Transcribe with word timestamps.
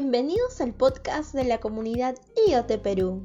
Bienvenidos 0.00 0.62
al 0.62 0.72
podcast 0.72 1.34
de 1.34 1.44
la 1.44 1.60
comunidad 1.60 2.16
IoT 2.48 2.80
Perú. 2.80 3.22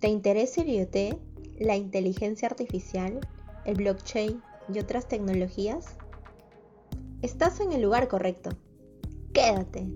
¿Te 0.00 0.08
interesa 0.08 0.62
el 0.62 0.70
IoT, 0.70 1.20
la 1.58 1.76
inteligencia 1.76 2.48
artificial, 2.48 3.20
el 3.66 3.74
blockchain 3.74 4.42
y 4.72 4.78
otras 4.78 5.08
tecnologías? 5.08 5.98
Estás 7.20 7.60
en 7.60 7.72
el 7.72 7.82
lugar 7.82 8.08
correcto. 8.08 8.48
Quédate. 9.34 9.88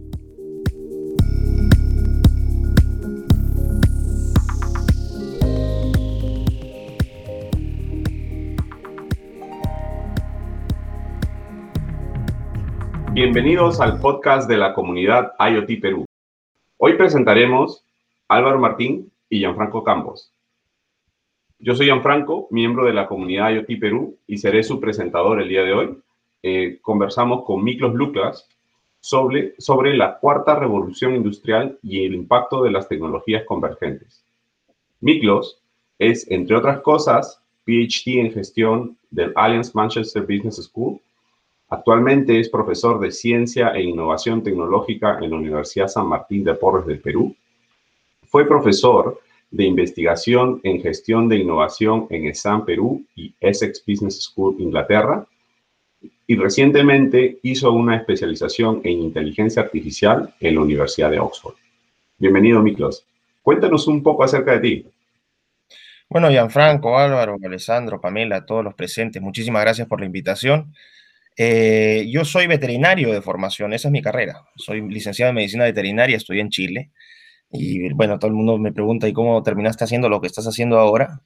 Bienvenidos 13.14 13.80
al 13.80 14.00
podcast 14.00 14.48
de 14.48 14.56
la 14.56 14.74
comunidad 14.74 15.34
IoT 15.38 15.80
Perú. 15.80 16.04
Hoy 16.78 16.94
presentaremos 16.94 17.84
Álvaro 18.26 18.58
Martín 18.58 19.08
y 19.30 19.38
Gianfranco 19.38 19.84
Campos. 19.84 20.32
Yo 21.60 21.76
soy 21.76 21.86
Gianfranco, 21.86 22.48
miembro 22.50 22.86
de 22.86 22.92
la 22.92 23.06
comunidad 23.06 23.52
IoT 23.52 23.78
Perú 23.78 24.18
y 24.26 24.38
seré 24.38 24.64
su 24.64 24.80
presentador 24.80 25.40
el 25.40 25.48
día 25.48 25.62
de 25.62 25.72
hoy. 25.72 25.98
Eh, 26.42 26.80
conversamos 26.82 27.44
con 27.44 27.62
Miklos 27.62 27.94
Lucas 27.94 28.48
sobre, 28.98 29.54
sobre 29.58 29.96
la 29.96 30.18
cuarta 30.18 30.56
revolución 30.56 31.14
industrial 31.14 31.78
y 31.84 32.04
el 32.04 32.14
impacto 32.14 32.64
de 32.64 32.72
las 32.72 32.88
tecnologías 32.88 33.44
convergentes. 33.44 34.24
Miklos 35.00 35.62
es, 36.00 36.28
entre 36.32 36.56
otras 36.56 36.80
cosas, 36.80 37.40
PhD 37.64 38.18
en 38.18 38.32
gestión 38.32 38.98
del 39.12 39.32
Alliance 39.36 39.70
Manchester 39.72 40.22
Business 40.22 40.56
School 40.56 40.98
Actualmente 41.74 42.38
es 42.38 42.48
profesor 42.50 43.00
de 43.00 43.10
Ciencia 43.10 43.70
e 43.70 43.82
Innovación 43.82 44.44
Tecnológica 44.44 45.18
en 45.20 45.30
la 45.30 45.36
Universidad 45.36 45.88
San 45.88 46.06
Martín 46.06 46.44
de 46.44 46.54
Porres 46.54 46.86
del 46.86 47.00
Perú. 47.00 47.34
Fue 48.28 48.46
profesor 48.46 49.20
de 49.50 49.64
investigación 49.64 50.60
en 50.62 50.80
gestión 50.80 51.28
de 51.28 51.38
innovación 51.38 52.06
en 52.10 52.28
ESAM 52.28 52.64
Perú 52.64 53.04
y 53.16 53.34
Essex 53.40 53.82
Business 53.84 54.22
School 54.22 54.54
Inglaterra. 54.60 55.26
Y 56.28 56.36
recientemente 56.36 57.40
hizo 57.42 57.72
una 57.72 57.96
especialización 57.96 58.80
en 58.84 59.00
inteligencia 59.00 59.62
artificial 59.62 60.32
en 60.38 60.54
la 60.54 60.60
Universidad 60.60 61.10
de 61.10 61.18
Oxford. 61.18 61.56
Bienvenido, 62.18 62.62
Miklos. 62.62 63.04
Cuéntanos 63.42 63.88
un 63.88 64.00
poco 64.00 64.22
acerca 64.22 64.52
de 64.52 64.60
ti. 64.60 64.86
Bueno, 66.08 66.30
Gianfranco, 66.30 66.96
Álvaro, 66.96 67.36
Alessandro, 67.44 68.00
Pamela, 68.00 68.46
todos 68.46 68.62
los 68.62 68.74
presentes, 68.74 69.20
muchísimas 69.20 69.62
gracias 69.62 69.88
por 69.88 69.98
la 69.98 70.06
invitación. 70.06 70.72
Eh, 71.36 72.06
yo 72.10 72.24
soy 72.24 72.46
veterinario 72.46 73.12
de 73.12 73.22
formación, 73.22 73.72
esa 73.72 73.88
es 73.88 73.92
mi 73.92 74.02
carrera. 74.02 74.42
Soy 74.56 74.80
licenciado 74.88 75.30
en 75.30 75.36
medicina 75.36 75.64
veterinaria, 75.64 76.16
estudié 76.16 76.40
en 76.42 76.50
Chile. 76.50 76.90
Y 77.50 77.92
bueno, 77.92 78.18
todo 78.18 78.28
el 78.28 78.34
mundo 78.34 78.58
me 78.58 78.72
pregunta, 78.72 79.08
¿y 79.08 79.12
cómo 79.12 79.42
terminaste 79.42 79.84
haciendo 79.84 80.08
lo 80.08 80.20
que 80.20 80.26
estás 80.26 80.46
haciendo 80.46 80.78
ahora? 80.78 81.22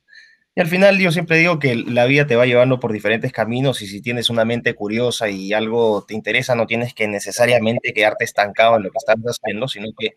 Y 0.54 0.60
al 0.60 0.66
final 0.66 0.98
yo 0.98 1.12
siempre 1.12 1.36
digo 1.38 1.58
que 1.60 1.76
la 1.76 2.04
vida 2.06 2.26
te 2.26 2.34
va 2.36 2.44
llevando 2.44 2.80
por 2.80 2.92
diferentes 2.92 3.32
caminos 3.32 3.80
y 3.80 3.86
si 3.86 4.02
tienes 4.02 4.28
una 4.28 4.44
mente 4.44 4.74
curiosa 4.74 5.28
y 5.30 5.52
algo 5.52 6.04
te 6.04 6.14
interesa, 6.14 6.56
no 6.56 6.66
tienes 6.66 6.94
que 6.94 7.06
necesariamente 7.06 7.92
quedarte 7.94 8.24
estancado 8.24 8.76
en 8.76 8.82
lo 8.82 8.90
que 8.90 8.98
estás 8.98 9.16
haciendo, 9.24 9.68
sino 9.68 9.86
que 9.96 10.16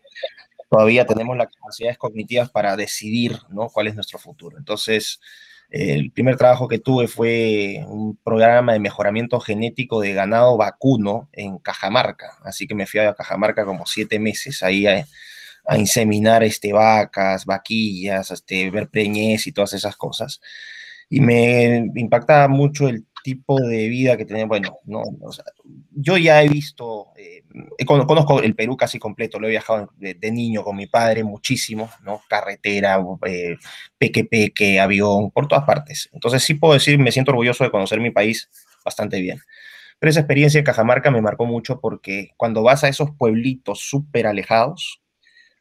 todavía 0.68 1.06
tenemos 1.06 1.36
las 1.36 1.48
capacidades 1.54 1.96
cognitivas 1.98 2.50
para 2.50 2.76
decidir 2.76 3.38
¿no? 3.50 3.68
cuál 3.68 3.86
es 3.86 3.94
nuestro 3.94 4.18
futuro. 4.18 4.58
Entonces, 4.58 5.20
el 5.72 6.10
primer 6.12 6.36
trabajo 6.36 6.68
que 6.68 6.78
tuve 6.78 7.08
fue 7.08 7.82
un 7.88 8.18
programa 8.22 8.74
de 8.74 8.78
mejoramiento 8.78 9.40
genético 9.40 10.02
de 10.02 10.12
ganado 10.12 10.58
vacuno 10.58 11.30
en 11.32 11.58
Cajamarca. 11.58 12.38
Así 12.44 12.66
que 12.66 12.74
me 12.74 12.86
fui 12.86 13.00
a 13.00 13.14
Cajamarca 13.14 13.64
como 13.64 13.86
siete 13.86 14.18
meses 14.18 14.62
ahí 14.62 14.86
a, 14.86 15.06
inseminar 15.76 16.42
este, 16.42 16.72
vacas, 16.72 17.46
vaquillas, 17.46 18.30
este, 18.32 18.70
ver 18.70 18.88
preñez 18.90 19.46
y 19.46 19.52
todas 19.52 19.72
esas 19.72 19.96
cosas. 19.96 20.42
Y 21.08 21.20
me 21.20 21.90
impactaba 21.94 22.48
mucho 22.48 22.88
el 22.88 23.06
tipo 23.22 23.60
de 23.60 23.88
vida 23.88 24.16
que 24.16 24.24
tenía. 24.24 24.46
Bueno, 24.46 24.78
no, 24.84 25.02
yo 25.90 26.16
ya 26.16 26.42
he 26.42 26.48
visto, 26.48 27.08
eh, 27.16 27.44
conozco 27.86 28.42
el 28.42 28.54
Perú 28.54 28.76
casi 28.76 28.98
completo, 28.98 29.38
lo 29.38 29.46
he 29.46 29.50
viajado 29.50 29.90
de, 29.96 30.30
niño 30.30 30.62
con 30.64 30.76
mi 30.76 30.86
padre 30.86 31.24
muchísimo, 31.24 31.90
¿no? 32.02 32.22
Carretera, 32.28 33.02
eh, 33.26 33.56
peque 33.98 34.24
peque, 34.24 34.80
avión, 34.80 35.30
por 35.30 35.48
todas 35.48 35.64
partes. 35.64 36.08
Entonces 36.12 36.42
sí 36.42 36.54
puedo 36.54 36.74
decir, 36.74 36.98
me 36.98 37.12
siento 37.12 37.30
orgulloso 37.32 37.64
de 37.64 37.70
conocer 37.70 38.00
mi 38.00 38.10
país 38.10 38.50
bastante 38.84 39.20
bien. 39.20 39.40
Pero 39.98 40.10
esa 40.10 40.20
experiencia 40.20 40.58
en 40.58 40.64
Cajamarca 40.64 41.10
me 41.10 41.22
marcó 41.22 41.46
mucho 41.46 41.80
porque 41.80 42.30
cuando 42.36 42.62
vas 42.62 42.82
a 42.82 42.88
esos 42.88 43.10
pueblitos 43.16 43.80
súper 43.80 44.26
alejados, 44.26 45.00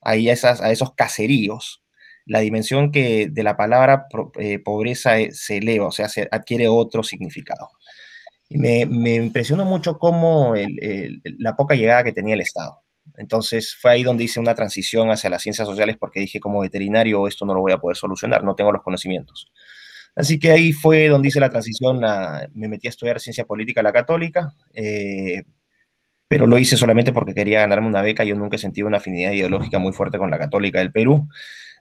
ahí 0.01 0.29
a, 0.29 0.33
esas, 0.33 0.61
a 0.61 0.71
esos 0.71 0.94
caseríos, 0.95 1.81
la 2.25 2.39
dimensión 2.39 2.91
que 2.91 3.27
de 3.31 3.43
la 3.43 3.57
palabra 3.57 4.05
eh, 4.39 4.59
pobreza 4.59 5.19
eh, 5.19 5.31
se 5.31 5.57
eleva, 5.57 5.87
o 5.87 5.91
sea, 5.91 6.09
se 6.09 6.27
adquiere 6.31 6.67
otro 6.67 7.03
significado. 7.03 7.69
Y 8.49 8.57
me, 8.57 8.85
me 8.85 9.15
impresionó 9.15 9.65
mucho 9.65 9.97
cómo 9.97 10.53
la 11.37 11.55
poca 11.55 11.75
llegada 11.75 12.03
que 12.03 12.11
tenía 12.11 12.33
el 12.33 12.41
Estado. 12.41 12.81
Entonces 13.17 13.75
fue 13.79 13.91
ahí 13.91 14.03
donde 14.03 14.23
hice 14.23 14.39
una 14.39 14.55
transición 14.55 15.09
hacia 15.11 15.29
las 15.29 15.41
ciencias 15.41 15.67
sociales 15.67 15.97
porque 15.99 16.19
dije 16.19 16.39
como 16.39 16.61
veterinario 16.61 17.27
esto 17.27 17.45
no 17.45 17.53
lo 17.53 17.61
voy 17.61 17.71
a 17.71 17.77
poder 17.77 17.97
solucionar, 17.97 18.43
no 18.43 18.55
tengo 18.55 18.71
los 18.71 18.83
conocimientos. 18.83 19.51
Así 20.15 20.39
que 20.39 20.51
ahí 20.51 20.73
fue 20.73 21.07
donde 21.07 21.29
hice 21.29 21.39
la 21.39 21.49
transición, 21.49 22.01
me 22.53 22.67
metí 22.67 22.88
a 22.88 22.89
estudiar 22.89 23.19
ciencia 23.19 23.45
política 23.45 23.79
a 23.79 23.83
la 23.83 23.93
católica, 23.93 24.53
eh, 24.73 25.43
pero 26.27 26.47
lo 26.47 26.57
hice 26.57 26.77
solamente 26.77 27.13
porque 27.13 27.33
quería 27.33 27.61
ganarme 27.61 27.88
una 27.88 28.01
beca, 28.01 28.23
yo 28.23 28.35
nunca 28.35 28.57
he 28.57 28.59
sentido 28.59 28.88
una 28.88 28.97
afinidad 28.97 29.31
ideológica 29.31 29.79
muy 29.79 29.93
fuerte 29.93 30.17
con 30.17 30.29
la 30.29 30.38
católica 30.38 30.79
del 30.79 30.91
Perú, 30.91 31.29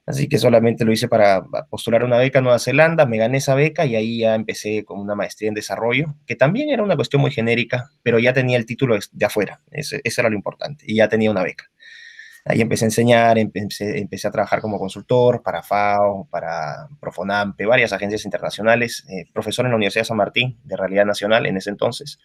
Así 0.07 0.29
que 0.29 0.39
solamente 0.39 0.85
lo 0.85 0.93
hice 0.93 1.09
para 1.09 1.45
postular 1.69 2.03
una 2.05 2.19
beca 2.19 2.39
en 2.39 2.45
Nueva 2.45 2.59
Zelanda, 2.59 3.07
me 3.07 3.19
gané 3.19 3.39
esa 3.39 3.55
beca 3.55 3.85
y 3.87 3.95
ahí 3.95 4.19
ya 4.21 4.35
empecé 4.35 4.85
con 4.85 4.99
una 4.99 5.15
maestría 5.15 5.49
en 5.49 5.55
desarrollo, 5.55 6.17
que 6.27 6.37
también 6.37 6.71
era 6.71 6.83
una 6.83 6.97
cuestión 6.97 7.23
muy 7.23 7.31
genérica, 7.31 7.91
pero 8.03 8.19
ya 8.19 8.33
tenía 8.33 8.57
el 8.57 8.67
título 8.67 8.99
de 9.13 9.27
afuera, 9.27 9.61
ese, 9.71 10.01
era 10.05 10.29
lo 10.29 10.35
importante, 10.35 10.85
y 10.89 10.97
ya 10.97 11.09
tenía 11.09 11.31
una 11.31 11.43
beca. 11.43 11.67
Ahí 12.47 12.63
empecé 12.63 12.87
a 12.87 12.89
enseñar, 12.89 13.39
empecé, 13.39 13.99
empecé 13.99 14.27
a 14.27 14.31
trabajar 14.31 14.63
como 14.63 14.79
consultor 14.79 15.43
para 15.43 15.63
FAO, 15.63 16.27
para 16.31 16.89
Profonampe, 16.99 17.67
varias 17.67 17.93
agencias 17.93 18.25
internacionales, 18.25 19.05
eh, 19.11 19.27
profesor 19.33 19.67
en 19.67 19.73
la 19.73 19.77
Universidad 19.77 20.01
de 20.03 20.07
San 20.07 20.17
Martín, 20.17 20.59
de 20.65 20.77
Realidad 20.77 21.05
Nacional 21.05 21.47
en 21.47 21.59
ese 21.59 21.71
entonces, 21.71 22.19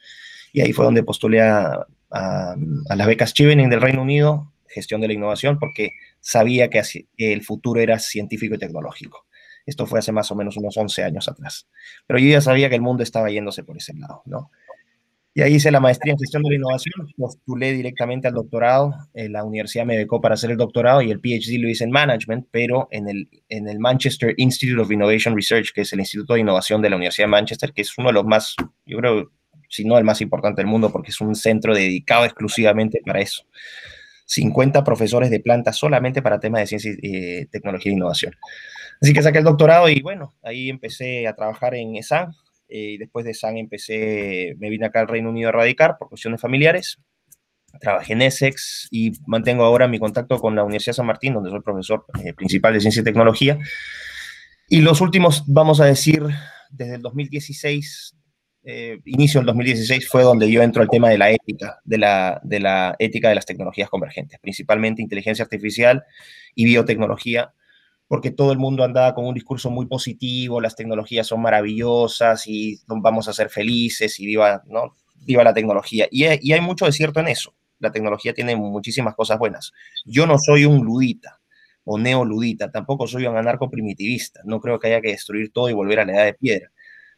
y 0.53 0.62
ahí 0.62 0.72
fue 0.72 0.86
donde 0.86 1.03
postulé 1.03 1.42
a, 1.42 1.86
a, 2.12 2.56
a 2.90 2.96
las 2.96 3.07
becas 3.07 3.34
Chevening 3.34 3.69
del 3.69 3.81
Reino 3.81 4.02
Unido, 4.02 4.53
gestión 4.69 5.02
de 5.02 5.07
la 5.07 5.13
innovación, 5.13 5.59
porque 5.59 5.92
sabía 6.25 6.72
que 6.72 6.81
el 7.18 7.44
futuro 7.44 7.80
era 7.80 8.00
científico 8.00 8.56
y 8.56 8.58
tecnológico. 8.58 9.28
Esto 9.63 9.86
fue 9.86 10.00
hace 10.00 10.12
más 10.12 10.31
o 10.31 10.36
menos 10.36 10.58
unos 10.58 10.75
11 10.75 11.03
años 11.03 11.28
atrás. 11.28 11.68
Pero 12.08 12.19
yo 12.19 12.28
ya 12.28 12.41
sabía 12.41 12.68
que 12.68 12.75
el 12.75 12.81
mundo 12.81 13.03
estaba 13.03 13.30
yéndose 13.30 13.63
por 13.63 13.78
ese 13.78 13.94
lado, 13.94 14.24
¿no? 14.25 14.50
Y 15.36 15.41
ahí 15.41 15.56
hice 15.56 15.69
la 15.69 15.80
maestría 15.80 16.13
en 16.13 16.18
gestión 16.18 16.41
de 16.44 16.50
la 16.50 16.56
innovación, 16.56 16.94
postulé 17.18 17.74
directamente 17.74 18.28
al 18.28 18.34
doctorado, 18.34 18.96
la 19.13 19.44
universidad 19.44 19.86
me 19.86 19.97
becó 19.97 20.22
para 20.22 20.36
hacer 20.36 20.50
el 20.50 20.58
doctorado 20.58 21.02
y 21.02 21.12
el 21.12 21.19
PhD 21.19 21.59
lo 21.59 21.68
hice 21.68 21.84
en 21.84 21.91
management, 21.91 22.47
pero 22.52 22.88
en 22.90 23.09
el, 23.09 23.30
en 23.50 23.68
el 23.68 23.78
Manchester 23.78 24.34
Institute 24.38 24.81
of 24.81 24.92
Innovation 24.92 25.36
Research, 25.36 25.74
que 25.74 25.81
es 25.81 25.92
el 25.92 26.00
Instituto 26.00 26.36
de 26.36 26.40
Innovación 26.40 26.81
de 26.81 26.90
la 26.90 26.96
Universidad 26.96 27.28
de 27.28 27.31
Manchester, 27.31 27.74
que 27.74 27.81
es 27.81 27.97
uno 27.97 28.07
de 28.07 28.13
los 28.13 28.24
más, 28.24 28.56
yo 28.86 28.97
creo, 28.97 29.31
si 29.68 29.84
no 29.84 29.97
el 29.97 30.06
más 30.06 30.22
importante 30.22 30.62
del 30.62 30.72
mundo, 30.72 30.90
porque 30.90 31.12
es 31.12 31.19
un 31.19 31.36
centro 31.36 31.75
dedicado 31.75 32.24
exclusivamente 32.24 33.02
para 33.06 33.19
eso. 33.19 33.44
50 34.25 34.84
profesores 34.84 35.30
de 35.30 35.40
planta 35.40 35.72
solamente 35.72 36.22
para 36.22 36.40
temas 36.40 36.62
de 36.62 36.68
ciencia, 36.68 36.91
eh, 37.02 37.47
tecnología 37.52 37.91
e 37.91 37.96
innovación. 37.96 38.34
Así 39.02 39.13
que 39.13 39.22
saqué 39.22 39.40
el 39.40 39.44
doctorado 39.44 39.90
y 39.90 40.02
bueno, 40.02 40.36
ahí 40.44 40.69
empecé 40.69 41.28
a 41.28 41.36
trabajar 41.36 41.75
en 41.75 41.96
ESAN. 41.96 42.31
Eh, 42.68 42.97
después 42.97 43.25
de 43.25 43.31
ESAN 43.31 43.58
empecé, 43.58 44.56
me 44.58 44.69
vine 44.69 44.88
acá 44.88 45.01
al 45.01 45.07
Reino 45.07 45.30
Unido 45.30 45.50
a 45.50 45.51
radicar 45.51 45.98
por 45.98 46.10
cuestiones 46.10 46.42
familiares. 46.42 46.98
Trabajé 47.80 48.13
en 48.13 48.22
Essex 48.22 48.88
y 48.89 49.12
mantengo 49.27 49.63
ahora 49.63 49.88
mi 49.88 50.00
contacto 50.00 50.39
con 50.39 50.56
la 50.56 50.63
Universidad 50.63 50.94
San 50.94 51.06
Martín, 51.06 51.33
donde 51.33 51.50
soy 51.50 51.62
profesor 51.62 52.06
eh, 52.24 52.33
principal 52.33 52.74
de 52.74 52.80
ciencia 52.80 53.01
y 53.01 53.04
tecnología. 53.04 53.60
Y 54.69 54.81
los 54.81 55.01
últimos, 55.01 55.44
vamos 55.45 55.81
a 55.81 55.86
decir, 55.86 56.24
desde 56.71 56.95
el 56.95 57.01
2016, 57.01 58.14
eh, 58.67 59.00
inicio 59.06 59.39
del 59.39 59.45
2016 59.45 60.09
fue 60.09 60.23
donde 60.23 60.50
yo 60.50 60.63
entro 60.63 60.81
al 60.81 60.89
tema 60.89 61.09
de 61.09 61.19
la 61.19 61.29
ética, 61.29 61.79
de 61.83 62.00
la, 62.00 62.41
de 62.44 62.59
la 62.59 62.95
ética 62.97 63.29
de 63.29 63.35
las 63.35 63.45
tecnologías 63.45 63.89
convergentes, 63.89 64.39
principalmente 64.39 65.03
inteligencia 65.03 65.44
artificial 65.44 66.03
y 66.56 66.65
biotecnología, 66.65 67.53
porque 68.07 68.31
todo 68.31 68.51
el 68.51 68.57
mundo 68.57 68.83
andaba 68.83 69.13
con 69.13 69.25
un 69.25 69.35
discurso 69.35 69.69
muy 69.69 69.85
positivo, 69.85 70.62
las 70.62 70.75
tecnologías 70.75 71.27
son 71.27 71.44
maravillosas 71.44 72.47
y 72.47 72.79
vamos 72.88 73.27
a 73.27 73.33
ser 73.33 73.50
felices 73.50 74.19
y 74.19 74.25
viva, 74.25 74.63
¿no? 74.65 74.95
viva 75.15 75.44
la 75.44 75.53
tecnología. 75.53 76.07
Y 76.09 76.25
y 76.25 76.53
hay 76.53 76.61
mucho 76.61 76.85
de 76.85 76.91
cierto 76.91 77.19
en 77.19 77.27
eso. 77.27 77.53
La 77.77 77.91
tecnología 77.91 78.33
tiene 78.33 78.56
muchísimas 78.56 79.13
cosas 79.15 79.38
buenas. 79.38 79.73
Yo 80.06 80.25
no 80.25 80.39
soy 80.39 80.65
un 80.65 80.83
ludita 80.83 81.39
o 81.83 82.00
neoludita, 82.00 82.71
tampoco 82.71 83.06
soy 83.06 83.27
un 83.27 83.38
anarco 83.38 83.69
primitivista. 83.69 84.41
No 84.44 84.59
creo 84.59 84.79
que 84.79 84.88
haya 84.88 85.01
que 85.01 85.09
destruir 85.09 85.51
todo 85.51 85.69
y 85.69 85.73
volver 85.73 86.00
a 86.00 86.06
la 86.06 86.13
edad 86.13 86.25
de 86.25 86.33
piedra 86.33 86.71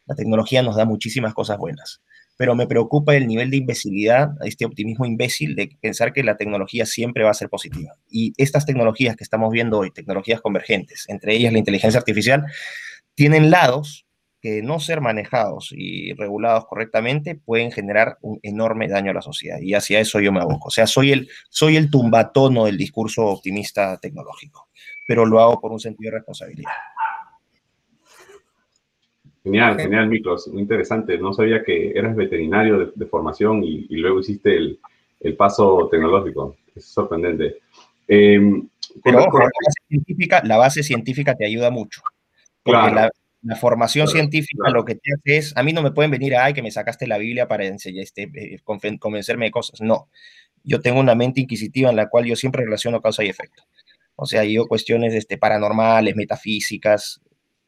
la 0.07 0.15
tecnología 0.15 0.61
nos 0.63 0.75
da 0.75 0.85
muchísimas 0.85 1.33
cosas 1.33 1.57
buenas. 1.57 2.01
pero 2.39 2.53
me 2.55 2.67
preocupa 2.67 3.15
el 3.15 3.25
nivel 3.25 3.49
de 3.49 3.57
imbecilidad, 3.57 4.29
este 4.45 4.63
optimismo 4.63 5.07
imbécil 5.07 5.55
de 5.55 5.75
pensar 5.81 6.13
que 6.13 6.21
la 6.23 6.37
tecnología 6.37 6.85
siempre 6.85 7.23
va 7.23 7.31
a 7.31 7.33
ser 7.33 7.49
positiva. 7.49 7.93
Y 8.11 8.33
estas 8.37 8.67
tecnologías 8.67 9.15
que 9.15 9.23
estamos 9.23 9.51
viendo 9.51 9.79
hoy, 9.79 9.89
tecnologías 9.89 10.39
convergentes, 10.39 11.05
entre 11.07 11.33
ellas 11.33 11.51
la 11.51 11.57
inteligencia 11.57 11.99
artificial, 11.99 12.45
tienen 13.15 13.49
lados 13.49 14.07
que 14.41 14.61
no 14.61 14.79
ser 14.79 15.01
manejados 15.01 15.73
y 15.75 16.13
regulados 16.13 16.65
correctamente 16.67 17.35
pueden 17.35 17.71
generar 17.71 18.17
un 18.21 18.39
enorme 18.43 18.87
daño 18.87 19.11
a 19.11 19.15
la 19.15 19.21
sociedad. 19.21 19.59
Y 19.61 19.73
hacia 19.73 19.99
eso 19.99 20.19
yo 20.19 20.31
me 20.31 20.41
aboco. 20.41 20.67
O 20.67 20.71
sea, 20.71 20.85
soy 20.85 21.11
el, 21.11 21.29
soy 21.49 21.75
el 21.75 21.89
tumbatono 21.89 22.65
del 22.65 22.77
discurso 22.77 23.25
optimista 23.25 23.97
tecnológico, 23.97 24.69
pero 25.07 25.25
lo 25.25 25.39
hago 25.39 25.59
por 25.59 25.71
un 25.71 25.79
sentido 25.79 26.11
de 26.11 26.17
responsabilidad. 26.17 26.71
Genial, 29.47 29.77
genial, 29.77 30.09
Miklos. 30.09 30.49
Muy 30.49 30.61
interesante. 30.61 31.17
No 31.17 31.33
sabía 31.33 31.63
que 31.63 31.91
eras 31.91 32.15
veterinario 32.15 32.91
de, 32.93 33.05
formación 33.05 33.63
y, 33.63 33.87
luego 33.95 34.19
hiciste 34.19 34.57
el, 34.57 34.79
el, 35.21 35.35
paso 35.37 35.87
tecnológico. 35.89 36.57
Es 36.75 36.85
sorprendente. 36.85 37.59
Em, 38.09 38.67
pero 39.01 39.23
ojo, 39.23 39.39
la 39.39 39.45
base, 39.45 39.81
científica, 39.87 40.41
la 40.43 40.57
base 40.57 40.83
científica 40.83 41.35
te 41.35 41.45
ayuda 41.45 41.71
mucho. 41.71 42.01
Porque 42.61 42.91
la, 42.91 43.09
la 43.41 43.55
formación 43.55 44.09
científica 44.09 44.69
lo 44.69 44.83
que 44.83 44.95
te 44.95 45.13
hace 45.13 45.37
es, 45.37 45.55
a 45.55 45.63
mí 45.63 45.71
no 45.71 45.81
me 45.81 45.91
pueden 45.91 46.11
venir 46.11 46.35
a, 46.35 46.43
ay, 46.43 46.53
que 46.53 46.61
me 46.61 46.71
sacaste 46.71 47.07
la 47.07 47.17
Biblia 47.17 47.47
para 47.47 47.65
enseñar, 47.65 48.03
este, 48.03 48.23
eh, 48.23 48.59
convencerme 48.99 49.45
de 49.45 49.51
cosas. 49.51 49.79
No, 49.79 50.09
yo 50.65 50.81
tengo 50.81 50.99
una 50.99 51.15
mente 51.15 51.39
inquisitiva 51.39 51.89
en 51.89 51.95
la 51.95 52.09
cual 52.09 52.25
yo 52.25 52.35
siempre 52.35 52.65
relaciono 52.65 53.01
causa 53.01 53.23
y 53.23 53.29
efecto. 53.29 53.63
O 54.17 54.25
sea, 54.25 54.43
yo 54.43 54.67
cuestiones 54.67 55.13
este, 55.13 55.37
paranormales, 55.37 56.15
metafísicas, 56.15 57.21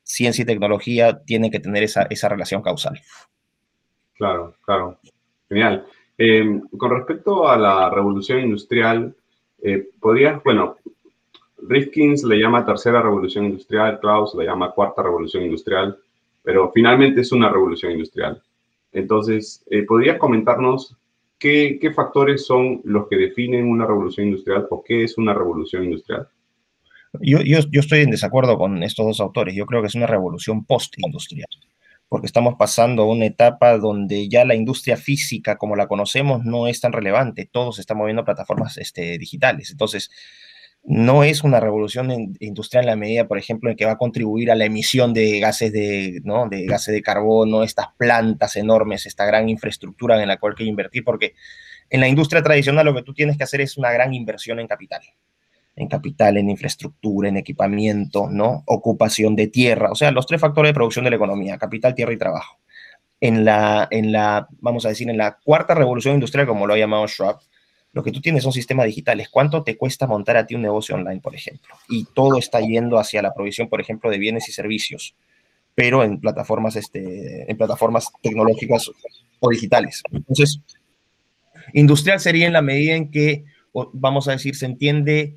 ciencia 0.09 0.41
y 0.41 0.45
tecnología 0.45 1.23
tienen 1.23 1.51
que 1.51 1.59
tener 1.59 1.83
esa, 1.83 2.03
esa 2.09 2.29
relación 2.29 2.63
causal. 2.63 2.99
Claro, 4.15 4.55
claro. 4.65 4.99
Genial. 5.47 5.85
Em, 6.17 6.61
con 6.77 6.89
respecto 6.91 7.47
a 7.47 7.55
la 7.55 7.89
revolución 7.91 8.39
industrial, 8.39 9.15
eh, 9.61 9.89
podrías, 9.99 10.43
bueno, 10.43 10.77
Rifkins 11.61 12.23
le 12.23 12.39
llama 12.39 12.65
tercera 12.65 13.03
revolución 13.03 13.45
industrial, 13.45 13.99
Klaus 13.99 14.33
le 14.33 14.45
llama 14.45 14.71
cuarta 14.71 15.03
revolución 15.03 15.43
industrial, 15.43 15.97
pero 16.41 16.71
finalmente 16.73 17.21
es 17.21 17.31
una 17.31 17.49
revolución 17.49 17.91
industrial. 17.91 18.41
Entonces, 18.91 19.63
eh, 19.69 19.83
¿podrías 19.83 20.17
comentarnos 20.17 20.97
qué, 21.37 21.77
qué, 21.79 21.91
factores 21.91 22.47
son 22.47 22.81
los 22.83 23.07
que 23.07 23.15
definen 23.15 23.69
una 23.69 23.85
revolución 23.85 24.27
industrial 24.27 24.65
o 24.71 24.83
qué 24.83 25.03
es 25.03 25.19
una 25.19 25.35
revolución 25.35 25.83
industrial? 25.83 26.27
Yo, 27.21 27.39
estoy 27.71 28.01
en 28.01 28.11
desacuerdo 28.11 28.57
con 28.57 28.83
estos 28.83 29.05
dos 29.05 29.19
autores. 29.19 29.55
Yo 29.55 29.65
creo 29.65 29.81
que 29.81 29.87
es 29.87 29.95
una 29.95 30.07
revolución 30.07 30.65
post-industrial 30.65 31.47
porque 32.09 32.25
estamos 32.25 32.55
pasando 32.57 33.03
a 33.03 33.05
una 33.05 33.27
etapa 33.27 33.77
donde 33.77 34.27
ya 34.27 34.43
la 34.43 34.55
industria 34.55 34.97
física 34.97 35.57
como 35.57 35.75
la 35.75 35.87
conocemos 35.87 36.43
no 36.43 36.67
es 36.67 36.81
tan 36.81 36.91
relevante, 36.91 37.47
todo 37.49 37.71
se 37.71 37.81
está 37.81 37.93
moviendo 37.93 38.23
a 38.23 38.25
plataformas 38.25 38.77
este, 38.79 39.19
digitales. 39.19 39.69
Entonces, 39.69 40.09
no 40.83 41.23
es 41.23 41.43
una 41.43 41.59
revolución 41.59 42.35
industrial 42.39 42.85
en 42.85 42.89
la 42.89 42.95
medida, 42.95 43.27
por 43.27 43.37
ejemplo, 43.37 43.69
en 43.69 43.75
que 43.75 43.85
va 43.85 43.91
a 43.91 43.97
contribuir 43.97 44.49
a 44.49 44.55
la 44.55 44.65
emisión 44.65 45.13
de 45.13 45.39
gases 45.39 45.71
de, 45.71 46.21
¿no? 46.23 46.47
de 46.49 46.65
gases 46.65 46.93
de 46.93 47.01
carbono, 47.01 47.63
estas 47.63 47.87
plantas 47.97 48.55
enormes, 48.55 49.05
esta 49.05 49.25
gran 49.25 49.49
infraestructura 49.49 50.19
en 50.21 50.27
la 50.27 50.37
cual 50.37 50.53
hay 50.53 50.63
que 50.63 50.69
invertir, 50.69 51.03
porque 51.03 51.35
en 51.89 51.99
la 51.99 52.07
industria 52.07 52.41
tradicional 52.41 52.85
lo 52.85 52.95
que 52.95 53.03
tú 53.03 53.13
tienes 53.13 53.37
que 53.37 53.43
hacer 53.43 53.61
es 53.61 53.77
una 53.77 53.91
gran 53.91 54.13
inversión 54.13 54.59
en 54.59 54.67
capital, 54.67 55.01
en 55.75 55.87
capital, 55.87 56.37
en 56.37 56.49
infraestructura, 56.49 57.29
en 57.29 57.37
equipamiento, 57.37 58.29
¿no? 58.29 58.63
Ocupación 58.65 59.35
de 59.35 59.47
tierra, 59.47 59.91
o 59.91 59.95
sea, 59.95 60.11
los 60.11 60.25
tres 60.25 60.41
factores 60.41 60.69
de 60.69 60.73
producción 60.73 61.05
de 61.05 61.11
la 61.11 61.15
economía, 61.15 61.57
capital, 61.57 61.95
tierra 61.95 62.13
y 62.13 62.17
trabajo. 62.17 62.59
En 63.21 63.45
la, 63.45 63.87
en 63.91 64.11
la, 64.11 64.47
vamos 64.59 64.85
a 64.85 64.89
decir, 64.89 65.09
en 65.09 65.17
la 65.17 65.37
cuarta 65.43 65.75
revolución 65.75 66.15
industrial, 66.15 66.47
como 66.47 66.67
lo 66.67 66.73
ha 66.73 66.77
llamado 66.77 67.07
Schwab, 67.07 67.39
lo 67.91 68.03
que 68.03 68.11
tú 68.11 68.21
tienes 68.21 68.43
son 68.43 68.53
sistemas 68.53 68.85
digitales. 68.85 69.29
¿Cuánto 69.29 69.63
te 69.63 69.75
cuesta 69.77 70.05
montar 70.05 70.37
a 70.37 70.45
ti 70.45 70.55
un 70.55 70.61
negocio 70.61 70.95
online, 70.95 71.21
por 71.21 71.35
ejemplo? 71.35 71.75
Y 71.89 72.05
todo 72.13 72.37
está 72.37 72.59
yendo 72.61 72.99
hacia 72.99 73.21
la 73.21 73.33
provisión, 73.33 73.67
por 73.67 73.81
ejemplo, 73.81 74.09
de 74.09 74.19
bienes 74.19 74.47
y 74.47 74.51
servicios, 74.51 75.15
pero 75.75 76.03
en 76.03 76.19
plataformas, 76.19 76.75
este, 76.75 77.49
en 77.49 77.57
plataformas 77.57 78.11
tecnológicas 78.21 78.91
o 79.39 79.49
digitales. 79.49 80.03
Entonces, 80.11 80.61
industrial 81.73 82.19
sería 82.19 82.47
en 82.47 82.53
la 82.53 82.61
medida 82.61 82.95
en 82.95 83.09
que, 83.09 83.45
vamos 83.93 84.27
a 84.27 84.33
decir, 84.33 84.55
se 84.55 84.65
entiende 84.65 85.35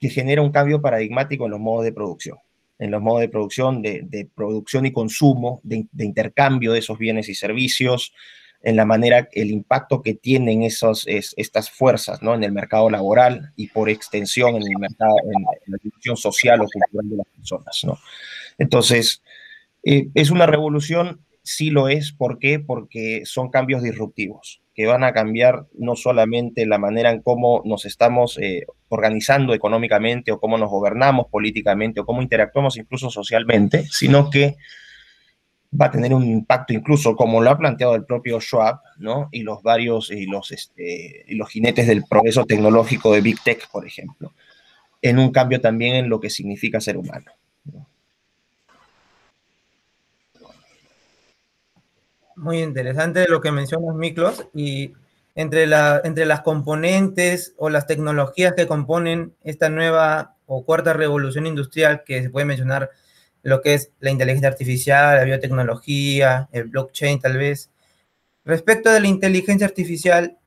que 0.00 0.08
genera 0.08 0.42
un 0.42 0.50
cambio 0.50 0.80
paradigmático 0.80 1.44
en 1.44 1.50
los 1.50 1.60
modos 1.60 1.84
de 1.84 1.92
producción, 1.92 2.38
en 2.78 2.90
los 2.90 3.02
modos 3.02 3.20
de 3.20 3.28
producción, 3.28 3.82
de, 3.82 4.28
producción 4.34 4.86
y 4.86 4.92
consumo, 4.92 5.60
de, 5.62 5.86
intercambio 5.98 6.72
de 6.72 6.78
esos 6.78 6.98
bienes 6.98 7.28
y 7.28 7.34
servicios, 7.34 8.14
en 8.62 8.76
la 8.76 8.84
manera, 8.84 9.28
el 9.32 9.50
impacto 9.50 10.02
que 10.02 10.14
tienen 10.14 10.62
esos, 10.62 11.06
estas 11.06 11.70
fuerzas 11.70 12.22
¿no? 12.22 12.34
en 12.34 12.44
el 12.44 12.52
mercado 12.52 12.90
laboral 12.90 13.52
y 13.56 13.68
por 13.68 13.88
extensión 13.88 14.56
en 14.56 14.62
el 14.62 14.78
mercado, 14.78 15.14
en, 15.24 15.42
la 15.66 15.78
dimensión 15.82 16.16
social 16.16 16.60
o 16.60 16.66
cultural 16.66 17.08
de 17.08 17.16
las 17.16 17.26
personas. 17.28 17.80
¿no? 17.84 17.98
Entonces, 18.58 19.22
eh, 19.82 20.08
es 20.14 20.30
una 20.30 20.46
revolución, 20.46 21.24
sí 21.42 21.70
lo 21.70 21.88
es, 21.88 22.12
¿por 22.12 22.38
qué? 22.38 22.58
Porque 22.58 23.22
son 23.24 23.50
cambios 23.50 23.82
disruptivos 23.82 24.60
que 24.80 24.86
van 24.86 25.04
a 25.04 25.12
cambiar 25.12 25.66
no 25.74 25.94
solamente 25.94 26.64
la 26.64 26.78
manera 26.78 27.10
en 27.10 27.20
cómo 27.20 27.60
nos 27.66 27.84
estamos 27.84 28.38
eh, 28.38 28.64
organizando 28.88 29.52
económicamente 29.52 30.32
o 30.32 30.40
cómo 30.40 30.56
nos 30.56 30.70
gobernamos 30.70 31.26
políticamente 31.30 32.00
o 32.00 32.06
cómo 32.06 32.22
interactuamos 32.22 32.78
incluso 32.78 33.10
socialmente, 33.10 33.84
sino 33.90 34.30
que 34.30 34.56
va 35.78 35.86
a 35.86 35.90
tener 35.90 36.14
un 36.14 36.24
impacto 36.24 36.72
incluso, 36.72 37.14
como 37.14 37.42
lo 37.42 37.50
ha 37.50 37.58
planteado 37.58 37.94
el 37.94 38.06
propio 38.06 38.40
Schwab, 38.40 38.80
¿no? 38.98 39.28
Y 39.32 39.42
los 39.42 39.62
varios, 39.62 40.10
y 40.10 40.24
los, 40.24 40.50
este, 40.50 41.24
y 41.28 41.34
los 41.34 41.50
jinetes 41.50 41.86
del 41.86 42.04
progreso 42.08 42.46
tecnológico 42.46 43.12
de 43.12 43.20
Big 43.20 43.42
Tech, 43.42 43.68
por 43.70 43.86
ejemplo, 43.86 44.32
en 45.02 45.18
un 45.18 45.30
cambio 45.30 45.60
también 45.60 45.94
en 45.94 46.08
lo 46.08 46.20
que 46.20 46.30
significa 46.30 46.80
ser 46.80 46.96
humano. 46.96 47.30
Muy 52.40 52.62
interesante 52.62 53.28
lo 53.28 53.42
que 53.42 53.52
mencionas, 53.52 53.94
Miklos, 53.94 54.46
y 54.54 54.94
entre, 55.34 55.66
la, 55.66 56.00
entre 56.04 56.24
las 56.24 56.40
componentes 56.40 57.52
o 57.58 57.68
las 57.68 57.86
tecnologías 57.86 58.54
que 58.54 58.66
componen 58.66 59.34
esta 59.44 59.68
nueva 59.68 60.36
o 60.46 60.64
cuarta 60.64 60.94
revolución 60.94 61.46
industrial 61.46 62.02
que 62.02 62.22
se 62.22 62.30
puede 62.30 62.46
mencionar 62.46 62.92
lo 63.42 63.60
que 63.60 63.74
es 63.74 63.90
la 64.00 64.10
inteligencia 64.10 64.48
artificial, 64.48 65.18
la 65.18 65.24
biotecnología, 65.24 66.48
el 66.50 66.64
blockchain 66.64 67.20
tal 67.20 67.36
vez. 67.36 67.68
Respecto 68.46 68.88
de 68.88 69.00
la 69.00 69.08
inteligencia 69.08 69.66
artificial, 69.66 70.38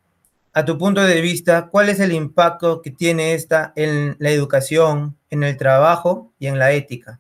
a 0.52 0.66
tu 0.66 0.80
punto 0.80 1.04
de 1.04 1.22
vista, 1.22 1.68
¿cuál 1.68 1.90
es 1.90 2.00
el 2.00 2.12
impacto 2.12 2.82
que 2.82 2.90
tiene 2.90 3.36
esta 3.36 3.72
en 3.76 4.16
la 4.18 4.32
educación, 4.32 5.16
en 5.30 5.44
el 5.44 5.58
trabajo 5.58 6.34
y 6.40 6.48
en 6.48 6.58
la 6.58 6.72
ética? 6.72 7.20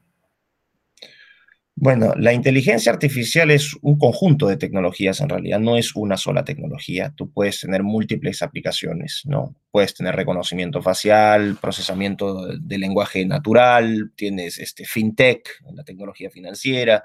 Bueno, 1.76 2.14
la 2.18 2.34
inteligencia 2.34 2.92
artificial 2.92 3.50
es 3.50 3.76
un 3.82 3.98
conjunto 3.98 4.48
de 4.48 4.58
tecnologías 4.58 5.22
en 5.22 5.30
realidad, 5.30 5.60
no 5.60 5.76
es 5.76 5.96
una 5.96 6.18
sola 6.18 6.46
tecnología. 6.46 7.14
Tú 7.16 7.32
puedes 7.32 7.60
tener 7.62 7.82
múltiples 7.82 8.44
aplicaciones, 8.44 9.24
¿no? 9.26 9.56
Puedes 9.72 9.96
tener 9.96 10.16
reconocimiento 10.16 10.84
facial, 10.84 11.58
procesamiento 11.60 12.48
de 12.48 12.78
lenguaje 12.78 13.26
natural, 13.26 14.12
tienes 14.16 14.60
este 14.60 14.86
fintech, 14.86 15.50
la 15.74 15.84
tecnología 15.84 16.30
financiera, 16.30 17.04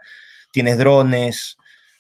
tienes 0.52 0.76
drones, 0.78 1.57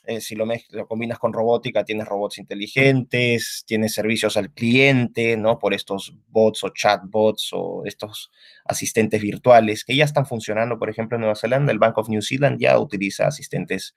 eh, 0.08 0.20
si 0.20 0.34
lo, 0.34 0.46
combinas 0.88 1.18
con 1.18 1.32
robótica, 1.32 1.84
tienes 1.84 2.08
robots 2.08 2.38
inteligentes, 2.38 3.64
tienes 3.66 3.92
servicios 3.92 4.36
al 4.36 4.52
cliente, 4.52 5.36
¿no? 5.36 5.58
Por 5.58 5.74
estos 5.74 6.14
bots 6.28 6.64
o 6.64 6.70
chatbots 6.70 7.50
o 7.52 7.82
estos 7.84 8.30
asistentes 8.64 9.20
virtuales 9.20 9.84
que 9.84 9.94
ya 9.94 10.04
están 10.04 10.26
funcionando, 10.26 10.78
por 10.78 10.88
ejemplo, 10.88 11.16
en 11.16 11.20
Nueva 11.20 11.36
Zelanda, 11.36 11.72
el 11.72 11.78
Bank 11.78 11.98
of 11.98 12.08
New 12.08 12.22
Zealand 12.22 12.58
ya 12.58 12.78
utiliza 12.78 13.26
asistentes 13.26 13.94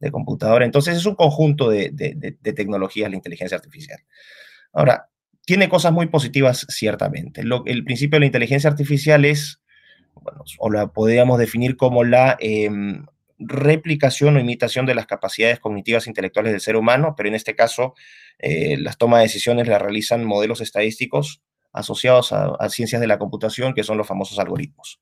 de 0.00 0.10
computadora. 0.10 0.64
Entonces 0.64 0.96
es 0.96 1.06
un 1.06 1.14
conjunto 1.14 1.70
de, 1.70 1.90
de 1.92 2.52
tecnologías 2.52 3.08
la 3.08 3.16
inteligencia 3.16 3.56
artificial. 3.56 4.00
Ahora, 4.72 5.08
tiene 5.46 5.68
cosas 5.68 5.92
muy 5.92 6.06
positivas, 6.06 6.66
ciertamente. 6.68 7.42
El 7.42 7.84
principio 7.84 8.16
de 8.16 8.20
la 8.20 8.26
inteligencia 8.26 8.70
artificial 8.70 9.24
es, 9.24 9.60
bueno, 10.14 10.44
o 10.58 10.70
la 10.70 10.88
podríamos 10.88 11.38
definir 11.38 11.76
como 11.76 12.04
la 12.04 12.36
em, 12.40 13.06
replicación 13.38 14.36
o 14.36 14.40
imitación 14.40 14.86
de 14.86 14.94
las 14.94 15.06
capacidades 15.06 15.60
cognitivas 15.60 16.06
intelectuales 16.06 16.52
del 16.52 16.60
ser 16.60 16.76
humano, 16.76 17.14
pero 17.16 17.28
en 17.28 17.34
este 17.34 17.54
caso 17.54 17.94
eh, 18.38 18.76
las 18.78 18.98
tomas 18.98 19.20
de 19.20 19.24
decisiones 19.24 19.68
las 19.68 19.80
realizan 19.80 20.24
modelos 20.24 20.60
estadísticos 20.60 21.42
asociados 21.72 22.32
a, 22.32 22.68
ciencias 22.68 23.00
de 23.00 23.08
la 23.08 23.18
computación, 23.18 23.74
que 23.74 23.82
son 23.82 23.98
los 23.98 24.06
famosos 24.06 24.38
algoritmos. 24.38 25.00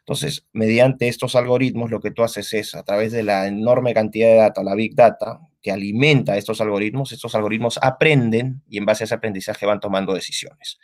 Entonces, 0.00 0.46
mediante 0.52 1.08
estos 1.08 1.34
algoritmos, 1.34 1.90
lo 1.90 2.00
que 2.00 2.10
tú 2.10 2.22
haces 2.22 2.52
es, 2.52 2.74
a 2.74 2.82
través 2.82 3.10
de 3.12 3.22
la 3.22 3.46
enorme 3.46 3.94
cantidad 3.94 4.28
de 4.28 4.36
data, 4.36 4.62
la 4.62 4.74
big 4.74 4.94
data, 4.94 5.40
que 5.62 5.72
alimenta 5.72 6.36
estos 6.36 6.60
algoritmos, 6.60 7.12
estos 7.12 7.34
algoritmos 7.34 7.78
aprenden 7.82 8.62
y 8.68 8.78
en 8.78 8.86
base 8.86 9.04
a 9.04 9.06
ese 9.06 9.14
aprendizaje 9.14 9.66
van 9.66 9.80
tomando 9.80 10.14
decisiones. 10.14 10.78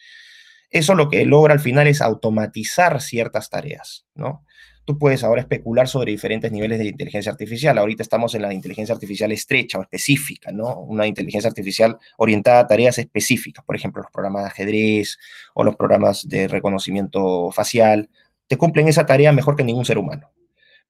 Eso 0.70 0.94
lo 0.94 1.08
que 1.08 1.24
logra 1.24 1.54
al 1.54 1.60
final 1.60 1.86
es 1.86 2.00
automatizar 2.00 3.00
ciertas 3.00 3.50
tareas, 3.50 4.06
¿no? 4.14 4.44
Tú 4.86 4.98
puedes 4.98 5.24
ahora 5.24 5.42
especular 5.42 5.88
sobre 5.88 6.12
diferentes 6.12 6.50
niveles 6.52 6.78
de 6.78 6.86
inteligencia 6.86 7.32
artificial. 7.32 7.76
Ahorita 7.76 8.04
estamos 8.04 8.34
en 8.36 8.42
la 8.42 8.54
inteligencia 8.54 8.94
artificial 8.94 9.32
estrecha 9.32 9.78
o 9.78 9.82
específica, 9.82 10.52
¿no? 10.52 10.78
Una 10.78 11.06
inteligencia 11.08 11.48
artificial 11.48 11.98
orientada 12.16 12.60
a 12.60 12.66
tareas 12.68 12.96
específicas, 12.98 13.64
por 13.64 13.74
ejemplo, 13.74 14.00
los 14.00 14.12
programas 14.12 14.44
de 14.44 14.48
ajedrez 14.48 15.18
o 15.54 15.64
los 15.64 15.74
programas 15.74 16.26
de 16.28 16.46
reconocimiento 16.46 17.50
facial, 17.50 18.08
te 18.46 18.56
cumplen 18.56 18.86
esa 18.86 19.04
tarea 19.04 19.32
mejor 19.32 19.56
que 19.56 19.64
ningún 19.64 19.84
ser 19.84 19.98
humano, 19.98 20.30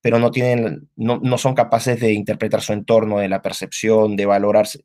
pero 0.03 0.19
no, 0.19 0.31
tienen, 0.31 0.91
no, 0.95 1.19
no 1.23 1.39
son 1.39 1.55
capaces 1.55 1.99
de 1.99 2.13
interpretar 2.13 2.61
su 2.61 2.75
entorno, 2.75 3.19
de 3.19 3.31
la 3.31 3.41
percepción, 3.41 4.15
de 4.15 4.27
valorarse, 4.27 4.85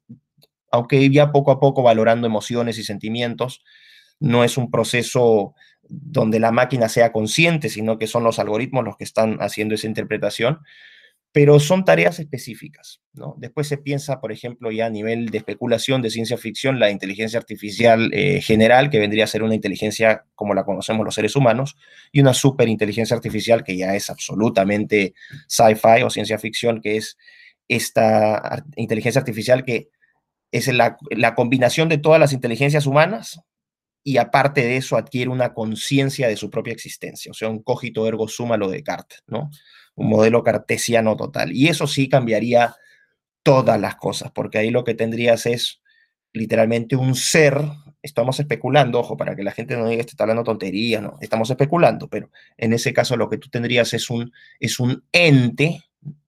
aunque 0.72 1.10
ya 1.10 1.34
poco 1.34 1.52
a 1.52 1.60
poco 1.60 1.84
valorando 1.84 2.28
emociones 2.28 2.78
y 2.78 2.84
sentimientos, 2.86 3.62
no 4.22 4.46
es 4.46 4.58
un 4.58 4.72
proceso 4.72 5.54
donde 5.92 6.40
la 6.40 6.52
máquina 6.52 6.88
sea 6.88 7.12
consciente, 7.12 7.70
sino 7.70 7.98
que 7.98 8.08
son 8.08 8.24
los 8.24 8.40
algoritmos 8.40 8.86
los 8.86 8.96
que 8.96 9.04
están 9.04 9.38
haciendo 9.42 9.76
esa 9.76 9.88
interpretación, 9.88 10.60
pero 11.34 11.60
son 11.60 11.84
tareas 11.84 12.20
específicas. 12.20 13.02
¿no? 13.14 13.36
Después 13.38 13.68
se 13.68 13.78
piensa, 13.78 14.22
por 14.22 14.32
ejemplo, 14.32 14.72
ya 14.72 14.86
a 14.86 14.90
nivel 14.90 15.30
de 15.30 15.38
especulación 15.38 16.02
de 16.02 16.10
ciencia 16.10 16.38
ficción, 16.38 16.80
la 16.80 16.92
inteligencia 16.92 17.40
artificial 17.40 18.10
eh, 18.14 18.42
general, 18.42 18.90
que 18.90 19.00
vendría 19.00 19.26
a 19.26 19.28
ser 19.28 19.44
una 19.44 19.56
inteligencia 19.56 20.26
como 20.34 20.54
la 20.54 20.64
conocemos 20.64 21.06
los 21.06 21.16
seres 21.16 21.36
humanos, 21.36 21.76
y 22.12 22.22
una 22.22 22.34
superinteligencia 22.34 23.16
artificial 23.16 23.64
que 23.64 23.76
ya 23.76 23.96
es 23.96 24.10
absolutamente 24.10 25.14
sci-fi 25.48 26.04
o 26.04 26.10
ciencia 26.10 26.38
ficción, 26.38 26.82
que 26.82 26.98
es 26.98 27.18
esta 27.68 28.66
inteligencia 28.76 29.20
artificial 29.20 29.64
que 29.64 29.90
es 30.52 30.68
la, 30.68 30.98
la 31.10 31.36
combinación 31.36 31.88
de 31.88 31.98
todas 31.98 32.20
las 32.20 32.34
inteligencias 32.34 32.86
humanas 32.86 33.42
y 34.04 34.18
aparte 34.18 34.62
de 34.62 34.78
eso 34.78 34.98
adquiere 34.98 35.30
una 35.30 35.54
conciencia 35.54 36.28
de 36.28 36.38
su 36.38 36.50
propia 36.50 36.74
existencia, 36.74 37.32
o 37.32 37.34
sea, 37.34 37.50
un 37.50 37.62
cogito 37.62 38.08
ergo 38.08 38.28
suma 38.28 38.58
lo 38.58 38.70
de 38.70 38.78
Descartes, 38.78 39.22
¿no? 39.28 39.50
Un 39.96 40.10
modelo 40.10 40.44
cartesiano 40.44 41.16
total. 41.16 41.52
Y 41.52 41.68
eso 41.68 41.86
sí 41.86 42.10
cambiaría 42.10 42.76
todas 43.44 43.80
las 43.80 43.96
cosas, 43.96 44.32
porque 44.32 44.58
ahí 44.58 44.70
lo 44.70 44.84
que 44.84 44.94
tendrías 44.94 45.46
es 45.46 45.82
literalmente 46.34 46.96
un 46.96 47.16
ser, 47.16 47.62
estamos 48.02 48.40
especulando, 48.40 49.00
ojo, 49.00 49.18
para 49.18 49.36
que 49.36 49.44
la 49.44 49.52
gente 49.52 49.76
no 49.76 49.88
diga 49.88 50.04
que 50.04 50.10
está 50.10 50.24
hablando 50.24 50.44
tontería, 50.44 51.02
no, 51.02 51.18
estamos 51.22 51.50
especulando, 51.50 52.08
pero 52.08 52.30
en 52.58 52.74
ese 52.74 52.94
caso 52.94 53.18
lo 53.18 53.30
que 53.30 53.38
tú 53.38 53.50
tendrías 53.50 53.94
es 53.94 54.10
un, 54.10 54.32
es 54.60 54.80
un 54.80 55.04
ente, 55.12 55.84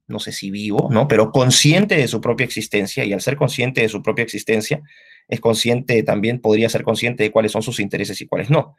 no 0.07 0.19
sé 0.19 0.31
si 0.31 0.51
vivo, 0.51 0.89
¿no? 0.91 1.07
Pero 1.07 1.31
consciente 1.31 1.95
de 1.95 2.07
su 2.07 2.19
propia 2.19 2.45
existencia, 2.45 3.05
y 3.05 3.13
al 3.13 3.21
ser 3.21 3.37
consciente 3.37 3.81
de 3.81 3.89
su 3.89 4.03
propia 4.03 4.23
existencia, 4.23 4.81
es 5.27 5.39
consciente, 5.39 6.03
también 6.03 6.39
podría 6.39 6.69
ser 6.69 6.83
consciente 6.83 7.23
de 7.23 7.31
cuáles 7.31 7.51
son 7.51 7.63
sus 7.63 7.79
intereses 7.79 8.19
y 8.21 8.27
cuáles 8.27 8.49
no. 8.49 8.75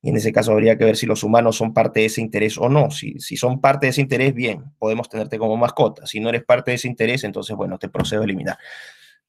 Y 0.00 0.10
en 0.10 0.16
ese 0.16 0.32
caso 0.32 0.52
habría 0.52 0.78
que 0.78 0.84
ver 0.84 0.96
si 0.96 1.06
los 1.06 1.24
humanos 1.24 1.56
son 1.56 1.74
parte 1.74 2.00
de 2.00 2.06
ese 2.06 2.20
interés 2.20 2.56
o 2.56 2.68
no. 2.68 2.90
Si, 2.90 3.18
si 3.18 3.36
son 3.36 3.60
parte 3.60 3.86
de 3.86 3.90
ese 3.90 4.00
interés, 4.00 4.32
bien, 4.32 4.72
podemos 4.78 5.08
tenerte 5.08 5.38
como 5.38 5.56
mascota. 5.56 6.06
Si 6.06 6.20
no 6.20 6.28
eres 6.28 6.44
parte 6.44 6.70
de 6.70 6.76
ese 6.76 6.88
interés, 6.88 7.24
entonces, 7.24 7.56
bueno, 7.56 7.78
te 7.78 7.88
procedo 7.88 8.20
a 8.20 8.24
eliminar. 8.24 8.58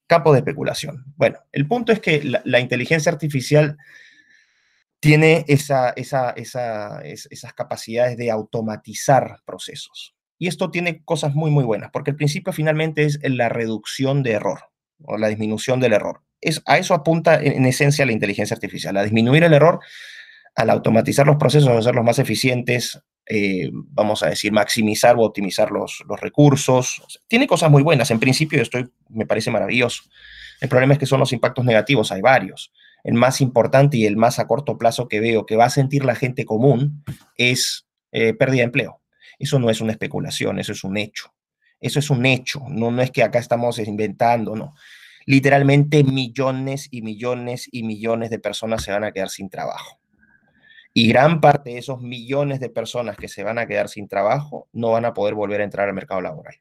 Capo 0.06 0.32
de 0.32 0.38
especulación. 0.38 1.04
Bueno, 1.16 1.38
el 1.50 1.66
punto 1.66 1.92
es 1.92 2.00
que 2.00 2.22
la, 2.22 2.60
inteligencia 2.60 3.10
artificial 3.10 3.78
tiene 5.00 5.44
esa, 5.48 5.90
esa, 5.90 6.30
esas 6.36 7.52
capacidades 7.54 8.16
de 8.16 8.30
automatizar 8.30 9.40
procesos. 9.44 10.14
Y 10.38 10.46
esto 10.46 10.70
tiene 10.70 11.02
cosas 11.04 11.34
muy, 11.34 11.50
muy 11.50 11.64
buenas, 11.64 11.90
porque 11.92 12.12
el 12.12 12.16
principio 12.16 12.52
finalmente 12.52 13.04
es 13.04 13.18
la 13.22 13.48
reducción 13.48 14.22
de 14.22 14.32
error 14.32 14.60
o 15.02 15.16
la 15.16 15.28
disminución 15.28 15.80
del 15.80 15.94
error 15.94 16.22
a 16.66 16.78
eso 16.78 16.94
apunta 16.94 17.40
en, 17.40 17.64
esencia 17.66 18.06
la 18.06 18.12
inteligencia 18.12 18.54
artificial, 18.54 18.96
a 18.96 19.02
disminuir 19.02 19.44
el 19.44 19.52
error, 19.52 19.80
al 20.54 20.70
automatizar 20.70 21.26
los 21.26 21.36
procesos, 21.36 21.68
hacerlos 21.68 22.04
más 22.04 22.18
eficientes, 22.18 23.00
eh, 23.26 23.70
vamos 23.72 24.22
a 24.22 24.30
decir, 24.30 24.52
maximizar 24.52 25.16
o 25.16 25.22
optimizar 25.22 25.70
los, 25.70 26.02
los 26.08 26.20
recursos. 26.20 27.20
tiene 27.28 27.46
cosas 27.46 27.70
muy 27.70 27.82
buenas. 27.82 28.10
En 28.10 28.18
principio, 28.18 28.60
esto 28.60 28.78
me 29.08 29.26
parece 29.26 29.50
maravilloso. 29.50 30.04
El 30.60 30.68
problema 30.68 30.94
es 30.94 30.98
que 30.98 31.06
son 31.06 31.20
los 31.20 31.32
impactos 31.32 31.64
negativos, 31.64 32.12
hay 32.12 32.20
varios. 32.20 32.72
El 33.04 33.14
más 33.14 33.40
importante 33.40 33.96
y 33.96 34.06
el 34.06 34.16
más 34.16 34.38
a 34.38 34.46
corto 34.46 34.76
plazo 34.76 35.08
que 35.08 35.20
veo 35.20 35.46
que 35.46 35.56
va 35.56 35.66
a 35.66 35.70
sentir 35.70 36.04
la 36.04 36.14
gente 36.14 36.44
común 36.44 37.02
es 37.36 37.86
eh, 38.12 38.34
pérdida 38.34 38.58
de 38.58 38.64
empleo. 38.64 39.00
Eso 39.38 39.58
no 39.58 39.70
es 39.70 39.80
una 39.80 39.92
especulación, 39.92 40.58
eso 40.58 40.72
es 40.72 40.84
un 40.84 40.98
hecho. 40.98 41.32
Eso 41.80 41.98
es 41.98 42.10
un 42.10 42.26
hecho, 42.26 42.60
no, 42.68 42.90
no 42.90 43.00
es 43.00 43.10
que 43.10 43.22
acá 43.22 43.38
estamos 43.38 43.78
inventando, 43.78 44.54
no 44.54 44.74
literalmente 45.26 46.04
millones 46.04 46.88
y 46.90 47.02
millones 47.02 47.68
y 47.70 47.82
millones 47.82 48.30
de 48.30 48.38
personas 48.38 48.82
se 48.82 48.92
van 48.92 49.04
a 49.04 49.12
quedar 49.12 49.30
sin 49.30 49.50
trabajo. 49.50 50.00
Y 50.92 51.08
gran 51.08 51.40
parte 51.40 51.70
de 51.70 51.78
esos 51.78 52.00
millones 52.00 52.60
de 52.60 52.68
personas 52.68 53.16
que 53.16 53.28
se 53.28 53.44
van 53.44 53.58
a 53.58 53.66
quedar 53.66 53.88
sin 53.88 54.08
trabajo 54.08 54.68
no 54.72 54.90
van 54.90 55.04
a 55.04 55.14
poder 55.14 55.34
volver 55.34 55.60
a 55.60 55.64
entrar 55.64 55.88
al 55.88 55.94
mercado 55.94 56.20
laboral, 56.20 56.56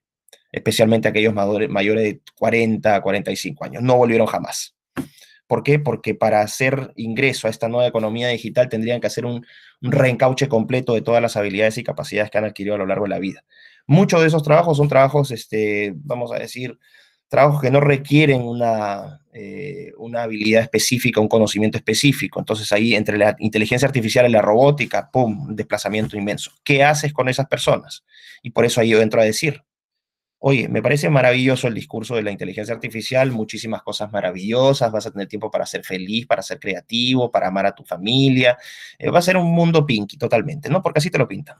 especialmente 0.52 1.08
aquellos 1.08 1.34
mayores 1.34 2.04
de 2.04 2.22
40 2.36 3.02
45 3.02 3.66
años. 3.66 3.84
No 3.84 3.98
volvieron 3.98 4.28
jamás. 4.28 4.76
¿Por 5.50 5.64
qué? 5.64 5.80
Porque 5.80 6.14
para 6.14 6.42
hacer 6.42 6.94
ingreso 6.96 7.48
a 7.48 7.50
esta 7.50 7.68
nueva 7.68 7.88
economía 7.88 8.28
digital 8.28 8.70
tendrían 8.70 9.02
que 9.02 9.08
hacer 9.08 9.26
un, 9.26 9.44
reencauche 9.82 10.48
completo 10.48 10.94
de 10.94 11.02
todas 11.02 11.24
las 11.24 11.38
habilidades 11.38 11.80
y 11.80 11.84
capacidades 11.84 12.30
que 12.30 12.38
han 12.38 12.46
adquirido 12.46 12.76
a 12.76 12.78
lo 12.78 12.86
largo 12.86 13.06
de 13.06 13.10
la 13.10 13.18
vida. 13.18 13.44
Muchos 13.88 14.22
de 14.22 14.28
esos 14.28 14.44
trabajos 14.44 14.78
son 14.78 14.88
trabajos, 14.90 15.32
este, 15.32 15.92
vamos 15.96 16.32
a 16.32 16.38
decir, 16.38 16.78
trabajos 17.30 17.62
que 17.62 17.72
no 17.72 17.80
requieren 17.80 18.42
una, 18.42 19.22
eh, 19.32 19.94
una 19.98 20.24
habilidad 20.24 20.64
específica, 20.64 21.22
un 21.22 21.28
conocimiento 21.28 21.78
específico. 21.78 22.40
Entonces 22.40 22.72
ahí 22.72 22.96
entre 22.96 23.18
la 23.18 23.36
inteligencia 23.40 23.88
artificial 23.88 24.28
y 24.28 24.32
la 24.32 24.42
robótica, 24.42 25.10
¡pum!, 25.12 25.50
un 25.50 25.56
desplazamiento 25.56 26.18
inmenso. 26.18 26.52
¿Qué 26.64 26.84
haces 26.84 27.14
con 27.14 27.30
esas 27.30 27.48
personas? 27.48 28.04
Y 28.42 28.50
por 28.50 28.66
eso 28.66 28.82
ahí 28.82 28.90
yo 28.90 29.02
entro 29.02 29.22
a 29.22 29.26
decir, 29.26 29.64
oye, 30.40 30.68
me 30.70 30.82
parece 30.82 31.10
maravilloso 31.10 31.68
el 31.68 31.76
discurso 31.76 32.16
de 32.16 32.24
la 32.24 32.32
inteligencia 32.32 32.74
artificial, 32.74 33.32
muchísimas 33.32 33.84
cosas 33.84 34.12
maravillosas, 34.12 34.92
vas 34.92 35.06
a 35.06 35.12
tener 35.12 35.28
tiempo 35.28 35.52
para 35.52 35.66
ser 35.68 35.84
feliz, 35.84 36.26
para 36.26 36.42
ser 36.42 36.60
creativo, 36.60 37.30
para 37.30 37.50
amar 37.50 37.68
a 37.68 37.76
tu 37.76 37.84
familia, 37.84 38.58
eh, 38.98 39.10
va 39.12 39.20
a 39.20 39.22
ser 39.22 39.38
un 39.38 39.52
mundo 39.52 39.86
pinky 39.86 40.18
totalmente, 40.18 40.70
¿no? 40.70 40.82
Porque 40.82 41.00
así 41.00 41.12
te 41.12 41.20
lo 41.20 41.28
pintan. 41.28 41.58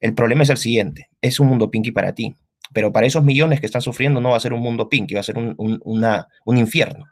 El 0.00 0.14
problema 0.14 0.42
es 0.42 0.50
el 0.50 0.56
siguiente, 0.56 1.10
es 1.20 1.38
un 1.40 1.46
mundo 1.46 1.70
pinky 1.70 1.92
para 1.92 2.12
ti 2.14 2.34
pero 2.76 2.92
para 2.92 3.06
esos 3.06 3.24
millones 3.24 3.58
que 3.58 3.64
están 3.64 3.80
sufriendo 3.80 4.20
no 4.20 4.32
va 4.32 4.36
a 4.36 4.40
ser 4.40 4.52
un 4.52 4.60
mundo 4.60 4.90
pink, 4.90 5.14
va 5.16 5.20
a 5.20 5.22
ser 5.22 5.38
un, 5.38 5.54
un 5.56 6.58
infierno. 6.58 7.06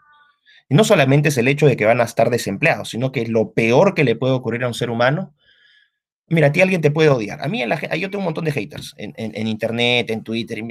Y 0.68 0.74
no 0.74 0.84
solamente 0.84 1.30
es 1.30 1.38
el 1.38 1.48
hecho 1.48 1.66
de 1.66 1.74
que 1.74 1.86
van 1.86 2.02
a 2.02 2.04
estar 2.04 2.28
desempleados, 2.28 2.90
sino 2.90 3.12
que 3.12 3.26
lo 3.26 3.52
peor 3.52 3.94
que 3.94 4.04
le 4.04 4.14
puede 4.14 4.34
ocurrir 4.34 4.62
a 4.64 4.66
un 4.66 4.74
ser 4.74 4.90
humano. 4.90 5.32
Mira, 6.28 6.48
a 6.48 6.52
ti 6.52 6.60
alguien 6.60 6.82
te 6.82 6.90
puede 6.90 7.08
odiar. 7.08 7.42
A 7.42 7.48
mí 7.48 7.62
en 7.62 7.70
la, 7.70 7.80
yo 7.96 8.10
tengo 8.10 8.18
un 8.18 8.26
montón 8.26 8.44
de 8.44 8.52
haters 8.52 8.92
en, 8.98 9.14
en, 9.16 9.46
internet, 9.46 10.10
en 10.10 10.22
Twitter. 10.22 10.62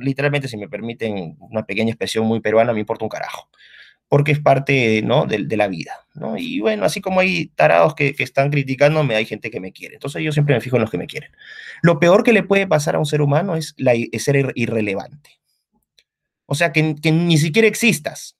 literalmente, 0.00 0.48
si 0.48 0.56
me 0.56 0.70
permiten 0.70 1.36
una 1.40 1.66
pequeña 1.66 1.90
expresión 1.90 2.24
muy 2.24 2.40
peruana, 2.40 2.72
me 2.72 2.80
importa 2.80 3.04
un 3.04 3.10
carajo 3.10 3.50
porque 4.08 4.32
es 4.32 4.40
parte 4.40 5.02
¿no? 5.02 5.26
de, 5.26 5.56
la 5.56 5.68
vida. 5.68 6.06
¿no? 6.14 6.36
Y 6.36 6.60
bueno, 6.60 6.84
así 6.84 7.00
como 7.00 7.20
hay 7.20 7.46
tarados 7.48 7.94
que, 7.94 8.14
están 8.18 8.50
criticándome, 8.50 9.16
hay 9.16 9.26
gente 9.26 9.50
que 9.50 9.60
me 9.60 9.72
quiere. 9.72 9.94
Entonces 9.94 10.22
yo 10.22 10.32
siempre 10.32 10.54
me 10.54 10.60
fijo 10.60 10.76
en 10.76 10.82
los 10.82 10.90
que 10.90 10.98
me 10.98 11.06
quieren. 11.06 11.30
Lo 11.82 11.98
peor 11.98 12.22
que 12.22 12.32
le 12.32 12.42
puede 12.42 12.66
pasar 12.66 12.96
a 12.96 12.98
un 12.98 13.06
ser 13.06 13.22
humano 13.22 13.56
es, 13.56 13.74
la, 13.76 13.92
ser 14.18 14.52
irrelevante. 14.54 15.40
O 16.46 16.54
sea, 16.54 16.72
que, 16.72 16.94
que, 17.00 17.10
ni 17.10 17.38
siquiera 17.38 17.66
existas. 17.66 18.36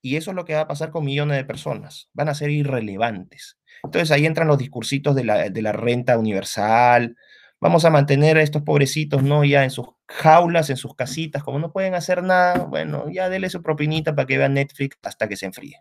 Y 0.00 0.16
eso 0.16 0.30
es 0.30 0.34
lo 0.34 0.44
que 0.44 0.54
va 0.54 0.60
a 0.60 0.68
pasar 0.68 0.90
con 0.90 1.04
millones 1.04 1.36
de 1.36 1.44
personas. 1.44 2.08
Van 2.12 2.28
a 2.28 2.34
ser 2.34 2.50
irrelevantes. 2.50 3.58
Entonces 3.82 4.10
ahí 4.10 4.26
entran 4.26 4.48
los 4.48 4.58
discursitos 4.58 5.14
de 5.14 5.24
la, 5.24 5.48
de 5.50 5.62
la 5.62 5.72
renta 5.72 6.18
universal, 6.18 7.16
vamos 7.64 7.86
a 7.86 7.90
mantener 7.90 8.36
a 8.36 8.42
estos 8.42 8.60
pobrecitos, 8.60 9.22
¿no? 9.22 9.42
Ya 9.42 9.64
en 9.64 9.70
sus 9.70 9.86
jaulas, 10.06 10.68
en 10.68 10.76
sus 10.76 10.94
casitas, 10.94 11.42
como 11.42 11.58
no 11.58 11.72
pueden 11.72 11.94
hacer 11.94 12.22
nada, 12.22 12.64
bueno, 12.64 13.06
ya 13.10 13.30
dele 13.30 13.48
su 13.48 13.62
propinita 13.62 14.14
para 14.14 14.26
que 14.26 14.36
vean 14.36 14.52
Netflix 14.52 14.98
hasta 15.02 15.26
que 15.28 15.36
se 15.36 15.46
enfríe. 15.46 15.80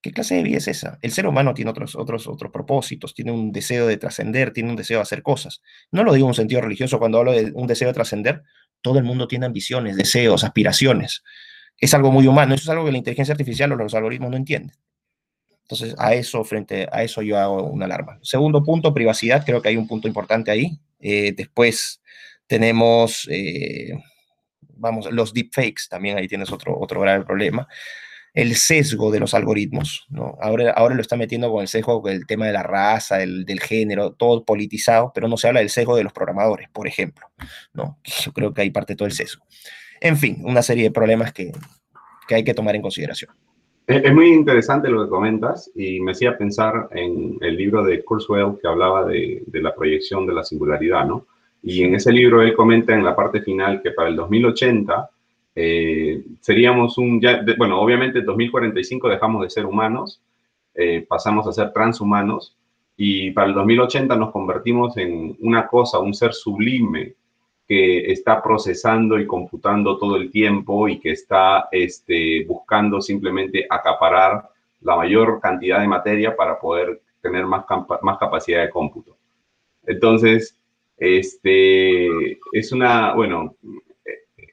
¿Qué 0.00 0.10
clase 0.10 0.36
de 0.36 0.42
vida 0.42 0.56
es 0.56 0.66
esa? 0.66 0.98
El 1.02 1.12
ser 1.12 1.26
humano 1.26 1.52
tiene 1.52 1.70
otros, 1.70 1.94
otros, 1.96 2.26
otros 2.26 2.50
propósitos, 2.50 3.12
tiene 3.12 3.30
un 3.30 3.52
deseo 3.52 3.86
de 3.86 3.98
trascender, 3.98 4.54
tiene 4.54 4.70
un 4.70 4.76
deseo 4.76 4.98
de 4.98 5.02
hacer 5.02 5.22
cosas. 5.22 5.60
No 5.92 6.02
lo 6.02 6.14
digo 6.14 6.24
en 6.24 6.30
un 6.30 6.34
sentido 6.34 6.62
religioso, 6.62 6.98
cuando 6.98 7.18
hablo 7.18 7.32
de 7.32 7.52
un 7.54 7.66
deseo 7.66 7.88
de 7.88 7.94
trascender, 7.94 8.42
todo 8.80 8.98
el 8.98 9.04
mundo 9.04 9.28
tiene 9.28 9.44
ambiciones, 9.44 9.96
deseos, 9.96 10.44
aspiraciones. 10.44 11.24
Es 11.76 11.92
algo 11.92 12.10
muy 12.10 12.26
humano, 12.26 12.54
eso 12.54 12.62
es 12.62 12.68
algo 12.70 12.86
que 12.86 12.92
la 12.92 12.98
inteligencia 12.98 13.32
artificial 13.32 13.70
o 13.72 13.76
los 13.76 13.94
algoritmos 13.94 14.30
no 14.30 14.38
entienden. 14.38 14.74
Entonces, 15.64 15.94
a 15.98 16.14
eso, 16.14 16.44
frente 16.44 16.86
a 16.92 17.02
eso 17.02 17.22
yo 17.22 17.38
hago 17.38 17.62
una 17.64 17.86
alarma. 17.86 18.18
Segundo 18.22 18.62
punto, 18.62 18.92
privacidad, 18.92 19.44
creo 19.46 19.62
que 19.62 19.70
hay 19.70 19.76
un 19.76 19.88
punto 19.88 20.06
importante 20.06 20.50
ahí. 20.50 20.78
Eh, 21.00 21.32
después 21.34 22.02
tenemos, 22.46 23.26
eh, 23.30 23.94
vamos, 24.60 25.10
los 25.10 25.32
deepfakes, 25.32 25.88
también 25.88 26.18
ahí 26.18 26.28
tienes 26.28 26.52
otro, 26.52 26.78
otro 26.78 27.00
grave 27.00 27.24
problema. 27.24 27.66
El 28.34 28.56
sesgo 28.56 29.10
de 29.10 29.20
los 29.20 29.32
algoritmos, 29.32 30.06
¿no? 30.10 30.36
Ahora, 30.42 30.72
ahora 30.72 30.96
lo 30.96 31.00
está 31.00 31.16
metiendo 31.16 31.50
con 31.50 31.62
el 31.62 31.68
sesgo 31.68 32.02
del 32.04 32.26
tema 32.26 32.46
de 32.46 32.52
la 32.52 32.64
raza, 32.64 33.16
del, 33.18 33.44
del 33.46 33.60
género, 33.60 34.12
todo 34.12 34.44
politizado, 34.44 35.12
pero 35.14 35.28
no 35.28 35.36
se 35.36 35.48
habla 35.48 35.60
del 35.60 35.70
sesgo 35.70 35.96
de 35.96 36.02
los 36.02 36.12
programadores, 36.12 36.68
por 36.70 36.88
ejemplo, 36.88 37.30
¿no? 37.72 38.00
Yo 38.04 38.32
creo 38.32 38.52
que 38.52 38.62
hay 38.62 38.70
parte 38.70 38.96
todo 38.96 39.06
el 39.06 39.14
sesgo. 39.14 39.46
En 40.00 40.18
fin, 40.18 40.42
una 40.44 40.62
serie 40.62 40.84
de 40.84 40.90
problemas 40.90 41.32
que, 41.32 41.52
que 42.28 42.34
hay 42.34 42.44
que 42.44 42.54
tomar 42.54 42.74
en 42.74 42.82
consideración. 42.82 43.34
Es, 43.86 44.14
muy 44.14 44.28
interesante 44.32 44.88
lo 44.88 45.04
que 45.04 45.10
comentas 45.10 45.70
y 45.74 46.00
me 46.00 46.12
hacía 46.12 46.38
pensar 46.38 46.88
en 46.92 47.36
el 47.40 47.56
libro 47.56 47.84
de 47.84 48.02
Kurzweil 48.02 48.58
que 48.60 48.68
hablaba 48.68 49.04
de, 49.04 49.42
de, 49.46 49.62
la 49.62 49.74
proyección 49.74 50.26
de 50.26 50.32
la 50.32 50.42
singularidad, 50.42 51.06
¿no? 51.06 51.26
Y 51.62 51.82
en 51.82 51.94
ese 51.94 52.12
libro 52.12 52.42
él 52.42 52.54
comenta 52.54 52.94
en 52.94 53.04
la 53.04 53.16
parte 53.16 53.40
final 53.42 53.82
que 53.82 53.90
para 53.90 54.08
el 54.08 54.16
2080 54.16 55.10
eh, 55.56 56.24
seríamos 56.40 56.98
un, 56.98 57.20
ya, 57.20 57.44
bueno, 57.56 57.80
obviamente 57.80 58.18
en 58.18 58.24
2045 58.24 59.08
dejamos 59.08 59.42
de 59.42 59.50
ser 59.50 59.66
humanos, 59.66 60.20
eh, 60.74 61.04
pasamos 61.08 61.46
a 61.46 61.52
ser 61.52 61.72
transhumanos 61.72 62.56
y 62.96 63.30
para 63.30 63.48
el 63.48 63.54
2080 63.54 64.16
nos 64.16 64.32
convertimos 64.32 64.96
en 64.96 65.36
una 65.40 65.66
cosa, 65.66 66.00
un 66.00 66.14
ser 66.14 66.32
sublime 66.32 67.14
que 67.66 68.12
está 68.12 68.42
procesando 68.42 69.18
y 69.18 69.26
computando 69.26 69.98
todo 69.98 70.16
el 70.16 70.30
tiempo 70.30 70.88
y 70.88 71.00
que 71.00 71.12
está 71.12 71.68
este, 71.72 72.44
buscando 72.44 73.00
simplemente 73.00 73.66
acaparar 73.68 74.50
la 74.82 74.96
mayor 74.96 75.40
cantidad 75.40 75.80
de 75.80 75.88
materia 75.88 76.36
para 76.36 76.58
poder 76.60 77.00
tener 77.22 77.46
más, 77.46 77.64
más 78.02 78.18
capacidad 78.18 78.62
de 78.62 78.70
cómputo. 78.70 79.16
Entonces, 79.86 80.58
este, 80.98 82.38
es 82.52 82.72
una, 82.72 83.14
bueno, 83.14 83.56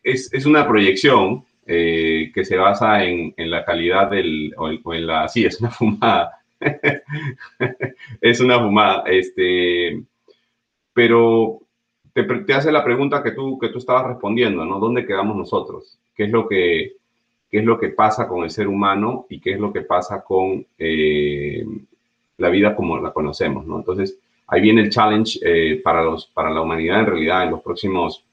es, 0.03 0.33
es 0.33 0.45
una 0.45 0.67
proyección 0.67 1.43
eh, 1.67 2.31
que 2.33 2.43
se 2.43 2.57
basa 2.57 3.03
en, 3.03 3.33
en, 3.37 3.51
la 3.51 3.63
calidad 3.63 4.09
del, 4.09 4.53
o 4.57 4.93
en, 4.93 5.07
la, 5.07 5.27
sí, 5.27 5.45
es 5.45 5.59
una 5.59 5.69
fumada, 5.71 6.43
es 8.21 8.39
una 8.39 8.59
fumada, 8.59 9.03
este, 9.07 10.01
pero 10.93 11.61
te, 12.13 12.23
te, 12.23 12.53
hace 12.53 12.71
la 12.71 12.83
pregunta 12.83 13.23
que 13.23 13.31
tú, 13.31 13.57
que 13.59 13.69
tú 13.69 13.77
estabas 13.77 14.07
respondiendo, 14.07 14.65
¿no? 14.65 14.79
¿Dónde 14.79 15.05
quedamos 15.05 15.35
nosotros? 15.35 15.97
¿Qué 16.15 16.25
es 16.25 16.31
lo 16.31 16.47
que, 16.47 16.93
qué 17.49 17.59
es 17.59 17.65
lo 17.65 17.79
que 17.79 17.89
pasa 17.89 18.27
con 18.27 18.43
el 18.43 18.49
ser 18.49 18.67
humano 18.67 19.25
y 19.29 19.39
qué 19.39 19.53
es 19.53 19.59
lo 19.59 19.71
que 19.73 19.81
pasa 19.81 20.23
con 20.23 20.65
eh, 20.77 21.65
la 22.37 22.49
vida 22.49 22.75
como 22.75 22.97
la 22.99 23.11
conocemos, 23.11 23.65
¿no? 23.65 23.77
Entonces, 23.77 24.17
ahí 24.47 24.61
viene 24.61 24.81
el 24.81 24.89
challenge 24.89 25.39
eh, 25.43 25.81
para, 25.83 26.03
los, 26.03 26.27
para 26.27 26.49
la 26.49 26.61
humanidad 26.61 27.01
en 27.01 27.05
realidad 27.05 27.43
en 27.43 27.51
los 27.51 27.61
próximos 27.61 28.23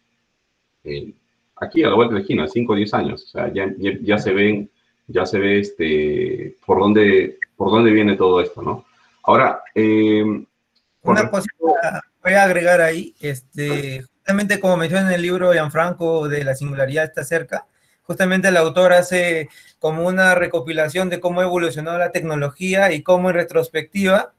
eh, 0.85 1.13
aquí 1.57 1.83
a 1.83 1.89
la 1.89 1.95
vuelta 1.95 2.15
de 2.15 2.21
la 2.21 2.23
esquina, 2.23 2.49
5 2.49 2.73
o 2.73 2.77
10 2.77 2.95
años. 2.95 3.25
O 3.25 3.27
sea, 3.27 3.53
ya, 3.53 3.73
ya, 3.79 4.19
se 4.19 4.33
ven, 4.33 4.71
ya 5.07 5.27
se 5.27 5.39
ve 5.39 5.61
este, 5.61 6.57
por 6.65 6.79
dónde, 6.79 7.39
por 7.57 7.71
dónde 7.71 7.91
viene 7.91 8.17
todo 8.17 8.41
esto, 8.41 8.63
¿no? 8.63 8.85
Ahora, 9.25 9.63
eh, 9.75 10.25
una 11.03 11.31
cosa 11.31 11.47
voy 12.29 12.35
a 12.35 12.45
agregar 12.45 12.83
ahí, 12.83 13.15
este, 13.21 14.03
justamente 14.03 14.61
como 14.61 14.77
menciona 14.77 15.07
en 15.09 15.15
el 15.15 15.23
libro 15.23 15.55
Gianfranco 15.55 16.29
de 16.29 16.45
la 16.45 16.55
singularidad 16.55 17.05
está 17.05 17.25
cerca, 17.25 17.67
justamente 18.03 18.49
el 18.49 18.59
autor 18.59 18.93
hace 18.93 19.49
como 19.79 20.07
una 20.07 20.35
recopilación 20.35 21.09
de 21.09 21.21
cómo 21.21 21.41
ha 21.41 21.45
evolucionado 21.45 21.97
la 21.97 22.13
tecnología 22.13 22.93
y 22.93 23.03
cómo 23.03 23.31
en 23.31 23.37
retrospectiva 23.37 24.35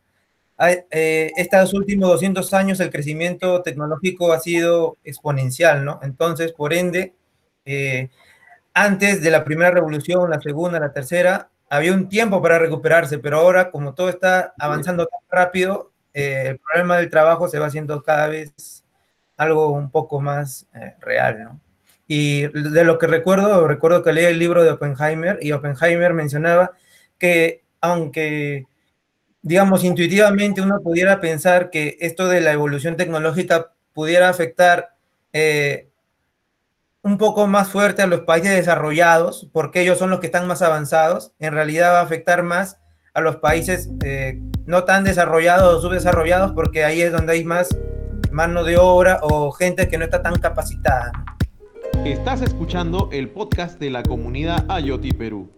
eh, 0.92 1.32
estos 1.36 1.74
últimos 1.74 2.10
200 2.10 2.54
años 2.54 2.80
el 2.80 2.92
crecimiento 2.92 3.64
tecnológico 3.64 4.34
ha 4.34 4.40
sido 4.40 4.98
exponencial, 5.04 5.84
¿no? 5.84 6.00
Entonces, 6.04 6.52
por 6.52 6.74
ende, 6.74 7.16
eh, 7.66 8.10
antes 8.76 9.24
de 9.24 9.32
la 9.32 9.44
primera 9.44 9.72
revolución, 9.72 10.30
la 10.30 10.40
segunda, 10.40 10.80
la 10.80 10.94
tercera, 10.94 11.50
había 11.72 11.94
un 11.94 12.08
tiempo 12.08 12.40
para 12.40 12.60
recuperarse, 12.60 13.18
pero 13.18 13.40
ahora, 13.40 13.72
como 13.72 13.96
todo 13.96 14.10
está 14.10 14.54
avanzando 14.60 15.08
tan 15.08 15.22
rápido, 15.32 15.92
eh, 16.14 16.44
el 16.48 16.60
problema 16.60 16.98
del 16.98 17.10
trabajo 17.10 17.48
se 17.48 17.60
va 17.60 17.68
haciendo 17.68 18.02
cada 18.04 18.28
vez 18.28 18.84
algo 19.38 19.70
un 19.70 19.90
poco 19.90 20.20
más 20.20 20.68
real, 21.00 21.44
¿no? 21.44 21.62
Y 22.08 22.48
de 22.48 22.84
lo 22.84 22.98
que 22.98 23.08
recuerdo, 23.08 23.68
recuerdo 23.68 24.04
que 24.04 24.12
leí 24.12 24.26
el 24.26 24.40
libro 24.40 24.64
de 24.64 24.72
Oppenheimer 24.72 25.38
y 25.42 25.52
Oppenheimer 25.52 26.14
mencionaba 26.14 26.72
que 27.18 27.64
aunque 27.82 28.66
digamos, 29.42 29.84
intuitivamente 29.84 30.62
uno 30.62 30.82
pudiera 30.82 31.22
pensar 31.22 31.70
que 31.70 31.98
esto 32.02 32.28
de 32.28 32.42
la 32.42 32.52
evolución 32.52 32.98
tecnológica 32.98 33.74
pudiera 33.94 34.30
afectar 34.30 34.96
eh, 35.34 35.90
un 37.02 37.18
poco 37.18 37.48
más 37.48 37.70
fuerte 37.70 38.02
a 38.02 38.08
los 38.08 38.22
países 38.22 38.52
desarrollados, 38.52 39.50
porque 39.54 39.82
ellos 39.82 39.98
son 39.98 40.10
los 40.10 40.20
que 40.20 40.28
están 40.28 40.48
más 40.48 40.62
avanzados, 40.62 41.34
en 41.40 41.54
realidad 41.54 41.94
va 41.94 42.00
a 42.00 42.04
afectar 42.04 42.44
más 42.44 42.80
a 43.20 43.22
los 43.22 43.38
países 43.38 43.92
eh, 44.04 44.42
no 44.66 44.86
tan 44.86 45.04
desarrollados 45.04 45.76
o 45.76 45.82
subdesarrollados, 45.82 46.54
porque 46.54 46.84
ahí 46.84 47.02
es 47.02 47.12
donde 47.12 47.34
hay 47.34 47.44
más 47.44 47.78
mano 48.32 48.64
de 48.64 48.78
obra 48.78 49.20
o 49.22 49.52
gente 49.52 49.88
que 49.88 49.98
no 49.98 50.06
está 50.06 50.22
tan 50.22 50.40
capacitada. 50.40 51.12
Estás 52.06 52.42
escuchando 52.42 53.10
el 53.12 53.30
podcast 53.30 53.80
de 53.80 53.90
la 53.90 54.04
comunidad 54.04 54.66
IoT 54.80 55.18
Perú. 55.18 55.50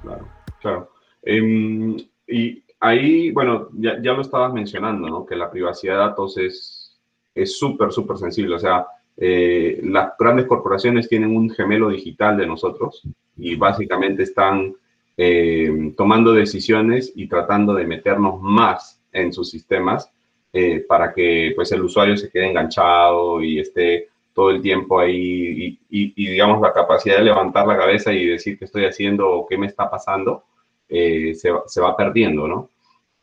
Claro, 0.00 0.28
claro. 0.60 0.90
Em, 1.22 1.96
y 2.26 2.64
ahí, 2.80 3.30
bueno, 3.30 3.68
ya, 3.74 4.00
ya, 4.00 4.12
lo 4.12 4.22
estabas 4.22 4.52
mencionando, 4.52 5.08
¿no? 5.08 5.26
Que 5.26 5.36
la 5.36 5.50
privacidad 5.50 5.94
de 5.94 6.00
datos 6.00 6.38
es 6.38 7.58
súper, 7.58 7.92
súper 7.92 8.16
sensible. 8.16 8.54
O 8.54 8.58
sea, 8.58 8.86
eh, 9.16 9.80
las 9.84 10.12
grandes 10.18 10.46
corporaciones 10.46 11.08
tienen 11.08 11.36
un 11.36 11.50
gemelo 11.50 11.90
digital 11.90 12.36
de 12.36 12.46
nosotros 12.46 13.02
y 13.36 13.56
básicamente 13.56 14.22
están 14.22 14.74
em, 15.16 15.94
tomando 15.94 16.32
decisiones 16.32 17.12
y 17.14 17.28
tratando 17.28 17.74
de 17.74 17.86
meternos 17.86 18.40
más 18.40 19.00
en 19.12 19.32
sus 19.32 19.50
sistemas 19.50 20.10
eh, 20.52 20.84
para 20.86 21.12
que 21.12 21.52
pues 21.54 21.72
el 21.72 21.82
usuario 21.82 22.16
se 22.16 22.30
quede 22.30 22.50
enganchado 22.50 23.42
y 23.42 23.58
esté 23.58 24.08
todo 24.34 24.50
el 24.50 24.62
tiempo 24.62 24.98
ahí 24.98 25.16
y, 25.16 25.66
y, 25.90 26.12
y, 26.16 26.30
digamos 26.30 26.60
la 26.60 26.72
capacidad 26.72 27.18
de 27.18 27.24
levantar 27.24 27.66
la 27.66 27.76
cabeza 27.76 28.12
y 28.12 28.26
decir 28.26 28.58
qué 28.58 28.64
estoy 28.64 28.84
haciendo 28.86 29.30
o 29.30 29.46
qué 29.46 29.58
me 29.58 29.66
está 29.66 29.90
pasando 29.90 30.44
eh, 30.88 31.34
se, 31.34 31.50
se, 31.66 31.80
va 31.80 31.96
perdiendo, 31.96 32.46
¿no? 32.46 32.68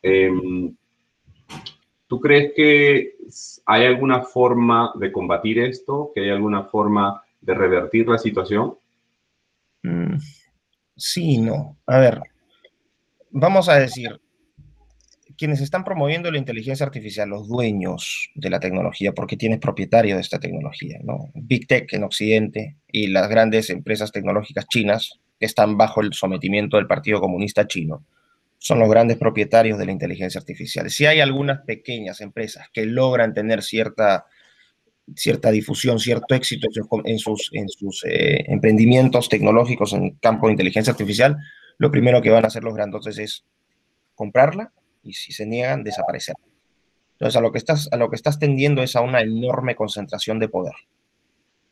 Em, 0.02 0.74
¿Tú 2.10 2.18
crees 2.18 2.52
que 2.56 3.14
hay 3.64 3.86
alguna 3.86 4.22
forma 4.22 4.92
de 4.96 5.12
combatir 5.12 5.60
esto? 5.60 6.10
¿Que 6.12 6.22
hay 6.22 6.30
alguna 6.30 6.64
forma 6.64 7.22
de 7.40 7.54
revertir 7.54 8.08
la 8.08 8.18
situación? 8.18 8.74
Mm, 9.84 10.16
sí, 11.00 11.38
no. 11.38 11.78
A 11.86 11.98
ver, 11.98 12.20
vamos 13.30 13.68
a 13.68 13.78
decir, 13.78 14.20
quienes 15.36 15.60
están 15.60 15.84
promoviendo 15.84 16.30
la 16.30 16.38
inteligencia 16.38 16.84
artificial, 16.84 17.28
los 17.28 17.48
dueños 17.48 18.30
de 18.34 18.50
la 18.50 18.60
tecnología, 18.60 19.12
porque 19.12 19.36
tienes 19.36 19.58
propietario 19.58 20.16
de 20.16 20.20
esta 20.20 20.38
tecnología, 20.38 20.98
¿no? 21.02 21.30
Big 21.34 21.66
Tech 21.66 21.92
en 21.94 22.04
Occidente 22.04 22.76
y 22.86 23.08
las 23.08 23.28
grandes 23.28 23.70
empresas 23.70 24.12
tecnológicas 24.12 24.66
chinas 24.68 25.18
que 25.38 25.46
están 25.46 25.78
bajo 25.78 26.02
el 26.02 26.12
sometimiento 26.12 26.76
del 26.76 26.86
Partido 26.86 27.20
Comunista 27.20 27.66
Chino, 27.66 28.04
son 28.58 28.78
los 28.78 28.90
grandes 28.90 29.16
propietarios 29.16 29.78
de 29.78 29.86
la 29.86 29.92
inteligencia 29.92 30.38
artificial. 30.38 30.90
Si 30.90 31.06
hay 31.06 31.20
algunas 31.20 31.60
pequeñas 31.62 32.20
empresas 32.20 32.68
que 32.74 32.84
logran 32.84 33.32
tener 33.32 33.62
cierta, 33.62 34.26
cierta 35.16 35.50
difusión, 35.50 35.98
cierto 35.98 36.34
éxito 36.34 36.68
en 37.04 37.18
sus, 37.18 37.50
eh, 38.04 38.44
emprendimientos 38.48 39.28
tecnológicos 39.28 39.92
en 39.92 40.10
campo 40.16 40.46
de 40.46 40.52
inteligencia 40.52 40.92
artificial, 40.92 41.36
lo 41.78 41.90
primero 41.90 42.20
que 42.22 42.30
van 42.30 42.44
a 42.44 42.48
hacer 42.48 42.62
los 42.62 42.74
grandes 42.74 43.18
es 43.18 43.44
comprarla 44.14 44.72
y 45.02 45.14
si 45.14 45.32
se 45.32 45.46
niegan, 45.46 45.84
desaparecer. 45.84 46.36
Entonces, 47.12 47.36
a 47.36 47.40
lo, 47.40 47.52
que 47.52 47.58
estás, 47.58 47.88
a 47.92 47.96
lo 47.96 48.08
que 48.10 48.16
estás 48.16 48.38
tendiendo 48.38 48.82
es 48.82 48.96
a 48.96 49.00
una 49.00 49.20
enorme 49.20 49.74
concentración 49.74 50.38
de 50.38 50.48
poder 50.48 50.74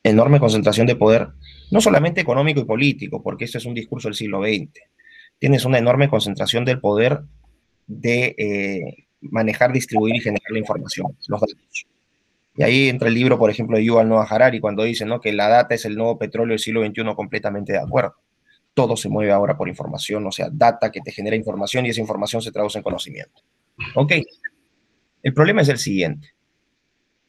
enorme 0.02 0.40
concentración 0.40 0.86
de 0.86 0.96
poder, 0.96 1.28
no 1.70 1.80
solamente 1.80 2.20
económico 2.20 2.60
y 2.60 2.64
político, 2.64 3.22
porque 3.22 3.44
eso 3.44 3.58
es 3.58 3.66
un 3.66 3.74
discurso 3.74 4.08
del 4.08 4.14
siglo 4.14 4.42
XX. 4.42 4.70
Tienes 5.38 5.64
una 5.64 5.78
enorme 5.78 6.08
concentración 6.08 6.64
del 6.64 6.80
poder 6.80 7.20
de 7.86 8.34
eh, 8.38 9.06
manejar, 9.20 9.72
distribuir 9.72 10.16
y 10.16 10.20
generar 10.20 10.50
la 10.50 10.58
información, 10.58 11.16
los 11.26 11.40
datos. 11.40 11.86
Y 12.58 12.62
ahí 12.64 12.88
entra 12.88 13.08
el 13.08 13.14
libro, 13.14 13.38
por 13.38 13.50
ejemplo, 13.50 13.76
de 13.76 13.84
Yuval 13.84 14.08
Noah 14.08 14.26
Harari, 14.28 14.58
cuando 14.58 14.82
dice 14.82 15.06
¿no? 15.06 15.20
que 15.20 15.32
la 15.32 15.48
data 15.48 15.76
es 15.76 15.84
el 15.84 15.96
nuevo 15.96 16.18
petróleo 16.18 16.52
del 16.52 16.58
siglo 16.58 16.84
XXI, 16.84 17.14
completamente 17.14 17.72
de 17.72 17.78
acuerdo. 17.78 18.16
Todo 18.74 18.96
se 18.96 19.08
mueve 19.08 19.30
ahora 19.32 19.56
por 19.56 19.68
información, 19.68 20.26
o 20.26 20.32
sea, 20.32 20.48
data 20.50 20.90
que 20.90 21.00
te 21.00 21.12
genera 21.12 21.36
información 21.36 21.86
y 21.86 21.90
esa 21.90 22.00
información 22.00 22.42
se 22.42 22.50
traduce 22.50 22.78
en 22.78 22.82
conocimiento. 22.84 23.42
Ok. 23.94 24.12
El 25.22 25.32
problema 25.32 25.62
es 25.62 25.68
el 25.68 25.78
siguiente 25.78 26.34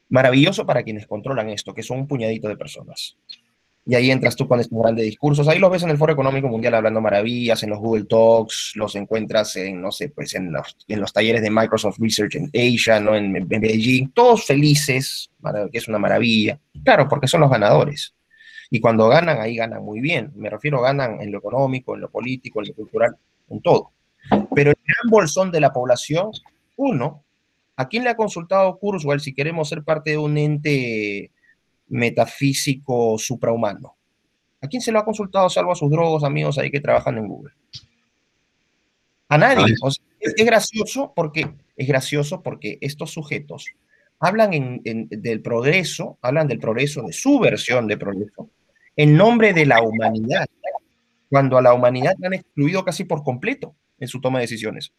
maravilloso 0.10 0.66
para 0.66 0.84
quienes 0.84 1.08
controlan 1.08 1.50
esto, 1.50 1.74
que 1.74 1.84
son 1.84 2.00
un 2.00 2.08
puñadito 2.08 2.48
de 2.48 2.58
personas. 2.58 3.16
Y 3.90 3.96
ahí 3.96 4.12
entras 4.12 4.36
tú 4.36 4.48
con 4.48 4.60
estos 4.60 4.78
grandes 4.80 5.04
discursos. 5.04 5.48
Ahí 5.48 5.58
los 5.58 5.72
ves 5.72 5.82
en 5.82 5.90
el 5.90 5.98
Foro 5.98 6.14
Económico 6.14 6.48
Mundial 6.48 6.76
hablando 6.76 7.02
maravillas, 7.02 7.64
en 7.64 7.72
los 7.72 7.80
Google 7.80 8.06
Talks, 8.06 8.74
los 8.76 8.96
encuentras 8.96 9.56
en, 9.56 9.82
no 9.82 9.92
sé, 9.92 10.10
pues 10.10 10.36
en 10.36 10.52
los, 10.52 10.78
en 10.88 11.02
los 11.02 11.12
talleres 11.12 11.42
de 11.42 11.50
Microsoft 11.50 11.98
Research 11.98 12.36
en 12.36 12.52
Asia, 12.54 13.00
¿no? 13.00 13.16
En, 13.16 13.34
Beijing, 13.48 14.12
todos 14.12 14.46
felices, 14.46 15.32
que 15.72 15.78
es 15.80 15.88
una 15.88 15.98
maravilla. 15.98 16.60
Claro, 16.84 17.08
porque 17.10 17.28
son 17.28 17.42
los 17.42 17.50
ganadores. 17.50 18.14
Y 18.70 18.80
cuando 18.80 19.10
ganan, 19.10 19.42
ahí 19.42 19.56
ganan 19.56 19.84
muy 19.84 20.02
bien. 20.02 20.32
Me 20.36 20.52
refiero, 20.52 20.82
ganan 20.82 21.20
en 21.20 21.32
lo 21.32 21.40
económico, 21.40 21.96
en 21.96 22.02
lo 22.02 22.12
político, 22.12 22.62
en 22.62 22.68
lo 22.68 22.76
cultural, 22.76 23.18
en 23.50 23.60
todo. 23.60 23.90
Pero 24.54 24.70
el 24.70 24.78
gran 24.86 25.10
bolsón 25.10 25.50
de 25.50 25.62
la 25.62 25.74
población, 25.74 26.30
uno, 26.76 27.24
¿A 27.76 27.88
quién 27.88 28.04
le 28.04 28.10
ha 28.10 28.18
consultado 28.18 28.78
Kurzweil 28.78 29.22
si 29.22 29.34
queremos 29.34 29.70
ser 29.70 29.84
parte 29.84 30.10
de 30.10 30.18
un 30.18 30.38
ente 30.38 31.32
metafísico 31.90 33.18
suprahumano? 33.18 33.96
¿A 34.62 34.68
quién 34.68 34.82
se 34.82 34.92
lo 34.92 35.00
ha 35.00 35.06
consultado 35.06 35.50
salvo 35.50 35.72
a 35.72 35.76
sus 35.76 35.90
drogos 35.90 36.24
amigos 36.24 36.58
ahí 36.58 36.70
que 36.70 36.82
trabajan 36.82 37.18
en 37.18 37.28
Google? 37.28 37.54
A 39.30 39.38
nadie. 39.38 39.76
es, 40.20 40.46
gracioso 40.46 41.14
porque 41.16 41.50
es 41.78 41.88
gracioso 41.88 42.42
porque 42.42 42.78
estos 42.82 43.12
sujetos 43.12 43.68
hablan 44.20 44.82
del 44.84 45.42
progreso, 45.42 46.18
hablan 46.22 46.48
del 46.48 46.60
progreso, 46.60 47.04
de 47.04 47.14
su 47.14 47.40
versión 47.40 47.88
de 47.88 47.98
progreso, 47.98 48.50
en 48.96 49.16
nombre 49.16 49.54
de 49.54 49.66
la 49.66 49.82
humanidad, 49.82 50.48
cuando 51.30 51.58
a 51.58 51.62
la 51.62 51.74
humanidad 51.74 52.16
la 52.18 52.28
han 52.28 52.34
excluido 52.34 52.84
casi 52.84 53.06
por 53.06 53.24
completo 53.24 53.76
en 54.00 54.08
su 54.08 54.20
toma 54.20 54.40
de 54.40 54.46
decisiones. 54.46 54.92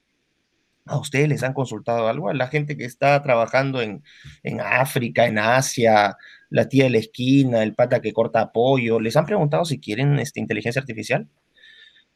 ¿A 0.87 0.97
ustedes 0.97 1.29
les 1.29 1.43
han 1.43 1.53
consultado 1.53 2.09
algo? 2.09 2.31
A 2.31 2.35
la 2.35 2.47
gente 2.47 2.77
que 2.77 2.85
está 2.85 3.21
trabajando 3.23 3.83
en, 3.83 4.03
en 4.43 4.61
África, 4.61 5.27
en 5.27 5.39
Asia, 5.39 6.17
la 6.51 6.69
tía 6.69 6.85
de 6.85 6.91
la 6.91 6.99
esquina, 6.99 7.63
el 7.63 7.75
pata 7.75 8.01
que 8.01 8.13
corta 8.13 8.41
apoyo, 8.41 9.01
¿les 9.01 9.17
han 9.17 9.25
preguntado 9.25 9.65
si 9.65 9.79
quieren 9.79 10.19
esta 10.19 10.41
inteligencia 10.41 10.81
artificial? 10.81 11.29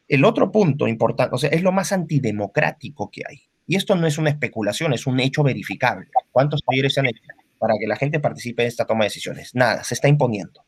El 0.08 0.24
otro 0.24 0.52
punto 0.52 0.86
importante, 0.86 1.34
o 1.34 1.38
sea, 1.38 1.50
es 1.50 1.62
lo 1.62 1.72
más 1.72 1.92
antidemocrático 1.92 3.10
que 3.10 3.22
hay. 3.28 3.42
Y 3.66 3.76
esto 3.76 3.94
no 3.94 4.06
es 4.06 4.18
una 4.18 4.30
especulación, 4.30 4.92
es 4.92 5.06
un 5.06 5.20
hecho 5.20 5.42
verificable. 5.42 6.08
¿Cuántos 6.32 6.62
talleres 6.62 6.92
se 6.92 7.00
han 7.00 7.06
hecho 7.06 7.22
para 7.58 7.74
que 7.80 7.86
la 7.86 7.96
gente 7.96 8.20
participe 8.20 8.62
en 8.62 8.68
esta 8.68 8.84
toma 8.84 9.04
de 9.04 9.06
decisiones? 9.06 9.54
Nada, 9.54 9.84
se 9.84 9.94
está 9.94 10.08
imponiendo. 10.08 10.66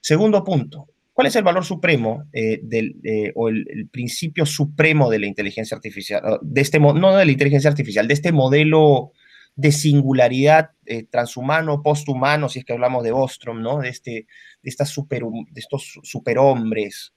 Segundo 0.00 0.42
punto, 0.42 0.88
¿cuál 1.12 1.28
es 1.28 1.36
el 1.36 1.44
valor 1.44 1.64
supremo 1.64 2.24
eh, 2.32 2.58
del, 2.62 2.96
eh, 3.04 3.30
o 3.36 3.48
el, 3.48 3.88
principio 3.92 4.46
supremo 4.46 5.10
de 5.10 5.20
la 5.20 5.26
inteligencia 5.26 5.76
artificial? 5.76 6.40
De 6.42 6.60
este, 6.60 6.80
no 6.80 7.16
de 7.16 7.24
la 7.24 7.30
inteligencia 7.30 7.70
artificial, 7.70 8.08
de 8.08 8.14
este 8.14 8.32
modelo 8.32 9.12
de 9.54 9.72
singularidad 9.72 10.70
eh, 10.86 11.04
transhumano, 11.04 11.82
posthumano, 11.82 12.48
si 12.48 12.60
es 12.60 12.64
que 12.64 12.72
hablamos 12.72 13.04
de 13.04 13.12
Bostrom, 13.12 13.60
¿no? 13.60 13.78
De, 13.78 13.88
este, 13.88 14.10
de, 14.10 14.26
estas 14.70 14.88
super, 14.88 15.22
de 15.22 15.60
estos 15.60 16.00
superhombres. 16.02 17.12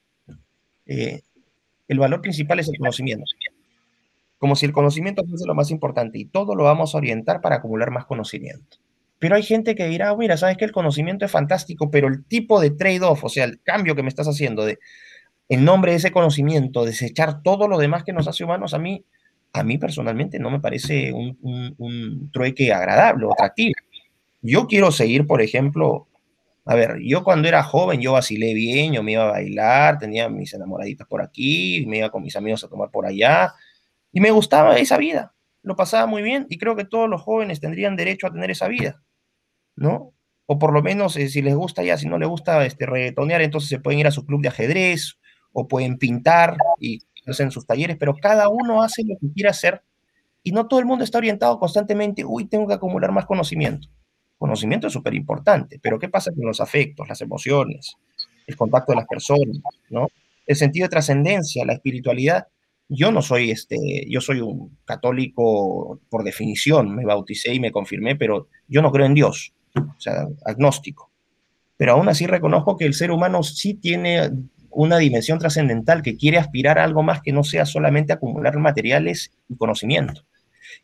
el 0.86 1.98
valor 1.98 2.20
principal 2.20 2.60
es 2.60 2.68
el 2.68 2.78
conocimiento 2.78 3.24
como 4.38 4.56
si 4.56 4.66
el 4.66 4.72
conocimiento 4.72 5.24
fuese 5.24 5.46
lo 5.46 5.54
más 5.54 5.70
importante 5.70 6.18
y 6.18 6.26
todo 6.26 6.54
lo 6.54 6.64
vamos 6.64 6.94
a 6.94 6.98
orientar 6.98 7.40
para 7.40 7.56
acumular 7.56 7.90
más 7.90 8.04
conocimiento. 8.04 8.78
Pero 9.18 9.34
hay 9.34 9.42
gente 9.42 9.74
que 9.74 9.86
dirá, 9.88 10.14
mira, 10.14 10.36
sabes 10.36 10.58
que 10.58 10.66
el 10.66 10.72
conocimiento 10.72 11.24
es 11.24 11.30
fantástico, 11.30 11.90
pero 11.90 12.08
el 12.08 12.24
tipo 12.24 12.60
de 12.60 12.70
trade-off, 12.70 13.24
o 13.24 13.28
sea, 13.30 13.44
el 13.44 13.62
cambio 13.62 13.94
que 13.96 14.02
me 14.02 14.08
estás 14.08 14.28
haciendo 14.28 14.64
de, 14.64 14.78
en 15.48 15.64
nombre 15.64 15.92
de 15.92 15.98
ese 15.98 16.12
conocimiento, 16.12 16.84
desechar 16.84 17.42
todo 17.42 17.66
lo 17.66 17.78
demás 17.78 18.04
que 18.04 18.12
nos 18.12 18.28
hace 18.28 18.44
humanos, 18.44 18.74
a 18.74 18.78
mí, 18.78 19.06
a 19.52 19.62
mí 19.62 19.78
personalmente 19.78 20.38
no 20.38 20.50
me 20.50 20.60
parece 20.60 21.12
un, 21.12 21.38
un 21.78 22.30
trueque 22.30 22.72
agradable 22.72 23.26
o 23.26 23.32
atractivo. 23.32 23.74
Yo 24.42 24.66
quiero 24.66 24.92
seguir, 24.92 25.26
por 25.26 25.40
ejemplo, 25.40 26.08
a 26.68 26.74
ver, 26.74 26.98
yo 27.00 27.22
cuando 27.22 27.46
era 27.46 27.62
joven, 27.62 28.00
yo 28.00 28.12
vacilé 28.12 28.52
bien, 28.52 28.92
yo 28.92 29.02
me 29.02 29.12
iba 29.12 29.28
a 29.28 29.30
bailar, 29.30 29.98
tenía 29.98 30.28
mis 30.28 30.52
enamoraditas 30.52 31.06
por 31.06 31.22
aquí, 31.22 31.84
me 31.86 31.98
iba 31.98 32.10
con 32.10 32.24
mis 32.24 32.34
amigos 32.34 32.64
a 32.64 32.68
tomar 32.68 32.90
por 32.90 33.06
allá, 33.06 33.54
y 34.12 34.20
me 34.20 34.32
gustaba 34.32 34.76
esa 34.76 34.96
vida, 34.96 35.32
lo 35.62 35.76
pasaba 35.76 36.06
muy 36.06 36.22
bien 36.22 36.46
y 36.48 36.58
creo 36.58 36.74
que 36.74 36.84
todos 36.84 37.08
los 37.08 37.22
jóvenes 37.22 37.60
tendrían 37.60 37.94
derecho 37.94 38.26
a 38.26 38.32
tener 38.32 38.50
esa 38.50 38.66
vida, 38.66 39.00
¿no? 39.76 40.12
O 40.46 40.58
por 40.58 40.72
lo 40.72 40.82
menos 40.82 41.16
eh, 41.16 41.28
si 41.28 41.40
les 41.40 41.54
gusta 41.54 41.84
ya, 41.84 41.96
si 41.96 42.08
no 42.08 42.18
les 42.18 42.28
gusta 42.28 42.64
este, 42.66 42.84
reggaetonear, 42.84 43.42
entonces 43.42 43.68
se 43.68 43.78
pueden 43.78 44.00
ir 44.00 44.08
a 44.08 44.12
su 44.12 44.26
club 44.26 44.42
de 44.42 44.48
ajedrez 44.48 45.18
o 45.52 45.68
pueden 45.68 45.98
pintar 45.98 46.56
y 46.80 47.00
hacen 47.30 47.50
sus 47.50 47.66
talleres, 47.66 47.96
pero 47.98 48.14
cada 48.14 48.48
uno 48.48 48.82
hace 48.82 49.02
lo 49.04 49.16
que 49.20 49.32
quiere 49.32 49.48
hacer 49.48 49.82
y 50.42 50.52
no 50.52 50.66
todo 50.66 50.80
el 50.80 50.86
mundo 50.86 51.04
está 51.04 51.18
orientado 51.18 51.58
constantemente, 51.58 52.24
uy, 52.24 52.46
tengo 52.46 52.66
que 52.66 52.74
acumular 52.74 53.12
más 53.12 53.26
conocimiento. 53.26 53.88
Conocimiento 54.38 54.86
es 54.86 54.92
súper 54.92 55.14
importante, 55.14 55.78
pero 55.82 55.98
¿qué 55.98 56.08
pasa 56.08 56.30
con 56.32 56.46
los 56.46 56.60
afectos, 56.60 57.08
las 57.08 57.20
emociones, 57.20 57.96
el 58.46 58.56
contacto 58.56 58.92
de 58.92 58.96
las 58.96 59.06
personas, 59.06 59.58
¿no? 59.90 60.08
El 60.46 60.56
sentido 60.56 60.84
de 60.84 60.90
trascendencia, 60.90 61.64
la 61.64 61.72
espiritualidad 61.72 62.46
yo 62.88 63.10
no 63.10 63.22
soy 63.22 63.50
este, 63.50 64.06
yo 64.08 64.20
soy 64.20 64.40
un 64.40 64.78
católico 64.84 66.00
por 66.08 66.22
definición, 66.22 66.94
me 66.94 67.04
bauticé 67.04 67.52
y 67.54 67.60
me 67.60 67.72
confirmé, 67.72 68.16
pero 68.16 68.48
yo 68.68 68.82
no 68.82 68.92
creo 68.92 69.06
en 69.06 69.14
Dios, 69.14 69.52
o 69.74 70.00
sea, 70.00 70.26
agnóstico. 70.44 71.10
Pero 71.76 71.92
aún 71.92 72.08
así 72.08 72.26
reconozco 72.26 72.76
que 72.76 72.86
el 72.86 72.94
ser 72.94 73.10
humano 73.10 73.42
sí 73.42 73.74
tiene 73.74 74.30
una 74.76 74.98
dimensión 74.98 75.38
trascendental 75.38 76.02
que 76.02 76.18
quiere 76.18 76.36
aspirar 76.36 76.78
a 76.78 76.84
algo 76.84 77.02
más 77.02 77.22
que 77.22 77.32
no 77.32 77.44
sea 77.44 77.64
solamente 77.64 78.12
acumular 78.12 78.58
materiales 78.58 79.32
y 79.48 79.56
conocimiento. 79.56 80.22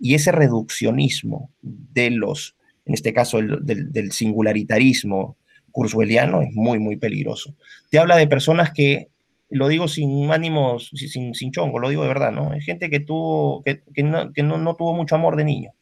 Y 0.01 0.15
ese 0.15 0.33
reduccionismo 0.33 1.51
de 1.61 2.11
los, 2.11 2.57
en 2.87 2.95
este 2.95 3.13
caso 3.13 3.39
del, 3.43 4.13
singularitarismo 4.13 5.37
kurzwelliano 5.73 6.41
es 6.41 6.55
muy, 6.55 6.79
muy 6.79 6.97
peligroso. 6.97 7.55
Te 7.91 7.99
habla 7.99 8.17
de 8.17 8.27
personas 8.27 8.73
que 8.73 9.09
lo 9.51 9.69
digo 9.69 9.87
sin 9.89 10.31
ánimos, 10.31 10.91
sin, 10.95 11.35
sin 11.35 11.53
chongo, 11.53 11.79
lo 11.79 11.91
digo 11.91 12.01
de 12.03 12.09
verdad, 12.09 12.33
¿no? 12.33 12.53
Hay 12.53 12.63
gente 12.63 12.89
que 12.89 13.01
tuvo, 13.01 13.63
que, 13.63 13.83
que, 13.93 14.03
no, 14.03 14.33
que 14.33 14.43
no, 14.43 14.57
no, 14.57 14.75
tuvo 14.75 14.95
mucho 14.95 15.17
amor 15.17 15.37
de 15.37 15.45
niño, 15.45 15.73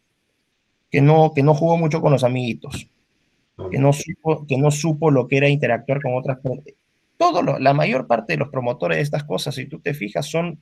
que 0.91 1.01
no, 1.01 1.33
que 1.33 1.45
no 1.45 1.55
jugó 1.55 1.77
mucho 1.77 2.01
con 2.01 2.11
los 2.11 2.25
amiguitos, 2.25 2.89
que 3.71 3.79
no 3.79 3.93
supo, 3.93 4.45
que 4.49 4.59
no 4.59 4.73
supo 4.73 5.13
lo 5.13 5.29
que 5.29 5.37
era 5.37 5.49
interactuar 5.49 6.03
con 6.03 6.17
otras 6.17 6.39
personas. 6.39 6.80
Todo 7.21 7.43
lo, 7.43 7.59
la 7.59 7.75
mayor 7.75 8.07
parte 8.07 8.33
de 8.33 8.39
los 8.39 8.49
promotores 8.49 8.97
de 8.97 9.03
estas 9.03 9.25
cosas, 9.25 9.55
si 9.55 9.67
tú 9.67 9.79
te 9.79 9.93
fijas, 9.93 10.25
son 10.25 10.59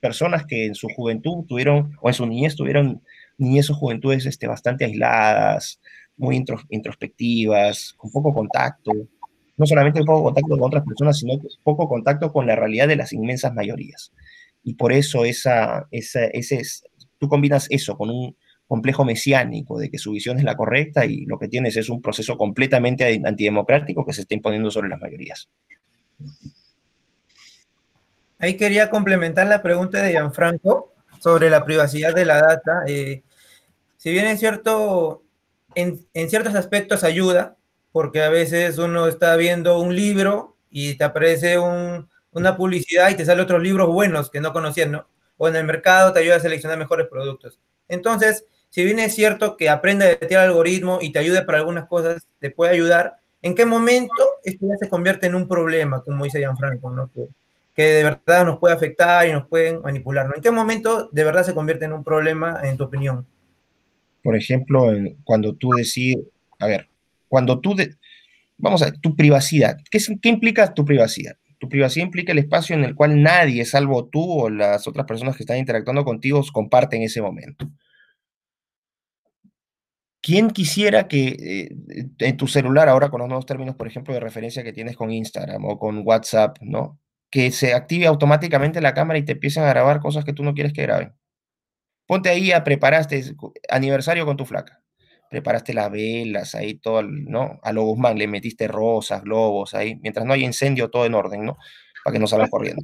personas 0.00 0.46
que 0.46 0.64
en 0.64 0.74
su 0.74 0.88
juventud 0.88 1.44
tuvieron, 1.46 1.98
o 2.00 2.08
en 2.08 2.14
su 2.14 2.24
niñez 2.24 2.56
tuvieron 2.56 3.02
niñez 3.36 3.68
o 3.68 3.74
juventudes 3.74 4.24
este, 4.24 4.46
bastante 4.46 4.86
aisladas, 4.86 5.82
muy 6.16 6.42
introspectivas, 6.70 7.92
con 7.98 8.10
poco 8.10 8.32
contacto, 8.32 8.92
no 9.58 9.66
solamente 9.66 10.02
poco 10.02 10.24
contacto 10.24 10.56
con 10.56 10.62
otras 10.62 10.84
personas, 10.84 11.18
sino 11.18 11.34
poco 11.62 11.86
contacto 11.86 12.32
con 12.32 12.46
la 12.46 12.56
realidad 12.56 12.88
de 12.88 12.96
las 12.96 13.12
inmensas 13.12 13.52
mayorías. 13.52 14.10
Y 14.62 14.74
por 14.76 14.90
eso 14.94 15.26
esa, 15.26 15.86
esa, 15.90 16.24
ese 16.28 16.60
es, 16.60 16.84
tú 17.18 17.28
combinas 17.28 17.66
eso 17.68 17.98
con 17.98 18.08
un 18.08 18.34
complejo 18.66 19.04
mesiánico 19.04 19.78
de 19.78 19.90
que 19.90 19.98
su 19.98 20.12
visión 20.12 20.38
es 20.38 20.44
la 20.44 20.56
correcta 20.56 21.04
y 21.04 21.26
lo 21.26 21.38
que 21.38 21.48
tienes 21.48 21.76
es 21.76 21.88
un 21.88 22.00
proceso 22.00 22.36
completamente 22.36 23.20
antidemocrático 23.24 24.04
que 24.04 24.12
se 24.12 24.22
está 24.22 24.34
imponiendo 24.34 24.70
sobre 24.70 24.88
las 24.88 25.00
mayorías. 25.00 25.48
Ahí 28.38 28.56
quería 28.56 28.90
complementar 28.90 29.46
la 29.46 29.62
pregunta 29.62 30.02
de 30.02 30.12
Gianfranco 30.12 30.92
sobre 31.20 31.50
la 31.50 31.64
privacidad 31.64 32.14
de 32.14 32.24
la 32.24 32.40
data. 32.40 32.84
Eh, 32.86 33.22
si 33.96 34.12
bien 34.12 34.26
es 34.26 34.40
cierto, 34.40 35.22
en, 35.74 36.06
en 36.12 36.28
ciertos 36.28 36.54
aspectos 36.54 37.04
ayuda, 37.04 37.56
porque 37.92 38.22
a 38.22 38.28
veces 38.28 38.78
uno 38.78 39.06
está 39.06 39.36
viendo 39.36 39.78
un 39.78 39.94
libro 39.94 40.56
y 40.68 40.94
te 40.96 41.04
aparece 41.04 41.58
una 41.58 42.56
publicidad 42.56 43.10
y 43.10 43.14
te 43.14 43.24
sale 43.24 43.40
otros 43.40 43.62
libros 43.62 43.88
buenos 43.88 44.30
que 44.30 44.40
no 44.40 44.52
conocías, 44.52 44.90
¿no? 44.90 45.08
O 45.36 45.48
en 45.48 45.56
el 45.56 45.64
mercado 45.64 46.12
te 46.12 46.20
ayuda 46.20 46.36
a 46.36 46.40
seleccionar 46.40 46.76
mejores 46.76 47.06
productos. 47.08 47.60
Entonces, 47.88 48.46
si 48.74 48.84
bien 48.84 48.98
es 48.98 49.14
cierto 49.14 49.56
que 49.56 49.68
aprende 49.68 50.18
a 50.20 50.26
el 50.28 50.36
algoritmo 50.36 50.98
y 51.00 51.12
te 51.12 51.20
ayude 51.20 51.42
para 51.42 51.58
algunas 51.58 51.86
cosas, 51.86 52.26
te 52.40 52.50
puede 52.50 52.72
ayudar, 52.72 53.18
¿en 53.40 53.54
qué 53.54 53.66
momento 53.66 54.12
esto 54.42 54.66
ya 54.66 54.76
se 54.76 54.88
convierte 54.88 55.28
en 55.28 55.36
un 55.36 55.46
problema, 55.46 56.02
como 56.02 56.24
dice 56.24 56.40
Gianfranco, 56.40 56.90
¿no? 56.90 57.08
Que, 57.14 57.28
que 57.72 57.82
de 57.84 58.02
verdad 58.02 58.44
nos 58.44 58.58
puede 58.58 58.74
afectar 58.74 59.28
y 59.28 59.32
nos 59.32 59.46
pueden 59.46 59.80
manipular. 59.80 60.28
¿En 60.34 60.42
qué 60.42 60.50
momento 60.50 61.08
de 61.12 61.22
verdad 61.22 61.44
se 61.44 61.54
convierte 61.54 61.84
en 61.84 61.92
un 61.92 62.02
problema, 62.02 62.62
en 62.64 62.76
tu 62.76 62.82
opinión? 62.82 63.24
Por 64.24 64.34
ejemplo, 64.34 64.90
cuando 65.22 65.54
tú 65.54 65.70
decides, 65.76 66.24
a 66.58 66.66
ver, 66.66 66.88
cuando 67.28 67.60
tú, 67.60 67.76
vamos 68.58 68.82
a 68.82 68.86
ver, 68.86 68.98
tu 68.98 69.14
privacidad, 69.14 69.76
¿qué, 69.88 70.00
¿qué 70.20 70.28
implica 70.28 70.74
tu 70.74 70.84
privacidad? 70.84 71.36
Tu 71.60 71.68
privacidad 71.68 72.06
implica 72.06 72.32
el 72.32 72.38
espacio 72.38 72.74
en 72.74 72.82
el 72.82 72.96
cual 72.96 73.22
nadie, 73.22 73.64
salvo 73.66 74.06
tú 74.06 74.40
o 74.40 74.50
las 74.50 74.88
otras 74.88 75.06
personas 75.06 75.36
que 75.36 75.44
están 75.44 75.58
interactuando 75.58 76.04
contigo, 76.04 76.42
comparten 76.52 77.02
ese 77.02 77.22
momento. 77.22 77.70
¿Quién 80.24 80.50
quisiera 80.50 81.06
que 81.06 81.36
eh, 81.38 81.68
en 82.18 82.36
tu 82.38 82.46
celular, 82.48 82.88
ahora 82.88 83.10
con 83.10 83.20
los 83.20 83.28
nuevos 83.28 83.46
términos, 83.46 83.76
por 83.76 83.86
ejemplo, 83.86 84.14
de 84.14 84.20
referencia 84.20 84.64
que 84.64 84.72
tienes 84.72 84.96
con 84.96 85.12
Instagram 85.12 85.64
o 85.66 85.78
con 85.78 86.02
WhatsApp, 86.06 86.56
¿no? 86.62 86.98
Que 87.30 87.50
se 87.52 87.74
active 87.74 88.06
automáticamente 88.06 88.80
la 88.80 88.94
cámara 88.94 89.18
y 89.18 89.24
te 89.24 89.32
empiecen 89.32 89.64
a 89.64 89.68
grabar 89.68 90.00
cosas 90.00 90.24
que 90.24 90.32
tú 90.32 90.42
no 90.42 90.54
quieres 90.54 90.72
que 90.72 90.82
graben. 90.82 91.12
Ponte 92.06 92.30
ahí 92.30 92.52
a 92.52 92.64
preparaste 92.64 93.22
aniversario 93.68 94.26
con 94.26 94.36
tu 94.36 94.46
flaca 94.46 94.84
preparaste 95.34 95.74
las 95.74 95.90
velas, 95.90 96.54
ahí 96.54 96.74
todo, 96.76 97.02
¿no? 97.02 97.58
A 97.62 97.72
lo 97.72 97.82
Guzmán 97.82 98.18
le 98.18 98.28
metiste 98.28 98.68
rosas, 98.68 99.22
globos, 99.24 99.74
ahí, 99.74 99.96
mientras 99.96 100.24
no 100.26 100.32
hay 100.32 100.44
incendio, 100.44 100.90
todo 100.90 101.06
en 101.06 101.14
orden, 101.14 101.44
¿no? 101.44 101.58
Para 102.04 102.14
que 102.14 102.20
no 102.20 102.28
salga 102.28 102.48
corriendo. 102.50 102.82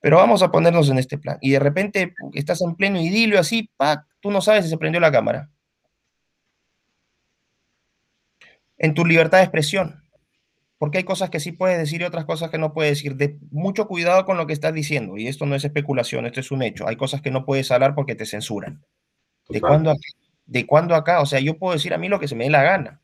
Pero 0.00 0.18
vamos 0.18 0.42
a 0.42 0.52
ponernos 0.52 0.90
en 0.90 0.98
este 0.98 1.18
plan. 1.18 1.38
Y 1.40 1.52
de 1.52 1.60
repente 1.60 2.14
estás 2.34 2.62
en 2.62 2.76
pleno 2.76 3.00
idilio 3.00 3.40
así, 3.40 3.70
¡pac! 3.76 4.06
Tú 4.20 4.30
no 4.30 4.40
sabes 4.40 4.64
si 4.64 4.70
se 4.70 4.78
prendió 4.78 5.00
la 5.00 5.12
cámara. 5.12 5.50
En 8.82 8.92
tu 8.92 9.06
libertad 9.06 9.38
de 9.38 9.44
expresión. 9.44 10.04
Porque 10.76 10.98
hay 10.98 11.04
cosas 11.04 11.30
que 11.30 11.40
sí 11.40 11.52
puedes 11.52 11.78
decir 11.78 12.02
y 12.02 12.04
otras 12.04 12.26
cosas 12.26 12.50
que 12.50 12.58
no 12.58 12.74
puedes 12.74 12.98
decir. 12.98 13.16
De 13.16 13.38
mucho 13.50 13.88
cuidado 13.88 14.26
con 14.26 14.36
lo 14.36 14.46
que 14.46 14.52
estás 14.52 14.74
diciendo. 14.74 15.16
Y 15.16 15.28
esto 15.28 15.46
no 15.46 15.54
es 15.54 15.64
especulación, 15.64 16.26
esto 16.26 16.40
es 16.40 16.50
un 16.50 16.62
hecho. 16.62 16.86
Hay 16.86 16.96
cosas 16.96 17.22
que 17.22 17.30
no 17.30 17.46
puedes 17.46 17.70
hablar 17.70 17.94
porque 17.94 18.14
te 18.14 18.26
censuran. 18.26 18.84
¿De 19.48 19.60
cuándo 19.60 19.94
de 20.46 20.66
cuándo 20.66 20.94
acá, 20.94 21.20
o 21.20 21.26
sea, 21.26 21.40
yo 21.40 21.58
puedo 21.58 21.74
decir 21.74 21.94
a 21.94 21.98
mí 21.98 22.08
lo 22.08 22.20
que 22.20 22.28
se 22.28 22.34
me 22.34 22.44
dé 22.44 22.50
la 22.50 22.62
gana. 22.62 23.00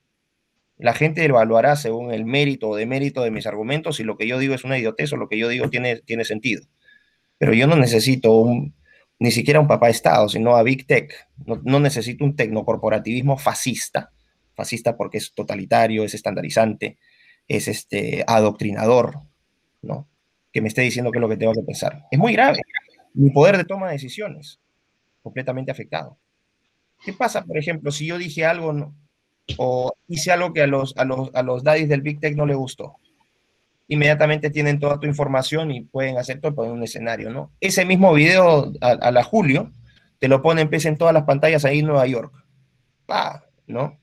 La 0.77 0.93
gente 0.93 1.25
evaluará 1.25 1.77
según 1.77 2.13
el 2.13 2.25
mérito 2.25 2.69
o 2.69 2.77
demérito 2.77 3.23
de 3.23 3.31
mis 3.31 3.47
argumentos 3.47 3.97
si 3.97 4.05
lo 4.05 4.17
que 4.17 4.29
yo 4.29 4.39
digo 4.39 4.55
es 4.55 4.65
una 4.65 4.79
idiotez 4.79 5.13
o 5.13 5.17
lo 5.17 5.29
que 5.29 5.39
yo 5.39 5.49
digo 5.49 5.69
tiene, 5.71 5.97
tiene 6.03 6.25
sentido. 6.25 6.63
Pero 7.39 7.55
yo 7.55 7.67
no 7.67 7.77
necesito 7.77 8.33
un, 8.33 8.75
ni 9.19 9.31
siquiera 9.31 9.61
un 9.61 9.67
papá 9.67 9.89
Estado, 9.89 10.29
sino 10.29 10.57
a 10.57 10.63
Big 10.63 10.87
Tech. 10.87 11.13
No, 11.45 11.61
no 11.65 11.81
necesito 11.81 12.25
un 12.25 12.37
tecnocorporativismo 12.37 13.39
fascista, 13.39 14.13
fascista 14.59 14.97
porque 14.97 15.19
es 15.19 15.33
totalitario, 15.33 16.05
es 16.05 16.15
estandarizante, 16.15 16.99
es 17.47 17.69
este, 17.69 18.25
adoctrinador, 18.27 19.21
¿no? 19.83 20.09
Que 20.53 20.61
me 20.61 20.69
esté 20.69 20.83
diciendo 20.83 21.13
qué 21.13 21.19
es 21.19 21.23
lo 21.23 21.29
que 21.29 21.37
tengo 21.37 21.55
que 21.55 21.63
pensar. 21.63 22.05
Es 22.11 22.19
muy 22.19 22.33
grave. 22.33 22.59
Mi 23.15 23.31
poder 23.31 23.57
de 23.57 23.65
toma 23.65 23.87
de 23.87 23.93
decisiones, 23.93 24.61
completamente 25.23 25.71
afectado. 25.71 26.19
¿Qué 27.05 27.13
pasa, 27.13 27.45
por 27.45 27.57
ejemplo, 27.57 27.93
si 27.93 28.07
yo 28.07 28.19
dije 28.19 28.45
algo 28.45 28.93
o 29.57 29.93
hice 30.09 30.33
algo 30.33 30.53
que 30.53 30.63
a 30.63 30.67
los, 30.67 30.97
a 30.97 31.05
los, 31.05 31.31
a 31.33 31.43
los 31.43 31.63
daddies 31.63 31.89
del 31.89 32.03
Big 32.03 32.19
Tech 32.19 32.37
no 32.37 32.45
le 32.45 32.55
gustó? 32.55 32.97
Inmediatamente 33.87 34.51
tienen 34.51 34.81
toda 34.81 34.99
tu 34.99 35.07
información 35.07 35.71
y 35.71 35.83
pueden 35.83 36.19
hacer 36.19 36.41
todo 36.41 36.65
en 36.65 36.73
un 36.73 36.83
escenario, 36.83 37.31
¿no? 37.31 37.53
Ese 37.61 37.85
mismo 37.87 38.13
video 38.13 38.73
a, 38.81 39.11
la 39.13 39.23
Julio 39.23 39.71
te 40.19 40.27
lo 40.27 40.43
ponen 40.43 40.69
pues, 40.69 40.85
en 40.85 40.99
todas 40.99 41.15
las 41.15 41.23
pantallas 41.23 41.65
ahí 41.65 41.79
en 41.79 41.87
Nueva 41.87 42.07
York. 42.07 42.35
Pa, 43.07 43.45
¿no? 43.69 43.99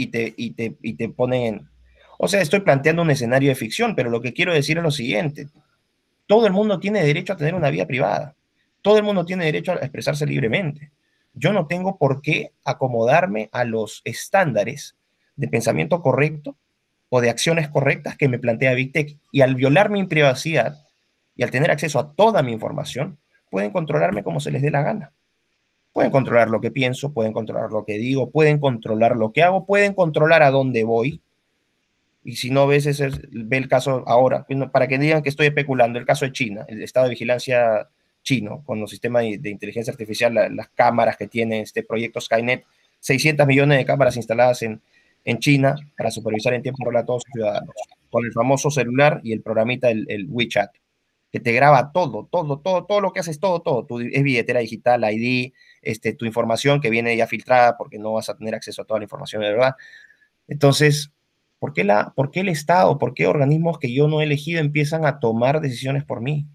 Y 0.00 0.06
te, 0.06 0.32
y 0.36 0.50
te, 0.52 0.76
y 0.82 0.94
te 0.94 1.08
ponen 1.10 1.68
o 2.22 2.28
sea, 2.28 2.42
estoy 2.42 2.60
planteando 2.60 3.00
un 3.00 3.10
escenario 3.10 3.48
de 3.48 3.54
ficción, 3.54 3.96
pero 3.96 4.10
lo 4.10 4.20
que 4.20 4.34
quiero 4.34 4.52
decir 4.52 4.76
es 4.76 4.82
lo 4.82 4.90
siguiente. 4.90 5.48
Todo 6.26 6.46
el 6.46 6.52
mundo 6.52 6.78
tiene 6.78 7.02
derecho 7.02 7.32
a 7.32 7.36
tener 7.38 7.54
una 7.54 7.70
vida 7.70 7.86
privada. 7.86 8.34
Todo 8.82 8.98
el 8.98 9.04
mundo 9.04 9.24
tiene 9.24 9.46
derecho 9.46 9.72
a 9.72 9.76
expresarse 9.76 10.26
libremente. 10.26 10.90
Yo 11.32 11.54
no 11.54 11.66
tengo 11.66 11.96
por 11.96 12.20
qué 12.20 12.52
acomodarme 12.62 13.48
a 13.52 13.64
los 13.64 14.02
estándares 14.04 14.96
de 15.34 15.48
pensamiento 15.48 16.02
correcto 16.02 16.56
o 17.08 17.22
de 17.22 17.30
acciones 17.30 17.70
correctas 17.70 18.18
que 18.18 18.28
me 18.28 18.38
plantea 18.38 18.74
Big 18.74 18.92
Tech. 18.92 19.16
Y 19.32 19.40
al 19.40 19.54
violar 19.54 19.88
mi 19.88 20.04
privacidad 20.04 20.76
y 21.36 21.42
al 21.42 21.50
tener 21.50 21.70
acceso 21.70 21.98
a 21.98 22.12
toda 22.12 22.42
mi 22.42 22.52
información, 22.52 23.16
pueden 23.48 23.70
controlarme 23.70 24.22
como 24.22 24.40
se 24.40 24.50
les 24.50 24.60
dé 24.60 24.70
la 24.70 24.82
gana. 24.82 25.12
Pueden 25.92 26.10
controlar 26.10 26.48
lo 26.48 26.60
que 26.60 26.70
pienso, 26.70 27.12
pueden 27.12 27.32
controlar 27.32 27.70
lo 27.70 27.84
que 27.84 27.98
digo, 27.98 28.30
pueden 28.30 28.58
controlar 28.58 29.16
lo 29.16 29.32
que 29.32 29.42
hago, 29.42 29.66
pueden 29.66 29.94
controlar 29.94 30.42
a 30.42 30.50
dónde 30.50 30.84
voy, 30.84 31.20
y 32.22 32.36
si 32.36 32.50
no 32.50 32.66
ves, 32.66 32.86
ese, 32.86 33.10
ve 33.30 33.56
el 33.56 33.68
caso 33.68 34.04
ahora, 34.06 34.46
para 34.72 34.88
que 34.88 34.98
digan 34.98 35.22
que 35.22 35.30
estoy 35.30 35.46
especulando, 35.46 35.98
el 35.98 36.04
caso 36.04 36.24
de 36.24 36.32
China, 36.32 36.64
el 36.68 36.82
estado 36.82 37.04
de 37.04 37.10
vigilancia 37.10 37.88
chino, 38.22 38.62
con 38.64 38.80
los 38.80 38.90
sistemas 38.90 39.22
de, 39.22 39.50
inteligencia 39.50 39.90
artificial, 39.90 40.34
las 40.34 40.68
cámaras 40.70 41.16
que 41.16 41.26
tiene 41.26 41.60
este 41.60 41.82
proyecto 41.82 42.20
Skynet, 42.20 42.64
600 43.00 43.46
millones 43.46 43.78
de 43.78 43.86
cámaras 43.86 44.16
instaladas 44.16 44.62
en, 44.62 44.82
en 45.24 45.38
China 45.38 45.74
para 45.96 46.10
supervisar 46.10 46.52
en 46.52 46.62
tiempo 46.62 46.84
real 46.84 47.02
a 47.02 47.06
todos 47.06 47.22
sus 47.24 47.32
ciudadanos, 47.32 47.74
con 48.10 48.26
el 48.26 48.32
famoso 48.32 48.70
celular 48.70 49.20
y 49.24 49.32
el 49.32 49.40
programita, 49.40 49.90
el, 49.90 50.04
el, 50.10 50.26
WeChat, 50.28 50.70
que 51.32 51.40
te 51.40 51.52
graba 51.52 51.92
todo, 51.92 52.28
todo, 52.30 52.60
todo, 52.60 52.86
todo 52.86 53.00
lo 53.00 53.12
que 53.12 53.20
haces, 53.20 53.38
todo, 53.38 53.62
todo, 53.62 53.86
tu, 53.86 54.00
es 54.00 54.22
billetera 54.22 54.60
digital, 54.60 55.04
ID, 55.04 55.52
este, 55.82 56.12
tu 56.14 56.24
información 56.24 56.80
que 56.80 56.90
viene 56.90 57.16
ya 57.16 57.26
filtrada 57.26 57.76
porque 57.76 57.98
no 57.98 58.12
vas 58.14 58.28
a 58.28 58.36
tener 58.36 58.54
acceso 58.54 58.82
a 58.82 58.84
toda 58.84 59.00
la 59.00 59.04
información 59.04 59.42
de 59.42 59.50
verdad. 59.50 59.76
Entonces, 60.48 61.12
¿Por 61.60 61.74
qué, 61.74 61.84
la, 61.84 62.14
¿Por 62.16 62.30
qué 62.30 62.40
el 62.40 62.48
Estado, 62.48 62.96
por 62.96 63.12
qué 63.12 63.26
organismos 63.26 63.78
que 63.78 63.92
yo 63.92 64.08
no 64.08 64.22
he 64.22 64.24
elegido 64.24 64.60
empiezan 64.60 65.04
a 65.04 65.20
tomar 65.20 65.60
decisiones 65.60 66.04
por 66.04 66.22
mí? 66.22 66.48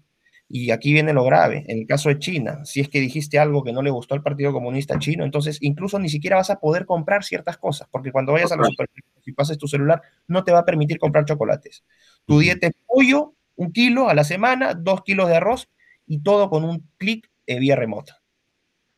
Y 0.48 0.72
aquí 0.72 0.92
viene 0.92 1.12
lo 1.12 1.24
grave. 1.24 1.64
En 1.68 1.78
el 1.78 1.86
caso 1.86 2.08
de 2.08 2.18
China, 2.18 2.64
si 2.64 2.80
es 2.80 2.88
que 2.88 3.00
dijiste 3.00 3.38
algo 3.38 3.62
que 3.62 3.72
no 3.72 3.82
le 3.82 3.90
gustó 3.90 4.16
al 4.16 4.22
Partido 4.24 4.52
Comunista 4.52 4.98
Chino, 4.98 5.24
entonces 5.24 5.58
incluso 5.60 6.00
ni 6.00 6.08
siquiera 6.08 6.36
vas 6.36 6.50
a 6.50 6.58
poder 6.58 6.86
comprar 6.86 7.22
ciertas 7.22 7.56
cosas, 7.56 7.86
porque 7.88 8.10
cuando 8.10 8.32
vayas 8.32 8.50
a 8.50 8.56
los 8.56 8.66
supermercados 8.66 9.28
y 9.28 9.32
pases 9.32 9.58
tu 9.58 9.68
celular, 9.68 10.02
no 10.26 10.42
te 10.42 10.50
va 10.50 10.60
a 10.60 10.64
permitir 10.64 10.98
comprar 10.98 11.24
chocolates. 11.24 11.84
Tu 12.26 12.40
dieta 12.40 12.66
es 12.66 12.74
pollo, 12.84 13.35
un 13.56 13.72
kilo 13.72 14.08
a 14.08 14.14
la 14.14 14.24
semana, 14.24 14.74
dos 14.74 15.02
kilos 15.02 15.28
de 15.28 15.36
arroz 15.36 15.68
y 16.06 16.22
todo 16.22 16.48
con 16.50 16.64
un 16.64 16.88
clic 16.98 17.30
de 17.46 17.58
vía 17.58 17.76
remota. 17.76 18.22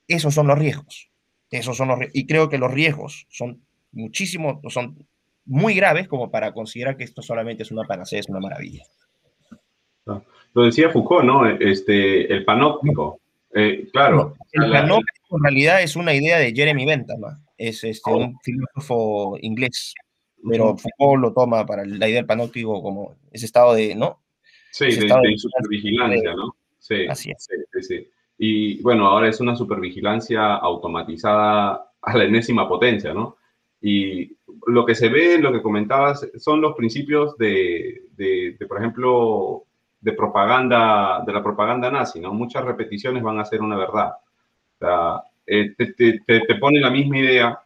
Esos 0.06 0.34
son 0.34 0.46
los 0.46 0.58
riesgos. 0.58 1.10
Esos 1.50 1.76
son 1.76 1.88
los 1.88 1.98
y 2.12 2.26
creo 2.26 2.48
que 2.48 2.58
los 2.58 2.70
riesgos 2.70 3.26
son 3.30 3.62
muchísimos, 3.92 4.58
son 4.72 5.06
muy 5.46 5.74
graves 5.74 6.08
como 6.08 6.30
para 6.30 6.52
considerar 6.52 6.96
que 6.96 7.04
esto 7.04 7.22
solamente 7.22 7.62
es 7.62 7.70
una 7.70 7.84
panacea, 7.84 8.20
es 8.20 8.28
una 8.28 8.40
maravilla. 8.40 8.84
Lo 10.54 10.64
decía 10.64 10.90
Foucault, 10.90 11.24
¿no? 11.24 11.46
Este, 11.46 12.32
el 12.32 12.44
panóptico. 12.44 13.20
Eh, 13.54 13.88
claro. 13.92 14.34
el 14.52 14.70
panóptico 14.70 15.36
en 15.36 15.42
realidad 15.42 15.82
es 15.82 15.96
una 15.96 16.14
idea 16.14 16.38
de 16.38 16.52
Jeremy 16.52 16.84
Bentham, 16.84 17.20
es 17.56 17.82
este, 17.84 18.10
oh. 18.10 18.18
un 18.18 18.38
filósofo 18.40 19.38
inglés, 19.40 19.94
pero 20.48 20.76
Foucault 20.76 21.22
lo 21.22 21.32
toma 21.32 21.64
para 21.64 21.84
la 21.84 22.08
idea 22.08 22.18
del 22.18 22.26
panóptico 22.26 22.82
como 22.82 23.16
ese 23.32 23.46
estado 23.46 23.74
de, 23.74 23.94
¿no? 23.94 24.20
Sí, 24.70 24.86
de, 24.86 25.06
de, 25.06 25.38
supervigilancia, 25.38 26.34
¿no? 26.34 26.56
Sí, 26.78 27.06
Así 27.06 27.30
es. 27.30 27.48
Sí, 27.72 27.82
sí, 27.82 28.08
Y 28.38 28.82
bueno, 28.82 29.06
ahora 29.06 29.28
es 29.28 29.40
una 29.40 29.56
supervigilancia 29.56 30.54
automatizada 30.56 31.90
a 32.00 32.16
la 32.16 32.24
enésima 32.24 32.68
potencia, 32.68 33.12
¿no? 33.12 33.36
Y 33.80 34.36
lo 34.66 34.84
que 34.84 34.94
se 34.94 35.08
ve, 35.08 35.38
lo 35.38 35.52
que 35.52 35.62
comentabas, 35.62 36.28
son 36.36 36.60
los 36.60 36.74
principios 36.74 37.36
de, 37.38 38.02
de, 38.16 38.56
por 38.66 38.78
ejemplo, 38.78 39.64
de 40.00 40.12
propaganda, 40.12 41.22
de 41.24 41.32
la 41.32 41.42
propaganda 41.42 41.90
nazi, 41.90 42.20
¿no? 42.20 42.32
Muchas 42.32 42.64
repeticiones 42.64 43.22
van 43.22 43.38
a 43.38 43.44
ser 43.44 43.60
una 43.60 43.76
verdad. 43.76 44.12
O 44.12 44.78
sea, 44.78 45.22
eh, 45.46 45.74
te, 45.76 45.92
te, 45.92 46.20
te, 46.26 46.54
pone 46.56 46.80
la 46.80 46.90
misma 46.90 47.18
idea 47.18 47.60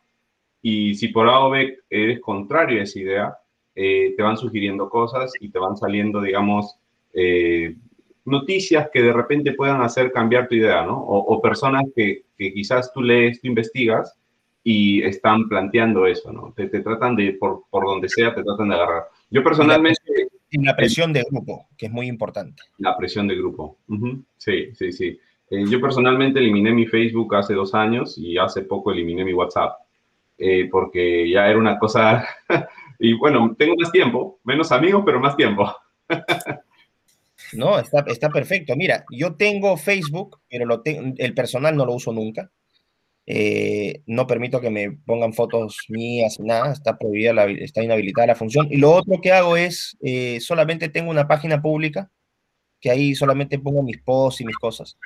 y 0.61 0.95
si 0.95 1.09
por 1.09 1.29
A 1.29 1.41
o 1.41 1.51
B 1.51 1.81
eres 1.91 2.21
contrario 2.21 2.81
a 2.81 2.85
esa 2.85 2.99
idea, 2.99 3.39
eh, 3.75 4.15
te 4.17 4.23
van 4.23 4.37
sugiriendo 4.37 4.89
cosas 4.89 5.33
y 5.41 5.51
te 5.51 5.59
van 5.59 5.77
saliendo, 5.77 6.21
digamos, 6.21 6.77
eh, 7.13 7.77
noticias 8.25 8.89
que 8.93 9.03
de 9.03 9.13
repente 9.13 9.53
puedan 9.55 9.83
hacer 9.83 10.13
cambiar 10.13 10.49
tu 10.49 10.55
idea, 10.55 10.85
¿no? 10.85 10.99
O, 10.99 11.19
o 11.35 11.43
personas 11.43 11.85
que, 11.95 12.25
que, 12.37 12.53
quizás 12.53 12.93
tú 12.93 13.03
lees, 13.03 13.41
tú 13.41 13.49
investigas 13.49 14.19
y 14.65 15.03
están 15.03 15.49
planteando 15.49 16.07
eso, 16.07 16.33
¿no? 16.33 16.53
Te, 16.57 16.69
tratan 16.69 17.17
de, 17.17 17.33
por, 17.33 17.65
por, 17.69 17.85
donde 17.85 18.09
sea, 18.09 18.35
te 18.35 18.45
tratan 18.45 18.69
de 18.69 18.75
agarrar. 18.75 19.05
Yo 19.31 19.43
personalmente... 19.43 20.01
En 20.51 20.65
la 20.65 20.77
presión 20.77 21.13
de 21.13 21.25
grupo, 21.29 21.67
que 21.77 21.87
es 21.87 21.93
muy 21.93 22.07
importante. 22.07 22.63
La 22.79 22.97
presión 22.97 23.27
de 23.27 23.37
grupo. 23.37 23.79
Sí, 24.37 24.69
sí, 24.75 24.93
sí. 24.93 25.19
Eh, 25.51 25.65
yo 25.69 25.81
personalmente 25.81 26.39
eliminé 26.39 26.73
mi 26.73 26.87
Facebook 26.87 27.35
hace 27.35 27.55
dos 27.55 27.75
años 27.75 28.17
y 28.19 28.39
hace 28.39 28.63
poco 28.63 28.93
eliminé 28.93 29.25
mi 29.25 29.33
WhatsApp, 29.33 29.79
eh, 30.39 30.69
porque 30.71 31.29
ya 31.29 31.49
era 31.49 31.59
una 31.59 31.79
cosa... 31.79 32.25
y 32.99 33.15
bueno, 33.15 33.55
tengo 33.59 33.75
más 33.79 33.91
tiempo, 33.91 34.39
menos 34.45 34.71
amigos, 34.71 35.03
pero 35.05 35.19
más 35.19 35.37
tiempo. 35.37 35.75
no, 37.53 37.79
está, 37.79 38.31
perfecto. 38.31 38.75
Mira, 38.77 39.05
yo 39.11 39.35
tengo 39.37 39.77
Facebook, 39.77 40.41
pero 40.49 40.67
lo 40.67 40.83
el 40.85 41.35
personal 41.35 41.77
no 41.77 41.87
lo 41.87 41.95
uso 41.95 42.13
nunca 42.13 42.51
eh, 43.27 44.03
no 44.07 44.27
permito 44.27 44.61
que 44.61 44.71
me 44.71 44.91
pongan 44.91 45.33
fotos 45.33 45.77
mías, 45.89 46.41
nada, 46.41 46.73
está 46.73 46.99
prohibida, 46.99 47.33
la, 47.33 47.45
está 47.45 47.83
inhabilitada 47.83 48.27
la 48.29 48.35
función. 48.35 48.67
Y 48.71 48.79
lo 48.79 48.93
otro 48.93 49.21
que 49.21 49.33
hago 49.33 49.57
es, 49.57 49.97
eh, 50.03 50.41
solamente 50.41 50.89
tengo 50.89 51.11
una 51.11 51.29
página 51.29 51.63
pública, 51.63 52.11
que 52.81 52.91
ahí 52.91 53.15
solamente 53.15 53.59
pongo 53.59 53.83
mis 53.83 53.99
posts 54.03 54.41
y 54.41 54.45
mis 54.45 54.57
cosas. 54.57 54.99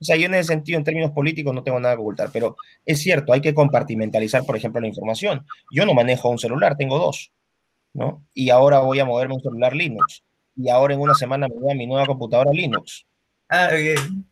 O 0.00 0.04
sea, 0.04 0.16
yo 0.16 0.26
en 0.26 0.34
ese 0.34 0.48
sentido, 0.48 0.78
en 0.78 0.84
términos 0.84 1.12
políticos, 1.12 1.54
no 1.54 1.62
tengo 1.62 1.80
nada 1.80 1.94
que 1.94 2.02
ocultar, 2.02 2.30
pero 2.32 2.56
es 2.84 3.00
cierto, 3.00 3.32
hay 3.32 3.40
que 3.40 3.54
compartimentalizar, 3.54 4.44
por 4.44 4.56
ejemplo, 4.56 4.80
la 4.80 4.88
información. 4.88 5.46
Yo 5.72 5.86
no 5.86 5.94
manejo 5.94 6.28
un 6.28 6.38
celular, 6.38 6.76
tengo 6.76 6.98
dos, 6.98 7.32
¿no? 7.94 8.24
Y 8.34 8.50
ahora 8.50 8.80
voy 8.80 8.98
a 8.98 9.04
moverme 9.04 9.34
un 9.34 9.42
celular 9.42 9.74
Linux. 9.74 10.24
Y 10.56 10.68
ahora 10.68 10.94
en 10.94 11.00
una 11.00 11.14
semana 11.14 11.48
me 11.48 11.54
voy 11.54 11.72
a 11.72 11.74
mi 11.74 11.86
nueva 11.86 12.06
computadora 12.06 12.50
Linux. 12.52 13.06
Ah, 13.48 13.70
bien. 13.74 14.26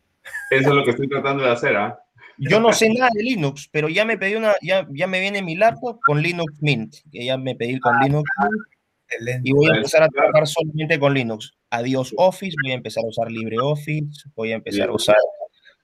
Eso 0.49 0.69
es 0.69 0.75
lo 0.75 0.83
que 0.83 0.91
estoy 0.91 1.07
tratando 1.07 1.43
de 1.43 1.51
hacer, 1.51 1.75
¿ah? 1.75 1.97
Yo 2.37 2.59
no 2.59 2.73
sé 2.73 2.89
nada 2.89 3.09
de 3.13 3.23
Linux, 3.23 3.69
pero 3.71 3.87
ya 3.87 4.03
me 4.03 4.17
pedí 4.17 4.35
una, 4.35 4.53
ya, 4.61 4.87
ya 4.91 5.05
me 5.05 5.19
viene 5.19 5.43
mi 5.43 5.55
laptop 5.55 5.99
con 6.03 6.21
Linux 6.21 6.53
Mint, 6.59 6.95
que 7.11 7.25
ya 7.25 7.37
me 7.37 7.55
pedí 7.55 7.79
con 7.79 7.99
Linux 7.99 8.27
Mint, 8.39 9.45
y 9.45 9.51
voy 9.51 9.67
a 9.67 9.75
empezar 9.75 10.03
a 10.03 10.07
trabajar 10.07 10.47
solamente 10.47 10.99
con 10.99 11.13
Linux. 11.13 11.53
Adiós 11.69 12.13
Office, 12.17 12.55
voy 12.63 12.71
a 12.71 12.75
empezar 12.75 13.03
a 13.03 13.07
usar 13.07 13.29
LibreOffice, 13.29 14.29
voy 14.35 14.53
a 14.53 14.55
empezar 14.55 14.89
a 14.89 14.93
usar 14.93 15.17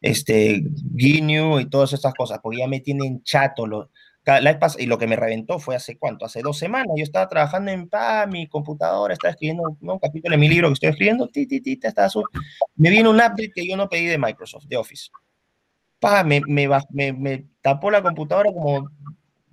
este 0.01 0.61
GNU 0.63 1.59
y 1.59 1.69
todas 1.69 1.93
estas 1.93 2.13
cosas, 2.13 2.39
porque 2.41 2.59
ya 2.59 2.67
me 2.67 2.79
tienen 2.79 3.21
chato. 3.23 3.67
Lo, 3.67 3.91
la, 4.41 4.59
y 4.77 4.85
lo 4.85 4.97
que 4.97 5.07
me 5.07 5.15
reventó 5.15 5.59
fue 5.59 5.75
hace 5.75 5.97
cuánto, 5.97 6.25
hace 6.25 6.41
dos 6.41 6.57
semanas. 6.57 6.93
Yo 6.95 7.03
estaba 7.03 7.27
trabajando 7.27 7.71
en 7.71 7.87
pa, 7.89 8.25
mi 8.27 8.47
computadora, 8.47 9.13
estaba 9.13 9.31
escribiendo 9.31 9.77
un 9.79 9.99
capítulo 9.99 10.33
de 10.33 10.37
mi 10.37 10.49
libro 10.49 10.67
que 10.69 10.73
estoy 10.73 10.89
escribiendo, 10.89 11.27
ti, 11.27 11.47
ti, 11.47 11.61
ti, 11.61 11.79
me 12.75 12.89
viene 12.89 13.09
un 13.09 13.15
update 13.15 13.51
que 13.53 13.67
yo 13.67 13.77
no 13.77 13.89
pedí 13.89 14.05
de 14.05 14.17
Microsoft, 14.17 14.65
de 14.65 14.77
Office 14.77 15.09
me, 16.25 16.41
me, 16.47 17.13
me, 17.13 17.45
tapó 17.61 17.91
la 17.91 18.01
computadora 18.01 18.51
como 18.51 18.89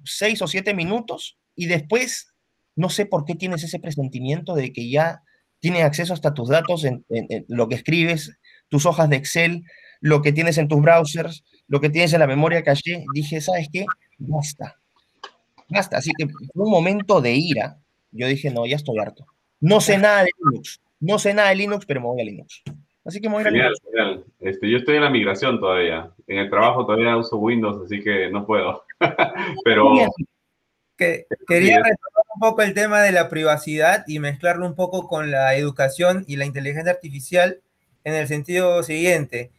seis 0.05 0.43
o 0.43 0.47
siete 0.47 0.75
minutos 0.75 1.39
y 1.57 1.67
después 1.67 2.35
no 2.77 2.91
sé 2.91 3.07
por 3.07 3.25
qué 3.25 3.35
tienes 3.35 3.63
ese 3.63 3.79
presentimiento 3.79 4.55
de 4.55 4.73
que 4.73 4.91
ya 4.91 5.23
tiene 5.61 5.83
acceso 5.83 6.13
hasta 6.13 6.35
tus 6.35 6.49
datos 6.49 6.85
en, 6.85 7.05
lo 7.49 7.69
que 7.69 7.77
escribes, 7.77 8.37
tus 8.69 8.85
hojas 8.85 9.09
de 9.09 9.17
Excel, 9.17 9.63
lo 10.01 10.21
que 10.21 10.33
tienes 10.33 10.59
en 10.59 10.69
tus 10.69 10.83
browsers, 10.83 11.45
lo 11.69 11.81
que 11.81 11.89
tienes 11.89 12.13
en 12.13 12.21
la 12.21 12.27
memoria 12.27 12.63
caché. 12.63 13.05
Dije, 13.15 13.41
¿sabes 13.41 13.69
qué? 13.73 13.87
Basta. 14.19 14.77
basta. 15.69 15.99
Así 15.99 16.11
que 16.17 16.27
fue 16.27 16.65
un 16.65 16.71
momento 16.71 17.21
de 17.21 17.33
ira. 17.35 17.79
Yo 18.11 18.27
dije, 18.27 18.51
no, 18.51 18.67
ya 18.67 18.77
estoy 18.77 18.99
harto. 18.99 19.27
No 19.61 19.81
sé 19.81 19.99
nada 19.99 20.23
de 20.25 20.31
Linux. 20.39 20.81
No 21.01 21.19
sé 21.19 21.35
nada 21.35 21.49
de 21.51 21.57
Linux, 21.57 21.87
pero 21.87 22.01
me 22.01 22.07
voy 22.07 22.21
a 22.21 22.25
Linux. 22.25 22.63
Así 23.05 23.21
que 23.21 23.29
me 23.29 23.35
voy 23.35 23.45
a 23.45 23.51
Linux. 23.51 23.81
Este, 24.41 24.71
yo 24.71 24.79
estoy 24.79 24.97
en 24.97 25.03
la 25.03 25.11
migración 25.11 25.59
todavía. 25.61 26.11
En 26.27 26.39
el 26.39 26.51
trabajo 26.51 26.87
todavía 26.87 27.17
uso 27.17 27.37
Windows, 27.37 27.85
así 27.85 28.03
que 28.03 28.31
no 28.31 28.47
puedo. 28.47 28.85
pero... 29.65 29.93
Que, 30.97 31.27
quería 31.49 31.79
retomar 31.79 32.25
un 32.35 32.41
poco 32.41 32.63
el 32.63 32.73
tema 32.73 33.03
de 33.03 33.11
la 33.11 33.29
privacidad 33.29 34.05
y 34.07 34.21
mezclarlo 34.21 34.65
un 34.65 34.77
poco 34.77 35.09
con 35.09 35.33
la 35.33 35.57
educación 35.57 36.25
y 36.29 36.37
la 36.37 36.45
inteligencia 36.45 36.93
artificial 36.93 37.61
en 38.05 38.15
el 38.15 38.29
sentido 38.29 38.83
siguiente. 38.85 39.51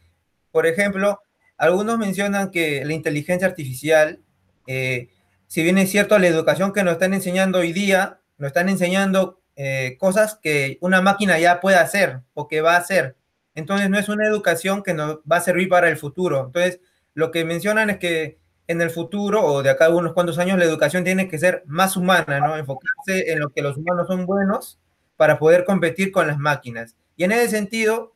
Por 0.50 0.66
ejemplo, 0.66 1.20
algunos 1.58 1.98
mencionan 1.98 2.50
que 2.50 2.84
la 2.84 2.94
inteligencia 2.94 3.46
artificial, 3.46 4.20
eh, 4.66 5.10
si 5.46 5.62
bien 5.62 5.78
es 5.78 5.90
cierto, 5.90 6.18
la 6.18 6.26
educación 6.26 6.72
que 6.72 6.82
nos 6.82 6.94
están 6.94 7.14
enseñando 7.14 7.58
hoy 7.58 7.72
día, 7.72 8.20
nos 8.38 8.48
están 8.48 8.68
enseñando 8.68 9.40
eh, 9.54 9.96
cosas 9.98 10.38
que 10.42 10.78
una 10.80 11.00
máquina 11.00 11.38
ya 11.38 11.60
puede 11.60 11.76
hacer 11.76 12.20
o 12.34 12.48
que 12.48 12.60
va 12.60 12.74
a 12.74 12.78
hacer. 12.78 13.16
Entonces 13.54 13.88
no 13.88 13.98
es 13.98 14.08
una 14.08 14.26
educación 14.26 14.82
que 14.82 14.92
nos 14.92 15.18
va 15.20 15.36
a 15.36 15.40
servir 15.40 15.68
para 15.68 15.88
el 15.88 15.96
futuro. 15.96 16.46
Entonces, 16.46 16.80
lo 17.14 17.30
que 17.30 17.44
mencionan 17.44 17.88
es 17.90 17.98
que 17.98 18.38
en 18.66 18.80
el 18.80 18.90
futuro 18.90 19.44
o 19.44 19.62
de 19.62 19.70
acá 19.70 19.86
a 19.86 19.90
unos 19.90 20.12
cuantos 20.12 20.38
años 20.38 20.58
la 20.58 20.64
educación 20.64 21.04
tiene 21.04 21.28
que 21.28 21.38
ser 21.38 21.62
más 21.66 21.96
humana, 21.96 22.40
¿no? 22.40 22.56
Enfocarse 22.56 23.32
en 23.32 23.40
lo 23.40 23.50
que 23.50 23.62
los 23.62 23.76
humanos 23.76 24.08
son 24.08 24.26
buenos 24.26 24.78
para 25.16 25.38
poder 25.38 25.64
competir 25.64 26.12
con 26.12 26.26
las 26.26 26.38
máquinas. 26.38 26.96
Y 27.16 27.24
en 27.24 27.32
ese 27.32 27.48
sentido, 27.48 28.14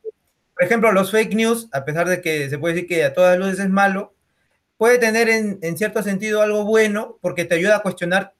por 0.53 0.63
ejemplo, 0.63 0.91
los 0.91 1.09
fake 1.09 1.33
news, 1.33 1.69
a 1.71 1.85
pesar 1.85 2.07
de 2.07 2.21
que 2.21 2.49
se 2.49 2.59
puede 2.59 2.75
decir 2.75 2.89
que 2.89 3.03
a 3.03 3.13
todas 3.13 3.39
luces 3.39 3.59
es 3.59 3.69
malo, 3.69 4.13
puede 4.81 4.97
tener 4.97 5.29
en, 5.29 5.77
cierto 5.77 6.01
sentido 6.01 6.41
algo 6.41 6.65
bueno 6.65 7.19
porque 7.21 7.45
te 7.45 7.53
ayuda 7.53 7.75
a 7.75 7.81
cuestionar 7.83 8.33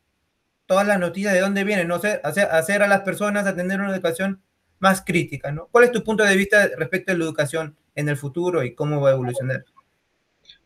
todas 0.66 0.88
las 0.88 1.00
noticias 1.00 1.34
de 1.34 1.40
dónde 1.40 1.64
vienen, 1.64 1.88
no 1.88 2.00
sé, 2.00 2.20
hacer, 2.24 2.48
hacer 2.50 2.82
a 2.82 2.88
las 2.88 3.02
personas 3.02 3.46
a 3.46 3.56
tener 3.56 3.80
una 3.80 3.94
educación 3.94 4.42
más 4.80 5.04
crítica, 5.06 5.52
¿no? 5.52 5.68
¿Cuál 5.70 5.84
es 5.84 5.92
tu 5.92 6.04
punto 6.04 6.24
de 6.24 6.36
vista 6.36 6.68
respecto 6.80 7.12
a 7.12 7.16
la 7.16 7.26
educación 7.26 7.78
en 7.94 8.10
el 8.10 8.18
futuro 8.18 8.64
y 8.64 8.74
cómo 8.74 9.00
va 9.00 9.10
a 9.10 9.14
evolucionar? 9.14 9.66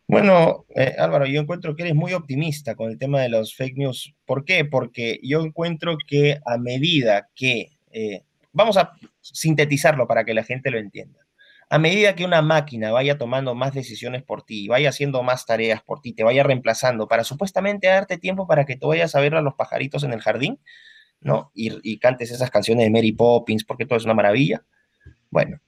Bueno, 0.07 0.65
eh, 0.73 0.95
Álvaro, 0.97 1.25
yo 1.25 1.41
encuentro 1.41 1.75
que 1.75 1.81
eres 1.81 1.95
muy 1.95 2.13
optimista 2.13 2.75
con 2.75 2.89
el 2.89 2.97
tema 2.97 3.19
de 3.19 3.27
los 3.27 3.53
fake 3.53 3.75
news. 3.75 4.15
¿Por 4.25 4.45
qué? 4.45 4.63
Porque 4.63 5.19
yo 5.23 5.41
encuentro 5.41 5.97
que 6.07 6.39
a 6.45 6.57
medida 6.57 7.27
que, 7.35 7.73
eh, 7.91 8.21
vamos 8.53 8.77
a 8.77 8.93
sintetizarlo 9.19 10.07
para 10.07 10.23
que 10.23 10.33
la 10.33 10.45
gente 10.45 10.71
lo 10.71 10.77
entienda, 10.77 11.24
a 11.69 11.80
medida 11.80 12.15
que 12.15 12.25
una 12.25 12.41
máquina 12.41 12.91
vaya 12.91 13.17
tomando 13.17 13.56
más 13.56 13.73
decisiones 13.73 14.23
por 14.23 14.43
ti, 14.43 14.67
vaya 14.67 14.89
haciendo 14.89 15.23
más 15.23 15.45
tareas 15.45 15.82
por 15.82 16.01
ti, 16.01 16.13
te 16.13 16.23
vaya 16.23 16.43
reemplazando 16.43 17.08
para 17.08 17.23
supuestamente 17.23 17.88
darte 17.88 18.17
tiempo 18.17 18.47
para 18.47 18.65
que 18.65 18.75
tú 18.78 18.89
vayas 18.89 19.15
a 19.15 19.19
ver 19.19 19.36
a 19.36 19.41
los 19.41 19.56
pajaritos 19.56 20.04
en 20.04 20.13
el 20.13 20.21
jardín, 20.21 20.60
¿no? 21.21 21.51
Y, 21.56 21.97
cantes 21.99 22.32
esas 22.32 22.51
canciones 22.51 22.86
de 22.86 22.91
Mary 22.91 23.12
Poppins 23.13 23.63
porque 23.63 23.86
todo 23.86 23.97
es 23.97 24.06
una 24.06 24.13
maravilla. 24.13 24.63
Bueno, 25.32 25.60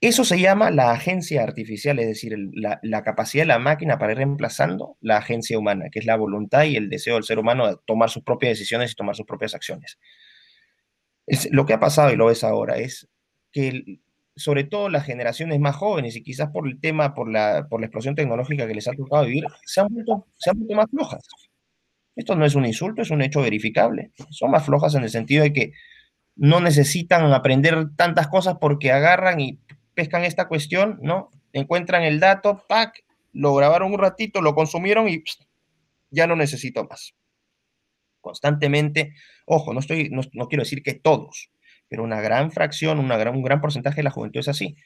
eso 0.00 0.24
se 0.24 0.40
llama 0.40 0.70
la 0.70 0.92
agencia 0.92 1.42
artificial, 1.42 1.98
es 2.00 2.06
decir, 2.08 2.36
la, 2.54 3.02
capacidad 3.02 3.42
de 3.42 3.48
la 3.48 3.58
máquina 3.58 3.98
para 3.98 4.12
ir 4.12 4.18
reemplazando 4.18 4.96
la 5.00 5.18
agencia 5.18 5.58
humana, 5.58 5.90
que 5.92 6.00
es 6.00 6.06
la 6.06 6.16
voluntad 6.16 6.64
y 6.64 6.76
el 6.76 6.88
deseo 6.88 7.14
del 7.14 7.24
ser 7.24 7.38
humano 7.38 7.68
de 7.68 7.76
tomar 7.86 8.10
sus 8.10 8.24
propias 8.24 8.52
decisiones 8.52 8.92
y 8.92 8.94
tomar 8.94 9.14
sus 9.14 9.26
propias 9.26 9.54
acciones. 9.54 9.98
Es, 11.26 11.48
lo 11.52 11.66
que 11.66 11.74
ha 11.74 11.80
pasado 11.80 12.12
y 12.12 12.16
lo 12.16 12.26
ves 12.26 12.42
ahora 12.42 12.78
es 12.78 13.08
que 13.52 14.00
sobre 14.40 14.64
todo 14.64 14.88
las 14.88 15.04
generaciones 15.04 15.60
más 15.60 15.76
jóvenes 15.76 16.16
y 16.16 16.22
quizás 16.22 16.50
por 16.50 16.66
el 16.66 16.80
tema, 16.80 17.14
por 17.14 17.30
la, 17.30 17.66
por 17.68 17.80
la 17.80 17.86
explosión 17.86 18.14
tecnológica 18.14 18.66
que 18.66 18.74
les 18.74 18.88
ha 18.88 18.92
tocado 18.92 19.24
vivir, 19.26 19.44
se 19.64 19.80
han, 19.80 19.88
vuelto, 19.88 20.26
se 20.38 20.50
han 20.50 20.58
vuelto 20.58 20.74
más 20.74 20.90
flojas. 20.90 21.22
Esto 22.16 22.34
no 22.36 22.44
es 22.44 22.54
un 22.54 22.66
insulto, 22.66 23.02
es 23.02 23.10
un 23.10 23.22
hecho 23.22 23.42
verificable. 23.42 24.12
Son 24.30 24.50
más 24.50 24.64
flojas 24.64 24.94
en 24.94 25.02
el 25.02 25.10
sentido 25.10 25.42
de 25.42 25.52
que 25.52 25.72
no 26.36 26.60
necesitan 26.60 27.32
aprender 27.32 27.94
tantas 27.96 28.28
cosas 28.28 28.56
porque 28.60 28.92
agarran 28.92 29.40
y 29.40 29.60
pescan 29.94 30.24
esta 30.24 30.48
cuestión, 30.48 30.98
¿no? 31.02 31.30
Encuentran 31.52 32.02
el 32.02 32.18
dato, 32.18 32.64
pack, 32.68 33.04
lo 33.32 33.54
grabaron 33.54 33.92
un 33.92 33.98
ratito, 33.98 34.40
lo 34.40 34.54
consumieron 34.54 35.08
y 35.08 35.22
ya 36.10 36.26
no 36.26 36.36
necesito 36.36 36.84
más. 36.84 37.14
Constantemente, 38.20 39.14
ojo, 39.46 39.72
no, 39.72 39.80
estoy, 39.80 40.10
no, 40.10 40.48
quiero 40.48 40.62
decir 40.62 40.82
que 40.82 40.94
todos, 40.94 41.50
pero 41.90 42.04
una 42.04 42.20
gran 42.22 42.52
fracción, 42.52 43.06
gran, 43.06 43.34
un 43.34 43.42
gran 43.42 43.60
porcentaje 43.60 43.96
de 43.96 44.04
la 44.04 44.12
juventud 44.12 44.40
es 44.40 44.48
así. 44.48 44.76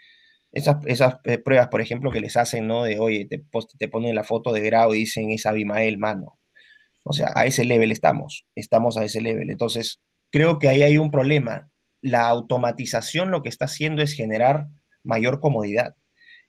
Esas, 0.52 0.78
esas 0.86 1.16
eh, 1.24 1.38
pruebas, 1.38 1.68
por 1.68 1.82
ejemplo, 1.82 2.10
que 2.10 2.20
les 2.20 2.36
hacen, 2.36 2.66
¿no? 2.66 2.82
De, 2.84 2.98
oye, 2.98 3.26
te, 3.26 3.44
te 3.78 3.88
ponen 3.88 4.14
la 4.14 4.24
foto 4.24 4.52
de 4.52 4.62
grado 4.62 4.94
y 4.94 5.00
dicen, 5.00 5.30
es 5.30 5.44
Abimael, 5.46 5.98
mano. 5.98 6.38
O 7.02 7.12
sea, 7.12 7.30
a 7.34 7.44
ese 7.44 7.64
level 7.64 7.92
estamos, 7.92 8.46
estamos 8.54 8.96
a 8.96 9.04
ese 9.04 9.20
level. 9.20 9.50
Entonces, 9.50 10.00
creo 10.30 10.58
que 10.58 10.68
ahí 10.68 10.82
hay 10.82 10.96
un 10.96 11.10
problema. 11.10 11.68
La 12.00 12.26
automatización 12.28 13.30
lo 13.30 13.42
que 13.42 13.50
está 13.50 13.66
haciendo 13.66 14.02
es 14.02 14.14
generar 14.14 14.68
mayor 15.02 15.40
comodidad. 15.40 15.94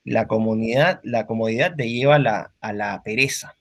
La, 0.06 0.28
comunidad, 0.28 1.02
la 1.04 1.26
comodidad 1.26 1.76
te 1.76 1.90
lleva 1.90 2.16
a 2.16 2.20
la, 2.20 2.54
a 2.62 2.72
la 2.72 3.04
pereza. 3.04 3.58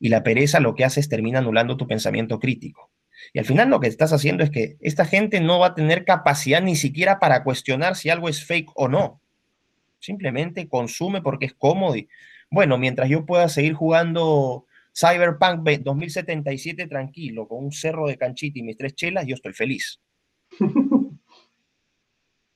Y 0.00 0.08
la 0.08 0.22
pereza 0.22 0.60
lo 0.60 0.74
que 0.74 0.84
hace 0.84 1.00
es 1.00 1.08
termina 1.10 1.40
anulando 1.40 1.76
tu 1.76 1.86
pensamiento 1.86 2.38
crítico. 2.38 2.87
Y 3.32 3.38
al 3.38 3.44
final 3.44 3.68
lo 3.68 3.80
que 3.80 3.88
estás 3.88 4.12
haciendo 4.12 4.44
es 4.44 4.50
que 4.50 4.76
esta 4.80 5.04
gente 5.04 5.40
no 5.40 5.58
va 5.58 5.68
a 5.68 5.74
tener 5.74 6.04
capacidad 6.04 6.62
ni 6.62 6.76
siquiera 6.76 7.18
para 7.18 7.44
cuestionar 7.44 7.96
si 7.96 8.10
algo 8.10 8.28
es 8.28 8.44
fake 8.44 8.70
o 8.74 8.88
no. 8.88 9.20
Simplemente 9.98 10.68
consume 10.68 11.22
porque 11.22 11.46
es 11.46 11.54
cómodo. 11.54 11.96
Y, 11.96 12.08
bueno, 12.50 12.78
mientras 12.78 13.08
yo 13.08 13.26
pueda 13.26 13.48
seguir 13.48 13.74
jugando 13.74 14.66
Cyberpunk 14.94 15.68
2077 15.80 16.86
tranquilo, 16.86 17.46
con 17.46 17.64
un 17.64 17.72
cerro 17.72 18.06
de 18.06 18.16
canchita 18.16 18.58
y 18.58 18.62
mis 18.62 18.76
tres 18.76 18.94
chelas, 18.94 19.26
yo 19.26 19.34
estoy 19.34 19.52
feliz. 19.52 20.00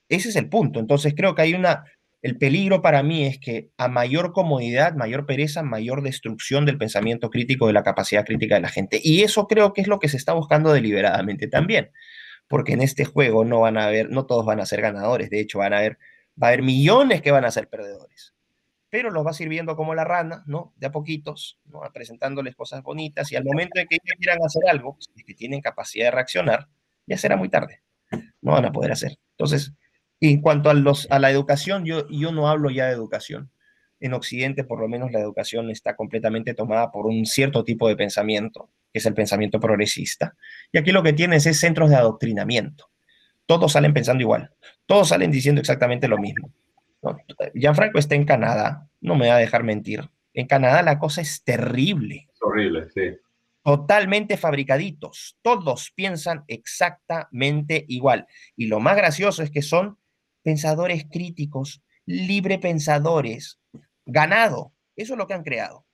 Ese 0.09 0.29
es 0.29 0.35
el 0.35 0.49
punto. 0.49 0.79
Entonces 0.79 1.13
creo 1.15 1.35
que 1.35 1.41
hay 1.43 1.53
una, 1.53 1.85
el 2.23 2.37
peligro 2.37 2.81
para 2.81 3.03
mí 3.03 3.25
es 3.25 3.37
que 3.37 3.69
a 3.77 3.89
mayor 3.89 4.31
comodidad, 4.31 4.95
mayor 4.95 5.25
pereza, 5.25 5.61
mayor 5.61 6.01
destrucción 6.01 6.65
del 6.65 6.77
pensamiento 6.77 7.29
crítico, 7.29 7.67
de 7.67 7.73
la 7.73 7.83
capacidad 7.83 8.25
crítica 8.25 8.55
de 8.55 8.61
la 8.61 8.69
gente. 8.69 9.01
Y 9.03 9.23
eso 9.23 9.45
creo 9.45 9.73
que 9.73 9.81
es 9.81 9.87
lo 9.87 9.99
que 9.99 10.07
se 10.07 10.15
está 10.15 10.31
buscando 10.31 10.71
deliberadamente 10.71 11.49
también, 11.49 11.91
porque 12.47 12.73
en 12.73 12.81
este 12.81 13.03
juego 13.03 13.43
no 13.43 13.59
van 13.59 13.77
a 13.77 13.87
haber, 13.87 14.09
no 14.09 14.25
todos 14.25 14.45
van 14.45 14.61
a 14.61 14.65
ser 14.65 14.79
ganadores, 14.79 15.29
de 15.29 15.41
hecho 15.41 15.59
van 15.59 15.73
a 15.73 15.79
haber, 15.79 15.97
va 16.41 16.47
a 16.47 16.51
haber 16.51 16.61
millones 16.61 17.21
que 17.21 17.31
van 17.31 17.43
a 17.43 17.51
ser 17.51 17.67
perdedores. 17.67 18.33
Pero 18.89 19.11
los 19.11 19.25
va 19.25 19.33
sirviendo 19.33 19.75
como 19.75 19.93
la 19.93 20.05
rana, 20.05 20.43
¿no? 20.47 20.73
De 20.77 20.87
a 20.87 20.91
poquitos, 20.93 21.59
¿no? 21.65 21.81
presentándoles 21.93 22.55
cosas 22.55 22.83
bonitas 22.83 23.33
y 23.33 23.35
al 23.35 23.43
momento 23.43 23.77
de 23.77 23.85
que 23.85 23.95
ellos 23.95 24.15
quieran 24.17 24.39
hacer 24.45 24.63
algo, 24.69 24.97
que 25.27 25.33
tienen 25.33 25.59
capacidad 25.59 26.05
de 26.05 26.11
reaccionar, 26.11 26.69
ya 27.05 27.17
será 27.17 27.35
muy 27.35 27.49
tarde. 27.49 27.81
No 28.41 28.53
van 28.53 28.63
a 28.63 28.71
poder 28.71 28.93
hacer. 28.93 29.17
Entonces, 29.31 29.73
en 30.31 30.41
cuanto 30.41 30.69
a, 30.69 30.73
los, 30.73 31.07
a 31.11 31.19
la 31.19 31.31
educación, 31.31 31.85
yo, 31.85 32.07
yo 32.07 32.31
no 32.31 32.47
hablo 32.47 32.69
ya 32.69 32.85
de 32.85 32.93
educación. 32.93 33.49
En 33.99 34.13
Occidente, 34.13 34.63
por 34.63 34.79
lo 34.79 34.87
menos, 34.87 35.11
la 35.11 35.19
educación 35.19 35.69
está 35.69 35.95
completamente 35.95 36.53
tomada 36.53 36.91
por 36.91 37.07
un 37.07 37.25
cierto 37.25 37.63
tipo 37.63 37.87
de 37.87 37.95
pensamiento, 37.95 38.69
que 38.91 38.99
es 38.99 39.05
el 39.05 39.13
pensamiento 39.13 39.59
progresista. 39.59 40.35
Y 40.71 40.77
aquí 40.77 40.91
lo 40.91 41.03
que 41.03 41.13
tienes 41.13 41.45
es 41.45 41.59
centros 41.59 41.89
de 41.89 41.97
adoctrinamiento. 41.97 42.89
Todos 43.45 43.73
salen 43.73 43.93
pensando 43.93 44.21
igual. 44.21 44.51
Todos 44.85 45.09
salen 45.09 45.31
diciendo 45.31 45.59
exactamente 45.59 46.07
lo 46.07 46.17
mismo. 46.17 46.51
¿no? 47.01 47.17
Gianfranco 47.53 47.99
está 47.99 48.15
en 48.15 48.25
Canadá, 48.25 48.87
no 49.01 49.15
me 49.15 49.27
va 49.27 49.35
a 49.35 49.39
dejar 49.39 49.63
mentir. 49.63 50.09
En 50.33 50.47
Canadá 50.47 50.81
la 50.83 50.99
cosa 50.99 51.21
es 51.21 51.43
terrible. 51.43 52.27
Es 52.33 52.41
horrible, 52.41 52.89
sí. 52.89 53.17
Totalmente 53.61 54.37
fabricaditos. 54.37 55.37
Todos 55.41 55.91
piensan 55.91 56.43
exactamente 56.47 57.85
igual. 57.87 58.27
Y 58.55 58.67
lo 58.67 58.79
más 58.79 58.95
gracioso 58.97 59.43
es 59.43 59.51
que 59.51 59.61
son 59.61 59.97
pensadores 60.43 61.05
críticos, 61.09 61.81
libre 62.05 62.59
pensadores, 62.59 63.59
ganado. 64.05 64.73
Eso 64.95 65.13
es 65.13 65.17
lo 65.17 65.27
que 65.27 65.33
han 65.33 65.43
creado. 65.43 65.85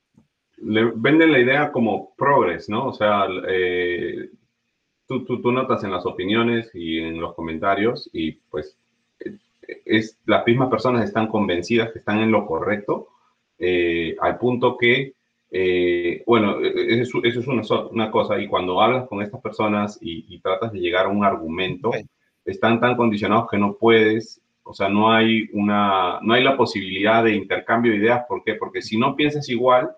Le 0.58 0.92
venden 0.96 1.32
la 1.32 1.40
idea 1.40 1.72
como 1.72 2.14
progres, 2.16 2.68
¿no? 2.68 2.88
O 2.88 2.94
sea, 2.94 3.28
eh, 3.48 4.30
tú, 5.08 5.24
tú, 5.24 5.52
notas 5.52 5.84
en 5.84 5.92
las 5.92 6.06
opiniones 6.06 6.70
y 6.74 7.00
en 7.00 7.22
los 7.22 7.34
comentarios 7.34 8.10
y 8.12 8.34
pues 8.34 8.78
es, 9.86 10.18
las 10.26 10.46
mismas 10.46 10.70
personas 10.70 11.06
están 11.06 11.28
convencidas 11.28 11.92
que 11.92 12.00
están 12.00 12.20
en 12.20 12.32
lo 12.32 12.46
correcto, 12.46 13.08
eh, 13.58 14.16
al 14.20 14.38
punto 14.38 14.78
que, 14.78 15.14
eh, 15.52 16.24
bueno, 16.26 16.60
eso, 16.62 17.24
es 17.24 17.36
una, 17.48 17.62
una, 17.92 18.12
cosa, 18.12 18.40
y 18.40 18.48
cuando 18.48 18.82
hablas 18.82 19.08
con 19.08 19.22
estas 19.22 19.42
personas 19.42 19.98
y, 20.02 20.26
y 20.34 20.40
tratas 20.40 20.72
de 20.72 20.80
llegar 20.80 21.06
a 21.06 21.10
un 21.10 21.24
argumento, 21.24 21.92
están 22.46 22.80
tan 22.80 22.96
condicionados 22.96 23.48
que 23.50 23.58
no 23.58 23.76
puedes, 23.76 24.42
o 24.64 24.74
sea, 24.74 24.90
no 24.90 25.12
hay, 25.12 25.50
una, 25.54 26.20
no 26.22 26.34
hay 26.34 26.44
la 26.44 26.56
posibilidad 26.56 27.24
de 27.24 27.36
intercambio 27.36 27.92
de 27.92 27.98
ideas. 27.98 28.26
¿Por 28.28 28.44
qué? 28.44 28.56
Porque 28.56 28.82
si 28.82 28.98
no 28.98 29.16
piensas 29.16 29.50
igual, 29.50 29.90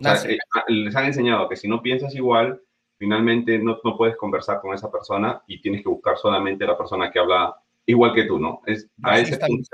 eh, 0.00 0.38
les 0.68 0.96
han 0.96 1.06
enseñado 1.06 1.48
que 1.48 1.56
si 1.56 1.68
no 1.68 1.82
piensas 1.82 2.14
igual, 2.14 2.60
finalmente 2.96 3.58
no, 3.58 3.78
no, 3.84 3.96
puedes 3.96 4.16
conversar 4.16 4.60
con 4.60 4.74
esa 4.74 4.90
persona 4.90 5.42
y 5.46 5.60
tienes 5.60 5.82
que 5.82 5.88
buscar 5.88 6.16
solamente 6.16 6.66
la 6.66 6.76
persona 6.76 7.10
que 7.10 7.18
habla 7.18 7.54
igual 7.86 8.14
que 8.14 8.24
tú, 8.24 8.38
¿no? 8.38 8.62
Es, 8.66 8.88
a 9.02 9.18
ese 9.18 9.38
punto 9.38 9.68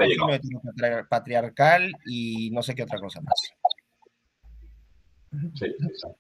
Patriarcal 1.09 1.93
y 2.07 2.51
no 2.51 2.62
sé 2.62 2.75
qué 2.75 2.83
otra 2.83 2.99
cosa 2.99 3.21
más. 3.21 3.53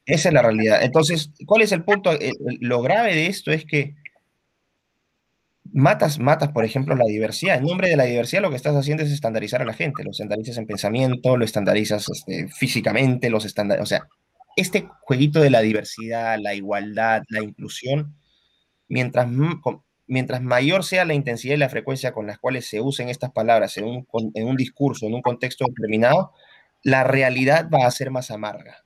Esa 0.06 0.28
es 0.28 0.34
la 0.34 0.42
realidad. 0.42 0.82
Entonces, 0.82 1.32
¿cuál 1.46 1.62
es 1.62 1.72
el 1.72 1.82
punto? 1.82 2.12
lo 2.60 2.80
grave 2.80 3.14
de 3.14 3.26
esto 3.26 3.50
es 3.50 3.64
que 3.64 3.96
matas, 5.72 6.18
matas, 6.18 6.50
por 6.52 6.64
ejemplo, 6.64 6.94
la 6.96 7.04
diversidad. 7.04 7.58
En 7.58 7.64
nombre 7.64 7.88
de 7.88 7.96
la 7.96 8.04
diversidad 8.04 8.42
lo 8.42 8.50
que 8.50 8.56
estás 8.56 8.76
haciendo 8.76 9.02
es 9.02 9.10
estandarizar 9.10 9.62
a 9.62 9.64
la 9.64 9.74
gente. 9.74 10.04
Lo 10.04 10.10
estandarizas 10.10 10.56
en 10.58 10.66
pensamiento, 10.66 11.36
lo 11.36 11.44
estandarizas 11.44 12.08
este, 12.08 12.48
físicamente, 12.48 13.30
los 13.30 13.44
estandarizas. 13.44 13.82
O 13.82 13.86
sea, 13.86 14.08
este 14.56 14.88
jueguito 15.02 15.40
de 15.40 15.50
la 15.50 15.60
diversidad, 15.60 16.38
la 16.40 16.54
igualdad, 16.54 17.22
la 17.28 17.42
inclusión, 17.42 18.16
mientras, 18.88 19.28
mientras 20.06 20.42
mayor 20.42 20.84
sea 20.84 21.04
la 21.04 21.14
intensidad 21.14 21.54
y 21.54 21.58
la 21.58 21.68
frecuencia 21.68 22.12
con 22.12 22.26
las 22.26 22.38
cuales 22.38 22.66
se 22.66 22.80
usen 22.80 23.08
estas 23.08 23.30
palabras 23.30 23.76
en 23.78 23.84
un, 23.84 24.06
en 24.34 24.48
un 24.48 24.56
discurso, 24.56 25.06
en 25.06 25.14
un 25.14 25.22
contexto 25.22 25.64
determinado, 25.68 26.32
la 26.82 27.04
realidad 27.04 27.68
va 27.70 27.86
a 27.86 27.90
ser 27.90 28.10
más 28.10 28.30
amarga 28.30 28.84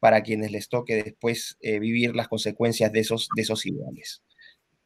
para 0.00 0.22
quienes 0.22 0.50
les 0.50 0.68
toque 0.68 1.02
después 1.02 1.56
eh, 1.60 1.78
vivir 1.78 2.14
las 2.14 2.28
consecuencias 2.28 2.92
de 2.92 3.00
esos, 3.00 3.28
de 3.34 3.42
esos 3.42 3.64
ideales. 3.64 4.23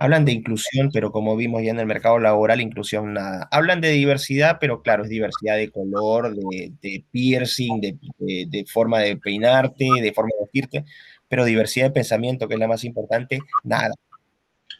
Hablan 0.00 0.24
de 0.24 0.30
inclusión, 0.30 0.90
pero 0.92 1.10
como 1.10 1.36
vimos 1.36 1.60
ya 1.64 1.72
en 1.72 1.80
el 1.80 1.86
mercado 1.86 2.20
laboral, 2.20 2.60
inclusión 2.60 3.14
nada. 3.14 3.48
Hablan 3.50 3.80
de 3.80 3.90
diversidad, 3.90 4.58
pero 4.60 4.80
claro, 4.80 5.02
es 5.02 5.08
diversidad 5.08 5.56
de 5.56 5.72
color, 5.72 6.36
de, 6.36 7.04
piercing, 7.10 7.80
de, 7.80 8.64
forma 8.68 9.00
de 9.00 9.16
peinarte, 9.16 9.86
de 10.00 10.12
forma 10.12 10.30
de 10.38 10.44
vestirte, 10.44 10.84
pero 11.28 11.44
diversidad 11.44 11.86
de 11.86 11.92
pensamiento, 11.92 12.46
que 12.46 12.54
es 12.54 12.60
la 12.60 12.68
más 12.68 12.84
importante, 12.84 13.40
nada. 13.64 13.92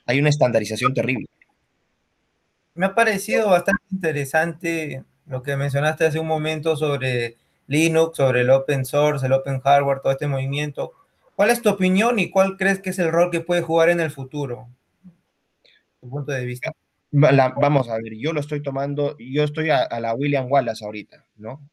Hay 0.07 0.21
una 0.21 0.29
estandarización 0.29 0.95
terrible. 0.95 1.27
Me 2.75 2.87
ha 2.87 2.95
parecido 2.95 3.51
bastante 3.51 3.83
interesante 3.91 5.03
lo 5.27 5.43
que 5.43 5.57
mencionaste 5.57 6.07
hace 6.07 6.21
un 6.21 6.29
momento 6.29 6.77
sobre 6.77 7.37
Linux, 7.67 8.17
sobre 8.17 8.43
el 8.43 8.51
open 8.51 8.85
source, 8.85 9.27
el 9.27 9.33
open 9.33 9.59
hardware, 9.59 9.99
todo 10.01 10.13
este 10.13 10.29
movimiento. 10.29 10.93
¿Cuál 11.35 11.51
es 11.51 11.61
tu 11.61 11.71
opinión 11.71 12.21
y 12.21 12.31
cuál 12.31 12.57
crees 12.57 12.79
que 12.79 12.91
es 12.91 13.01
el 13.01 13.11
rol 13.11 13.33
que 13.33 13.41
puede 13.41 13.63
jugar 13.63 13.89
en 13.89 13.99
el 13.99 14.13
futuro? 14.13 14.69
Tu 16.01 16.09
punto 16.09 16.33
de 16.33 16.45
vista. 16.45 16.73
vamos 17.11 17.89
a 17.89 17.97
ver, 17.97 18.15
yo 18.17 18.33
lo 18.33 18.41
estoy 18.41 18.63
tomando, 18.63 19.17
yo 19.19 19.45
estoy 19.45 19.71
a, 19.71 19.89
la 20.01 20.15
William 20.15 20.51
Wallace 20.51 20.85
ahorita, 20.85 21.27
¿no? 21.37 21.69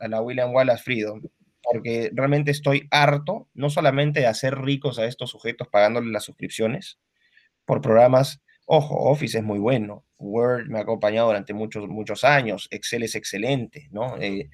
A 0.00 0.08
la 0.08 0.20
William 0.20 0.52
Wallace 0.52 0.82
Freedom, 0.82 1.22
porque 1.62 2.10
realmente 2.12 2.50
estoy 2.50 2.88
harto, 2.90 3.48
no 3.54 3.70
solamente 3.70 4.20
de 4.20 4.26
hacer 4.26 4.58
ricos 4.58 4.98
a 4.98 5.06
estos 5.06 5.30
sujetos 5.30 5.68
pagándoles 5.68 6.10
las 6.10 6.24
suscripciones 6.24 6.98
por 7.64 7.80
programas, 7.80 8.42
ojo, 8.66 8.96
Office 9.10 9.38
es 9.38 9.44
muy 9.44 9.58
bueno, 9.58 10.04
Word 10.18 10.66
me 10.68 10.78
ha 10.78 10.82
acompañado 10.82 11.28
durante 11.28 11.52
muchos, 11.52 11.88
muchos 11.88 12.24
años, 12.24 12.68
Excel 12.70 13.02
es 13.02 13.14
excelente, 13.14 13.88
¿no? 13.90 14.16
Eh, 14.18 14.50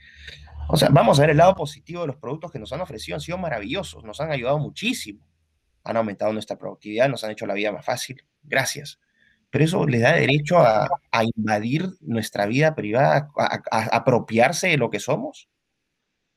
o 0.68 0.76
sea, 0.76 0.88
vamos 0.90 1.18
a 1.18 1.22
ver 1.22 1.30
el 1.30 1.38
lado 1.38 1.54
positivo 1.54 2.02
de 2.02 2.08
los 2.08 2.16
productos 2.16 2.52
que 2.52 2.58
nos 2.58 2.72
han 2.72 2.80
ofrecido, 2.80 3.16
han 3.16 3.20
sido 3.20 3.38
maravillosos, 3.38 4.04
nos 4.04 4.20
han 4.20 4.30
ayudado 4.30 4.58
muchísimo, 4.58 5.26
han 5.84 5.96
aumentado 5.96 6.32
nuestra 6.32 6.58
productividad, 6.58 7.08
nos 7.08 7.24
han 7.24 7.30
hecho 7.30 7.46
la 7.46 7.54
vida 7.54 7.72
más 7.72 7.84
fácil, 7.84 8.22
gracias. 8.42 8.98
Pero 9.50 9.64
eso 9.64 9.86
les 9.86 10.02
da 10.02 10.12
derecho 10.12 10.58
a, 10.58 10.88
invadir 11.36 11.88
nuestra 12.00 12.46
vida 12.46 12.74
privada, 12.74 13.30
a, 13.36 13.96
apropiarse 13.96 14.68
de 14.68 14.76
lo 14.76 14.90
que 14.90 15.00
somos. 15.00 15.48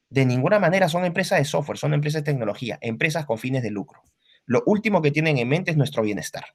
De 0.10 0.26
ninguna 0.26 0.60
manera 0.60 0.90
son 0.90 1.06
empresas 1.06 1.40
de 1.40 1.46
software, 1.46 1.78
son 1.78 1.94
empresas 1.94 2.24
de 2.24 2.32
tecnología, 2.32 2.78
empresas 2.82 3.26
con 3.26 3.38
fines 3.38 3.64
de 3.64 3.72
lucro. 3.72 4.02
Lo 4.46 4.64
último 4.66 5.02
que 5.02 5.12
tienen 5.12 5.38
en 5.38 5.48
mente 5.48 5.72
es 5.72 5.78
nuestro 5.78 6.04
bienestar. 6.04 6.46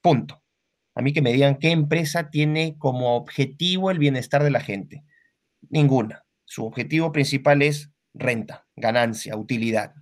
Punto. 0.00 0.42
A 0.94 1.02
mí 1.02 1.12
que 1.12 1.22
me 1.22 1.32
digan 1.32 1.56
qué 1.56 1.70
empresa 1.70 2.30
tiene 2.30 2.76
como 2.78 3.16
objetivo 3.16 3.90
el 3.90 3.98
bienestar 3.98 4.42
de 4.42 4.50
la 4.50 4.60
gente. 4.60 5.04
Ninguna. 5.70 6.24
Su 6.44 6.66
objetivo 6.66 7.12
principal 7.12 7.62
es 7.62 7.90
renta, 8.14 8.66
ganancia, 8.76 9.36
utilidad. 9.36 9.94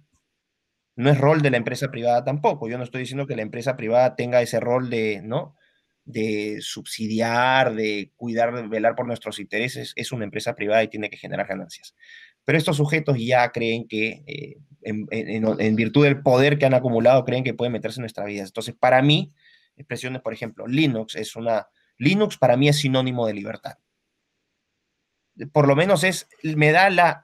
No 0.97 1.11
es 1.11 1.19
rol 1.19 1.43
de 1.43 1.51
la 1.51 1.59
empresa 1.59 1.91
privada 1.91 2.25
tampoco. 2.25 2.69
Yo 2.69 2.77
no 2.77 2.85
estoy 2.85 3.03
diciendo 3.03 3.27
que 3.27 3.37
la 3.37 3.43
empresa 3.43 3.77
privada 3.77 4.17
tenga 4.17 4.43
ese 4.43 4.59
rol 4.59 4.91
de, 4.91 5.23
¿no? 5.23 5.57
De 6.05 6.59
subsidiar, 6.61 7.75
de 7.75 8.13
cuidar, 8.17 8.55
de 8.55 8.69
velar 8.69 8.95
por 8.95 9.07
nuestros 9.07 9.39
intereses. 9.39 9.93
Es 9.97 10.13
una 10.13 10.25
empresa 10.25 10.55
privada 10.55 10.83
y 10.83 10.89
tiene 10.89 11.11
que 11.11 11.17
generar 11.17 11.47
ganancias. 11.47 11.95
Pero 12.45 12.59
estos 12.59 12.77
sujetos 12.77 13.17
ya 13.19 13.51
creen 13.51 13.87
que, 13.87 14.23
eh, 14.27 14.57
en, 14.83 15.77
virtud 15.77 16.05
del 16.05 16.23
poder 16.23 16.59
que 16.59 16.67
han 16.67 16.75
acumulado, 16.75 17.25
creen 17.25 17.45
que 17.45 17.55
pueden 17.55 17.73
meterse 17.73 18.01
en 18.01 18.03
nuestra 18.03 18.25
vida. 18.25 18.43
Entonces, 18.43 18.75
para 18.79 19.03
mí, 19.03 19.33
expresiones, 19.77 20.23
por 20.23 20.33
ejemplo, 20.33 20.67
Linux 20.67 21.15
es 21.15 21.37
una... 21.37 21.69
Linux 21.99 22.39
para 22.39 22.57
mí 22.57 22.69
es 22.69 22.79
sinónimo 22.79 23.27
de 23.27 23.35
libertad 23.35 23.77
por 25.53 25.67
lo 25.67 25.77
menos 25.77 26.05
es, 26.05 26.29
me 26.43 26.73
da 26.73 26.91
la, 26.91 27.23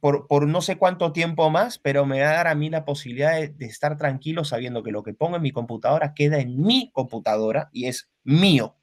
por, 0.00 0.26
por, 0.26 0.46
no 0.46 0.60
sé 0.60 0.76
cuánto 0.76 1.12
tiempo 1.12 1.50
más, 1.50 1.78
pero 1.78 2.06
me 2.06 2.20
va 2.20 2.30
a 2.30 2.34
dar 2.34 2.48
a 2.48 2.54
mí 2.54 2.70
la 2.70 2.84
posibilidad 2.84 3.32
de, 3.40 3.66
estar 3.66 3.96
tranquilo 3.96 4.44
sabiendo 4.44 4.82
que 4.82 4.90
lo 4.90 5.02
que 5.02 5.14
pongo 5.14 5.36
en 5.36 5.42
mi 5.42 5.52
computadora 5.52 6.14
queda 6.14 6.38
en 6.38 6.60
mi 6.60 6.90
computadora 6.92 7.68
y 7.72 7.86
es 7.86 8.10
mío. 8.24 8.76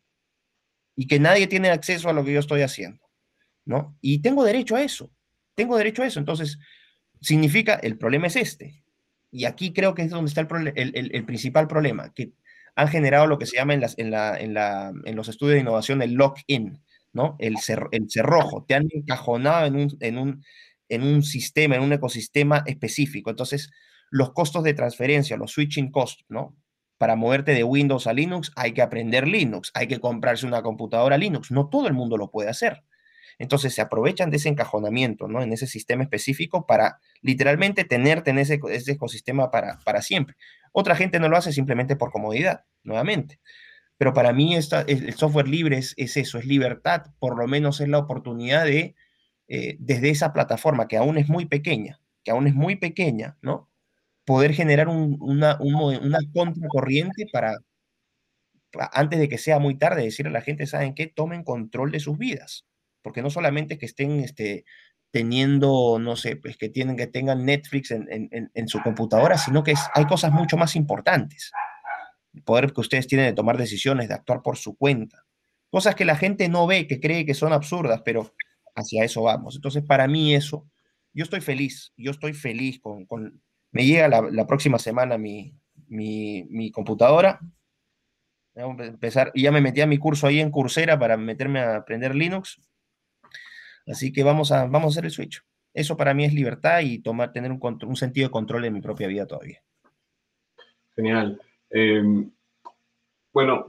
Y 0.96 1.08
que 1.08 1.20
nadie 1.20 1.48
tiene 1.48 1.70
acceso 1.70 2.10
a 2.10 2.14
lo 2.14 2.24
que 2.24 2.34
yo 2.34 2.40
estoy 2.40 2.62
haciendo. 2.62 3.06
¿No? 3.66 3.98
Y 4.02 4.20
tengo 4.22 4.44
derecho 4.44 4.76
a 4.76 4.84
eso. 4.84 5.12
Tengo 5.56 5.78
derecho 5.78 6.04
a 6.04 6.08
eso. 6.08 6.20
Entonces, 6.20 6.58
significa, 7.20 7.76
el 7.76 7.98
problema 7.98 8.28
es 8.28 8.38
este. 8.38 8.84
Y 9.30 9.46
aquí 9.46 9.74
creo 9.74 9.94
que 9.94 10.04
es 10.04 10.10
donde 10.10 10.30
está 10.30 10.42
el, 10.42 10.74
el, 10.76 11.12
el 11.14 11.26
principal 11.26 11.68
problema, 11.68 12.14
que 12.14 12.32
han 12.76 12.88
generado 12.88 13.28
lo 13.28 13.38
que 13.38 13.46
se 13.46 13.58
llama 13.58 13.74
en, 13.74 13.82
las, 13.82 13.98
en, 13.98 14.12
la, 14.12 14.40
en, 14.40 14.54
la, 14.54 14.94
en 15.04 15.16
los 15.16 15.28
estudios 15.28 15.56
de 15.56 15.62
innovación 15.62 16.02
el 16.02 16.14
lock-in 16.14 16.80
¿no? 17.18 17.36
El, 17.40 17.58
cerrojo, 17.58 18.64
te 18.68 18.76
han 18.76 18.88
encajonado 18.94 19.66
en 19.66 19.76
un, 19.76 19.98
en, 20.00 20.18
un, 20.18 20.44
en 20.90 21.04
un 21.04 21.24
sistema, 21.24 21.76
en 21.76 21.82
un 21.82 21.94
ecosistema 21.94 22.64
específico. 22.66 23.30
Entonces, 23.30 23.72
los 24.10 24.34
costos 24.34 24.64
de 24.64 24.74
transferencia, 24.74 25.38
los 25.38 25.52
switching 25.52 25.92
costs, 25.92 26.26
¿no? 26.30 26.56
Para 26.98 27.16
moverte 27.16 27.54
de 27.54 27.64
Windows 27.64 28.08
a 28.08 28.14
Linux 28.14 28.52
hay 28.56 28.74
que 28.74 28.82
aprender 28.82 29.28
Linux, 29.28 29.72
hay 29.74 29.88
que 29.88 30.00
comprarse 30.00 30.48
una 30.48 30.64
computadora 30.64 31.18
Linux. 31.18 31.52
No 31.52 31.70
todo 31.70 31.88
el 31.88 31.94
mundo 31.94 32.18
lo 32.18 32.32
puede 32.32 32.50
hacer. 32.50 32.84
Entonces 33.40 33.76
se 33.76 33.82
aprovechan 33.82 34.32
de 34.32 34.38
ese 34.38 34.50
encajonamiento, 34.50 35.28
¿no? 35.28 35.44
En 35.44 35.54
ese 35.54 35.68
sistema 35.68 36.04
específico 36.04 36.66
para 36.66 37.00
literalmente 37.22 37.84
tenerte 37.84 38.32
en 38.32 38.40
ese, 38.40 38.60
ese 38.72 38.94
ecosistema 38.94 39.52
para, 39.52 39.78
para 39.86 40.02
siempre. 40.02 40.36
Otra 40.72 40.96
gente 40.96 41.20
no 41.20 41.30
lo 41.30 41.38
hace 41.38 41.52
simplemente 41.52 41.96
por 41.96 42.12
comodidad, 42.12 42.66
nuevamente. 42.84 43.40
Pero 43.98 44.14
para 44.14 44.32
mí 44.32 44.56
esta, 44.56 44.82
el 44.82 45.14
software 45.16 45.48
libre 45.48 45.78
es, 45.78 45.96
eso, 45.98 46.38
es 46.38 46.46
libertad, 46.46 47.08
por 47.20 47.38
lo 47.38 47.48
menos 47.48 47.82
es 47.82 47.88
la 47.88 47.98
oportunidad 47.98 48.66
de, 48.66 48.96
eh, 49.48 49.78
desde 49.80 50.10
esa 50.10 50.34
plataforma 50.34 50.88
que 50.88 50.98
aún 50.98 51.18
es 51.18 51.30
muy 51.30 51.46
pequeña, 51.46 52.02
que 52.24 52.32
aún 52.32 52.48
es 52.48 52.56
muy 52.56 52.76
pequeña, 52.76 53.38
¿no? 53.42 53.70
Poder 54.26 54.54
generar 54.54 54.90
una, 54.90 55.58
una 55.60 56.20
contracorriente 56.34 57.28
para, 57.32 57.58
antes 58.92 59.20
de 59.20 59.30
que 59.30 59.38
sea 59.38 59.60
muy 59.60 59.78
tarde, 59.78 60.04
decirle 60.04 60.30
a 60.30 60.34
la 60.34 60.42
gente, 60.42 60.68
¿saben 60.68 60.94
qué? 60.94 61.08
Tomen 61.08 61.44
control 61.44 61.92
de 61.92 62.00
sus 62.00 62.18
vidas. 62.18 62.66
Porque 63.02 63.22
no 63.22 63.30
solamente 63.30 63.78
que 63.78 63.86
estén 63.86 64.20
este, 64.20 64.66
teniendo, 65.12 65.98
no 66.00 66.18
sé, 66.18 66.36
pues 66.36 66.58
que, 66.58 66.68
tienen, 66.68 66.98
que 66.98 67.08
tengan 67.08 67.46
Netflix 67.46 67.92
en, 67.92 68.08
en, 68.10 68.52
en 68.54 68.68
su 68.68 68.82
computadora, 68.82 69.38
sino 69.38 69.64
que 69.64 69.76
hay 69.94 70.06
cosas 70.06 70.34
mucho 70.34 70.58
más 70.58 70.76
importantes 70.76 71.52
poder 72.44 72.74
que 72.74 72.82
ustedes 72.82 73.08
tienen 73.08 73.28
de 73.28 73.34
tomar 73.34 73.58
decisiones, 73.58 74.08
de 74.08 74.16
actuar 74.16 74.42
por 74.42 74.58
su 74.58 74.76
cuenta. 74.76 75.26
Cosas 75.70 75.96
que 75.96 76.06
la 76.06 76.16
gente 76.16 76.50
no 76.50 76.68
ve, 76.68 76.88
que 76.88 77.00
cree 77.00 77.26
que 77.26 77.34
son 77.34 77.54
absurdas, 77.54 78.02
pero 78.04 78.34
hacia 78.78 79.04
eso 79.04 79.24
vamos. 79.24 79.56
Entonces, 79.56 79.84
para 79.84 80.08
mí 80.08 80.34
eso, 80.34 80.70
yo 81.14 81.24
estoy 81.24 81.42
feliz, 81.42 81.92
yo 81.98 82.12
estoy 82.12 82.34
feliz 82.34 82.80
con, 82.80 83.06
con 83.06 83.42
me 83.72 83.86
llega 83.86 84.08
la, 84.08 84.48
próxima 84.48 84.80
semana 84.80 85.18
mi, 85.18 85.54
mi, 85.88 86.46
mi 86.50 86.72
computadora, 86.72 87.40
Vamos 88.56 88.80
a 88.82 88.86
empezar, 88.86 89.32
ya 89.36 89.52
me 89.52 89.62
metí 89.62 89.82
a 89.82 89.88
mi 89.88 90.00
curso 90.00 90.26
ahí 90.26 90.40
en 90.40 90.50
Coursera 90.50 90.98
para 90.98 91.16
meterme 91.16 91.60
a 91.60 91.76
aprender 91.76 92.16
Linux. 92.16 92.60
Así 93.86 94.12
que 94.12 94.24
vamos 94.24 94.52
a, 94.52 94.66
vamos 94.66 94.86
a 94.86 94.88
hacer 94.88 95.06
el 95.06 95.12
switch. 95.12 95.44
Eso 95.74 95.96
para 95.96 96.16
mí 96.16 96.26
es 96.26 96.34
libertad 96.34 96.80
y 96.82 97.00
tomar, 97.00 97.32
tener 97.32 97.52
un, 97.52 97.60
un 97.62 97.96
sentido 97.96 98.28
de 98.28 98.32
control 98.32 98.66
en 98.66 98.74
mi 98.74 98.82
propia 98.82 99.08
vida 99.08 99.28
todavía. 99.28 99.62
Genial. 100.96 101.40
Em, 101.70 102.32
bueno, 103.38 103.68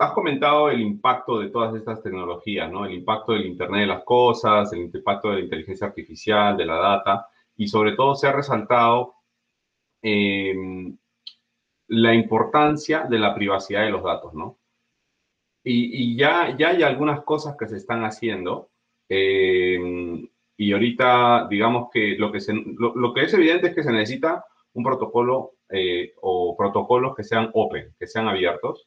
has 0.00 0.12
comentado 0.12 0.68
el 0.68 0.82
impacto 0.82 1.38
de 1.38 1.48
todas 1.48 1.74
estas 1.74 2.02
tecnologías, 2.02 2.70
¿no? 2.70 2.84
El 2.84 2.92
impacto 2.92 3.32
del 3.32 3.46
Internet 3.46 3.80
de 3.80 3.86
las 3.86 4.04
Cosas, 4.04 4.70
el 4.74 4.80
impacto 4.80 5.30
de 5.30 5.36
la 5.36 5.40
inteligencia 5.44 5.86
artificial, 5.86 6.58
de 6.58 6.66
la 6.66 6.74
data, 6.74 7.26
y 7.56 7.68
sobre 7.68 7.92
todo 7.92 8.14
se 8.14 8.26
ha 8.26 8.32
resaltado 8.32 9.14
em, 10.02 10.94
la 11.86 12.14
importancia 12.14 13.04
de 13.08 13.18
la 13.18 13.34
privacidad 13.34 13.84
de 13.84 13.90
los 13.92 14.04
datos, 14.04 14.34
¿no? 14.34 14.58
Y, 15.64 16.14
ya, 16.14 16.54
ya 16.58 16.68
hay 16.68 16.82
algunas 16.82 17.22
cosas 17.22 17.56
que 17.58 17.66
se 17.66 17.78
están 17.78 18.04
haciendo, 18.04 18.68
em, 19.08 20.28
y 20.58 20.72
ahorita 20.72 21.46
digamos 21.48 21.88
que 21.90 22.14
lo 22.18 22.30
que, 22.30 22.38
es 23.22 23.34
evidente 23.34 23.68
es 23.68 23.74
que 23.74 23.82
se 23.82 23.92
necesita 23.92 24.44
un 24.74 24.84
protocolo 24.84 25.52
eh, 25.70 26.12
o 26.20 26.54
protocolos 26.58 27.16
que 27.16 27.24
sean 27.24 27.48
open, 27.54 27.94
que 27.98 28.06
sean 28.06 28.28
abiertos 28.28 28.86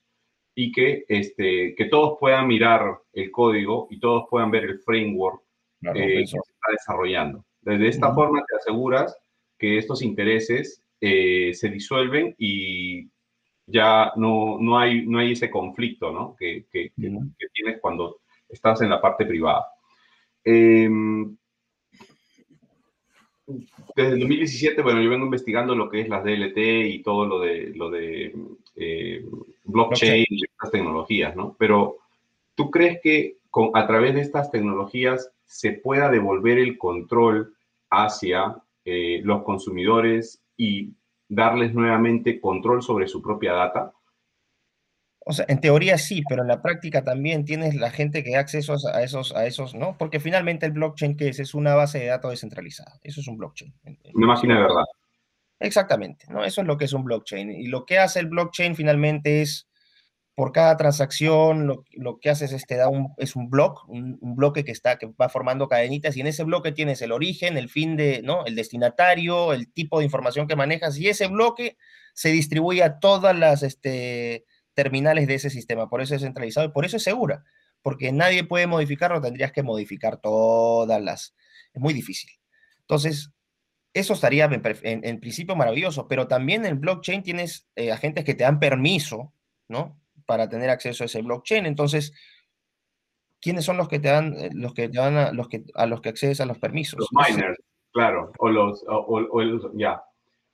y 0.55 0.71
que, 0.71 1.05
este, 1.07 1.75
que 1.75 1.85
todos 1.85 2.17
puedan 2.19 2.47
mirar 2.47 2.99
el 3.13 3.31
código 3.31 3.87
y 3.89 3.99
todos 3.99 4.25
puedan 4.29 4.51
ver 4.51 4.65
el 4.65 4.79
framework 4.79 5.41
eh, 5.81 5.93
que 5.93 6.27
se 6.27 6.37
está 6.37 6.71
desarrollando. 6.71 7.45
De 7.61 7.87
esta 7.87 8.13
forma 8.13 8.43
te 8.47 8.55
aseguras 8.57 9.15
que 9.57 9.77
estos 9.77 10.01
intereses 10.01 10.83
eh, 10.99 11.53
se 11.53 11.69
disuelven 11.69 12.35
y 12.37 13.07
ya 13.65 14.11
no, 14.15 14.57
no, 14.59 14.77
hay, 14.77 15.05
no 15.05 15.19
hay 15.19 15.33
ese 15.33 15.49
conflicto 15.49 16.11
¿no? 16.11 16.35
que, 16.37 16.65
que, 16.71 16.91
tienes 17.53 17.79
cuando 17.79 18.21
estás 18.49 18.81
en 18.81 18.89
la 18.89 18.99
parte 18.99 19.25
privada. 19.25 19.67
Em, 20.43 21.37
desde 23.95 24.13
el 24.13 24.19
2017, 24.19 24.81
bueno, 24.81 25.01
yo 25.01 25.09
vengo 25.09 25.25
investigando 25.25 25.75
lo 25.75 25.89
que 25.89 26.01
es 26.01 26.09
las 26.09 26.23
DLT 26.23 26.57
y 26.57 27.01
todo 27.03 27.25
lo 27.25 27.39
de, 27.39 27.71
lo 27.75 27.89
de 27.89 28.35
eh, 28.75 29.25
blockchain 29.65 30.25
y 30.29 30.43
estas 30.43 30.71
tecnologías, 30.71 31.35
¿no? 31.35 31.55
Pero, 31.57 31.97
¿tú 32.55 32.69
crees 32.71 32.99
que 33.01 33.37
a 33.73 33.87
través 33.87 34.15
de 34.15 34.21
estas 34.21 34.51
tecnologías 34.51 35.31
se 35.45 35.73
pueda 35.73 36.09
devolver 36.09 36.57
el 36.57 36.77
control 36.77 37.53
hacia 37.89 38.55
eh, 38.85 39.21
los 39.23 39.43
consumidores 39.43 40.41
y 40.57 40.91
darles 41.27 41.73
nuevamente 41.73 42.39
control 42.39 42.81
sobre 42.81 43.07
su 43.07 43.21
propia 43.21 43.53
data? 43.53 43.91
O 45.23 45.33
sea, 45.33 45.45
en 45.47 45.61
teoría 45.61 45.97
sí, 45.99 46.23
pero 46.27 46.41
en 46.41 46.47
la 46.47 46.61
práctica 46.61 47.03
también 47.03 47.45
tienes 47.45 47.75
la 47.75 47.91
gente 47.91 48.23
que 48.23 48.31
da 48.31 48.39
acceso 48.39 48.75
a 48.91 49.03
esos, 49.03 49.35
a 49.35 49.45
esos, 49.45 49.75
¿no? 49.75 49.95
Porque 49.97 50.19
finalmente 50.19 50.65
el 50.65 50.71
blockchain, 50.71 51.15
¿qué 51.15 51.29
es? 51.29 51.39
Es 51.39 51.53
una 51.53 51.75
base 51.75 51.99
de 51.99 52.07
datos 52.07 52.31
descentralizada. 52.31 52.99
Eso 53.03 53.21
es 53.21 53.27
un 53.27 53.37
blockchain. 53.37 53.73
Una 54.15 54.27
máquina 54.27 54.55
de 54.55 54.61
verdad. 54.61 54.83
Exactamente, 55.59 56.25
¿no? 56.29 56.43
Eso 56.43 56.61
es 56.61 56.67
lo 56.67 56.75
que 56.75 56.85
es 56.85 56.93
un 56.93 57.03
blockchain. 57.03 57.51
Y 57.51 57.67
lo 57.67 57.85
que 57.85 57.99
hace 57.99 58.19
el 58.19 58.27
blockchain 58.27 58.75
finalmente 58.75 59.43
es, 59.43 59.69
por 60.33 60.51
cada 60.51 60.75
transacción, 60.75 61.67
lo, 61.67 62.19
que 62.19 62.31
hace 62.31 62.45
es, 62.45 62.53
este, 62.53 62.77
da 62.77 62.89
un, 62.89 63.13
es 63.17 63.35
un 63.35 63.47
bloque, 63.51 63.81
un, 63.87 64.17
bloque 64.35 64.63
que, 64.63 64.71
está, 64.71 64.97
que 64.97 65.05
va 65.21 65.29
formando 65.29 65.67
cadenitas, 65.67 66.17
y 66.17 66.21
en 66.21 66.27
ese 66.27 66.43
bloque 66.43 66.71
tienes 66.71 66.99
el 67.03 67.11
origen, 67.11 67.57
el 67.57 67.69
fin 67.69 67.95
de, 67.95 68.23
¿no? 68.23 68.43
El 68.47 68.55
destinatario, 68.55 69.53
el 69.53 69.71
tipo 69.71 69.99
de 69.99 70.05
información 70.05 70.47
que 70.47 70.55
manejas, 70.55 70.97
y 70.97 71.09
ese 71.09 71.27
bloque 71.27 71.77
se 72.15 72.29
distribuye 72.29 72.81
a 72.81 72.97
todas 72.97 73.37
las, 73.37 73.61
este, 73.61 74.45
terminales 74.81 75.27
de 75.27 75.35
ese 75.35 75.51
sistema. 75.51 75.87
Por 75.89 76.01
eso 76.01 76.15
es 76.15 76.21
centralizado 76.23 76.65
y 76.65 76.71
por 76.71 76.85
eso 76.85 76.97
es 76.97 77.03
segura, 77.03 77.43
porque 77.83 78.11
nadie 78.11 78.43
puede 78.43 78.65
modificarlo, 78.65 79.21
tendrías 79.21 79.51
que 79.51 79.61
modificar 79.61 80.17
todas 80.17 80.99
las... 80.99 81.35
Es 81.71 81.79
muy 81.79 81.93
difícil. 81.93 82.31
Entonces, 82.79 83.31
eso 83.93 84.13
estaría 84.13 84.45
en, 84.45 85.19
principio 85.19 85.55
maravilloso, 85.55 86.07
pero 86.07 86.27
también 86.27 86.65
en 86.65 86.81
blockchain 86.81 87.21
tienes 87.21 87.67
eh, 87.75 87.91
agentes 87.91 88.25
que 88.25 88.33
te 88.33 88.43
dan 88.43 88.59
permiso, 88.59 89.33
¿no? 89.67 89.99
Para 90.25 90.49
tener 90.49 90.71
acceso 90.71 91.03
a 91.03 91.05
ese 91.05 91.21
blockchain. 91.21 91.67
Entonces, 91.67 92.11
¿quiénes 93.39 93.63
son 93.63 93.77
los 93.77 93.87
que 93.87 93.99
te 93.99 94.07
dan, 94.07 94.33
eh, 94.33 94.49
los 94.53 94.73
que 94.73 94.89
te 94.89 94.97
dan 94.97 95.15
a 95.15 95.31
los 95.31 95.47
que, 95.47 95.63
a 95.75 95.85
los 95.85 96.01
que 96.01 96.09
accedes 96.09 96.41
a 96.41 96.47
los 96.47 96.57
permisos? 96.57 96.99
Los 96.99 97.29
miners, 97.29 97.57
claro, 97.91 98.31
o 98.39 98.49
los, 98.49 98.83
o, 98.87 99.71
ya. 99.75 100.01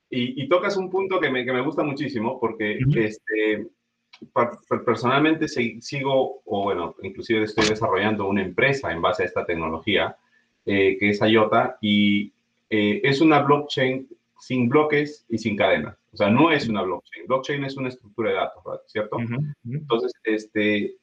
Y, 0.10 0.48
tocas 0.50 0.78
un 0.78 0.90
punto 0.90 1.20
que 1.20 1.30
me, 1.30 1.46
que 1.46 1.52
me 1.52 1.62
gusta 1.62 1.84
muchísimo 1.84 2.40
porque 2.40 2.80
este, 2.96 3.68
personalmente 4.86 5.48
sigo, 5.48 6.42
o 6.46 6.64
bueno, 6.64 6.96
inclusive 7.02 7.44
estoy 7.44 7.70
desarrollando 7.70 8.28
una 8.28 8.44
empresa 8.44 8.92
en 8.92 9.02
base 9.02 9.24
a 9.24 9.26
esta 9.26 9.46
tecnología, 9.46 10.18
eh, 10.66 10.98
que 11.00 11.10
es 11.10 11.22
IOTA, 11.22 11.78
y 11.82 12.32
eh, 12.70 13.02
es 13.04 13.22
una 13.22 13.40
blockchain 13.40 14.08
sin 14.40 14.70
bloques 14.70 15.26
y 15.30 15.38
sin 15.38 15.56
cadenas. 15.56 15.98
O 16.14 16.18
sea, 16.18 16.30
no 16.30 16.52
es 16.52 16.68
una 16.68 16.82
blockchain. 16.82 17.28
Blockchain 17.28 17.64
es 17.66 17.78
una 17.78 17.90
estructura 17.90 18.30
de 18.30 18.36
datos, 18.36 18.64
¿cierto? 18.88 19.18
Entonces, 19.66 20.12
este, 20.24 20.96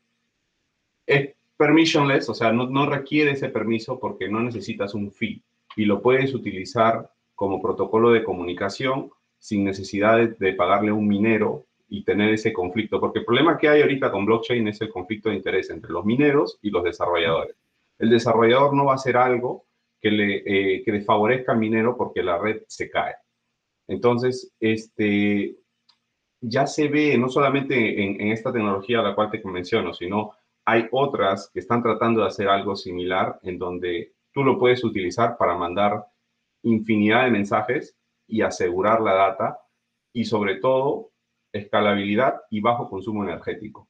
es 1.07 1.35
permissionless, 1.57 2.29
o 2.29 2.35
sea, 2.35 2.53
no, 2.53 2.69
no 2.69 2.87
requiere 2.87 3.33
ese 3.33 3.49
permiso 3.49 3.99
porque 3.99 4.29
no 4.29 4.41
necesitas 4.41 4.95
un 4.95 5.13
fee 5.13 5.43
y 5.77 5.85
lo 5.85 6.03
puedes 6.03 6.35
utilizar 6.35 7.11
como 7.35 7.61
protocolo 7.61 8.11
de 8.11 8.25
comunicación 8.25 9.11
sin 9.39 9.65
necesidad 9.65 10.17
de, 10.17 10.29
de 10.29 10.53
pagarle 10.55 10.93
un 10.93 11.07
minero 11.07 11.65
y 11.89 12.05
tener 12.05 12.33
ese 12.33 12.53
conflicto, 12.53 13.01
porque 13.01 13.21
el 13.21 13.25
problema 13.25 13.59
que 13.59 13.69
hay 13.69 13.83
ahorita 13.83 14.11
con 14.11 14.27
blockchain 14.27 14.67
es 14.69 14.81
el 14.81 14.91
conflicto 14.91 15.29
de 15.29 15.37
interés 15.37 15.71
entre 15.71 15.93
los 15.93 16.05
mineros 16.05 16.59
y 16.63 16.71
los 16.71 16.83
desarrolladores. 16.83 17.57
El 17.99 18.11
desarrollador 18.11 18.75
no 18.75 18.87
va 18.87 18.93
a 18.93 18.97
hacer 18.97 19.17
algo 19.17 19.67
que 20.01 20.11
le, 20.11 20.43
eh, 20.45 20.83
que 20.85 20.93
le 20.93 21.03
favorezca 21.03 21.53
al 21.53 21.59
minero 21.59 21.97
porque 21.97 22.23
la 22.23 22.39
red 22.39 22.63
se 22.67 22.91
cae. 22.91 23.15
Entonces, 23.87 24.53
este, 24.59 25.57
ya 26.41 26.67
se 26.67 26.89
ve, 26.89 27.17
no 27.19 27.29
solamente 27.29 28.03
en, 28.03 28.21
en 28.21 28.29
esta 28.33 28.53
tecnología 28.53 29.01
a 29.01 29.03
la 29.03 29.15
cual 29.15 29.31
te 29.31 29.43
menciono, 29.45 29.93
sino 29.93 30.33
hay 30.65 30.87
otras 30.91 31.51
que 31.53 31.61
están 31.61 31.83
tratando 31.83 32.23
de 32.23 32.29
hacer 32.29 32.49
algo 32.49 32.75
similar 32.77 33.39
en 33.43 33.59
donde 33.59 34.15
tú 34.33 34.43
lo 34.43 34.59
puedes 34.59 34.83
utilizar 34.85 35.37
para 35.37 35.57
mandar 35.57 36.07
infinidad 36.63 37.25
de 37.25 37.31
mensajes 37.31 37.97
y 38.27 38.43
asegurar 38.43 39.01
la 39.01 39.15
data 39.15 39.59
y 40.13 40.25
sobre 40.25 40.57
todo 40.57 41.11
escalabilidad 41.55 42.43
y 42.51 42.61
bajo 42.61 42.91
consumo 42.91 43.23
energético. 43.23 43.89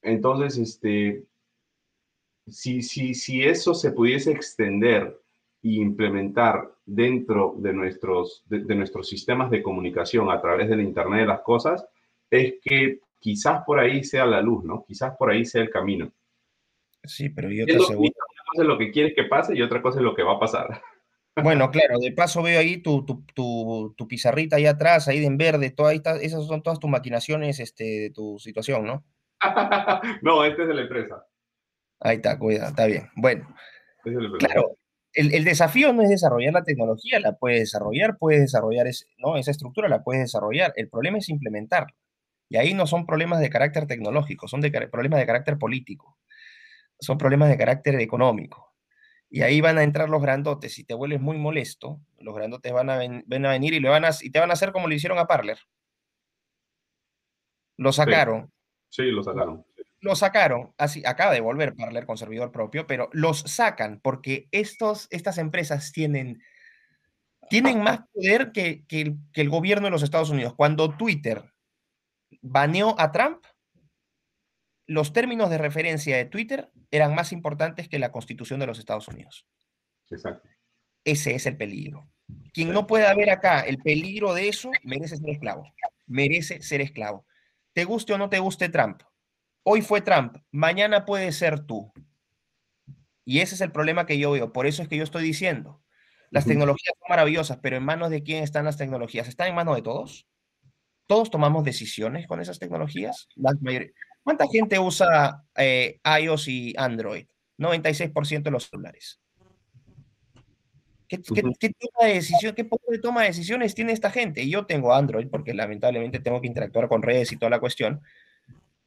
Entonces, 0.00 0.58
este, 0.58 1.24
si, 2.46 2.82
si, 2.82 3.14
si 3.14 3.42
eso 3.42 3.74
se 3.74 3.92
pudiese 3.92 4.32
extender 4.32 5.20
e 5.62 5.68
implementar 5.68 6.70
dentro 6.84 7.54
de 7.58 7.72
nuestros, 7.72 8.44
de, 8.46 8.74
nuestros 8.74 9.08
sistemas 9.08 9.50
de 9.50 9.62
comunicación 9.62 10.30
a 10.30 10.40
través 10.40 10.68
del 10.68 10.80
Internet 10.80 11.20
de 11.20 11.26
las 11.26 11.40
Cosas, 11.40 11.86
es 12.30 12.54
que 12.62 13.00
quizás 13.18 13.64
por 13.64 13.78
ahí 13.78 14.04
sea 14.04 14.26
la 14.26 14.40
luz, 14.40 14.64
¿no? 14.64 14.84
Quizás 14.86 15.16
por 15.16 15.30
ahí 15.30 15.44
sea 15.44 15.62
el 15.62 15.70
camino. 15.70 16.12
Sí, 17.02 17.28
pero 17.28 17.50
yo 17.50 17.66
te 17.66 17.76
aseguro. 17.76 18.00
Una 18.00 18.44
cosa 18.46 18.62
es 18.62 18.68
lo 18.68 18.78
que 18.78 18.90
quieres 18.90 19.14
que 19.14 19.24
pase 19.24 19.56
y 19.56 19.62
otra 19.62 19.80
cosa 19.80 19.98
es 19.98 20.04
lo 20.04 20.14
que 20.14 20.22
va 20.22 20.34
a 20.34 20.40
pasar. 20.40 20.82
Bueno, 21.42 21.70
claro, 21.70 21.98
de 21.98 22.12
paso 22.12 22.42
veo 22.42 22.60
ahí 22.60 22.76
tu, 22.78 23.04
tu, 23.04 24.08
pizarrita 24.08 24.56
ahí 24.56 24.66
atrás, 24.66 25.08
ahí 25.08 25.24
en 25.24 25.36
verde, 25.36 25.70
toda, 25.70 25.92
esas 25.92 26.46
son 26.46 26.62
todas 26.62 26.78
tus 26.78 26.88
maquinaciones 26.88 27.58
este, 27.58 27.84
de 27.84 28.10
tu 28.10 28.38
situación, 28.38 28.86
¿no? 28.86 29.04
no, 30.22 30.44
este 30.44 30.62
es 30.62 30.68
de 30.68 30.74
la 30.74 30.82
empresa. 30.82 31.26
Ahí 32.00 32.16
está, 32.16 32.38
cuidado, 32.38 32.68
está 32.68 32.86
bien. 32.86 33.08
Bueno, 33.16 33.52
claro, 34.38 34.76
el, 35.14 35.44
desafío 35.44 35.92
no 35.92 36.02
es 36.02 36.08
desarrollar 36.08 36.52
la 36.52 36.64
tecnología, 36.64 37.20
la 37.20 37.36
puedes 37.36 37.60
desarrollar, 37.60 38.16
puedes 38.18 38.40
desarrollar 38.40 38.86
¿no? 39.18 39.36
esa 39.36 39.50
estructura, 39.52 39.88
la 39.88 40.02
puedes 40.02 40.22
desarrollar. 40.22 40.72
El 40.76 40.88
problema 40.88 41.18
es 41.18 41.28
implementarla. 41.28 41.94
Y 42.48 42.56
ahí 42.56 42.74
no 42.74 42.86
son 42.86 43.06
problemas 43.06 43.40
de 43.40 43.50
carácter 43.50 43.86
tecnológico, 43.86 44.48
son 44.48 44.60
de, 44.60 44.70
problemas 44.70 45.20
de 45.20 45.26
carácter 45.26 45.58
político, 45.58 46.18
son 47.00 47.16
problemas 47.16 47.48
de 47.48 47.56
carácter 47.56 47.94
económico. 48.00 48.63
Y 49.34 49.42
ahí 49.42 49.60
van 49.60 49.78
a 49.78 49.82
entrar 49.82 50.08
los 50.08 50.22
grandotes. 50.22 50.74
Si 50.74 50.84
te 50.84 50.94
vuelves 50.94 51.20
muy 51.20 51.36
molesto, 51.38 52.00
los 52.20 52.36
grandotes 52.36 52.72
van 52.72 52.88
a, 52.88 52.94
a 52.94 52.98
venir 52.98 53.74
y, 53.74 53.80
le 53.80 53.88
van 53.88 54.04
a, 54.04 54.10
y 54.20 54.30
te 54.30 54.38
van 54.38 54.50
a 54.50 54.52
hacer 54.52 54.70
como 54.70 54.86
le 54.86 54.94
hicieron 54.94 55.18
a 55.18 55.26
Parler. 55.26 55.58
Lo 57.76 57.92
sacaron. 57.92 58.52
Sí, 58.90 59.02
lo 59.06 59.24
sacaron. 59.24 59.66
Lo 59.98 60.14
sacaron, 60.14 60.72
así 60.78 61.02
acaba 61.04 61.32
de 61.32 61.40
volver 61.40 61.74
Parler 61.74 62.06
con 62.06 62.16
servidor 62.16 62.52
propio, 62.52 62.86
pero 62.86 63.08
los 63.10 63.40
sacan 63.40 63.98
porque 64.00 64.46
estos, 64.52 65.08
estas 65.10 65.38
empresas 65.38 65.90
tienen, 65.90 66.40
tienen 67.50 67.82
más 67.82 68.02
poder 68.12 68.52
que, 68.52 68.84
que, 68.86 69.16
que 69.32 69.40
el 69.40 69.50
gobierno 69.50 69.88
de 69.88 69.90
los 69.90 70.04
Estados 70.04 70.30
Unidos. 70.30 70.54
Cuando 70.54 70.96
Twitter 70.96 71.42
baneó 72.40 72.94
a 73.00 73.10
Trump, 73.10 73.44
los 74.86 75.12
términos 75.12 75.50
de 75.50 75.58
referencia 75.58 76.16
de 76.16 76.24
Twitter 76.26 76.70
eran 76.90 77.14
más 77.14 77.32
importantes 77.32 77.88
que 77.88 77.98
la 77.98 78.12
constitución 78.12 78.60
de 78.60 78.66
los 78.66 78.78
Estados 78.78 79.08
Unidos. 79.08 79.46
Exacto. 80.10 80.48
Ese 81.04 81.34
es 81.34 81.46
el 81.46 81.56
peligro. 81.56 82.08
Quien 82.52 82.72
no 82.72 82.86
pueda 82.86 83.14
ver 83.14 83.30
acá 83.30 83.60
el 83.60 83.78
peligro 83.78 84.32
de 84.34 84.48
eso, 84.48 84.70
merece 84.82 85.16
ser 85.16 85.30
esclavo. 85.30 85.70
Merece 86.06 86.62
ser 86.62 86.80
esclavo. 86.80 87.26
Te 87.72 87.84
guste 87.84 88.12
o 88.14 88.18
no 88.18 88.28
te 88.28 88.38
guste 88.38 88.68
Trump. 88.68 89.02
Hoy 89.62 89.82
fue 89.82 90.02
Trump, 90.02 90.36
mañana 90.50 91.04
puede 91.04 91.32
ser 91.32 91.60
tú. 91.60 91.92
Y 93.24 93.40
ese 93.40 93.54
es 93.54 93.60
el 93.62 93.72
problema 93.72 94.06
que 94.06 94.18
yo 94.18 94.32
veo. 94.32 94.52
Por 94.52 94.66
eso 94.66 94.82
es 94.82 94.88
que 94.88 94.96
yo 94.96 95.04
estoy 95.04 95.24
diciendo, 95.24 95.82
las 96.30 96.44
tecnologías 96.44 96.94
son 96.98 97.08
maravillosas, 97.08 97.58
pero 97.62 97.76
¿en 97.76 97.84
manos 97.84 98.10
de 98.10 98.22
quién 98.22 98.42
están 98.42 98.66
las 98.66 98.76
tecnologías? 98.76 99.28
¿Están 99.28 99.48
en 99.48 99.54
manos 99.54 99.76
de 99.76 99.82
todos? 99.82 100.26
¿Todos 101.06 101.30
tomamos 101.30 101.64
decisiones 101.64 102.26
con 102.26 102.40
esas 102.40 102.58
tecnologías? 102.58 103.28
La 103.36 103.52
mayoría. 103.60 103.90
¿Cuánta 104.24 104.46
gente 104.50 104.78
usa 104.78 105.44
eh, 105.54 106.00
iOS 106.22 106.48
y 106.48 106.74
Android? 106.78 107.26
96% 107.58 108.42
de 108.42 108.50
los 108.50 108.68
celulares. 108.68 109.20
¿Qué, 111.06 111.18
toma 111.18 112.08
de 112.08 112.14
decisión, 112.14 112.54
¿Qué 112.54 112.64
poco 112.64 112.90
de 112.90 112.98
toma 112.98 113.20
de 113.20 113.28
decisiones 113.28 113.74
tiene 113.74 113.92
esta 113.92 114.10
gente? 114.10 114.48
Yo 114.48 114.64
tengo 114.64 114.94
Android 114.94 115.28
porque 115.28 115.52
lamentablemente 115.52 116.18
tengo 116.18 116.40
que 116.40 116.46
interactuar 116.46 116.88
con 116.88 117.02
redes 117.02 117.30
y 117.32 117.36
toda 117.36 117.50
la 117.50 117.60
cuestión, 117.60 118.00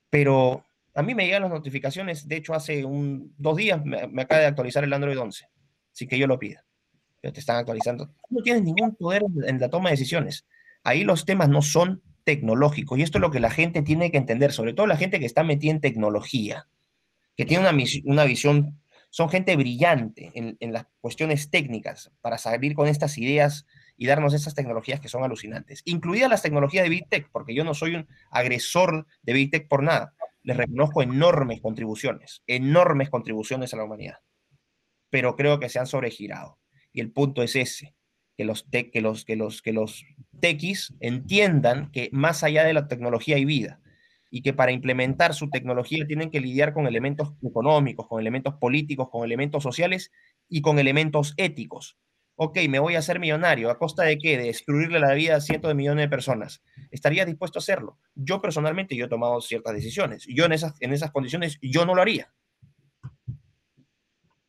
pero 0.10 0.66
a 0.96 1.04
mí 1.04 1.14
me 1.14 1.26
llegan 1.26 1.44
las 1.44 1.52
notificaciones, 1.52 2.28
de 2.28 2.38
hecho 2.38 2.56
hace 2.56 2.84
un, 2.84 3.34
dos 3.38 3.56
días 3.56 3.80
me, 3.86 4.00
acaba 4.22 4.42
de 4.42 4.48
actualizar 4.48 4.84
el 4.84 4.92
Android 4.92 5.18
11, 5.18 5.48
así 5.94 6.08
que 6.08 6.18
yo 6.18 6.26
lo 6.26 6.40
pido. 6.40 6.60
Pero 7.22 7.32
te 7.32 7.40
están 7.40 7.58
actualizando. 7.58 8.10
No 8.30 8.42
tienes 8.42 8.64
ningún 8.64 8.96
poder 8.96 9.24
en 9.46 9.60
la 9.60 9.70
toma 9.70 9.90
de 9.90 9.94
decisiones. 9.94 10.46
Ahí 10.84 11.04
los 11.04 11.26
temas 11.26 11.50
no 11.50 11.62
son 11.62 12.02
Y 12.98 13.02
esto 13.02 13.18
es 13.18 13.22
lo 13.22 13.32
que 13.32 13.40
la 13.40 13.50
gente 13.50 13.82
tiene 13.82 14.12
que 14.12 14.18
entender, 14.18 14.52
sobre 14.52 14.74
todo 14.74 14.88
la 14.88 14.98
gente 14.98 15.20
que 15.20 15.26
está 15.26 15.44
metida 15.44 15.72
en 15.72 15.82
tecnología, 15.82 16.68
que 17.36 17.46
tiene 17.46 17.68
una, 17.68 17.84
una 18.06 18.26
visión 18.26 18.80
son 19.10 19.30
gente 19.30 19.56
brillante 19.56 20.32
en, 20.36 20.58
en, 20.60 20.74
las 20.74 20.86
cuestiones 21.00 21.50
técnicas 21.50 22.12
para 22.22 22.38
salir 22.38 22.76
con 22.76 22.88
estas 22.88 23.18
ideas 23.18 23.66
y 23.96 24.06
darnos 24.06 24.34
esas 24.34 24.54
tecnologías 24.54 25.00
que 25.00 25.08
son 25.08 25.24
alucinantes, 25.24 25.82
incluidas 25.86 26.30
las 26.30 26.42
tecnologías 26.42 26.84
de 26.84 26.90
Big 26.90 27.10
Tech, 27.10 27.30
porque 27.32 27.56
yo 27.56 27.64
no 27.64 27.74
soy 27.74 27.96
un 27.96 28.08
agresor 28.30 29.08
de 29.24 29.34
Big 29.34 29.50
Tech 29.50 29.68
por 29.68 29.82
nada. 29.82 30.14
Les 30.44 30.56
reconozco 30.56 31.02
enormes 31.02 31.62
contribuciones, 31.62 32.44
enormes 32.48 33.10
contribuciones 33.10 33.74
a 33.74 33.78
la 33.78 33.86
humanidad, 33.86 34.20
pero 35.10 35.36
creo 35.36 35.60
que 35.60 35.70
se 35.70 35.80
han 35.80 35.88
sobregirado. 35.88 36.60
Y 36.94 37.02
el 37.02 37.12
punto 37.12 37.42
es 37.42 37.56
ese, 37.56 37.96
que 38.38 38.46
los, 38.46 38.70
te, 38.70 38.92
que 38.92 39.02
los, 39.02 39.26
que 39.26 39.36
los, 39.36 39.62
que 39.62 39.74
los 39.74 40.06
techis 40.40 40.94
entiendan 41.00 41.92
que 41.92 42.10
más 42.12 42.44
allá 42.44 42.64
de 42.64 42.74
la 42.74 42.88
tecnología 42.88 43.36
hay 43.36 43.46
vida 43.46 43.82
y 44.30 44.42
que 44.42 44.54
para 44.54 44.72
implementar 44.72 45.34
su 45.34 45.50
tecnología 45.50 46.06
tienen 46.06 46.30
que 46.30 46.40
lidiar 46.40 46.74
con 46.74 46.86
elementos 46.86 47.34
económicos, 47.44 48.08
con 48.08 48.20
elementos 48.20 48.56
políticos, 48.56 49.10
con 49.12 49.26
elementos 49.26 49.64
sociales 49.64 50.12
y 50.48 50.62
con 50.62 50.80
elementos 50.80 51.34
éticos. 51.38 51.98
Ok, 52.36 52.60
me 52.70 52.78
voy 52.78 52.94
a 52.94 53.00
hacer 53.00 53.20
millonario, 53.20 53.72
¿a 53.72 53.80
costa 53.80 54.04
de 54.04 54.20
qué? 54.20 54.38
De 54.38 54.44
destruirle 54.44 55.00
la 55.00 55.14
vida 55.16 55.38
a 55.38 55.42
cientos 55.42 55.70
de 55.70 55.76
millones 55.76 56.06
de 56.06 56.10
personas. 56.10 56.62
¿Estaría 56.92 57.26
dispuesto 57.26 57.58
a 57.58 57.62
hacerlo? 57.62 57.98
Yo 58.14 58.40
personalmente, 58.42 58.96
yo 58.96 59.06
he 59.06 59.10
tomado 59.10 59.42
ciertas 59.42 59.74
decisiones. 59.74 60.28
Yo 60.30 60.46
en 60.46 60.52
esas, 60.52 60.76
en 60.80 60.94
esas 60.94 61.12
condiciones, 61.12 61.58
yo 61.64 61.88
no 61.88 61.96
lo 61.96 62.04
haría. 62.04 62.32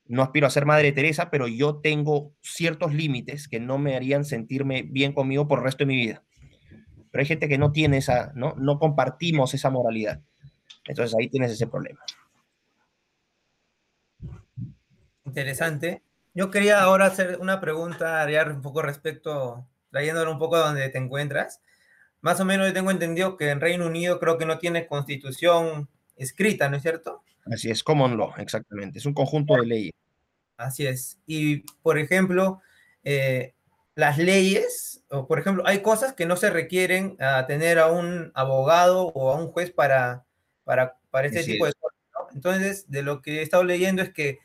No 0.08 0.22
aspiro 0.22 0.46
a 0.46 0.50
ser 0.50 0.64
Madre 0.64 0.92
Teresa, 0.92 1.30
pero 1.30 1.46
yo 1.46 1.76
tengo 1.76 2.32
ciertos 2.40 2.94
límites 2.94 3.46
que 3.46 3.60
no 3.60 3.78
me 3.78 3.94
harían 3.94 4.24
sentirme 4.24 4.82
bien 4.82 5.12
conmigo 5.12 5.46
por 5.46 5.58
el 5.58 5.66
resto 5.66 5.84
de 5.84 5.86
mi 5.86 5.96
vida. 5.96 6.24
Pero 7.10 7.20
hay 7.20 7.26
gente 7.26 7.48
que 7.48 7.58
no 7.58 7.72
tiene 7.72 7.98
esa, 7.98 8.32
¿no? 8.34 8.54
No 8.56 8.78
compartimos 8.78 9.52
esa 9.54 9.70
moralidad. 9.70 10.20
Entonces 10.86 11.14
ahí 11.18 11.28
tienes 11.28 11.52
ese 11.52 11.66
problema. 11.66 12.00
Interesante. 15.24 16.02
Yo 16.34 16.50
quería 16.50 16.80
ahora 16.80 17.06
hacer 17.06 17.38
una 17.40 17.60
pregunta, 17.60 18.22
Ariar, 18.22 18.50
un 18.50 18.62
poco 18.62 18.80
respecto, 18.80 19.66
trayéndolo 19.90 20.32
un 20.32 20.38
poco 20.38 20.56
a 20.56 20.60
donde 20.60 20.88
te 20.88 20.98
encuentras. 20.98 21.60
Más 22.20 22.40
o 22.40 22.44
menos 22.44 22.66
yo 22.66 22.72
tengo 22.72 22.90
entendido 22.90 23.36
que 23.36 23.50
en 23.50 23.60
Reino 23.60 23.86
Unido 23.86 24.18
creo 24.18 24.38
que 24.38 24.46
no 24.46 24.58
tiene 24.58 24.86
constitución 24.86 25.88
escrita, 26.16 26.68
¿no 26.68 26.76
es 26.76 26.82
cierto? 26.82 27.22
Así 27.50 27.70
es, 27.70 27.82
common 27.82 28.16
law, 28.16 28.32
exactamente. 28.38 28.98
Es 28.98 29.06
un 29.06 29.14
conjunto 29.14 29.54
de 29.56 29.66
leyes. 29.66 29.92
Así 30.56 30.86
es. 30.86 31.18
Y, 31.26 31.58
por 31.82 31.98
ejemplo, 31.98 32.60
eh, 33.04 33.54
las 33.94 34.18
leyes, 34.18 35.02
o 35.08 35.26
por 35.26 35.38
ejemplo, 35.38 35.64
hay 35.66 35.80
cosas 35.80 36.12
que 36.12 36.26
no 36.26 36.36
se 36.36 36.50
requieren 36.50 37.16
a 37.20 37.46
tener 37.46 37.78
a 37.78 37.88
un 37.88 38.32
abogado 38.34 39.06
o 39.08 39.32
a 39.32 39.36
un 39.36 39.48
juez 39.48 39.70
para, 39.70 40.24
para, 40.64 40.98
para 41.10 41.28
este 41.28 41.40
Así 41.40 41.52
tipo 41.52 41.66
es. 41.66 41.74
de 41.74 41.80
cosas. 41.80 41.98
¿no? 42.14 42.28
Entonces, 42.34 42.90
de 42.90 43.02
lo 43.02 43.22
que 43.22 43.38
he 43.38 43.42
estado 43.42 43.64
leyendo 43.64 44.02
es 44.02 44.12
que 44.12 44.38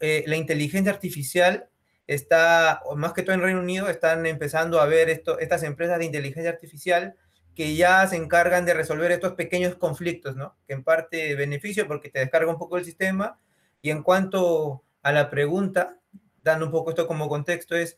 eh, 0.00 0.24
la 0.26 0.36
inteligencia 0.36 0.92
artificial 0.92 1.68
está, 2.06 2.82
más 2.96 3.12
que 3.12 3.22
todo 3.22 3.34
en 3.34 3.42
Reino 3.42 3.60
Unido, 3.60 3.88
están 3.88 4.26
empezando 4.26 4.80
a 4.80 4.86
ver 4.86 5.08
esto, 5.08 5.38
estas 5.38 5.62
empresas 5.62 5.98
de 5.98 6.04
inteligencia 6.04 6.50
artificial 6.50 7.16
que 7.54 7.76
ya 7.76 8.06
se 8.06 8.16
encargan 8.16 8.64
de 8.64 8.74
resolver 8.74 9.12
estos 9.12 9.34
pequeños 9.34 9.76
conflictos, 9.76 10.36
¿no? 10.36 10.56
Que 10.66 10.74
en 10.74 10.82
parte 10.82 11.34
beneficio 11.36 11.86
porque 11.86 12.10
te 12.10 12.18
descarga 12.18 12.50
un 12.50 12.58
poco 12.58 12.76
el 12.76 12.84
sistema. 12.84 13.38
Y 13.80 13.90
en 13.90 14.02
cuanto 14.02 14.82
a 15.02 15.12
la 15.12 15.30
pregunta, 15.30 15.98
dando 16.42 16.66
un 16.66 16.72
poco 16.72 16.90
esto 16.90 17.06
como 17.06 17.28
contexto, 17.28 17.76
es, 17.76 17.96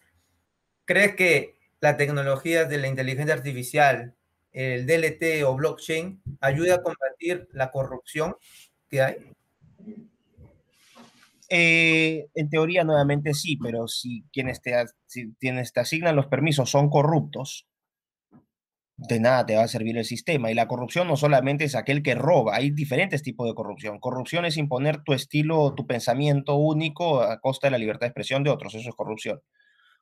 ¿crees 0.84 1.16
que 1.16 1.58
la 1.80 1.96
tecnología 1.96 2.64
de 2.64 2.78
la 2.78 2.88
inteligencia 2.88 3.34
artificial, 3.34 4.14
el 4.52 4.86
DLT 4.86 5.44
o 5.44 5.54
blockchain, 5.54 6.22
ayuda 6.40 6.76
a 6.76 6.82
combatir 6.82 7.48
la 7.52 7.70
corrupción 7.70 8.36
que 8.88 9.02
hay? 9.02 9.16
Eh, 11.48 12.26
en 12.34 12.50
teoría, 12.50 12.84
nuevamente 12.84 13.32
sí, 13.32 13.56
pero 13.56 13.86
si 13.86 14.24
quienes 14.32 14.60
te, 14.60 14.74
si 15.06 15.32
quienes 15.38 15.72
te 15.72 15.80
asignan 15.80 16.16
los 16.16 16.26
permisos 16.26 16.70
son 16.70 16.90
corruptos, 16.90 17.66
de 18.96 19.20
nada 19.20 19.44
te 19.44 19.56
va 19.56 19.64
a 19.64 19.68
servir 19.68 19.96
el 19.98 20.04
sistema. 20.04 20.50
Y 20.50 20.54
la 20.54 20.68
corrupción 20.68 21.08
no 21.08 21.16
solamente 21.16 21.64
es 21.64 21.74
aquel 21.74 22.02
que 22.02 22.14
roba, 22.14 22.56
hay 22.56 22.70
diferentes 22.70 23.22
tipos 23.22 23.46
de 23.46 23.54
corrupción. 23.54 24.00
Corrupción 24.00 24.44
es 24.44 24.56
imponer 24.56 25.02
tu 25.02 25.12
estilo, 25.12 25.74
tu 25.74 25.86
pensamiento 25.86 26.56
único 26.56 27.20
a 27.22 27.40
costa 27.40 27.66
de 27.68 27.72
la 27.72 27.78
libertad 27.78 28.02
de 28.02 28.08
expresión 28.08 28.42
de 28.44 28.50
otros, 28.50 28.74
eso 28.74 28.88
es 28.88 28.94
corrupción. 28.94 29.40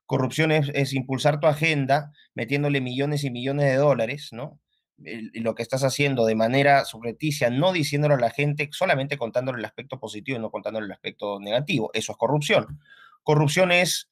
Corrupción 0.07 0.53
es, 0.53 0.93
impulsar 0.93 1.41
tu 1.41 1.47
agenda 1.47 2.13
metiéndole 2.35 2.81
millones 2.81 3.25
y 3.25 3.31
millones 3.31 3.67
de 3.67 3.77
dólares, 3.77 4.31
¿no? 4.33 4.61
lo 4.97 5.57
que 5.57 5.63
estás 5.65 5.83
haciendo 5.83 6.25
de 6.25 6.37
manera 6.37 6.85
subrepticia, 6.85 7.51
no 7.51 7.73
diciéndolo 7.73 8.15
a 8.15 8.21
la 8.21 8.31
gente, 8.31 8.69
solamente 8.71 9.19
contándole 9.19 9.59
el 9.59 9.65
aspecto 9.65 9.99
positivo 9.99 10.39
y 10.39 10.41
no 10.41 10.53
contándole 10.53 10.87
el 10.87 10.93
aspecto 10.93 11.41
negativo. 11.41 11.91
Eso 11.95 12.13
es 12.13 12.19
corrupción. 12.19 12.79
Corrupción 13.25 13.73
es 13.73 14.09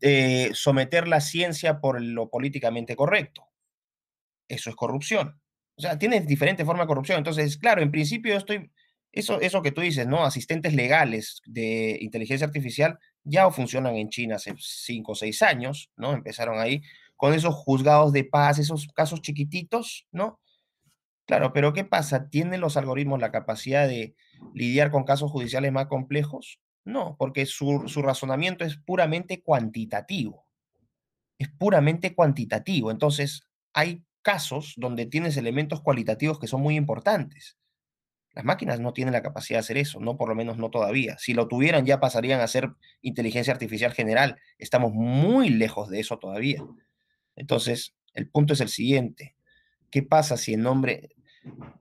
eh, 0.00 0.50
someter 0.54 1.08
la 1.08 1.20
ciencia 1.20 1.78
por 1.80 2.00
lo 2.00 2.30
políticamente 2.30 2.96
correcto. 2.96 3.48
Eso 4.48 4.70
es 4.70 4.76
corrupción. 4.76 5.40
O 5.76 5.82
sea, 5.82 5.98
tienes 5.98 6.26
diferentes 6.26 6.64
formas 6.64 6.84
de 6.84 6.88
corrupción. 6.88 7.18
Entonces, 7.18 7.56
claro, 7.58 7.82
en 7.82 7.90
principio 7.90 8.36
estoy, 8.36 8.70
eso, 9.12 9.40
eso 9.40 9.62
que 9.62 9.72
tú 9.72 9.80
dices, 9.80 10.06
¿no? 10.06 10.24
Asistentes 10.24 10.74
legales 10.74 11.40
de 11.46 11.98
inteligencia 12.00 12.46
artificial 12.46 12.98
ya 13.24 13.50
funcionan 13.50 13.96
en 13.96 14.08
China 14.08 14.36
hace 14.36 14.54
cinco 14.58 15.12
o 15.12 15.14
seis 15.14 15.42
años, 15.42 15.90
¿no? 15.96 16.12
Empezaron 16.12 16.58
ahí 16.58 16.82
con 17.16 17.32
esos 17.32 17.54
juzgados 17.54 18.12
de 18.12 18.24
paz, 18.24 18.58
esos 18.58 18.88
casos 18.94 19.20
chiquititos, 19.22 20.06
¿no? 20.12 20.40
Claro, 21.26 21.52
pero 21.52 21.72
¿qué 21.72 21.84
pasa? 21.84 22.28
¿Tienen 22.28 22.60
los 22.60 22.76
algoritmos 22.76 23.20
la 23.20 23.32
capacidad 23.32 23.88
de 23.88 24.14
lidiar 24.52 24.90
con 24.90 25.04
casos 25.04 25.30
judiciales 25.30 25.72
más 25.72 25.86
complejos? 25.86 26.60
No, 26.84 27.16
porque 27.18 27.46
su, 27.46 27.84
su 27.86 28.02
razonamiento 28.02 28.64
es 28.64 28.76
puramente 28.76 29.42
cuantitativo. 29.42 30.46
Es 31.38 31.48
puramente 31.48 32.14
cuantitativo. 32.14 32.90
Entonces, 32.90 33.48
hay 33.72 34.04
casos 34.24 34.74
donde 34.76 35.06
tienes 35.06 35.36
elementos 35.36 35.82
cualitativos 35.82 36.40
que 36.40 36.48
son 36.48 36.62
muy 36.62 36.74
importantes. 36.74 37.56
Las 38.32 38.44
máquinas 38.44 38.80
no 38.80 38.92
tienen 38.92 39.12
la 39.12 39.22
capacidad 39.22 39.58
de 39.58 39.60
hacer 39.60 39.78
eso, 39.78 40.00
no 40.00 40.16
por 40.16 40.28
lo 40.28 40.34
menos 40.34 40.58
no 40.58 40.70
todavía. 40.70 41.16
Si 41.18 41.34
lo 41.34 41.46
tuvieran 41.46 41.86
ya 41.86 42.00
pasarían 42.00 42.40
a 42.40 42.48
ser 42.48 42.70
inteligencia 43.00 43.52
artificial 43.52 43.92
general. 43.92 44.40
Estamos 44.58 44.92
muy 44.92 45.50
lejos 45.50 45.88
de 45.88 46.00
eso 46.00 46.18
todavía. 46.18 46.64
Entonces, 47.36 47.94
el 48.14 48.28
punto 48.28 48.54
es 48.54 48.60
el 48.60 48.70
siguiente. 48.70 49.36
¿Qué 49.90 50.02
pasa 50.02 50.36
si 50.36 50.54
en 50.54 50.62
nombre... 50.62 51.10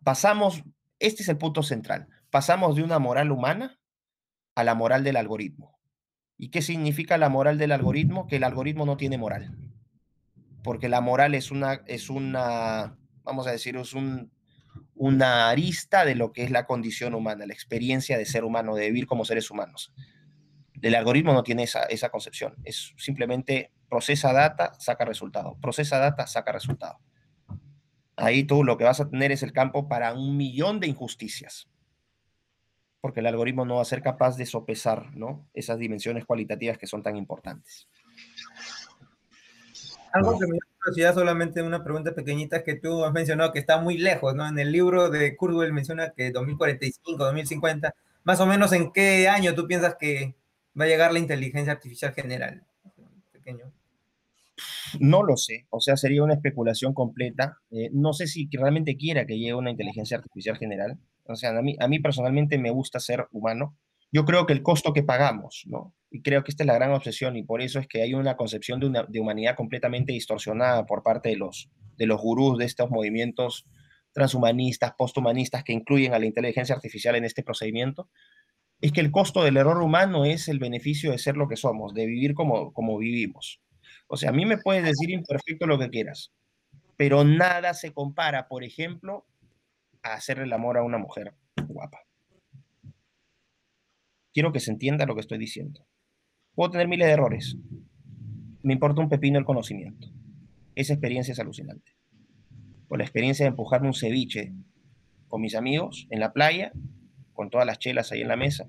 Pasamos, 0.04 0.62
este 1.00 1.24
es 1.24 1.30
el 1.30 1.38
punto 1.38 1.64
central, 1.64 2.10
pasamos 2.30 2.76
de 2.76 2.84
una 2.84 3.00
moral 3.00 3.32
humana 3.32 3.80
a 4.56 4.66
la 4.66 4.76
moral 4.76 5.06
del 5.06 5.16
algoritmo. 5.16 5.80
¿Y 6.38 6.50
qué 6.50 6.62
significa 6.62 7.18
la 7.18 7.30
moral 7.30 7.58
del 7.58 7.72
algoritmo? 7.72 8.28
Que 8.28 8.36
el 8.36 8.44
algoritmo 8.44 8.86
no 8.86 8.98
tiene 8.98 9.18
moral. 9.18 9.58
Porque 10.64 10.89
la 10.89 11.01
moral 11.01 11.36
es 11.36 11.51
una, 11.51 11.82
es 11.88 12.09
una 12.09 12.97
vamos 13.24 13.47
a 13.47 13.51
decir, 13.51 13.76
es 13.78 13.93
un, 13.93 14.32
una 14.95 15.49
arista 15.49 16.05
de 16.05 16.16
lo 16.16 16.32
que 16.32 16.43
es 16.43 16.51
la 16.51 16.66
condición 16.66 17.16
humana, 17.16 17.45
la 17.45 17.53
experiencia 17.53 18.18
de 18.18 18.26
ser 18.26 18.43
humano, 18.43 18.76
de 18.76 18.88
vivir 18.88 19.07
como 19.07 19.26
seres 19.26 19.49
humanos. 19.49 19.93
El 20.82 20.95
algoritmo 20.95 21.34
no 21.34 21.43
tiene 21.43 21.64
esa, 21.64 21.84
esa 21.84 22.09
concepción, 22.09 22.55
es 22.64 22.93
simplemente 22.97 23.72
procesa 23.89 24.34
data, 24.34 24.74
saca 24.80 25.05
resultado, 25.05 25.57
procesa 25.61 25.97
data, 25.99 26.28
saca 26.28 26.51
resultado. 26.51 26.99
Ahí 28.16 28.43
tú 28.43 28.64
lo 28.64 28.78
que 28.78 28.84
vas 28.84 28.99
a 28.99 29.09
tener 29.09 29.32
es 29.32 29.43
el 29.43 29.53
campo 29.53 29.88
para 29.88 30.14
un 30.14 30.36
millón 30.36 30.80
de 30.80 30.88
injusticias, 30.88 31.70
porque 33.01 33.22
el 33.22 33.28
algoritmo 33.28 33.66
no 33.66 33.76
va 33.76 33.82
a 33.82 33.86
ser 33.86 34.01
capaz 34.01 34.36
de 34.38 34.45
sopesar 34.45 35.16
¿no? 35.16 35.47
esas 35.53 35.80
dimensiones 35.80 36.26
cualitativas 36.26 36.78
que 36.78 36.88
son 36.88 37.01
tan 37.01 37.16
importantes. 37.16 37.88
Algo 40.14 40.38
que 40.38 40.45
me 40.45 40.53
da 40.53 40.68
curiosidad, 40.78 41.16
solamente 41.16 41.64
una 41.64 41.84
pregunta 41.84 42.14
pequeñita 42.14 42.64
que 42.64 42.76
tú 42.76 43.03
has 43.03 43.11
mencionado 43.11 43.51
que 43.51 43.57
está 43.57 43.82
muy 43.82 43.97
lejos, 43.97 44.36
¿no? 44.36 44.47
En 44.47 44.59
el 44.59 44.72
libro 44.72 45.09
de 45.09 45.36
Kurzweil 45.36 45.74
menciona 45.74 46.11
que 46.11 46.32
2045, 46.32 47.18
2050, 47.18 47.95
más 48.24 48.39
o 48.39 48.45
menos 48.45 48.72
en 48.74 48.91
qué 48.91 49.28
año 49.28 49.55
tú 49.55 49.66
piensas 49.66 49.95
que 49.99 50.36
va 50.80 50.86
a 50.86 50.88
llegar 50.88 51.11
la 51.14 51.20
inteligencia 51.20 51.74
artificial 51.74 52.14
general. 52.14 52.64
Pequeño. 53.32 53.74
No 54.99 55.24
lo 55.24 55.36
sé, 55.36 55.66
o 55.72 55.80
sea, 55.80 55.97
sería 55.97 56.24
una 56.24 56.36
especulación 56.36 56.93
completa. 56.93 57.57
Eh, 57.72 57.89
no 57.91 58.14
sé 58.14 58.28
si 58.28 58.47
realmente 58.51 58.95
quiera 58.95 59.26
que 59.26 59.39
llegue 59.39 59.55
una 59.55 59.72
inteligencia 59.72 60.18
artificial 60.18 60.57
general. 60.57 60.99
O 61.26 61.36
sea, 61.36 61.57
a 61.57 61.61
mí, 61.64 61.76
a 61.80 61.88
mí 61.88 61.99
personalmente 61.99 62.59
me 62.59 62.70
gusta 62.70 62.99
ser 62.99 63.28
humano. 63.32 63.76
Yo 64.14 64.26
creo 64.26 64.45
que 64.45 64.53
el 64.53 64.61
costo 64.61 64.93
que 64.93 65.01
pagamos, 65.01 65.64
¿no? 65.66 65.95
Y 66.11 66.22
creo 66.22 66.43
que 66.43 66.51
esta 66.51 66.61
es 66.61 66.68
la 66.68 66.76
gran 66.76 66.91
obsesión 66.91 67.36
y 67.36 67.41
por 67.41 67.64
eso 67.64 67.80
es 67.80 67.88
que 67.88 68.03
hay 68.03 68.14
una 68.14 68.38
concepción 68.38 68.80
de, 68.80 68.86
una, 68.86 69.03
de 69.09 69.20
humanidad 69.20 69.55
completamente 69.55 70.14
distorsionada 70.14 70.86
por 70.86 71.01
parte 71.01 71.30
de 71.30 71.38
los, 71.38 71.72
de 71.97 72.05
los 72.05 72.22
gurús 72.22 72.59
de 72.59 72.66
estos 72.66 72.91
movimientos 72.91 73.66
transhumanistas, 74.11 74.93
posthumanistas 74.95 75.64
que 75.64 75.74
incluyen 75.74 76.14
a 76.14 76.20
la 76.20 76.28
inteligencia 76.28 76.76
artificial 76.76 77.16
en 77.16 77.26
este 77.26 77.41
procedimiento, 77.41 78.07
es 78.82 78.91
que 78.91 79.01
el 79.01 79.09
costo 79.09 79.43
del 79.43 79.57
error 79.57 79.82
humano 79.82 80.26
es 80.26 80.47
el 80.47 80.59
beneficio 80.59 81.09
de 81.09 81.18
ser 81.18 81.36
lo 81.36 81.47
que 81.47 81.55
somos, 81.55 81.95
de 81.95 82.05
vivir 82.05 82.36
como, 82.36 82.72
como 82.72 82.99
vivimos. 82.99 83.64
O 84.05 84.16
sea, 84.16 84.30
a 84.30 84.34
mí 84.34 84.45
me 84.45 84.59
puedes 84.59 84.84
decir 84.84 85.09
imperfecto 85.09 85.66
lo 85.66 85.80
que 85.80 85.89
quieras, 85.89 86.32
pero 86.97 87.24
nada 87.24 87.74
se 87.74 87.93
compara, 87.93 88.47
por 88.47 88.64
ejemplo, 88.64 89.26
a 90.03 90.14
hacerle 90.14 90.43
el 90.43 90.53
amor 90.53 90.78
a 90.78 90.84
una 90.84 90.99
mujer 90.99 91.34
guapa. 91.68 92.01
Quiero 94.34 94.51
que 94.51 94.59
se 94.59 94.71
entienda 94.71 95.05
lo 95.05 95.15
que 95.15 95.21
estoy 95.21 95.38
diciendo. 95.38 95.86
Puedo 96.55 96.71
tener 96.71 96.88
miles 96.88 97.07
de 97.07 97.13
errores. 97.13 97.57
Me 98.61 98.73
importa 98.73 99.01
un 99.01 99.09
pepino 99.09 99.39
el 99.39 99.45
conocimiento. 99.45 100.09
Esa 100.75 100.93
experiencia 100.93 101.31
es 101.31 101.39
alucinante. 101.39 101.91
Por 102.88 102.99
la 102.99 103.03
experiencia 103.03 103.45
de 103.45 103.49
empujarme 103.49 103.88
un 103.88 103.93
ceviche 103.93 104.53
con 105.27 105.41
mis 105.41 105.55
amigos 105.55 106.07
en 106.09 106.19
la 106.19 106.31
playa, 106.31 106.71
con 107.34 107.49
todas 107.49 107.65
las 107.65 107.79
chelas 107.79 108.11
ahí 108.11 108.21
en 108.21 108.27
la 108.27 108.36
mesa. 108.36 108.67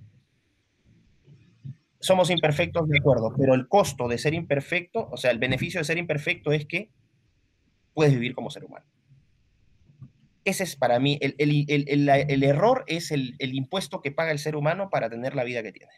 Somos 2.01 2.31
imperfectos, 2.31 2.89
de 2.89 2.99
acuerdo, 2.99 3.35
pero 3.39 3.55
el 3.55 3.67
costo 3.67 4.09
de 4.09 4.19
ser 4.19 4.35
imperfecto, 4.35 5.09
o 5.11 5.17
sea, 5.17 5.31
el 5.31 5.39
beneficio 5.39 5.81
de 5.81 5.85
ser 5.85 5.97
imperfecto 5.97 6.53
es 6.53 6.67
que 6.67 6.91
puedes 7.95 8.13
vivir 8.13 8.35
como 8.35 8.51
ser 8.51 8.65
humano. 8.65 8.87
Ese 10.45 10.65
es 10.65 10.77
para 10.77 10.99
mí, 11.01 11.19
el, 11.21 12.43
error 12.43 12.85
es 12.87 13.11
el, 13.11 13.37
impuesto 13.41 14.03
que 14.03 14.13
paga 14.13 14.31
el 14.31 14.39
ser 14.39 14.57
humano 14.57 14.91
para 14.91 15.09
tener 15.09 15.35
la 15.35 15.45
vida 15.45 15.63
que 15.63 15.73
tiene. 15.73 15.93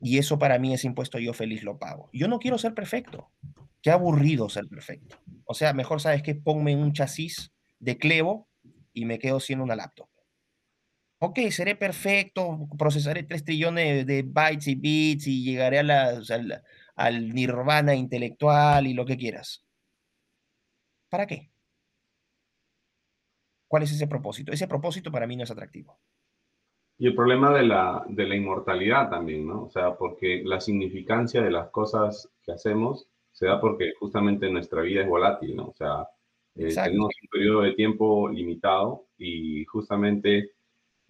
Y 0.00 0.18
eso 0.18 0.38
para 0.38 0.58
mí, 0.58 0.72
ese 0.72 0.86
impuesto 0.86 1.18
yo 1.18 1.32
feliz 1.34 1.62
lo 1.62 1.78
pago. 1.78 2.08
Yo 2.12 2.28
no 2.28 2.38
quiero 2.38 2.58
ser 2.58 2.74
perfecto. 2.74 3.30
Qué 3.82 3.90
aburrido 3.90 4.48
ser 4.48 4.66
perfecto. 4.66 5.16
O 5.44 5.54
sea, 5.54 5.74
mejor 5.74 6.00
sabes 6.00 6.22
que 6.22 6.34
ponme 6.34 6.74
un 6.74 6.92
chasis 6.92 7.52
de 7.78 7.98
clevo 7.98 8.48
y 8.92 9.04
me 9.04 9.18
quedo 9.18 9.40
siendo 9.40 9.64
una 9.64 9.76
laptop. 9.76 10.08
Ok, 11.18 11.38
seré 11.50 11.76
perfecto, 11.76 12.68
procesaré 12.78 13.22
3 13.22 13.44
trillones 13.44 14.06
de 14.06 14.22
bytes 14.22 14.68
y 14.68 14.74
bits 14.74 15.26
y 15.26 15.44
llegaré 15.44 15.78
al 15.78 17.28
nirvana 17.30 17.94
intelectual 17.94 18.86
y 18.86 18.94
lo 18.94 19.06
que 19.06 19.16
quieras. 19.16 19.64
¿Para 21.08 21.26
qué? 21.26 21.50
¿Cuál 23.68 23.82
es 23.82 23.92
ese 23.92 24.06
propósito? 24.06 24.52
Ese 24.52 24.68
propósito 24.68 25.10
para 25.10 25.26
mí 25.26 25.36
no 25.36 25.44
es 25.44 25.50
atractivo. 25.50 25.98
Y 26.98 27.06
el 27.06 27.14
problema 27.14 27.52
de 27.52 27.64
la, 27.64 28.04
de 28.08 28.26
la 28.26 28.36
inmortalidad 28.36 29.10
también, 29.10 29.46
¿no? 29.46 29.64
O 29.64 29.70
sea, 29.70 29.96
porque 29.96 30.42
la 30.44 30.60
significancia 30.60 31.42
de 31.42 31.50
las 31.50 31.68
cosas 31.68 32.30
que 32.42 32.52
hacemos 32.52 33.06
se 33.32 33.46
da 33.46 33.60
porque 33.60 33.92
justamente 33.98 34.48
nuestra 34.48 34.80
vida 34.80 35.02
es 35.02 35.08
volátil, 35.08 35.56
¿no? 35.56 35.66
O 35.66 35.74
sea, 35.74 36.08
eh, 36.54 36.74
tenemos 36.74 37.12
un 37.22 37.28
periodo 37.30 37.62
de 37.62 37.74
tiempo 37.74 38.30
limitado 38.30 39.08
y 39.18 39.64
justamente 39.66 40.52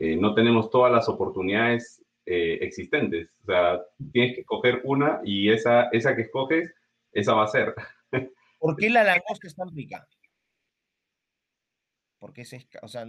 eh, 0.00 0.16
no 0.16 0.34
tenemos 0.34 0.70
todas 0.70 0.90
las 0.90 1.08
oportunidades 1.08 2.02
eh, 2.24 2.58
existentes. 2.62 3.30
O 3.42 3.46
sea, 3.46 3.80
tienes 4.12 4.34
que 4.34 4.40
escoger 4.40 4.80
una 4.82 5.20
y 5.24 5.50
esa, 5.50 5.84
esa 5.92 6.16
que 6.16 6.22
escoges, 6.22 6.74
esa 7.12 7.34
va 7.34 7.44
a 7.44 7.48
ser. 7.48 7.74
¿Por 8.58 8.76
qué 8.76 8.90
la 8.90 9.04
langosta 9.04 9.46
es 9.46 9.54
tan 9.54 9.68
rica? 9.72 10.04
Porque 12.18 12.42
es, 12.42 12.54
o 12.82 12.88
sea, 12.88 13.06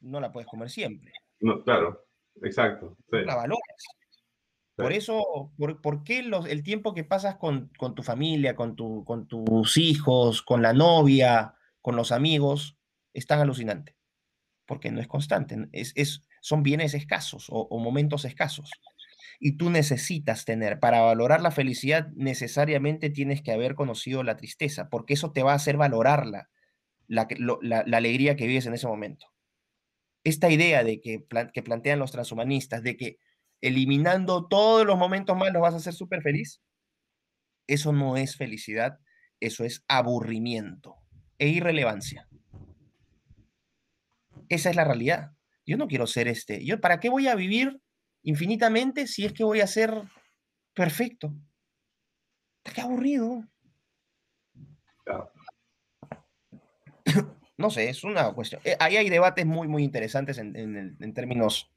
no 0.00 0.20
la 0.20 0.32
puedes 0.32 0.48
comer 0.48 0.70
siempre. 0.70 1.12
No, 1.40 1.62
claro, 1.62 2.06
exacto. 2.42 2.96
La 3.10 3.34
valoras. 3.34 3.84
Por 4.76 4.92
eso, 4.92 5.52
por, 5.56 6.02
qué 6.02 6.18
el 6.18 6.62
tiempo 6.64 6.94
que 6.94 7.04
pasas 7.04 7.36
con, 7.36 7.70
tu 7.94 8.02
familia, 8.02 8.56
con, 8.56 8.74
tu, 8.74 9.04
con 9.04 9.28
tus 9.28 9.76
hijos, 9.76 10.42
con 10.42 10.62
la 10.62 10.72
novia, 10.72 11.54
con 11.80 11.94
los 11.94 12.10
amigos, 12.10 12.76
es 13.12 13.26
tan 13.26 13.40
alucinante? 13.40 13.94
Porque 14.66 14.90
no 14.90 15.00
es 15.00 15.06
constante, 15.06 15.68
es, 15.72 15.92
es 15.94 16.26
son 16.40 16.62
bienes 16.64 16.94
escasos 16.94 17.46
o, 17.50 17.68
o 17.70 17.78
momentos 17.78 18.24
escasos. 18.24 18.70
Y 19.38 19.56
tú 19.56 19.70
necesitas 19.70 20.44
tener, 20.44 20.80
para 20.80 21.02
valorar 21.02 21.40
la 21.40 21.52
felicidad, 21.52 22.08
necesariamente 22.14 23.10
tienes 23.10 23.42
que 23.42 23.52
haber 23.52 23.76
conocido 23.76 24.24
la 24.24 24.36
tristeza, 24.36 24.88
porque 24.88 25.14
eso 25.14 25.30
te 25.30 25.44
va 25.44 25.52
a 25.52 25.56
hacer 25.56 25.76
valorarla 25.76 26.50
la, 27.08 27.26
alegría 27.92 28.36
que 28.36 28.46
vives 28.46 28.66
en 28.66 28.74
ese 28.74 28.86
momento. 28.86 29.26
Esta 30.24 30.50
idea 30.50 30.84
de 30.84 31.00
que, 31.00 31.24
que 31.52 31.62
plantean 31.62 31.98
los 31.98 32.12
transhumanistas, 32.12 32.82
de 32.82 32.96
que 32.96 33.18
eliminando 33.60 34.46
todos 34.46 34.86
los 34.86 34.98
momentos 34.98 35.36
malos 35.36 35.62
vas 35.62 35.74
a 35.74 35.80
ser 35.80 35.94
súper 35.94 36.22
feliz, 36.22 36.62
eso 37.66 37.92
no 37.92 38.16
es 38.16 38.36
felicidad, 38.36 38.98
eso 39.40 39.64
es 39.64 39.84
aburrimiento 39.88 40.96
e 41.38 41.48
irrelevancia. 41.48 42.28
Esa 44.48 44.70
es 44.70 44.76
la 44.76 44.84
realidad. 44.84 45.32
Yo 45.66 45.76
no 45.76 45.88
quiero 45.88 46.06
ser 46.06 46.28
este. 46.28 46.64
Yo, 46.64 46.80
¿Para 46.80 47.00
qué 47.00 47.08
voy 47.08 47.28
a 47.28 47.34
vivir 47.34 47.80
infinitamente 48.22 49.06
si 49.06 49.24
es 49.24 49.32
que 49.32 49.44
voy 49.44 49.60
a 49.60 49.66
ser 49.66 50.02
perfecto? 50.74 51.34
Qué 52.62 52.80
aburrido. 52.80 53.44
No 57.56 57.70
sé, 57.70 57.88
es 57.88 58.04
una 58.04 58.32
cuestión. 58.32 58.60
Eh, 58.64 58.76
ahí 58.80 58.96
hay 58.96 59.08
debates 59.08 59.46
muy, 59.46 59.68
muy 59.68 59.84
interesantes 59.84 60.38
en, 60.38 61.14
términos 61.14 61.70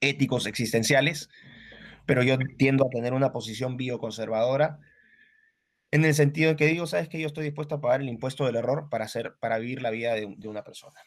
éticos, 0.00 0.46
existenciales, 0.46 1.30
pero 2.04 2.22
yo 2.22 2.36
tiendo 2.58 2.86
a 2.86 2.90
tener 2.90 3.14
una 3.14 3.32
posición 3.32 3.76
bioconservadora 3.76 4.80
en 5.90 6.04
el 6.04 6.14
sentido 6.14 6.50
de 6.50 6.56
que 6.56 6.66
digo, 6.66 6.86
sabes 6.86 7.08
que 7.08 7.20
yo 7.20 7.26
estoy 7.26 7.44
dispuesto 7.44 7.76
a 7.76 7.80
pagar 7.80 8.00
el 8.00 8.08
impuesto 8.08 8.44
del 8.44 8.56
error 8.56 8.88
para, 8.90 9.04
hacer, 9.04 9.36
para 9.40 9.58
vivir 9.58 9.82
la 9.82 9.90
vida 9.90 10.14
de, 10.14 10.26
una 10.48 10.62
persona. 10.62 11.00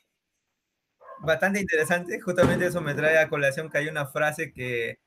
Bastante 1.21 1.59
interesante, 1.59 2.19
justamente 2.21 2.65
eso 2.65 2.81
me 2.81 2.95
trae 2.95 3.17
a 3.19 3.29
colación 3.29 3.69
que 3.69 3.77
hay 3.77 3.87
una 3.87 4.07
frase 4.07 4.53
que 4.53 4.99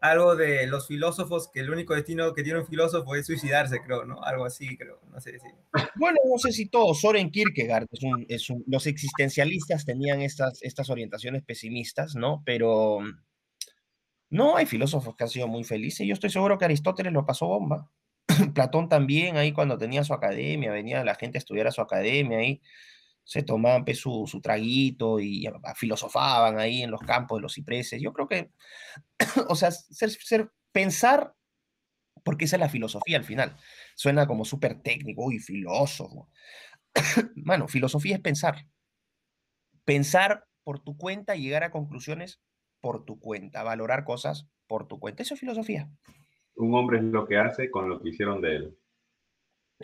algo 0.00 0.36
de 0.36 0.66
los 0.66 0.86
filósofos, 0.86 1.50
que 1.52 1.60
el 1.60 1.70
único 1.70 1.94
destino 1.94 2.32
que 2.34 2.42
tiene 2.42 2.60
un 2.60 2.66
filósofo 2.66 3.14
es 3.14 3.26
suicidarse, 3.26 3.80
creo, 3.82 4.04
¿no? 4.04 4.22
Algo 4.22 4.44
así, 4.44 4.76
creo, 4.76 5.00
no 5.10 5.20
sé 5.20 5.38
si. 5.38 5.48
Bueno, 5.96 6.18
no 6.30 6.38
sé 6.38 6.52
si 6.52 6.66
todo. 6.66 6.94
Soren 6.94 7.30
Kierkegaard, 7.30 7.86
es 8.28 8.50
un, 8.50 8.64
los 8.66 8.86
existencialistas 8.86 9.84
tenían 9.84 10.22
estas, 10.22 10.62
estas 10.62 10.90
orientaciones 10.90 11.42
pesimistas, 11.42 12.14
¿no? 12.14 12.42
Pero 12.44 13.00
no, 14.30 14.56
hay 14.56 14.66
filósofos 14.66 15.16
que 15.16 15.24
han 15.24 15.30
sido 15.30 15.48
muy 15.48 15.64
felices. 15.64 16.06
Yo 16.06 16.14
estoy 16.14 16.30
seguro 16.30 16.58
que 16.58 16.66
Aristóteles 16.66 17.12
lo 17.12 17.24
pasó 17.24 17.46
bomba. 17.46 17.90
Platón 18.54 18.88
también, 18.88 19.36
ahí 19.36 19.52
cuando 19.52 19.78
tenía 19.78 20.04
su 20.04 20.12
academia, 20.12 20.70
venía 20.70 21.04
la 21.04 21.14
gente 21.14 21.38
a 21.38 21.40
estudiar 21.40 21.66
a 21.66 21.72
su 21.72 21.80
academia, 21.80 22.38
ahí 22.38 22.60
se 23.28 23.42
tomaban 23.42 23.84
pues, 23.84 23.98
su, 23.98 24.26
su, 24.26 24.40
traguito 24.40 25.20
y 25.20 25.46
filosofaban 25.76 26.58
ahí 26.58 26.80
en 26.80 26.90
los 26.90 27.02
campos 27.02 27.36
de 27.36 27.42
los 27.42 27.52
cipreses. 27.52 28.00
Yo 28.00 28.14
creo 28.14 28.26
que, 28.26 28.52
o 29.48 29.54
sea, 29.54 29.70
ser, 29.70 30.50
pensar, 30.72 31.34
porque 32.24 32.46
esa 32.46 32.56
es 32.56 32.60
la 32.60 32.70
filosofía 32.70 33.18
al 33.18 33.24
final, 33.24 33.54
suena 33.96 34.26
como 34.26 34.46
súper 34.46 34.80
técnico, 34.80 35.26
uy, 35.26 35.40
filósofo. 35.40 36.30
Bueno, 37.36 37.68
filosofía 37.68 38.16
es 38.16 38.22
pensar. 38.22 38.66
Pensar 39.84 40.46
por 40.64 40.80
tu 40.80 40.96
cuenta 40.96 41.36
y 41.36 41.42
llegar 41.42 41.64
a 41.64 41.70
conclusiones 41.70 42.40
por 42.80 43.04
tu 43.04 43.20
cuenta, 43.20 43.62
valorar 43.62 44.04
cosas 44.04 44.48
por 44.66 44.88
tu 44.88 44.98
cuenta. 44.98 45.22
Eso 45.22 45.34
es 45.34 45.40
filosofía. 45.40 45.90
Un 46.56 46.74
hombre 46.74 46.96
es 46.96 47.04
lo 47.04 47.26
que 47.26 47.36
hace 47.36 47.70
con 47.70 47.90
lo 47.90 48.00
que 48.00 48.08
hicieron 48.08 48.40
de 48.40 48.56
él. 48.56 48.78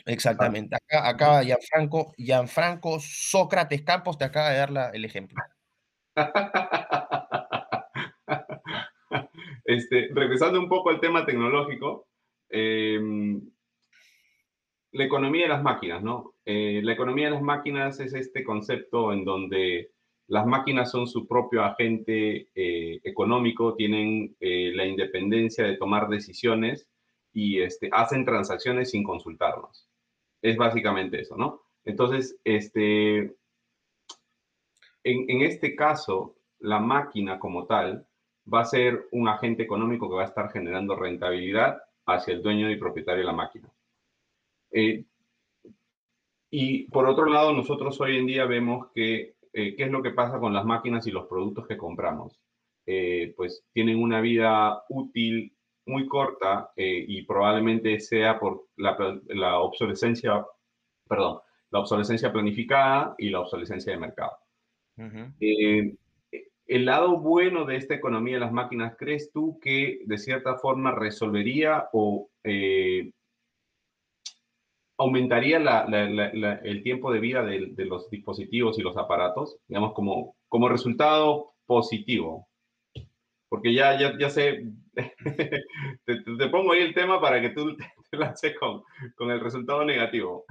Exactamente. 0.06 0.76
Acá, 0.76 1.08
acaba 1.08 1.42
Gianfranco, 1.42 2.12
Gianfranco 2.16 2.98
Sócrates 3.00 3.82
Campos 3.82 4.18
te 4.18 4.24
acaba 4.24 4.50
de 4.50 4.58
dar 4.58 4.94
el 4.94 5.04
ejemplo. 5.04 5.36
este, 9.64 10.08
regresando 10.12 10.60
un 10.60 10.68
poco 10.68 10.90
al 10.90 11.00
tema 11.00 11.24
tecnológico, 11.24 12.08
em, 12.48 13.40
la 14.92 15.04
economía 15.04 15.42
de 15.42 15.48
las 15.48 15.62
máquinas, 15.62 16.02
¿no? 16.02 16.34
Eh, 16.44 16.80
la 16.84 16.92
economía 16.92 17.26
de 17.26 17.32
las 17.32 17.42
máquinas 17.42 17.98
es 18.00 18.14
este 18.14 18.44
concepto 18.44 19.12
en 19.12 19.24
donde 19.24 19.90
las 20.28 20.46
máquinas 20.46 20.90
son 20.90 21.06
su 21.06 21.26
propio 21.26 21.64
agente 21.64 22.48
eh, 22.54 23.00
económico, 23.02 23.74
tienen 23.74 24.36
eh, 24.40 24.72
la 24.74 24.86
independencia 24.86 25.64
de 25.64 25.76
tomar 25.76 26.08
decisiones 26.08 26.88
y 27.34 27.60
este, 27.60 27.90
hacen 27.92 28.24
transacciones 28.24 28.90
sin 28.90 29.04
consultarnos. 29.04 29.86
Es 30.40 30.56
básicamente 30.56 31.20
eso, 31.20 31.36
¿no? 31.36 31.60
Entonces, 31.84 32.38
este, 32.44 33.18
en, 33.18 33.34
en 35.02 35.42
este 35.42 35.74
caso, 35.76 36.36
la 36.60 36.78
máquina 36.78 37.38
como 37.38 37.66
tal 37.66 38.06
va 38.52 38.60
a 38.60 38.64
ser 38.64 39.08
un 39.12 39.28
agente 39.28 39.62
económico 39.62 40.08
que 40.08 40.16
va 40.16 40.22
a 40.22 40.26
estar 40.26 40.50
generando 40.50 40.96
rentabilidad 40.96 41.82
hacia 42.06 42.34
el 42.34 42.42
dueño 42.42 42.70
y 42.70 42.76
propietario 42.76 43.20
de 43.20 43.26
la 43.26 43.32
máquina. 43.32 43.70
Eh, 44.70 45.04
y 46.50 46.84
por 46.90 47.06
otro 47.06 47.26
lado, 47.26 47.52
nosotros 47.52 48.00
hoy 48.00 48.16
en 48.16 48.26
día 48.26 48.44
vemos 48.44 48.88
que, 48.94 49.36
eh, 49.52 49.74
¿qué 49.76 49.84
es 49.84 49.90
lo 49.90 50.02
que 50.02 50.10
pasa 50.10 50.38
con 50.38 50.52
las 50.52 50.64
máquinas 50.64 51.06
y 51.06 51.10
los 51.10 51.26
productos 51.26 51.66
que 51.66 51.76
compramos? 51.76 52.40
Eh, 52.86 53.32
pues 53.36 53.64
tienen 53.72 54.02
una 54.02 54.20
vida 54.20 54.84
útil 54.88 55.53
muy 55.86 56.06
corta 56.06 56.72
eh, 56.76 57.04
y 57.06 57.22
probablemente 57.22 58.00
sea 58.00 58.38
por 58.38 58.68
la, 58.76 59.58
obsolescencia, 59.58 60.44
perdón, 61.08 61.40
la 61.70 61.80
obsolescencia 61.80 62.32
planificada 62.32 63.14
y 63.18 63.30
la 63.30 63.40
obsolescencia 63.40 63.92
de 63.92 63.98
mercado. 63.98 64.36
Eh, 65.40 65.96
el 66.66 66.84
lado 66.84 67.18
bueno 67.18 67.64
de 67.64 67.76
esta 67.76 67.94
economía 67.94 68.34
de 68.34 68.40
las 68.40 68.52
máquinas, 68.52 68.96
¿crees 68.98 69.30
tú 69.32 69.58
que 69.60 70.00
de 70.06 70.18
cierta 70.18 70.56
forma 70.56 70.92
resolvería 70.92 71.88
o 71.92 72.30
eh, 72.42 73.10
aumentaría 74.96 75.58
el 75.58 76.82
tiempo 76.82 77.12
de 77.12 77.20
vida 77.20 77.44
de, 77.44 77.72
de, 77.72 77.84
los 77.84 78.08
dispositivos 78.08 78.78
y 78.78 78.82
los 78.82 78.96
aparatos, 78.96 79.58
digamos, 79.68 79.92
como, 79.92 80.36
como 80.48 80.68
resultado 80.68 81.52
positivo? 81.66 82.48
Porque 83.48 83.74
ya, 83.74 83.98
ya, 83.98 84.16
ya 84.18 84.30
sé, 84.30 84.64
te, 86.06 86.48
pongo 86.48 86.72
ahí 86.72 86.82
el 86.82 86.94
tema 86.94 87.20
para 87.20 87.40
que 87.40 87.50
tú 87.50 87.76
te 88.10 88.16
lances 88.16 88.54
con, 88.58 88.82
con 89.16 89.30
el 89.30 89.40
resultado 89.40 89.84
negativo. 89.84 90.44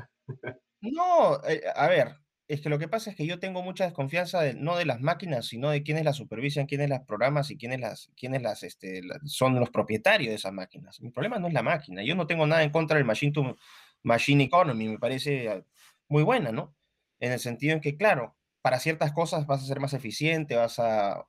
No, 0.82 1.41
eh, 1.48 1.62
a 1.76 1.88
ver, 1.88 2.16
es 2.48 2.62
que 2.62 2.70
lo 2.70 2.78
que 2.78 2.88
pasa 2.88 3.10
es 3.10 3.16
que 3.16 3.26
yo 3.26 3.39
tengo 3.39 3.64
mucha 3.64 3.86
desconfianza 3.86 4.41
de, 4.41 4.54
no 4.54 4.76
de 4.76 4.86
las 4.86 5.00
máquinas, 5.00 5.48
sino 5.48 5.70
de 5.70 5.82
quienes 5.82 6.04
las 6.04 6.18
supervisan, 6.18 6.66
quiénes 6.66 6.89
las 6.89 7.06
programas 7.06 7.50
y 7.52 7.58
quiénes 7.58 7.80
las, 7.80 8.12
quiénes 8.18 8.41
las, 8.41 8.64
este, 8.64 9.02
son 9.26 9.60
los 9.60 9.70
propietarios 9.70 10.30
de 10.30 10.36
esas 10.36 10.54
máquinas. 10.54 11.00
Mi 11.02 11.10
problema 11.12 11.39
no 11.39 11.48
es 11.48 11.54
la 11.54 11.64
máquina. 11.64 12.04
Yo 12.04 12.16
no 12.16 12.28
tengo 12.28 12.46
nada 12.46 12.64
en 12.64 12.70
contra 12.70 12.98
del 12.98 13.06
machine 13.06 13.32
to 13.32 13.56
machine 14.04 14.44
economy, 14.44 14.89
me 14.89 15.00
parece 15.00 15.50
ah, 15.50 15.64
muy 16.10 16.24
buena, 16.24 16.52
¿no? 16.52 16.76
En 17.20 17.32
el 17.32 17.39
sentido 17.39 17.74
en 17.74 17.82
que, 17.82 17.96
claro, 17.96 18.36
para 18.62 18.80
ciertas 18.80 19.14
cosas 19.14 19.48
vas 19.48 19.64
a 19.64 19.66
ser 19.66 19.80
más 19.80 19.94
eficiente, 19.94 20.56
vas 20.56 20.80
a, 20.80 21.26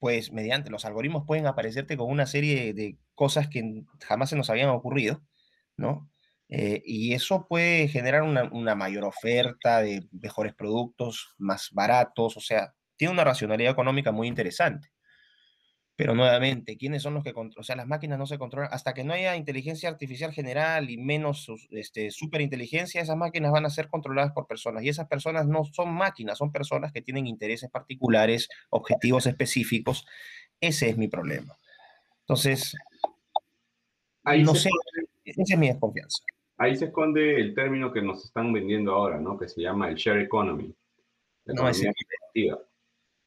pues, 0.00 0.32
mediante 0.32 0.70
los 0.70 0.84
algoritmos 0.84 1.24
pueden 1.26 1.46
aparecerte 1.46 1.96
con 1.96 2.10
una 2.10 2.26
serie 2.26 2.74
de 2.74 2.98
cosas 3.14 3.48
que 3.48 3.84
jamás 4.00 4.30
se 4.30 4.36
nos 4.36 4.50
habían 4.50 4.70
ocurrido, 4.70 5.22
¿no? 5.76 6.10
Eh, 6.48 6.82
y 6.84 7.14
eso 7.14 7.46
puede 7.48 7.86
generar 7.88 8.22
una, 8.22 8.74
mayor 8.74 9.04
oferta 9.04 9.80
de 9.82 10.08
mejores 10.10 10.54
productos, 10.54 11.34
más 11.38 11.68
baratos, 11.72 12.36
o 12.36 12.40
sea, 12.40 12.74
tiene 12.96 13.14
una 13.14 13.24
racionalidad 13.24 13.72
económica 13.72 14.10
muy 14.10 14.26
interesante. 14.26 14.89
Pero 16.00 16.14
nuevamente, 16.14 16.78
¿quiénes 16.78 17.02
son 17.02 17.12
los 17.12 17.22
que 17.22 17.34
controlan? 17.34 17.60
O 17.60 17.62
sea, 17.62 17.76
las 17.76 17.86
máquinas 17.86 18.18
no 18.18 18.24
se 18.24 18.38
controlan. 18.38 18.70
Hasta 18.72 18.94
que 18.94 19.04
no 19.04 19.12
haya 19.12 19.36
inteligencia 19.36 19.90
artificial 19.90 20.32
general 20.32 20.88
y 20.88 20.96
menos 20.96 21.46
este, 21.72 22.10
superinteligencia, 22.10 23.02
esas 23.02 23.18
máquinas 23.18 23.52
van 23.52 23.66
a 23.66 23.68
ser 23.68 23.88
controladas 23.88 24.32
por 24.32 24.46
personas. 24.46 24.82
Y 24.82 24.88
esas 24.88 25.08
personas 25.08 25.46
no 25.46 25.62
son 25.66 25.92
máquinas, 25.92 26.38
son 26.38 26.52
personas 26.52 26.90
que 26.90 27.02
tienen 27.02 27.26
intereses 27.26 27.68
particulares, 27.68 28.48
objetivos 28.70 29.26
específicos. 29.26 30.06
Ese 30.58 30.88
es 30.88 30.96
mi 30.96 31.08
problema. 31.08 31.58
Entonces, 32.20 32.74
Ahí 34.24 34.42
no 34.42 34.54
sé, 34.54 34.70
esa 35.22 35.42
es 35.52 35.58
mi 35.58 35.68
desconfianza 35.68 36.24
ahí 36.56 36.76
se 36.76 36.86
esconde 36.86 37.40
el 37.40 37.54
término 37.54 37.92
que 37.92 38.00
nos 38.00 38.24
están 38.24 38.52
vendiendo 38.52 38.92
ahora, 38.92 39.18
¿no? 39.18 39.38
Que 39.38 39.48
se 39.48 39.62
llama 39.62 39.88
el 39.88 39.96
share 39.96 40.20
economy. 40.20 40.74
no, 41.46 41.68
es 41.68 41.82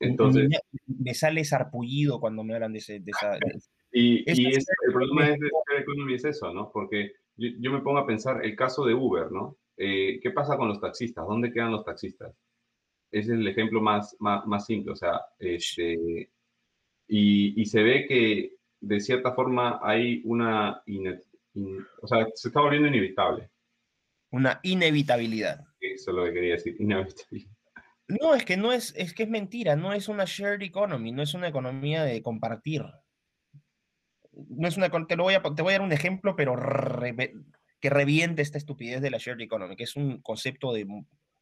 Entonces, 0.03 0.49
me, 0.87 1.13
sale 1.13 1.43
sarpullido 1.43 2.19
cuando 2.19 2.43
me 2.43 2.53
hablan 2.53 2.73
de, 2.73 2.79
esa... 3.05 3.37
y, 3.91 4.29
el 4.29 4.63
problema 4.91 5.29
de 5.29 5.37
share 5.37 5.81
economy 5.81 6.15
es 6.15 6.25
eso, 6.25 6.53
¿no? 6.53 6.71
Porque 6.71 7.13
yo, 7.35 7.71
me 7.71 7.81
pongo 7.81 7.99
a 7.99 8.07
pensar 8.07 8.43
el 8.45 8.55
caso 8.55 8.85
de 8.85 8.93
Uber, 8.93 9.31
¿no? 9.31 9.57
Eh, 9.77 10.19
¿Qué 10.21 10.31
pasa 10.31 10.57
con 10.57 10.67
los 10.67 10.79
taxistas? 10.79 11.25
¿Dónde 11.27 11.51
quedan 11.51 11.71
los 11.71 11.83
taxistas? 11.83 12.35
Ese 13.11 13.33
es 13.33 13.39
el 13.39 13.47
ejemplo 13.47 13.81
más, 13.81 14.15
más, 14.19 14.65
simple, 14.65 14.93
o 14.93 14.95
sea, 14.95 15.21
este, 15.37 16.31
y, 17.07 17.61
y, 17.61 17.65
se 17.65 17.83
ve 17.83 18.05
que 18.07 18.55
de 18.81 18.99
cierta 18.99 19.33
forma 19.33 19.79
hay 19.83 20.21
una 20.25 20.81
o 22.01 22.07
sea, 22.07 22.27
se 22.33 22.47
está 22.47 22.61
volviendo 22.61 22.87
inevitable. 22.87 23.49
Una 24.31 24.59
inevitabilidad. 24.63 25.63
Eso 25.79 26.11
es 26.11 26.17
lo 26.17 26.25
que 26.25 26.33
quería 26.33 26.53
decir, 26.53 26.75
inevitabilidad. 26.79 27.52
No, 28.07 28.35
es 28.35 28.43
que 28.45 28.57
no 28.57 28.71
es, 28.73 28.93
es 28.97 29.13
que 29.13 29.23
es 29.23 29.29
mentira, 29.29 29.75
no 29.75 29.93
es 29.93 30.09
una 30.09 30.25
shared 30.25 30.61
economy, 30.61 31.11
no 31.11 31.23
es 31.23 31.33
una 31.33 31.47
economía 31.47 32.03
de 32.03 32.21
compartir. 32.21 32.83
No 34.31 34.67
es 34.67 34.77
una, 34.77 34.89
te, 35.07 35.15
lo 35.15 35.23
voy 35.23 35.35
a, 35.35 35.41
te 35.41 35.61
voy 35.61 35.71
a 35.71 35.77
dar 35.77 35.81
un 35.81 35.93
ejemplo, 35.93 36.35
pero 36.35 36.55
que 37.79 37.89
reviente 37.89 38.41
esta 38.41 38.57
estupidez 38.57 39.01
de 39.01 39.11
la 39.11 39.19
shared 39.19 39.41
economy, 39.41 39.75
que 39.75 39.83
es 39.83 39.95
un 39.95 40.21
concepto 40.21 40.73
de 40.73 40.87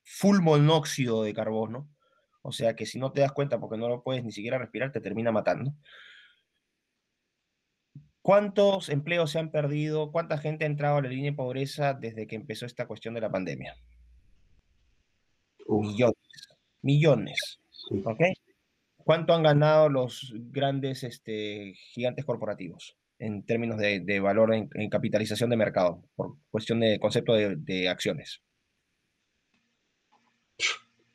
full 0.04 0.40
monóxido 0.40 1.24
de 1.24 1.34
carbono, 1.34 1.90
o 2.42 2.52
sea 2.52 2.76
que 2.76 2.86
si 2.86 3.00
no 3.00 3.12
te 3.12 3.22
das 3.22 3.32
cuenta 3.32 3.60
porque 3.60 3.78
no 3.78 3.88
lo 3.88 4.04
puedes 4.04 4.24
ni 4.24 4.32
siquiera 4.32 4.58
respirar, 4.58 4.92
te 4.92 5.02
termina 5.02 5.32
matando. 5.32 5.74
¿Cuántos 8.22 8.90
empleos 8.90 9.32
se 9.32 9.40
han 9.40 9.52
perdido? 9.52 10.12
¿Cuánta 10.12 10.38
gente 10.38 10.66
ha 10.66 10.68
entrado 10.68 10.98
a 10.98 11.02
la 11.02 11.10
línea 11.10 11.32
de 11.32 11.38
pobreza 11.38 11.94
desde 11.94 12.28
que 12.28 12.36
empezó 12.36 12.68
esta 12.68 12.86
cuestión 12.86 13.16
de 13.16 13.22
la 13.22 13.32
pandemia? 13.32 13.76
Millones. 15.68 16.21
Millones. 16.82 17.60
¿Ok? 18.04 18.22
¿Cuánto 18.98 19.34
han 19.34 19.44
ganado 19.44 19.90
los 19.90 20.34
grandes 20.36 21.04
este, 21.04 21.74
gigantes 21.76 22.26
corporativos 22.26 22.98
en 23.20 23.44
términos 23.46 23.78
de, 23.78 24.20
valor 24.20 24.54
en, 24.54 24.90
capitalización 24.90 25.50
de 25.50 25.58
mercado, 25.58 26.04
por 26.16 26.38
cuestión 26.50 26.80
de 26.80 27.00
concepto 27.00 27.34
de, 27.34 27.90
acciones? 27.90 28.42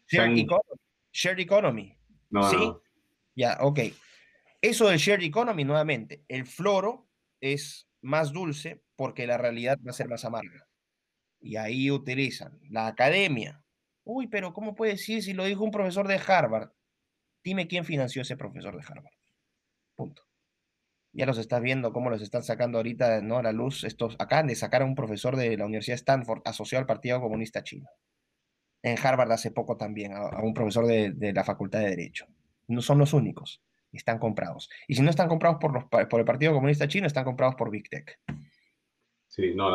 Share 0.09 0.39
economy. 0.39 0.81
Share 1.13 1.41
economy. 1.41 1.97
¿Sí? 2.51 2.73
Ya, 3.35 3.59
ok. 3.61 3.81
Eso 4.61 4.89
del 4.89 4.99
share 4.99 5.23
economy, 5.23 5.65
nuevamente, 5.65 6.25
el 6.29 6.47
floro 6.47 7.09
es 7.41 7.89
más 8.03 8.33
dulce 8.33 8.83
porque 8.97 9.27
la 9.27 9.37
realidad 9.37 9.79
va 9.87 9.91
a 9.91 9.95
ser 9.95 10.09
más 10.09 10.25
amarga. 10.25 10.67
Y 11.41 11.57
ahí 11.57 11.91
utilizan 11.91 12.59
la 12.71 12.87
academia. 12.87 13.63
Uy, 14.09 14.29
pero 14.29 14.53
¿cómo 14.53 14.77
puede 14.77 14.93
decir 14.93 15.21
si 15.21 15.33
lo 15.33 15.45
dijo 15.45 15.65
un 15.65 15.73
profesor 15.73 16.07
de 16.07 16.21
Harvard? 16.25 16.71
Dime 17.43 17.67
quién 17.67 17.85
financió 17.85 18.23
ese 18.23 18.37
profesor 18.37 18.77
de 18.77 18.85
Harvard. 18.87 19.13
Punto. 19.97 20.23
Ya 21.13 21.27
los 21.27 21.39
estás 21.39 21.61
viendo 21.61 21.93
cómo 21.93 22.09
los 22.09 22.23
están 22.23 22.45
sacando 22.45 22.79
ahorita 22.79 23.21
¿no? 23.23 23.39
a 23.39 23.43
la 23.43 23.51
luz. 23.51 23.83
Estos 23.83 24.15
acaban 24.21 24.47
de 24.47 24.55
sacar 24.55 24.83
a 24.83 24.85
un 24.85 24.95
profesor 24.95 25.35
de 25.35 25.57
la 25.57 25.67
Universidad 25.67 25.95
de 25.95 26.03
Stanford 26.03 26.43
asociado 26.45 26.83
al 26.83 26.87
Partido 26.87 27.21
Comunista 27.21 27.65
Chino. 27.65 27.89
En 28.81 28.97
Harvard 28.97 29.33
hace 29.33 29.51
poco 29.51 29.77
también 29.77 30.13
a, 30.13 30.41
un 30.41 30.55
profesor 30.55 30.87
de, 30.87 31.33
la 31.35 31.43
Facultad 31.43 31.81
de 31.81 31.91
Derecho. 31.91 32.27
No 32.69 32.83
son 32.83 32.99
los 32.99 33.13
únicos 33.13 33.63
están 33.93 34.19
comprados. 34.19 34.69
Y 34.89 34.95
si 34.95 35.01
no 35.01 35.09
están 35.09 35.27
comprados 35.27 35.57
por, 35.59 35.73
los, 35.73 35.85
por 35.87 36.21
el 36.21 36.27
Partido 36.27 36.53
Comunista 36.53 36.87
Chino, 36.87 37.07
están 37.07 37.25
comprados 37.25 37.55
por 37.55 37.71
Big 37.71 37.89
Tech. 37.89 38.21
Sí, 39.27 39.55
no, 39.55 39.71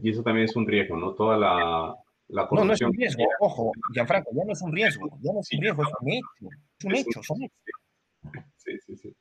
y 0.00 0.10
eso 0.10 0.22
también 0.22 0.44
es 0.44 0.54
un 0.54 0.64
riesgo, 0.64 0.96
¿no? 0.96 1.14
Toda 1.14 1.36
la, 1.36 1.96
la 2.28 2.46
corrupción. 2.46 2.58
No, 2.58 2.64
no 2.64 2.72
es 2.74 2.82
un 2.82 2.92
riesgo, 2.94 3.24
ojo, 3.40 3.72
Gianfranco, 3.94 4.30
ya 4.34 4.44
no 4.44 4.52
es 4.52 4.62
un 4.62 4.72
riesgo, 4.72 5.08
ya 5.20 5.32
no 5.32 5.40
es 5.40 5.52
un 5.52 5.60
riesgo, 5.60 5.82
es 5.82 5.88
un 6.00 6.10
hecho, 6.10 6.26
es 6.78 6.84
un 6.84 6.94
hecho, 6.94 7.22
son 7.22 7.42
hechos. 7.42 8.44
Sí, 8.56 8.72
sí, 8.84 8.96
sí. 8.96 9.14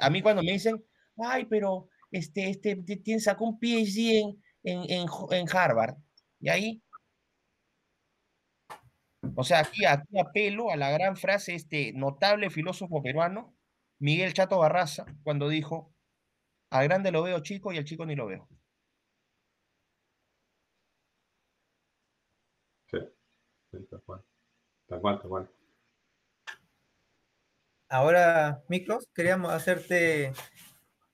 a 0.00 0.10
mí 0.10 0.22
cuando 0.22 0.42
me 0.42 0.52
dicen, 0.52 0.82
ay, 1.18 1.44
pero 1.46 1.88
este, 2.10 2.50
este, 2.50 3.20
sacó 3.20 3.44
un 3.44 3.58
PhD 3.58 4.20
en, 4.20 4.36
en, 4.64 4.90
en, 4.90 5.06
en 5.30 5.46
Harvard, 5.56 5.96
y 6.40 6.48
ahí 6.48 6.82
o 9.36 9.44
sea, 9.44 9.60
aquí, 9.60 9.84
aquí 9.84 10.18
apelo 10.18 10.70
a 10.70 10.76
la 10.76 10.90
gran 10.90 11.16
frase 11.16 11.54
este 11.54 11.92
notable 11.92 12.50
filósofo 12.50 13.02
peruano, 13.02 13.54
Miguel 13.98 14.34
Chato 14.34 14.58
Barraza, 14.58 15.06
cuando 15.22 15.48
dijo, 15.48 15.94
al 16.70 16.84
grande 16.88 17.12
lo 17.12 17.22
veo 17.22 17.40
chico 17.40 17.72
y 17.72 17.78
al 17.78 17.84
chico 17.84 18.06
ni 18.06 18.16
lo 18.16 18.26
veo. 18.26 18.48
Sí, 22.90 22.98
tal 23.72 24.02
cual. 24.04 24.22
Tal 24.86 25.00
cual, 25.00 25.20
tal 25.20 25.28
cual. 25.28 25.50
Ahora, 27.88 28.62
Miklos, 28.68 29.08
queríamos 29.14 29.52
hacerte 29.52 30.32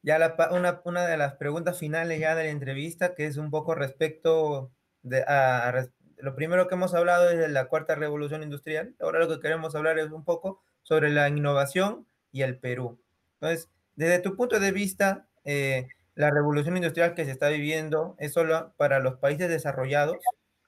ya 0.03 0.37
una, 0.53 0.81
una, 0.85 1.07
de 1.07 1.17
las 1.17 1.35
preguntas 1.35 1.79
finales 1.79 2.21
ya 2.21 2.35
de 2.35 2.45
la 2.45 2.51
entrevista, 2.51 3.15
que 3.15 3.27
es 3.27 3.37
un 3.37 3.51
poco 3.51 3.75
respecto 3.75 4.71
de, 5.03 5.23
a, 5.23 5.89
lo 6.19 6.35
primero 6.35 6.69
que 6.69 6.75
hemos 6.75 6.95
hablado 6.95 7.31
es 7.31 7.39
de 7.39 7.49
la 7.49 7.69
cuarta 7.69 7.95
revolución 7.95 8.43
industrial. 8.43 8.95
Ahora 9.01 9.21
lo 9.21 9.29
que 9.29 9.41
queremos 9.41 9.75
hablar 9.75 9.99
es 9.99 10.11
un 10.11 10.25
poco 10.25 10.63
sobre 10.83 11.11
la 11.11 11.29
innovación 11.29 12.07
y 12.33 12.43
el 12.43 12.59
Perú. 12.59 13.01
Entonces, 13.35 13.69
desde 13.97 14.21
tu 14.21 14.37
punto 14.37 14.59
de 14.59 14.73
vista, 14.73 15.29
eh, 15.45 15.89
la 16.15 16.31
revolución 16.31 16.77
industrial 16.77 17.15
que 17.15 17.25
se 17.25 17.31
está 17.31 17.49
viviendo 17.49 18.17
es 18.19 18.33
solo 18.33 18.73
para 18.77 18.99
los 18.99 19.19
países 19.19 19.49
desarrollados. 19.49 20.17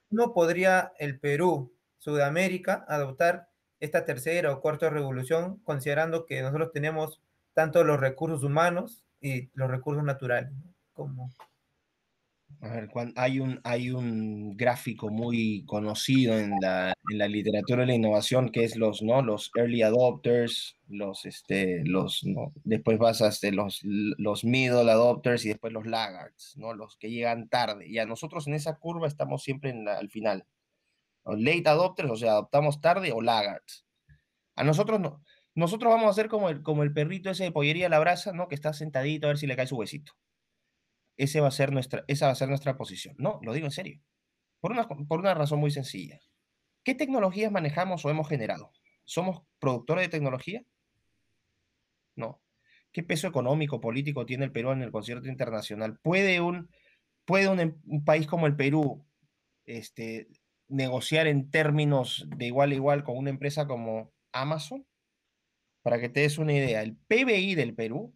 ¿Cómo 0.09 0.33
podría 0.33 0.93
el 0.99 1.19
Perú, 1.19 1.73
Sudamérica, 2.01 2.83
adoptar 2.87 3.47
esta 3.79 4.05
tercera 4.05 4.51
o 4.51 4.59
cuarta 4.59 4.89
revolución, 4.89 5.59
considerando 5.63 6.25
que 6.25 6.41
nosotros 6.41 6.71
tenemos 6.73 7.21
tanto 7.53 7.83
los 7.83 7.99
recursos 7.99 8.43
humanos 8.43 9.03
y 9.21 9.51
los 9.53 9.69
recursos 9.69 10.03
naturales? 10.03 10.51
Como 10.93 11.29
a 12.59 12.69
ver, 12.69 12.89
hay, 13.15 13.39
un, 13.39 13.59
hay 13.63 13.91
un 13.91 14.55
gráfico 14.55 15.09
muy 15.09 15.63
conocido 15.65 16.37
en 16.37 16.51
la, 16.61 16.93
en 17.09 17.17
la 17.17 17.27
literatura 17.27 17.81
de 17.81 17.87
la 17.87 17.95
innovación 17.95 18.51
que 18.51 18.63
es 18.63 18.75
los, 18.75 19.01
¿no? 19.01 19.21
los 19.23 19.49
early 19.55 19.81
adopters, 19.81 20.77
los, 20.87 21.25
este, 21.25 21.83
los, 21.85 22.23
¿no? 22.23 22.51
después 22.63 22.99
vas 22.99 23.21
hasta 23.21 23.49
los, 23.51 23.79
los 23.83 24.43
middle 24.43 24.91
adopters 24.91 25.45
y 25.45 25.49
después 25.49 25.73
los 25.73 25.87
laggards, 25.87 26.55
¿no? 26.57 26.73
los 26.73 26.97
que 26.97 27.09
llegan 27.09 27.47
tarde. 27.47 27.87
Y 27.87 27.97
a 27.97 28.05
nosotros 28.05 28.47
en 28.47 28.53
esa 28.53 28.75
curva 28.77 29.07
estamos 29.07 29.43
siempre 29.43 29.71
en 29.71 29.87
al 29.87 30.09
final. 30.09 30.45
Late 31.25 31.69
adopters, 31.69 32.09
o 32.09 32.15
sea, 32.15 32.31
adoptamos 32.31 32.81
tarde 32.81 33.11
o 33.11 33.21
laggards. 33.21 33.85
A 34.55 34.63
nosotros 34.63 34.99
no. 34.99 35.23
Nosotros 35.53 35.93
vamos 35.93 36.09
a 36.09 36.13
ser 36.13 36.29
como 36.29 36.49
el, 36.49 36.61
como 36.63 36.83
el 36.83 36.93
perrito 36.93 37.29
ese 37.29 37.43
de 37.43 37.51
pollería 37.51 37.87
a 37.87 37.89
la 37.89 37.99
brasa, 37.99 38.31
¿no? 38.33 38.47
Que 38.47 38.55
está 38.55 38.73
sentadito 38.73 39.27
a 39.27 39.29
ver 39.29 39.37
si 39.37 39.47
le 39.47 39.55
cae 39.55 39.67
su 39.67 39.75
huesito 39.75 40.13
ese 41.17 41.39
va 41.39 41.49
a 41.49 41.51
ser 41.51 41.71
nuestra, 41.71 42.03
esa 42.07 42.25
va 42.25 42.31
a 42.31 42.35
ser 42.35 42.49
nuestra 42.49 42.77
posición. 42.77 43.15
No, 43.19 43.39
lo 43.43 43.53
digo 43.53 43.67
en 43.67 43.71
serio. 43.71 44.01
Por 44.59 44.71
una, 44.71 44.87
por 44.87 45.19
una 45.19 45.35
razón 45.35 45.59
muy 45.59 45.69
sencilla. 45.69 46.19
¿Qué 46.83 46.95
tecnologías 46.95 47.51
manejamos 47.51 48.03
o 48.03 48.09
hemos 48.09 48.27
generado? 48.27 48.71
¿Somos 49.05 49.43
productores 49.59 50.05
de 50.05 50.09
tecnología? 50.09 50.63
No. 52.15 52.41
¿Qué 52.91 53.03
peso 53.03 53.27
económico, 53.27 53.79
político 53.79 54.25
tiene 54.25 54.45
el 54.45 54.51
Perú 54.51 54.71
en 54.71 54.81
el 54.81 54.91
concierto 54.91 55.27
internacional? 55.27 55.99
¿Puede 56.01 56.41
un, 56.41 56.69
puede 57.25 57.47
un, 57.49 58.03
país 58.03 58.25
como 58.25 58.47
el 58.47 58.55
Perú 58.55 59.05
este, 59.65 60.27
negociar 60.71 61.27
en 61.27 61.51
términos 61.51 62.25
de 62.35 62.47
igual 62.47 62.71
a 62.71 62.75
igual 62.75 63.03
con 63.03 63.17
una 63.17 63.29
empresa 63.29 63.67
como 63.67 64.11
Amazon? 64.31 64.85
Para 65.83 65.99
que 65.99 66.09
te 66.09 66.21
des 66.21 66.37
una 66.37 66.53
idea, 66.53 66.81
el 66.81 66.95
PBI 66.95 67.55
del 67.55 67.75
Perú, 67.75 68.15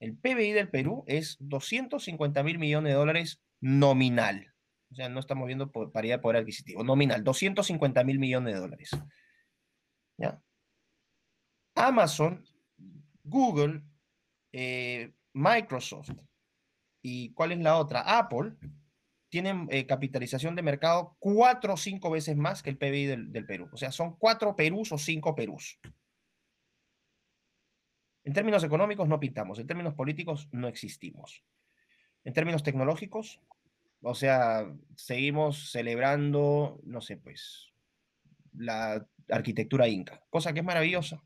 el 0.00 0.16
PBI 0.16 0.52
del 0.52 0.70
Perú 0.70 1.04
es 1.06 1.36
250 1.40 2.42
mil 2.42 2.58
millones 2.58 2.92
de 2.92 2.98
dólares 2.98 3.42
nominal. 3.60 4.52
O 4.90 4.94
sea, 4.94 5.08
no 5.08 5.20
estamos 5.20 5.46
viendo 5.46 5.70
paridad 5.70 6.16
de 6.16 6.22
poder 6.22 6.38
adquisitivo, 6.38 6.82
nominal, 6.82 7.22
250 7.22 8.02
mil 8.04 8.18
millones 8.18 8.54
de 8.54 8.60
dólares. 8.60 8.90
¿Ya? 10.18 10.42
Amazon, 11.74 12.44
Google, 13.22 13.82
eh, 14.52 15.12
Microsoft 15.32 16.10
y 17.02 17.32
¿cuál 17.34 17.52
es 17.52 17.58
la 17.58 17.76
otra? 17.76 18.18
Apple 18.18 18.54
tienen 19.30 19.68
eh, 19.70 19.86
capitalización 19.86 20.54
de 20.56 20.62
mercado 20.62 21.16
cuatro 21.18 21.74
o 21.74 21.76
cinco 21.76 22.10
veces 22.10 22.36
más 22.36 22.62
que 22.62 22.70
el 22.70 22.76
PBI 22.76 23.06
del, 23.06 23.32
del 23.32 23.46
Perú. 23.46 23.68
O 23.72 23.76
sea, 23.76 23.92
son 23.92 24.16
cuatro 24.16 24.54
Perús 24.54 24.92
o 24.92 24.98
cinco 24.98 25.34
Perús. 25.34 25.78
En 28.24 28.34
términos 28.34 28.62
económicos 28.64 29.08
no 29.08 29.18
pintamos, 29.18 29.58
en 29.58 29.66
términos 29.66 29.94
políticos 29.94 30.48
no 30.52 30.68
existimos. 30.68 31.44
En 32.24 32.34
términos 32.34 32.62
tecnológicos, 32.62 33.40
o 34.02 34.14
sea, 34.14 34.66
seguimos 34.94 35.70
celebrando, 35.70 36.80
no 36.84 37.00
sé, 37.00 37.16
pues, 37.16 37.72
la 38.52 39.06
arquitectura 39.28 39.88
inca, 39.88 40.22
cosa 40.30 40.52
que 40.52 40.60
es 40.60 40.64
maravillosa, 40.64 41.22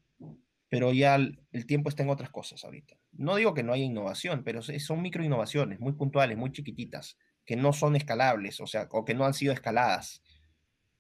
pero 0.68 0.92
ya 0.92 1.14
el, 1.14 1.66
tiempo 1.66 1.88
está 1.88 2.02
en 2.02 2.10
otras 2.10 2.30
cosas 2.30 2.64
ahorita. 2.64 2.96
No 3.12 3.36
digo 3.36 3.54
que 3.54 3.62
no 3.62 3.72
haya 3.72 3.84
innovación, 3.84 4.42
pero 4.44 4.60
son 4.62 5.02
micro 5.02 5.24
innovaciones 5.24 5.80
muy 5.80 5.92
puntuales, 5.92 6.36
muy 6.36 6.52
chiquititas, 6.52 7.16
que 7.44 7.56
no 7.56 7.72
son 7.72 7.96
escalables, 7.96 8.60
o 8.60 8.66
sea, 8.66 8.88
o 8.90 9.04
que 9.04 9.14
no 9.14 9.24
han 9.24 9.34
sido 9.34 9.52
escaladas. 9.52 10.22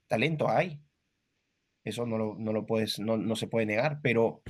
Talento 0.06 0.48
hay, 0.48 0.80
eso 1.84 2.06
no 2.06 2.18
lo, 2.18 2.36
no 2.38 2.52
lo 2.52 2.66
puedes, 2.66 2.98
no, 2.98 3.16
no 3.16 3.36
se 3.36 3.46
puede 3.46 3.66
negar, 3.66 4.00
pero 4.02 4.42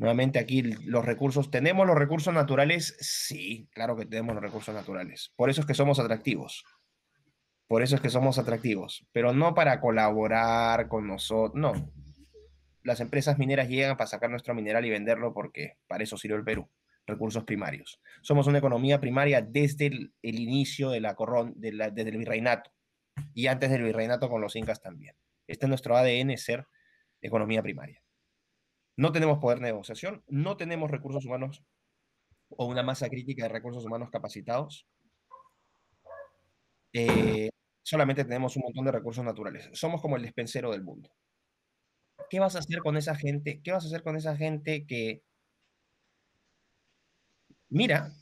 Nuevamente 0.00 0.38
aquí 0.38 0.62
los 0.62 1.04
recursos, 1.04 1.50
¿tenemos 1.50 1.86
los 1.86 1.94
recursos 1.94 2.32
naturales? 2.32 2.96
Sí, 3.00 3.68
claro 3.70 3.96
que 3.96 4.06
tenemos 4.06 4.34
los 4.34 4.42
recursos 4.42 4.74
naturales. 4.74 5.30
Por 5.36 5.50
eso 5.50 5.60
es 5.60 5.66
que 5.66 5.74
somos 5.74 5.98
atractivos. 6.00 6.64
Por 7.66 7.82
eso 7.82 7.96
es 7.96 8.00
que 8.00 8.08
somos 8.08 8.38
atractivos, 8.38 9.06
pero 9.12 9.34
no 9.34 9.54
para 9.54 9.78
colaborar 9.78 10.88
con 10.88 11.06
nosotros, 11.06 11.54
no. 11.54 11.92
Las 12.82 13.00
empresas 13.00 13.36
mineras 13.36 13.68
llegan 13.68 13.98
para 13.98 14.08
sacar 14.08 14.30
nuestro 14.30 14.54
mineral 14.54 14.86
y 14.86 14.90
venderlo 14.90 15.34
porque 15.34 15.76
para 15.86 16.02
eso 16.02 16.16
sirve 16.16 16.38
el 16.38 16.44
Perú, 16.44 16.70
recursos 17.10 17.44
primarios. 17.44 18.00
Somos 18.22 18.46
una 18.46 18.58
economía 18.58 19.00
primaria 19.00 19.42
desde 19.42 19.86
el, 19.86 20.12
inicio 20.22 20.90
de 20.90 21.00
la 21.00 21.14
corron, 21.14 21.52
de 21.56 21.72
desde 21.92 22.10
el 22.10 22.18
virreinato 22.18 22.70
y 23.34 23.46
antes 23.46 23.70
del 23.70 23.82
virreinato 23.82 24.28
con 24.28 24.40
los 24.40 24.56
incas 24.56 24.80
también. 24.80 25.14
Este 25.46 25.66
es 25.66 25.68
nuestro 25.68 25.96
ADN, 25.96 26.36
ser 26.38 26.66
economía 27.20 27.62
primaria. 27.62 28.02
No 28.96 29.12
tenemos 29.12 29.38
poder 29.38 29.58
de 29.58 29.64
negociación, 29.64 30.22
no 30.28 30.56
tenemos 30.56 30.90
recursos 30.90 31.24
humanos 31.24 31.62
o 32.50 32.66
una 32.66 32.82
masa 32.82 33.08
crítica 33.08 33.44
de 33.44 33.48
recursos 33.48 33.84
humanos 33.84 34.10
capacitados. 34.10 34.86
Eh, 36.92 37.50
solamente 37.82 38.24
tenemos 38.24 38.56
un 38.56 38.62
montón 38.62 38.84
de 38.84 38.92
recursos 38.92 39.24
naturales. 39.24 39.68
Somos 39.72 40.00
como 40.00 40.16
el 40.16 40.22
despensero 40.22 40.70
del 40.72 40.82
mundo. 40.82 41.10
¿Qué 42.28 42.38
vas 42.38 42.56
a 42.56 42.60
hacer 42.60 42.78
con 42.80 42.96
esa 42.96 43.14
gente? 43.14 43.60
¿Qué 43.62 43.72
vas 43.72 43.84
a 43.84 43.88
hacer 43.88 44.02
con 44.02 44.16
esa 44.16 44.36
gente 44.36 44.86
que... 44.86 45.22
Mira, 47.70 48.12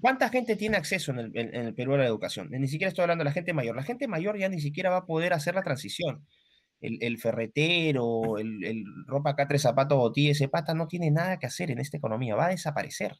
¿cuánta 0.00 0.28
gente 0.28 0.56
tiene 0.56 0.76
acceso 0.76 1.12
en 1.12 1.32
el, 1.34 1.74
Perú 1.74 1.94
a 1.94 1.98
la 1.98 2.06
educación? 2.06 2.48
Ni 2.50 2.68
siquiera 2.68 2.88
estoy 2.88 3.02
hablando 3.02 3.22
de 3.22 3.30
la 3.30 3.34
gente 3.34 3.52
mayor. 3.52 3.76
La 3.76 3.82
gente 3.82 4.08
mayor 4.08 4.38
ya 4.38 4.48
ni 4.48 4.60
siquiera 4.60 4.90
va 4.90 4.98
a 4.98 5.06
poder 5.06 5.32
hacer 5.32 5.54
la 5.54 5.62
transición 5.62 6.26
el, 6.80 7.18
ferretero, 7.18 8.38
el, 8.38 8.84
ropa 9.06 9.30
acá 9.30 9.46
tres 9.46 9.62
zapatos 9.62 9.98
botí, 9.98 10.30
ese 10.30 10.48
pata 10.48 10.74
no 10.74 10.88
tiene 10.88 11.10
nada 11.10 11.38
que 11.38 11.46
hacer 11.46 11.70
en 11.70 11.78
esta 11.78 11.96
economía, 11.96 12.36
va 12.36 12.46
a 12.46 12.50
desaparecer. 12.50 13.18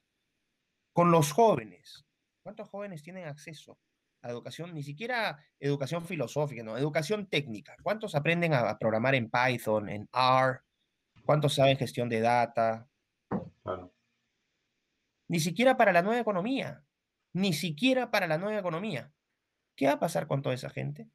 Con 0.93 1.11
los 1.11 1.33
jóvenes, 1.33 2.05
¿cuántos 2.43 2.69
jóvenes 2.69 3.03
tienen 3.03 3.27
acceso 3.27 3.79
a 4.23 4.31
educación? 4.31 4.75
Ni 4.75 4.83
siquiera 4.83 5.39
educación 5.59 6.05
filosófica, 6.05 6.63
no, 6.63 6.77
educación 6.77 7.29
técnica. 7.29 7.77
¿Cuántos 7.83 8.15
aprenden 8.15 8.55
a, 8.55 8.79
programar 8.79 9.15
en 9.15 9.31
Python, 9.31 9.89
en 9.89 10.09
R? 10.13 10.61
¿Cuántos 11.25 11.55
saben 11.55 11.77
gestión 11.77 12.09
de 12.09 12.21
data? 12.21 12.89
Ni 15.31 15.39
siquiera 15.39 15.77
para 15.77 15.93
la 15.93 16.03
nueva 16.03 16.21
economía, 16.21 16.85
ni 17.33 17.53
siquiera 17.53 18.11
para 18.11 18.27
la 18.27 18.37
nueva 18.37 18.59
economía. 18.59 19.13
¿Qué 19.77 19.87
va 19.87 19.93
a 19.93 20.01
pasar 20.01 20.27
con 20.27 20.43
toda 20.43 20.57
esa 20.57 20.71
gente? 20.71 21.09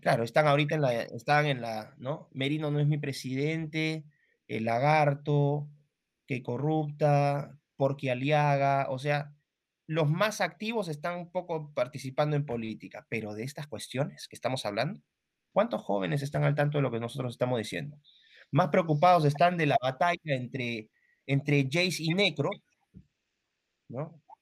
Claro, 0.00 0.22
están 0.22 0.46
ahorita 0.46 0.76
en 0.76 0.82
la, 0.82 1.02
están 1.02 1.46
en 1.46 1.60
la, 1.60 1.96
¿no? 1.98 2.28
Merino 2.32 2.70
no 2.70 2.78
es 2.78 2.86
mi 2.86 2.96
presidente, 2.96 4.04
el 4.46 4.66
lagarto, 4.66 5.68
que 6.28 6.44
corrupta, 6.44 7.58
porque 7.74 8.12
Aliaga, 8.12 8.86
o 8.88 9.00
sea, 9.00 9.34
los 9.88 10.08
más 10.08 10.40
activos 10.40 10.86
están 10.86 11.18
un 11.18 11.32
poco 11.32 11.74
participando 11.74 12.36
en 12.36 12.46
política, 12.46 13.04
pero 13.08 13.34
de 13.34 13.42
estas 13.42 13.66
cuestiones 13.66 14.28
que 14.28 14.36
estamos 14.36 14.64
hablando, 14.64 15.00
¿cuántos 15.50 15.82
jóvenes 15.82 16.22
están 16.22 16.44
al 16.44 16.54
tanto 16.54 16.78
de 16.78 16.82
lo 16.82 16.92
que 16.92 17.00
nosotros 17.00 17.34
estamos 17.34 17.58
diciendo? 17.58 17.98
Más 18.52 18.68
preocupados 18.68 19.24
están 19.24 19.56
de 19.56 19.66
la 19.66 19.76
batalla 19.82 20.20
entre, 20.36 20.88
entre 21.26 21.64
Jace 21.70 22.02
y 22.02 22.14
Necro, 22.14 22.50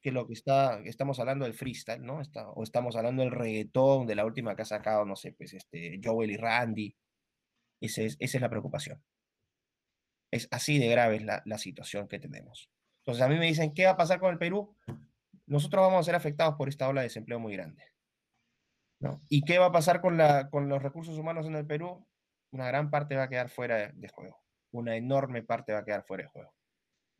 que 0.00 0.12
lo 0.12 0.26
que 0.26 0.32
está, 0.32 0.80
estamos 0.84 1.18
hablando 1.20 1.44
del 1.44 1.54
freestyle, 1.54 2.04
¿no? 2.04 2.20
Está, 2.20 2.48
o 2.50 2.62
estamos 2.62 2.96
hablando 2.96 3.22
del 3.22 3.32
reggaetón, 3.32 4.06
de 4.06 4.14
la 4.14 4.24
última 4.24 4.56
que 4.56 4.62
ha 4.62 4.66
sacado, 4.66 5.04
no 5.04 5.16
sé, 5.16 5.32
pues 5.32 5.52
este, 5.52 6.00
Joel 6.02 6.30
y 6.30 6.36
Randy. 6.36 6.96
esa 7.80 8.02
es 8.02 8.40
la 8.40 8.48
preocupación. 8.48 9.02
Es 10.30 10.48
así 10.50 10.78
de 10.78 10.88
grave 10.88 11.20
la, 11.20 11.58
situación 11.58 12.08
que 12.08 12.18
tenemos. 12.18 12.70
Entonces 13.00 13.22
a 13.22 13.28
mí 13.28 13.36
me 13.36 13.46
dicen, 13.46 13.74
¿qué 13.74 13.86
va 13.86 13.92
a 13.92 13.96
pasar 13.96 14.20
con 14.20 14.30
el 14.30 14.38
Perú? 14.38 14.76
Nosotros 15.46 15.82
vamos 15.82 16.00
a 16.00 16.04
ser 16.04 16.14
afectados 16.14 16.54
por 16.54 16.68
esta 16.68 16.88
ola 16.88 17.00
de 17.00 17.08
desempleo 17.08 17.40
muy 17.40 17.54
grande. 17.54 17.82
¿Y 19.28 19.42
qué 19.42 19.58
va 19.58 19.66
a 19.66 19.72
pasar 19.72 20.00
con 20.00 20.16
los 20.68 20.82
recursos 20.82 21.18
humanos 21.18 21.46
en 21.46 21.56
el 21.56 21.66
Perú? 21.66 22.06
Una 22.52 22.66
gran 22.66 22.90
parte 22.90 23.16
va 23.16 23.24
a 23.24 23.28
quedar 23.28 23.48
fuera 23.48 23.88
de 23.92 24.08
juego. 24.08 24.38
Una 24.72 24.96
enorme 24.96 25.42
parte 25.42 25.72
va 25.72 25.80
a 25.80 25.84
quedar 25.84 26.04
fuera 26.04 26.24
de 26.24 26.28
juego. 26.28 26.54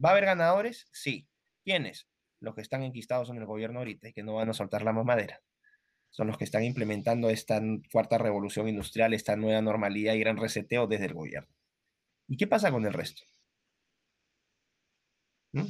¿Va 0.03 0.11
a 0.11 0.13
haber 0.13 0.25
ganadores? 0.25 0.87
Sí. 0.93 1.29
¿Quiénes? 1.65 2.11
los 2.41 2.55
que 2.55 2.63
están 2.63 2.83
enquistados 2.83 3.31
en 3.31 3.37
el 3.37 3.47
gobierno 3.47 3.79
ahorita 3.79 4.09
y 4.09 4.13
que 4.13 4.23
no 4.23 4.35
van 4.35 4.49
a 4.49 4.55
soltar 4.55 4.83
la 4.83 4.93
mamadera. 4.93 5.41
Son 6.11 6.27
los 6.27 6.37
que 6.37 6.45
están 6.45 6.65
implementando 6.65 7.31
esta 7.31 7.63
cuarta 7.93 8.19
revolución 8.19 8.67
industrial, 8.69 9.15
esta 9.15 9.37
nueva 9.37 9.61
normalidad 9.61 10.15
y 10.15 10.21
gran 10.21 10.39
reseteo 10.39 10.87
desde 10.87 11.07
el 11.07 11.15
gobierno. 11.15 11.55
¿Y 12.27 12.37
qué 12.37 12.47
pasa 12.47 12.73
con 12.73 12.85
el 12.85 12.93
resto? 12.93 13.23
¿Mm? 15.53 15.67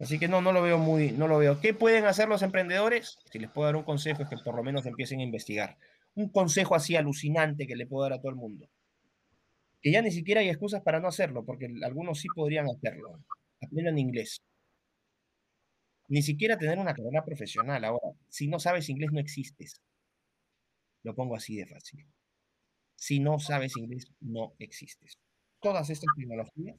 Así 0.00 0.18
que 0.18 0.28
no, 0.28 0.40
no 0.40 0.52
lo 0.52 0.62
veo 0.62 0.78
muy, 0.78 1.12
no 1.12 1.28
lo 1.28 1.38
veo. 1.38 1.60
¿Qué 1.60 1.74
pueden 1.74 2.06
hacer 2.06 2.28
los 2.28 2.42
emprendedores? 2.42 3.18
Si 3.30 3.38
les 3.38 3.50
puedo 3.50 3.66
dar 3.66 3.76
un 3.76 3.82
consejo 3.82 4.22
es 4.22 4.28
que 4.28 4.36
por 4.36 4.56
lo 4.56 4.62
menos 4.62 4.86
empiecen 4.86 5.20
a 5.20 5.24
investigar. 5.24 5.76
Un 6.14 6.30
consejo 6.30 6.74
así 6.74 6.96
alucinante 6.96 7.66
que 7.66 7.76
le 7.76 7.86
puedo 7.86 8.04
dar 8.04 8.14
a 8.14 8.20
todo 8.20 8.30
el 8.30 8.36
mundo. 8.36 8.68
Que 9.80 9.92
ya 9.92 10.02
ni 10.02 10.10
siquiera 10.10 10.40
hay 10.40 10.48
excusas 10.48 10.82
para 10.82 10.98
no 10.98 11.08
hacerlo, 11.08 11.44
porque 11.44 11.68
algunos 11.84 12.20
sí 12.20 12.28
podrían 12.34 12.66
hacerlo. 12.68 13.20
Aprendan 13.68 13.98
inglés 13.98 14.40
ni 16.08 16.22
siquiera 16.22 16.58
tener 16.58 16.78
una 16.78 16.94
carrera 16.94 17.24
profesional. 17.24 17.84
Ahora, 17.84 18.16
si 18.28 18.48
no 18.48 18.58
sabes 18.58 18.88
inglés, 18.88 19.12
no 19.12 19.20
existes. 19.20 19.80
Lo 21.02 21.14
pongo 21.14 21.36
así 21.36 21.56
de 21.56 21.66
fácil. 21.66 22.06
Si 22.96 23.20
no 23.20 23.38
sabes 23.38 23.76
inglés, 23.76 24.10
no 24.20 24.54
existes. 24.58 25.18
Todas 25.60 25.90
estas 25.90 26.08
tecnologías, 26.16 26.76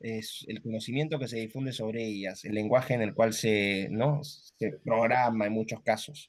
es 0.00 0.44
el 0.46 0.62
conocimiento 0.62 1.18
que 1.18 1.26
se 1.26 1.38
difunde 1.38 1.72
sobre 1.72 2.04
ellas, 2.04 2.44
el 2.44 2.54
lenguaje 2.54 2.94
en 2.94 3.02
el 3.02 3.14
cual 3.14 3.32
se, 3.32 3.88
¿no? 3.90 4.22
se 4.22 4.78
programa 4.84 5.46
en 5.46 5.52
muchos 5.52 5.82
casos, 5.82 6.28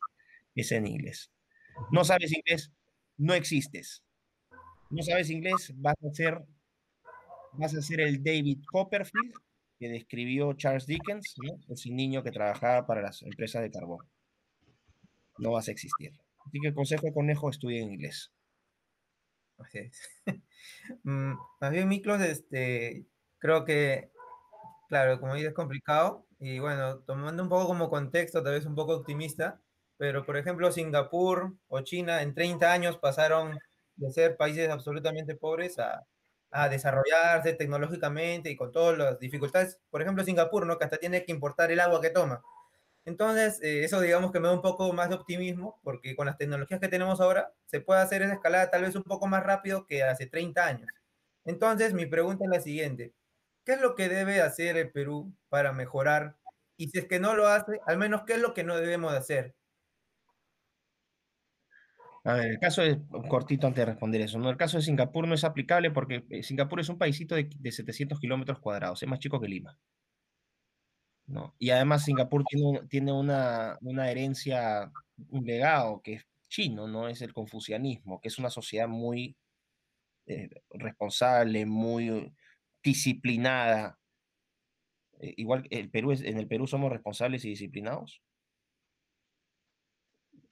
es 0.55 0.71
en 0.71 0.87
inglés. 0.87 1.31
No 1.91 2.03
sabes 2.03 2.31
inglés, 2.33 2.71
no 3.17 3.35
existes. 3.35 4.03
No 4.89 5.03
sabes 5.03 5.29
inglés, 5.29 5.71
vas 5.75 5.95
a 6.03 6.13
ser, 6.15 6.43
vas 7.53 7.75
a 7.75 7.81
ser 7.83 7.99
el 8.01 8.23
David 8.23 8.63
Copperfield 8.71 9.35
que 9.79 9.89
describió 9.89 10.53
Charles 10.53 10.85
Dickens, 10.85 11.35
¿no? 11.41 11.57
ese 11.73 11.89
niño 11.89 12.21
que 12.21 12.31
trabajaba 12.31 12.85
para 12.85 13.01
las 13.01 13.21
empresas 13.23 13.61
de 13.61 13.71
carbón. 13.71 14.05
No 15.37 15.51
vas 15.51 15.69
a 15.69 15.71
existir. 15.71 16.11
Así 16.45 16.59
que 16.61 16.67
el 16.67 16.73
consejo 16.73 17.05
de 17.05 17.13
conejo, 17.13 17.49
estudia 17.49 17.81
en 17.81 17.93
inglés. 17.93 18.31
Así 19.57 19.79
es. 19.79 20.01
Mm, 21.03 21.33
más 21.61 21.71
bien, 21.71 21.87
Miklos, 21.87 22.21
este, 22.21 23.05
creo 23.37 23.63
que, 23.63 24.11
claro, 24.89 25.19
como 25.19 25.35
dices, 25.35 25.49
es 25.49 25.55
complicado. 25.55 26.25
Y 26.39 26.59
bueno, 26.59 26.99
tomando 26.99 27.43
un 27.43 27.49
poco 27.49 27.67
como 27.67 27.89
contexto, 27.89 28.43
tal 28.43 28.53
vez 28.53 28.65
un 28.65 28.75
poco 28.75 28.95
optimista, 28.95 29.61
pero 29.97 30.25
por 30.25 30.37
ejemplo, 30.37 30.71
Singapur 30.71 31.55
o 31.67 31.81
China 31.81 32.21
en 32.23 32.33
30 32.33 32.71
años 32.71 32.97
pasaron 32.97 33.57
de 33.97 34.11
ser 34.11 34.37
países 34.37 34.69
absolutamente 34.69 35.35
pobres 35.35 35.79
a 35.79 36.07
a 36.51 36.69
desarrollarse 36.69 37.53
tecnológicamente 37.53 38.49
y 38.49 38.55
con 38.55 38.71
todas 38.71 38.97
las 38.97 39.19
dificultades. 39.19 39.79
Por 39.89 40.01
ejemplo, 40.01 40.23
Singapur, 40.23 40.65
¿no? 40.65 40.77
Que 40.77 40.85
hasta 40.85 40.97
tiene 40.97 41.25
que 41.25 41.31
importar 41.31 41.71
el 41.71 41.79
agua 41.79 42.01
que 42.01 42.09
toma. 42.09 42.41
Entonces, 43.05 43.61
eh, 43.63 43.83
eso 43.83 44.01
digamos 44.01 44.31
que 44.31 44.39
me 44.39 44.47
da 44.47 44.53
un 44.53 44.61
poco 44.61 44.91
más 44.93 45.09
de 45.09 45.15
optimismo, 45.15 45.79
porque 45.83 46.15
con 46.15 46.27
las 46.27 46.37
tecnologías 46.37 46.79
que 46.79 46.89
tenemos 46.89 47.21
ahora, 47.21 47.53
se 47.65 47.81
puede 47.81 48.01
hacer 48.01 48.21
esa 48.21 48.33
escalada 48.33 48.69
tal 48.71 48.83
vez 48.83 48.95
un 48.95 49.03
poco 49.03 49.27
más 49.27 49.43
rápido 49.43 49.85
que 49.85 50.03
hace 50.03 50.27
30 50.27 50.65
años. 50.65 50.89
Entonces, 51.45 51.93
mi 51.93 52.05
pregunta 52.05 52.45
es 52.45 52.51
la 52.51 52.61
siguiente. 52.61 53.13
¿Qué 53.65 53.73
es 53.73 53.81
lo 53.81 53.95
que 53.95 54.09
debe 54.09 54.41
hacer 54.41 54.77
el 54.77 54.91
Perú 54.91 55.33
para 55.49 55.71
mejorar? 55.73 56.37
Y 56.77 56.89
si 56.89 56.99
es 56.99 57.07
que 57.07 57.19
no 57.19 57.35
lo 57.35 57.47
hace, 57.47 57.79
al 57.87 57.97
menos, 57.97 58.23
¿qué 58.25 58.33
es 58.33 58.39
lo 58.41 58.53
que 58.53 58.63
no 58.63 58.77
debemos 58.77 59.11
de 59.11 59.17
hacer? 59.19 59.55
A 62.25 62.33
ver, 62.33 62.51
el 62.51 62.59
caso 62.59 62.81
es 62.83 62.97
cortito 63.29 63.67
antes 63.67 63.81
de 63.81 63.91
responder 63.91 64.21
eso. 64.21 64.39
¿no? 64.39 64.49
El 64.49 64.57
caso 64.57 64.77
de 64.77 64.83
Singapur 64.83 65.27
no 65.27 65.35
es 65.35 65.43
aplicable 65.43 65.91
porque 65.91 66.25
eh, 66.29 66.43
Singapur 66.43 66.79
es 66.79 66.89
un 66.89 66.97
paísito 66.97 67.35
de, 67.35 67.49
de 67.57 67.71
700 67.71 68.19
kilómetros 68.19 68.59
cuadrados, 68.59 69.01
es 69.01 69.09
más 69.09 69.19
chico 69.19 69.39
que 69.39 69.47
Lima. 69.47 69.77
¿no? 71.29 71.55
Y 71.59 71.69
además 71.69 72.05
Singapur 72.05 72.43
tiene, 72.89 73.11
una, 73.13 73.77
herencia, 74.09 74.91
un 75.29 75.45
legado 75.45 76.01
que 76.01 76.15
es 76.15 76.27
chino, 76.49 76.87
¿no? 76.87 77.07
Es 77.07 77.21
el 77.21 77.33
confucianismo, 77.33 78.19
que 78.19 78.29
es 78.29 78.39
una 78.39 78.49
sociedad 78.49 78.87
muy 78.87 79.37
eh, 80.27 80.49
responsable, 80.71 81.65
muy 81.65 82.33
disciplinada. 82.83 83.99
Eh, 85.19 85.33
igual 85.37 85.67
el 85.69 85.89
Perú 85.91 86.11
es, 86.11 86.21
en 86.21 86.37
el 86.37 86.47
Perú 86.47 86.67
somos 86.67 86.91
responsables 86.91 87.45
y 87.45 87.49
disciplinados. 87.49 88.21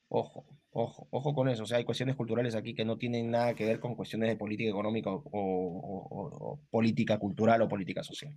Ojo, 0.10 0.46
ojo, 0.80 1.34
con 1.34 1.50
eso. 1.50 1.64
O 1.64 1.66
sea, 1.66 1.78
hay 1.78 1.84
cuestiones 1.84 2.16
culturales 2.16 2.56
aquí 2.56 2.74
que 2.76 2.86
no 2.86 2.98
tienen 2.98 3.32
nada 3.32 3.54
que 3.56 3.66
ver 3.66 3.80
con 3.80 3.96
cuestiones 3.96 4.30
de 4.30 4.36
política 4.36 4.70
económica 4.70 5.10
o, 5.10 5.22
o, 5.24 6.08
o 6.12 6.60
política 6.70 7.18
cultural 7.18 7.62
o 7.62 7.68
política 7.68 8.04
social. 8.04 8.34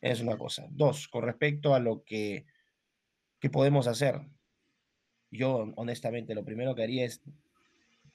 Es 0.00 0.20
una 0.20 0.36
cosa. 0.36 0.66
Dos, 0.70 1.08
con 1.08 1.24
respecto 1.24 1.74
a 1.74 1.78
lo 1.80 2.02
que, 2.04 2.46
que 3.38 3.50
podemos 3.50 3.86
hacer. 3.86 4.20
Yo, 5.30 5.72
honestamente, 5.76 6.34
lo 6.34 6.44
primero 6.44 6.74
que 6.74 6.82
haría 6.82 7.04
es 7.04 7.22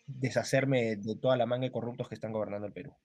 deshacerme 0.07 0.95
de 0.95 1.16
toda 1.16 1.38
la 1.38 1.45
manga 1.45 1.66
de 1.66 1.72
corruptos 1.72 2.07
que 2.09 2.16
están 2.16 2.32
gobernando 2.32 2.68
el 2.68 2.74
Perú. 2.74 2.95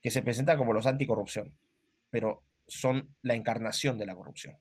Que 0.00 0.10
se 0.10 0.22
presentan 0.22 0.58
como 0.58 0.72
los 0.72 0.86
anticorrupción, 0.86 1.56
pero 2.10 2.42
son 2.66 3.14
la 3.22 3.34
encarnación 3.34 3.98
de 3.98 4.06
la 4.06 4.16
corrupción. 4.16 4.56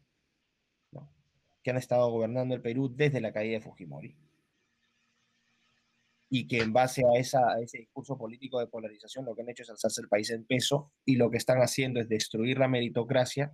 Que 1.64 1.72
han 1.72 1.78
estado 1.78 2.09
gobernando 2.09 2.55
el 2.55 2.62
Perú 2.62 2.93
desde 2.95 3.22
la 3.22 3.32
caída 3.32 3.53
de 3.53 3.62
Fujimori 3.62 4.16
y 6.34 6.47
que 6.47 6.59
en 6.59 6.72
base 6.72 7.03
a, 7.03 7.20
ese 7.20 7.78
discurso 7.78 8.18
político 8.18 8.57
de 8.62 8.68
polarización 8.68 9.26
lo 9.26 9.36
que 9.36 9.41
han 9.41 9.49
hecho 9.49 9.64
es 9.64 9.70
alzarse 9.70 10.01
el 10.01 10.07
país 10.07 10.30
en 10.30 10.45
peso 10.45 10.93
y 11.03 11.18
lo 11.18 11.30
que 11.30 11.36
están 11.36 11.62
haciendo 11.62 11.99
es 11.99 12.07
destruir 12.07 12.57
la 12.57 12.70
meritocracia, 12.70 13.51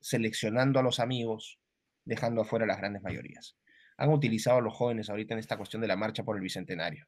seleccionando 0.00 0.80
a 0.80 0.82
los 0.82 0.98
amigos, 0.98 1.60
dejando 2.04 2.42
afuera 2.42 2.64
a 2.64 2.68
las 2.68 2.78
grandes 2.78 3.02
mayorías. 3.02 3.56
Han 3.98 4.10
utilizado 4.10 4.58
a 4.58 4.62
los 4.62 4.74
jóvenes 4.74 5.08
ahorita 5.08 5.34
en 5.34 5.38
esta 5.38 5.56
cuestión 5.56 5.80
de 5.80 5.86
la 5.86 5.96
marcha 5.96 6.24
por 6.24 6.34
el 6.34 6.42
Bicentenario, 6.42 7.06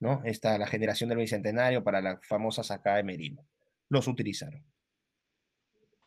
¿no? 0.00 0.22
Esta, 0.24 0.56
la 0.56 0.66
generación 0.66 1.10
del 1.10 1.18
Bicentenario 1.18 1.84
para 1.84 2.00
la 2.00 2.18
famosa 2.22 2.64
sacada 2.64 2.96
de 2.96 3.04
Merino. 3.04 3.46
Los 3.90 4.08
utilizaron. 4.08 4.64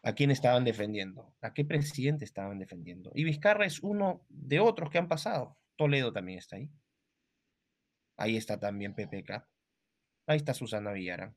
¿A 0.08 0.14
quién 0.14 0.32
estaban 0.32 0.64
defendiendo? 0.64 1.34
¿A 1.42 1.54
qué 1.54 1.66
presidente 1.66 2.24
estaban 2.24 2.60
defendiendo? 2.60 3.12
Y 3.14 3.26
Vizcarra 3.26 3.66
es 3.66 3.84
uno 3.84 4.22
de 4.30 4.62
otros 4.62 4.90
que 4.90 4.98
han 4.98 5.10
pasado. 5.10 5.58
Toledo 5.76 6.14
también 6.14 6.40
está 6.40 6.56
ahí. 6.56 6.72
Ahí 8.16 8.38
está 8.38 8.58
también 8.58 8.96
PPK. 8.96 9.46
Ahí 10.28 10.38
está 10.38 10.54
Susana 10.54 10.94
Villarán. 10.94 11.36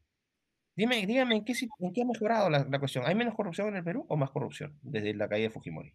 Dime, 0.77 1.05
dígame, 1.05 1.35
¿en 1.35 1.45
qué, 1.45 1.53
en 1.81 1.93
qué 1.93 2.03
ha 2.03 2.05
mejorado 2.05 2.49
la, 2.49 2.61
la, 2.61 2.79
cuestión? 2.79 3.05
¿Hay 3.07 3.17
menos 3.17 3.35
corrupción 3.35 3.67
en 3.71 3.77
el 3.77 3.83
Perú 3.83 4.07
o 4.09 4.17
más 4.17 4.31
corrupción 4.31 4.79
desde 4.83 5.15
la 5.15 5.29
caída 5.29 5.49
de 5.49 5.53
Fujimori? 5.53 5.93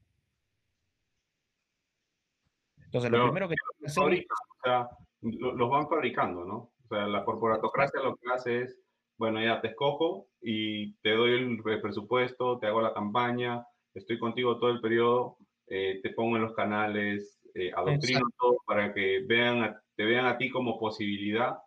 Entonces, 2.84 3.10
Pero, 3.10 3.24
lo 3.24 3.32
primero 3.32 3.48
que... 3.48 3.56
Fabrican, 3.90 4.38
o 4.38 4.62
sea, 4.62 4.90
los 5.22 5.70
van 5.70 5.88
fabricando, 5.88 6.44
¿no? 6.44 6.56
O 6.58 6.88
sea, 6.90 7.08
la 7.08 7.24
corporatocracia 7.24 8.02
lo 8.02 8.18
que 8.18 8.28
hace 8.34 8.62
es, 8.64 8.78
bueno, 9.18 9.42
ya 9.42 9.62
te 9.62 9.70
escojo 9.70 10.28
y 10.42 10.94
te 10.98 11.12
doy 11.12 11.34
el 11.34 11.82
presupuesto, 11.82 12.60
te 12.60 12.68
hago 12.68 12.82
la 12.82 12.94
campaña, 12.94 13.66
estoy 13.94 14.20
contigo 14.20 14.60
todo 14.60 14.70
el 14.70 14.82
periodo, 14.82 15.38
eh, 15.68 16.00
te 16.04 16.12
pongo 16.12 16.36
en 16.36 16.44
los 16.44 16.54
canales, 16.54 17.40
eh, 17.54 17.72
adoctrino 17.76 18.28
todo 18.38 18.58
para 18.66 18.94
que 18.94 19.24
vean 19.26 19.64
a, 19.64 19.82
te 19.96 20.04
vean 20.04 20.26
a 20.26 20.38
ti 20.38 20.50
como 20.50 20.78
posibilidad 20.78 21.58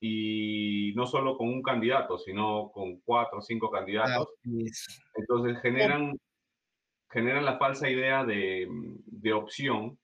y 0.00 0.92
no 0.96 1.06
solo 1.06 1.38
con 1.38 1.48
un 1.48 1.62
candidato, 1.62 2.18
sino 2.18 2.72
con 2.72 3.00
cuatro 3.02 3.38
o 3.38 3.42
cinco 3.42 3.70
candidatos. 3.70 4.28
Entonces 5.14 5.62
generan, 5.62 6.18
generan 7.08 7.44
la 7.44 7.56
falsa 7.56 7.88
idea 7.88 8.24
de, 8.24 8.66
de 9.06 9.32
opción, 9.32 9.96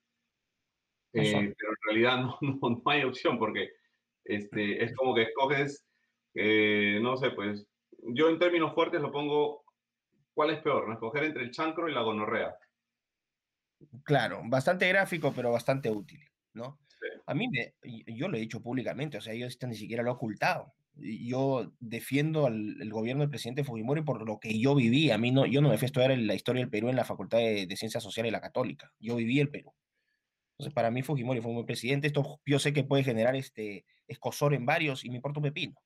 eh, 1.15 1.33
pero 1.33 1.71
en 1.71 1.77
realidad 1.87 2.17
no, 2.23 2.39
no, 2.41 2.71
no, 2.71 2.83
hay 2.87 3.03
opción 3.03 3.39
porque 3.39 3.71
este, 4.25 4.85
es 4.85 4.95
como 4.95 5.17
que 5.17 5.23
escoges, 5.23 5.85
eh, 6.41 7.01
no 7.03 7.17
sé, 7.17 7.31
pues 7.31 7.67
yo 8.15 8.29
en 8.29 8.39
términos 8.39 8.73
fuertes 8.73 9.01
lo 9.01 9.11
pongo, 9.11 9.65
¿cuál 10.35 10.51
es 10.51 10.61
peor? 10.61 10.87
¿no? 10.87 10.95
Escoger 10.95 11.25
entre 11.25 11.43
el 11.43 11.51
chancro 11.51 11.89
y 11.89 11.93
la 11.93 12.03
gonorrea. 12.03 12.55
Claro, 14.05 14.43
bastante 14.45 14.89
gráfico, 14.89 15.33
pero 15.35 15.51
bastante 15.51 15.91
útil. 15.91 16.21
¿no? 16.55 16.79
Sí. 16.87 17.09
A 17.27 17.35
mí, 17.35 17.49
me, 17.49 17.75
yo 18.07 18.29
lo 18.29 18.37
he 18.37 18.41
dicho 18.41 18.63
públicamente, 18.63 19.19
o 19.19 19.21
sea, 19.21 19.35
yo 19.35 19.49
ni 19.67 19.75
siquiera 19.75 20.05
lo 20.05 20.11
he 20.11 20.15
ocultado. 20.15 20.75
Yo 20.95 21.73
defiendo 21.81 22.47
al 22.47 22.81
el 22.81 22.91
gobierno 22.91 23.23
del 23.23 23.31
presidente 23.31 23.65
Fujimori 23.65 24.03
por 24.03 24.25
lo 24.27 24.39
que 24.39 24.59
yo 24.59 24.75
viví. 24.77 25.11
A 25.11 25.19
mí 25.19 25.31
no, 25.33 25.45
yo 25.47 25.61
no 25.61 25.69
me 25.69 25.79
fui 25.79 25.87
a 25.87 25.87
estudiar 25.87 26.17
la 26.17 26.35
historia 26.35 26.61
del 26.61 26.71
Perú 26.71 26.89
en 26.89 26.97
la 26.97 27.05
Facultad 27.05 27.39
de, 27.39 27.67
de 27.67 27.77
Ciencias 27.77 28.03
Sociales 28.03 28.31
y 28.31 28.33
la 28.33 28.41
Católica. 28.41 28.93
Yo 28.99 29.17
viví 29.17 29.41
el 29.41 29.51
Perú. 29.51 29.73
Entonces, 30.53 30.75
para 30.75 30.91
mí 30.91 31.03
Fujimori 31.03 31.41
fue 31.41 31.51
un 31.51 31.57
buen 31.57 31.67
presidente. 31.67 32.09
Esto 32.09 32.41
yo 32.45 32.59
sé 32.59 32.73
que 32.73 32.83
puede 32.83 33.05
generar 33.05 33.37
este 33.37 33.85
escosor 34.09 34.55
en 34.55 34.67
varios 34.67 35.05
y 35.05 35.11
me 35.11 35.17
importa 35.17 35.39
un 35.39 35.45
pepino. 35.45 35.77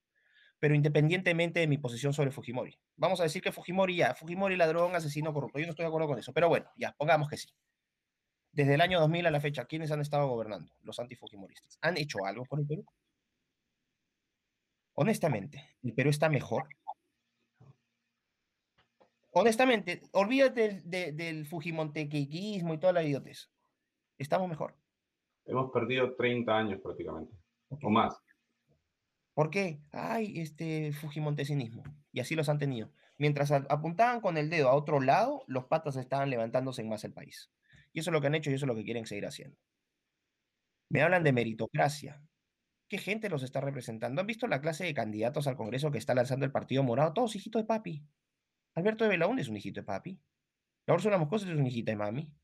Pero 0.62 0.76
independientemente 0.76 1.58
de 1.58 1.66
mi 1.66 1.76
posición 1.76 2.12
sobre 2.12 2.30
Fujimori. 2.30 2.78
Vamos 2.94 3.18
a 3.18 3.24
decir 3.24 3.42
que 3.42 3.50
Fujimori 3.50 3.96
ya, 3.96 4.14
Fujimori 4.14 4.54
ladrón, 4.54 4.94
asesino, 4.94 5.34
corrupto. 5.34 5.58
Yo 5.58 5.66
no 5.66 5.70
estoy 5.70 5.82
de 5.82 5.88
acuerdo 5.88 6.06
con 6.06 6.20
eso. 6.20 6.32
Pero 6.32 6.48
bueno, 6.48 6.70
ya, 6.76 6.94
pongamos 6.96 7.28
que 7.28 7.36
sí. 7.36 7.48
Desde 8.52 8.74
el 8.74 8.80
año 8.80 9.00
2000 9.00 9.26
a 9.26 9.32
la 9.32 9.40
fecha, 9.40 9.64
¿quiénes 9.64 9.90
han 9.90 10.00
estado 10.00 10.28
gobernando? 10.28 10.72
Los 10.82 11.00
antifujimoristas. 11.00 11.78
¿Han 11.80 11.96
hecho 11.96 12.24
algo 12.24 12.44
por 12.44 12.60
el 12.60 12.66
Perú? 12.68 12.84
Honestamente, 14.94 15.76
¿el 15.82 15.94
Perú 15.94 16.10
está 16.10 16.28
mejor? 16.28 16.68
Honestamente, 19.32 20.02
olvídate 20.12 20.82
del, 20.84 21.16
del, 21.16 21.44
fujimontequismo 21.44 22.74
y 22.74 22.78
toda 22.78 22.92
la 22.92 23.02
idiotez. 23.02 23.50
¿Estamos 24.16 24.48
mejor? 24.48 24.76
Hemos 25.44 25.72
perdido 25.72 26.14
30 26.14 26.56
años 26.56 26.80
prácticamente, 26.80 27.34
okay. 27.68 27.88
o 27.88 27.90
más. 27.90 28.22
¿Por 29.34 29.50
qué? 29.50 29.82
Ay, 29.92 30.40
este 30.40 30.92
fujimontesinismo. 30.92 31.82
Y 32.12 32.20
así 32.20 32.34
los 32.34 32.48
han 32.48 32.58
tenido. 32.58 32.92
Mientras 33.18 33.50
apuntaban 33.50 34.20
con 34.20 34.36
el 34.36 34.50
dedo 34.50 34.68
a 34.68 34.74
otro 34.74 35.00
lado, 35.00 35.44
los 35.46 35.66
patas 35.66 35.96
estaban 35.96 36.28
levantándose 36.30 36.82
en 36.82 36.88
más 36.88 37.04
el 37.04 37.12
país. 37.12 37.50
Y 37.92 38.00
eso 38.00 38.10
es 38.10 38.12
lo 38.12 38.20
que 38.20 38.26
han 38.26 38.34
hecho 38.34 38.50
y 38.50 38.54
eso 38.54 38.66
es 38.66 38.68
lo 38.68 38.74
que 38.74 38.84
quieren 38.84 39.06
seguir 39.06 39.26
haciendo. 39.26 39.56
Me 40.88 41.02
hablan 41.02 41.24
de 41.24 41.32
meritocracia. 41.32 42.22
¿Qué 42.88 42.98
gente 42.98 43.30
los 43.30 43.42
está 43.42 43.62
representando? 43.62 44.20
¿Han 44.20 44.26
visto 44.26 44.46
la 44.46 44.60
clase 44.60 44.84
de 44.84 44.92
candidatos 44.92 45.46
al 45.46 45.56
Congreso 45.56 45.90
que 45.90 45.98
está 45.98 46.14
lanzando 46.14 46.44
el 46.44 46.52
Partido 46.52 46.82
Morado? 46.82 47.14
Todos 47.14 47.34
hijitos 47.34 47.62
de 47.62 47.66
papi. 47.66 48.04
Alberto 48.74 49.04
de 49.04 49.10
Belaúnde 49.10 49.42
es 49.42 49.48
un 49.48 49.56
hijito 49.56 49.80
de 49.80 49.86
papi. 49.86 50.20
La 50.86 50.94
Úrsula 50.94 51.16
Moscoso 51.16 51.50
es 51.50 51.56
un 51.56 51.66
hijito 51.66 51.90
de 51.90 51.96
mami. 51.96 52.34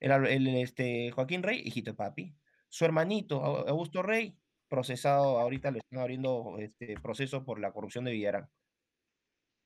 El, 0.00 0.26
el, 0.26 0.48
este, 0.56 1.10
Joaquín 1.10 1.42
Rey, 1.42 1.62
hijito 1.64 1.92
de 1.92 1.96
papi. 1.96 2.36
Su 2.68 2.84
hermanito, 2.84 3.42
Augusto 3.42 4.02
Rey, 4.02 4.38
procesado, 4.68 5.38
ahorita 5.38 5.70
le 5.70 5.78
están 5.78 6.00
abriendo 6.00 6.56
este 6.58 6.94
proceso 7.00 7.44
por 7.44 7.60
la 7.60 7.72
corrupción 7.72 8.04
de 8.04 8.12
Villarán. 8.12 8.48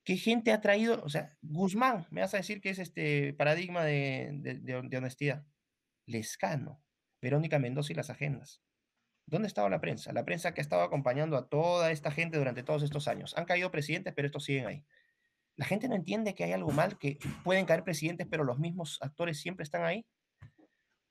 ¿Qué 0.05 0.17
gente 0.17 0.51
ha 0.51 0.59
traído? 0.59 1.01
O 1.03 1.09
sea, 1.09 1.37
Guzmán, 1.41 2.07
me 2.11 2.21
vas 2.21 2.33
a 2.33 2.37
decir 2.37 2.59
que 2.59 2.69
es 2.69 2.79
este 2.79 3.33
paradigma 3.33 3.85
de, 3.85 4.59
de, 4.61 4.97
honestidad. 4.97 5.45
Lescano, 6.05 6.83
Verónica 7.21 7.57
Mendoza 7.57 7.93
y 7.93 7.95
las 7.95 8.09
agendas. 8.09 8.61
¿Dónde 9.25 9.47
estaba 9.47 9.69
la 9.69 9.79
prensa? 9.79 10.11
La 10.11 10.25
prensa 10.25 10.53
que 10.53 10.59
ha 10.59 10.63
estado 10.63 10.81
acompañando 10.83 11.37
a 11.37 11.47
toda 11.47 11.91
esta 11.91 12.11
gente 12.11 12.37
durante 12.37 12.63
todos 12.63 12.83
estos 12.83 13.07
años. 13.07 13.33
Han 13.37 13.45
caído 13.45 13.71
presidentes, 13.71 14.13
pero 14.13 14.25
estos 14.25 14.43
siguen 14.43 14.67
ahí. 14.67 14.85
La 15.55 15.65
gente 15.65 15.87
no 15.87 15.95
entiende 15.95 16.35
que 16.35 16.43
hay 16.43 16.51
algo 16.51 16.71
mal, 16.71 16.97
que 16.97 17.17
pueden 17.45 17.65
caer 17.65 17.85
presidentes, 17.85 18.27
pero 18.29 18.43
los 18.43 18.59
mismos 18.59 18.97
actores 19.01 19.39
siempre 19.39 19.63
están 19.63 19.83
ahí. 19.83 20.05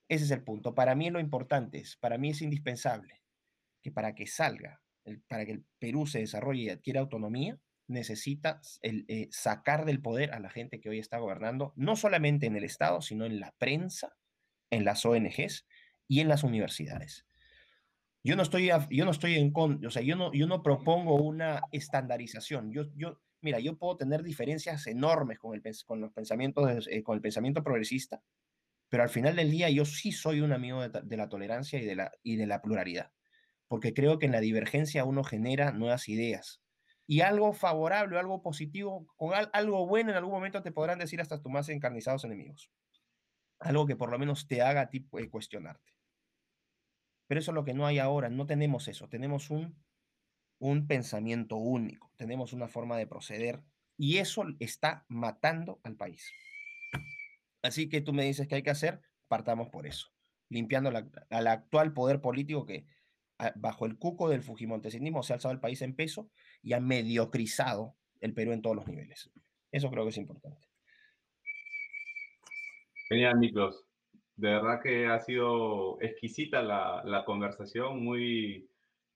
Ese 0.08 0.24
es 0.24 0.30
el 0.30 0.44
punto. 0.44 0.74
Para 0.74 0.94
mí 0.94 1.08
lo 1.08 1.20
importante 1.20 1.78
es, 1.78 1.96
para 1.96 2.18
mí 2.18 2.30
es 2.30 2.42
indispensable 2.42 3.21
que 3.82 3.92
para 3.92 4.14
que 4.14 4.26
salga, 4.26 4.80
para 5.28 5.44
que 5.44 5.52
el 5.52 5.64
Perú 5.78 6.06
se 6.06 6.20
desarrolle 6.20 6.62
y 6.62 6.70
adquiera 6.70 7.00
autonomía, 7.00 7.58
necesita 7.88 8.60
el, 8.80 9.04
eh, 9.08 9.28
sacar 9.30 9.84
del 9.84 10.00
poder 10.00 10.32
a 10.32 10.40
la 10.40 10.50
gente 10.50 10.80
que 10.80 10.88
hoy 10.88 10.98
está 10.98 11.18
gobernando, 11.18 11.72
no 11.76 11.96
solamente 11.96 12.46
en 12.46 12.56
el 12.56 12.64
Estado, 12.64 13.00
sino 13.00 13.26
en 13.26 13.40
la 13.40 13.52
prensa, 13.58 14.16
en 14.70 14.84
las 14.84 15.04
ONGs 15.04 15.66
y 16.08 16.20
en 16.20 16.28
las 16.28 16.44
universidades. 16.44 17.26
Yo 18.24 18.36
no 18.36 18.42
estoy, 18.42 18.70
yo 18.90 19.04
no 19.04 19.10
estoy 19.10 19.34
en 19.34 19.52
contra, 19.52 19.88
o 19.88 19.90
sea, 19.90 20.02
yo 20.02 20.14
no, 20.14 20.32
yo 20.32 20.46
no 20.46 20.62
propongo 20.62 21.16
una 21.16 21.60
estandarización. 21.72 22.72
Yo, 22.72 22.84
yo, 22.94 23.20
mira, 23.40 23.58
yo 23.58 23.76
puedo 23.76 23.96
tener 23.96 24.22
diferencias 24.22 24.86
enormes 24.86 25.38
con 25.38 25.54
el, 25.54 25.62
con 25.84 26.00
los 26.00 26.12
pensamientos, 26.12 26.86
eh, 26.88 27.02
con 27.02 27.16
el 27.16 27.20
pensamiento 27.20 27.64
progresista, 27.64 28.22
pero 28.88 29.02
al 29.02 29.08
final 29.08 29.34
del 29.34 29.50
día 29.50 29.70
yo 29.70 29.84
sí 29.84 30.12
soy 30.12 30.40
un 30.40 30.52
amigo 30.52 30.86
de, 30.86 31.00
de, 31.02 31.16
la 31.16 31.28
tolerancia 31.28 31.80
y 31.80 31.84
de 31.84 31.96
la, 31.96 32.12
y 32.22 32.36
de 32.36 32.46
la 32.46 32.62
pluralidad, 32.62 33.10
porque 33.72 33.94
creo 33.94 34.18
que 34.18 34.26
en 34.26 34.32
la 34.32 34.40
divergencia 34.40 35.06
uno 35.06 35.24
genera 35.24 35.72
nuevas 35.72 36.10
ideas. 36.10 36.60
Y 37.06 37.22
algo 37.22 37.54
favorable, 37.54 38.18
algo 38.18 38.42
positivo, 38.42 39.06
con 39.16 39.32
al, 39.32 39.48
algo 39.54 39.86
bueno 39.86 40.10
en 40.10 40.18
algún 40.18 40.34
momento 40.34 40.62
te 40.62 40.72
podrán 40.72 40.98
decir 40.98 41.22
hasta 41.22 41.40
tus 41.40 41.50
más 41.50 41.70
encarnizados 41.70 42.24
enemigos. 42.24 42.70
Algo 43.60 43.86
que 43.86 43.96
por 43.96 44.10
lo 44.10 44.18
menos 44.18 44.46
te 44.46 44.60
haga 44.60 44.82
a 44.82 44.90
ti 44.90 45.08
eh, 45.16 45.30
cuestionarte. 45.30 45.90
Pero 47.26 47.40
eso 47.40 47.52
es 47.52 47.54
lo 47.54 47.64
que 47.64 47.72
no 47.72 47.86
hay 47.86 47.98
ahora, 47.98 48.28
no 48.28 48.44
tenemos 48.44 48.88
eso, 48.88 49.08
tenemos 49.08 49.48
un, 49.48 49.82
un 50.58 50.86
pensamiento 50.86 51.56
único, 51.56 52.12
tenemos 52.18 52.52
una 52.52 52.68
forma 52.68 52.98
de 52.98 53.06
proceder 53.06 53.62
y 53.96 54.18
eso 54.18 54.44
está 54.60 55.06
matando 55.08 55.80
al 55.82 55.96
país. 55.96 56.30
Así 57.62 57.88
que 57.88 58.02
tú 58.02 58.12
me 58.12 58.24
dices 58.24 58.46
que 58.48 58.56
hay 58.56 58.62
que 58.62 58.68
hacer, 58.68 59.00
partamos 59.28 59.70
por 59.70 59.86
eso, 59.86 60.08
limpiando 60.50 60.90
al 60.90 61.46
actual 61.46 61.94
poder 61.94 62.20
político 62.20 62.66
que 62.66 62.86
bajo 63.56 63.86
el 63.86 63.98
cuco 63.98 64.28
del 64.28 64.42
fujimontesinismo 64.42 65.22
se 65.22 65.32
ha 65.32 65.36
alzado 65.36 65.52
el 65.52 65.60
país 65.60 65.82
en 65.82 65.94
peso 65.94 66.30
y 66.62 66.72
ha 66.72 66.80
mediocrizado 66.80 67.96
el 68.20 68.34
Perú 68.34 68.52
en 68.52 68.62
todos 68.62 68.76
los 68.76 68.86
niveles. 68.86 69.30
Eso 69.70 69.90
creo 69.90 70.04
que 70.04 70.10
es 70.10 70.18
importante. 70.18 70.68
Genial, 73.08 73.38
Miklos 73.38 73.84
de 74.36 74.48
verdad 74.48 74.80
que 74.82 75.06
ha 75.06 75.20
sido 75.20 76.00
exquisita 76.00 76.62
la, 76.62 77.02
la 77.04 77.24
conversación, 77.24 78.02
muy, 78.02 78.68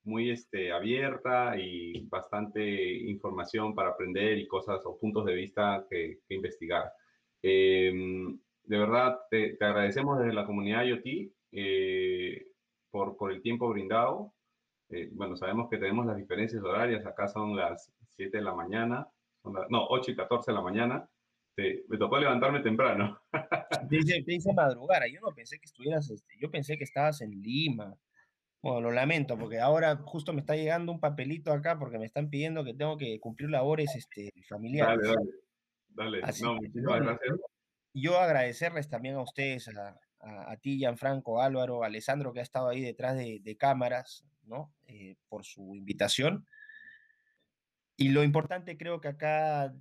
muy 0.05 0.31
este, 0.31 0.73
abierta 0.73 1.59
y 1.59 2.07
bastante 2.07 2.62
información 2.62 3.74
para 3.74 3.90
aprender 3.90 4.39
y 4.39 4.47
cosas 4.47 4.81
o 4.85 4.98
puntos 4.98 5.24
de 5.24 5.35
vista 5.35 5.85
que, 5.90 6.20
que 6.28 6.35
investigar. 6.35 6.93
Eh, 7.43 7.93
de 8.65 8.78
verdad, 8.78 9.19
te, 9.31 9.57
te, 9.57 9.65
agradecemos 9.65 10.19
desde 10.19 10.35
la 10.35 10.47
comunidad 10.47 10.85
IoT 10.85 11.32
eh, 11.53 12.47
por, 12.97 13.14
por 13.18 13.31
el 13.31 13.43
tiempo 13.43 13.68
brindado. 13.68 14.32
Eh, 14.89 15.10
bueno, 15.12 15.36
sabemos 15.36 15.68
que 15.68 15.77
tenemos 15.77 16.06
las 16.06 16.16
diferencias 16.16 16.62
horarias, 16.62 17.05
acá 17.05 17.28
son 17.28 17.55
las 17.55 17.93
7 18.16 18.39
de 18.39 18.43
la 18.43 18.55
mañana, 18.55 19.06
las, 19.44 19.68
no, 19.68 19.86
8 19.89 20.12
y 20.12 20.16
14 20.16 20.51
de 20.51 20.55
la 20.55 20.62
mañana. 20.62 21.09
Me 21.56 21.98
tocó 21.98 22.18
levantarme 22.18 22.60
temprano. 22.60 23.18
Te 23.90 23.97
hice, 23.97 24.23
te 24.23 24.35
hice 24.35 24.52
madrugar, 24.52 25.02
yo 25.10 25.20
no 25.20 25.35
pensé 25.35 25.59
que 25.59 25.66
estuvieras, 25.66 26.10
este, 26.10 26.35
yo 26.40 26.51
pensé 26.51 26.77
que 26.77 26.85
estabas 26.85 27.20
en 27.20 27.31
Lima. 27.31 27.94
Bueno, 28.62 28.81
lo 28.81 28.90
lamento, 28.90 29.39
porque 29.39 29.60
ahora 29.60 29.97
justo 29.97 30.32
me 30.32 30.40
está 30.40 30.56
llegando 30.56 30.93
un 30.93 31.01
papelito 31.01 31.52
acá 31.52 31.78
porque 31.78 31.98
me 31.98 32.06
están 32.06 32.28
pidiendo 32.31 32.64
que 32.64 32.74
tengo 32.74 32.97
que 32.97 33.20
cumplir 33.20 33.51
labores 33.51 33.94
este, 33.94 34.32
familiares. 34.48 34.98
Dale, 34.98 35.14
dale. 35.14 35.31
Dale, 35.89 36.20
Así 36.24 36.43
no, 36.43 36.55
muchísimas 36.56 37.01
gracias. 37.01 37.39
Yo 37.94 38.18
agradecerles 38.18 38.89
también 38.89 39.14
a 39.14 39.23
ustedes, 39.23 39.68
a, 39.68 39.98
a, 40.27 40.57
ti, 40.57 40.78
Gianfranco, 40.78 41.40
Álvaro, 41.40 41.85
Alessandro, 41.85 42.32
que 42.32 42.40
ha 42.40 42.43
estado 42.43 42.69
ahí 42.69 42.81
detrás 42.81 43.16
de, 43.16 43.40
de 43.43 43.57
cámaras, 43.57 44.24
¿no? 44.44 44.73
Eh, 44.86 45.16
por 45.28 45.44
su 45.44 45.74
invitación. 45.74 46.47
Y 47.98 48.11
lo 48.11 48.23
importante 48.23 48.77
creo 48.77 49.01
que 49.01 49.09
acá, 49.09 49.73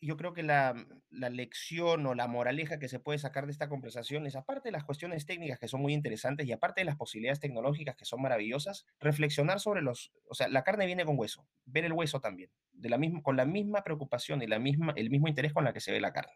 yo 0.00 0.16
creo 0.16 0.32
que 0.32 0.44
la, 0.44 0.86
la, 1.10 1.28
lección 1.28 2.06
o 2.06 2.14
la 2.14 2.28
moraleja 2.28 2.78
que 2.78 2.88
se 2.88 3.00
puede 3.00 3.18
sacar 3.18 3.46
de 3.46 3.52
esta 3.52 3.68
conversación 3.68 4.28
es, 4.28 4.36
aparte 4.36 4.68
de 4.68 4.72
las 4.72 4.84
cuestiones 4.84 5.26
técnicas 5.26 5.58
que 5.58 5.66
son 5.66 5.82
muy 5.82 5.92
interesantes 5.92 6.46
y 6.46 6.52
aparte 6.52 6.82
de 6.82 6.84
las 6.84 6.94
posibilidades 6.94 7.40
tecnológicas 7.40 7.96
que 7.96 8.04
son 8.04 8.22
maravillosas, 8.22 8.86
reflexionar 9.00 9.58
sobre 9.58 9.82
los, 9.82 10.12
o 10.28 10.34
sea, 10.34 10.46
la 10.46 10.62
carne 10.62 10.86
viene 10.86 11.04
con 11.04 11.18
hueso, 11.18 11.48
ver 11.64 11.84
el 11.84 11.92
hueso 11.92 12.20
también, 12.20 12.48
de 12.74 12.90
la 12.90 12.96
misma, 12.96 13.22
con 13.22 13.36
la 13.36 13.44
misma 13.44 13.82
preocupación 13.82 14.40
y 14.42 14.46
la 14.46 14.60
misma, 14.60 14.92
el 14.94 15.10
mismo 15.10 15.26
interés 15.26 15.52
con 15.52 15.64
la 15.64 15.72
que 15.72 15.80
se 15.80 15.90
ve 15.90 16.00
la 16.00 16.12
carne. 16.12 16.34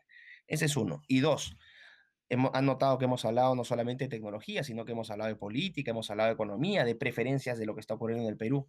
Ese 0.49 0.65
es 0.65 0.77
uno. 0.77 1.03
Y 1.07 1.20
dos, 1.20 1.57
hemos, 2.29 2.51
han 2.55 2.67
notado 2.67 2.99
que 2.99 3.07
hemos 3.07 3.25
hablado 3.25 3.55
no 3.55 3.65
solamente 3.65 4.05
de 4.05 4.11
tecnología, 4.11 4.63
sino 4.65 4.85
que 4.85 4.93
hemos 4.93 5.11
hablado 5.11 5.29
de 5.29 5.37
política, 5.37 5.91
hemos 5.91 6.11
hablado 6.11 6.29
de 6.29 6.35
economía, 6.35 6.85
de 6.85 6.95
preferencias 6.95 7.59
de 7.59 7.67
lo 7.67 7.75
que 7.75 7.81
está 7.81 7.95
ocurriendo 7.95 8.25
en 8.25 8.31
el 8.31 8.37
Perú. 8.37 8.69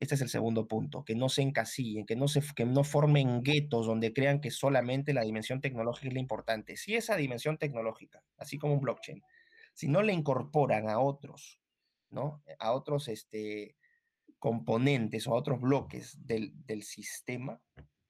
Este 0.00 0.16
es 0.16 0.20
el 0.22 0.28
segundo 0.28 0.66
punto, 0.66 1.04
que 1.04 1.14
no 1.14 1.28
se 1.28 1.42
encasillen, 1.42 2.04
que 2.04 2.16
no, 2.16 2.26
se, 2.26 2.42
que 2.54 2.64
no 2.64 2.82
formen 2.82 3.42
guetos 3.42 3.86
donde 3.86 4.12
crean 4.12 4.40
que 4.40 4.50
solamente 4.50 5.14
la 5.14 5.22
dimensión 5.22 5.60
tecnológica 5.60 6.08
es 6.08 6.14
la 6.14 6.20
importante. 6.20 6.76
Si 6.76 6.96
esa 6.96 7.16
dimensión 7.16 7.58
tecnológica, 7.58 8.22
así 8.36 8.58
como 8.58 8.74
un 8.74 8.80
blockchain, 8.80 9.22
si 9.72 9.88
no 9.88 10.02
le 10.02 10.12
incorporan 10.12 10.88
a 10.88 10.98
otros, 10.98 11.60
¿no? 12.10 12.42
A 12.58 12.72
otros 12.72 13.08
este, 13.08 13.76
componentes 14.38 15.26
o 15.26 15.32
a 15.32 15.36
otros 15.36 15.60
bloques 15.60 16.26
del, 16.26 16.52
del 16.66 16.82
sistema, 16.82 17.60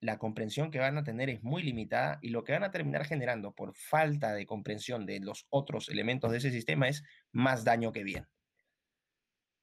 la 0.04 0.18
comprensión 0.18 0.70
que 0.70 0.78
van 0.78 0.98
a 0.98 1.02
tener 1.02 1.30
es 1.30 1.42
muy 1.42 1.62
limitada 1.62 2.18
y 2.20 2.28
lo 2.28 2.44
que 2.44 2.52
van 2.52 2.62
a 2.62 2.70
terminar 2.70 3.06
generando 3.06 3.54
por 3.54 3.74
falta 3.74 4.34
de 4.34 4.44
comprensión 4.44 5.06
de 5.06 5.18
los 5.20 5.46
otros 5.48 5.88
elementos 5.88 6.30
de 6.30 6.36
ese 6.38 6.50
sistema 6.50 6.88
es 6.88 7.02
más 7.32 7.64
daño 7.64 7.90
que 7.90 8.04
bien. 8.04 8.26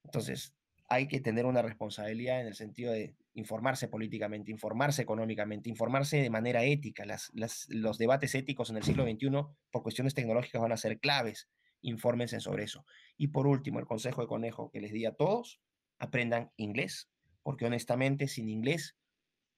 Entonces, 0.04 0.56
hay 0.90 1.08
que 1.08 1.20
tener 1.20 1.46
una 1.46 1.62
responsabilidad 1.62 2.42
en 2.42 2.48
el 2.48 2.56
sentido 2.56 2.92
de 2.92 3.16
informarse 3.36 3.88
políticamente, 3.88 4.50
informarse 4.50 5.04
económicamente, 5.04 5.70
informarse 5.70 6.18
de 6.18 6.32
manera 6.32 6.64
ética. 6.64 7.06
Las, 7.06 7.30
los 7.70 8.00
debates 8.00 8.34
éticos 8.34 8.72
en 8.72 8.78
el 8.78 8.84
siglo 8.84 9.04
XXI 9.04 9.30
por 9.70 9.84
cuestiones 9.84 10.16
tecnológicas 10.16 10.60
van 10.60 10.72
a 10.72 10.78
ser 10.78 11.00
claves. 11.00 11.50
Infórmense 11.82 12.40
sobre 12.40 12.64
eso. 12.64 12.84
Y 13.16 13.28
por 13.28 13.46
último, 13.46 13.78
el 13.78 13.86
consejo 13.86 14.22
de 14.22 14.28
conejo 14.28 14.72
que 14.72 14.82
les 14.82 14.92
di 14.92 15.06
a 15.06 15.14
todos, 15.14 15.62
aprendan 16.00 16.52
inglés, 16.58 17.12
porque 17.44 17.68
honestamente 17.68 18.28
sin 18.28 18.50
inglés 18.50 18.98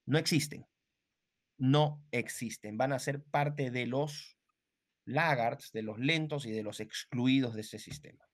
no 0.05 0.17
existen. 0.17 0.67
No 1.57 2.03
existen. 2.11 2.77
Van 2.77 2.93
a 2.93 2.99
ser 2.99 3.23
parte 3.23 3.71
de 3.71 3.85
los 3.85 4.37
laggards, 5.05 5.71
de 5.71 5.83
los 5.83 5.99
lentos 5.99 6.45
y 6.45 6.51
de 6.51 6.63
los 6.63 6.79
excluidos 6.79 7.53
de 7.53 7.61
ese 7.61 7.79
sistema. 7.79 8.27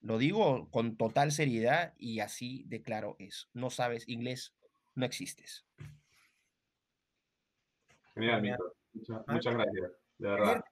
Lo 0.00 0.18
digo 0.18 0.70
con 0.70 0.96
total 0.96 1.32
seriedad 1.32 1.94
y 1.98 2.20
así 2.20 2.64
de 2.66 2.82
claro 2.82 3.16
es. 3.18 3.48
No 3.52 3.70
sabes 3.70 4.08
inglés, 4.08 4.54
no 4.94 5.04
existes. 5.04 5.66
Genial, 8.14 8.42
Mito. 8.42 8.76
Muchas, 8.92 9.22
muchas 9.26 9.54
gracias, 9.54 9.90
de 10.18 10.28
verdad. 10.28 10.64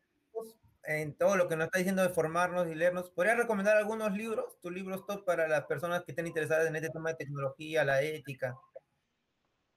En 0.84 1.14
todo 1.14 1.36
lo 1.36 1.48
que 1.48 1.56
nos 1.56 1.66
está 1.66 1.78
diciendo 1.78 2.02
de 2.02 2.10
formarnos 2.10 2.68
y 2.68 2.74
leernos, 2.76 3.10
¿podrías 3.10 3.36
recomendar 3.36 3.76
algunos 3.76 4.12
libros, 4.12 4.60
tus 4.60 4.72
libros 4.72 5.04
top 5.06 5.24
para 5.24 5.48
las 5.48 5.64
personas 5.64 6.04
que 6.04 6.12
estén 6.12 6.28
interesadas 6.28 6.68
en 6.68 6.76
este 6.76 6.90
tema 6.90 7.10
de 7.10 7.16
tecnología, 7.16 7.84
la 7.84 8.02
ética? 8.02 8.56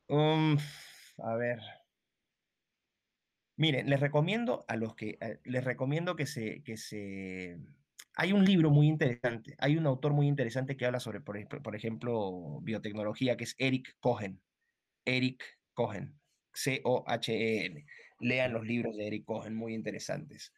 Um, 0.08 0.58
a 1.24 1.36
ver. 1.36 1.60
Miren, 3.58 3.90
les 3.90 4.00
recomiendo 4.00 4.64
a 4.68 4.76
los 4.78 4.96
que 4.96 5.18
les 5.44 5.64
recomiendo 5.64 6.16
que 6.16 6.26
se, 6.26 6.64
que 6.64 6.78
se 6.78 7.58
hay 8.16 8.34
un 8.34 8.44
libro 8.44 8.70
muy 8.70 8.88
interesante, 8.88 9.56
hay 9.60 9.78
un 9.78 9.88
autor 9.88 10.14
muy 10.14 10.28
interesante 10.28 10.76
que 10.76 10.86
habla 10.86 11.00
sobre, 11.00 11.22
por 11.22 11.38
ejemplo, 11.38 11.62
por 11.62 11.76
ejemplo 11.76 12.60
biotecnología, 12.62 13.38
que 13.38 13.46
es 13.46 13.56
Eric 13.58 13.96
Cohen. 14.00 14.42
Eric 15.06 15.44
Cohen, 15.74 16.20
C-O-H-E-N. 16.54 17.86
Lean 18.20 18.54
los 18.54 18.66
libros 18.66 18.98
de 18.98 19.08
Eric 19.08 19.26
Cohen, 19.26 19.56
muy 19.56 19.74
interesantes. 19.74 20.54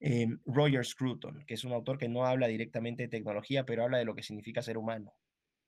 Eh, 0.00 0.28
Roger 0.44 0.84
Scruton, 0.84 1.44
que 1.46 1.54
es 1.54 1.64
un 1.64 1.72
autor 1.72 1.98
que 1.98 2.08
no 2.08 2.26
habla 2.26 2.46
directamente 2.46 3.04
de 3.04 3.08
tecnología, 3.08 3.64
pero 3.64 3.84
habla 3.84 3.98
de 3.98 4.04
lo 4.04 4.14
que 4.14 4.22
significa 4.22 4.62
ser 4.62 4.76
humano. 4.76 5.14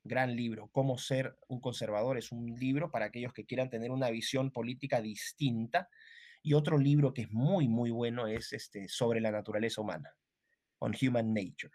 Gran 0.03 0.35
libro. 0.35 0.69
Cómo 0.71 0.97
ser 0.97 1.37
un 1.47 1.61
conservador 1.61 2.17
es 2.17 2.31
un 2.31 2.55
libro 2.59 2.91
para 2.91 3.05
aquellos 3.05 3.33
que 3.33 3.45
quieran 3.45 3.69
tener 3.69 3.91
una 3.91 4.09
visión 4.09 4.51
política 4.51 5.01
distinta. 5.01 5.89
Y 6.41 6.53
otro 6.53 6.77
libro 6.77 7.13
que 7.13 7.23
es 7.23 7.31
muy, 7.31 7.69
muy 7.69 7.89
bueno 7.89 8.27
es 8.27 8.51
este, 8.51 8.89
sobre 8.89 9.21
la 9.21 9.31
naturaleza 9.31 9.81
humana 9.81 10.13
on 10.79 10.93
Human 11.01 11.33
Nature, 11.33 11.73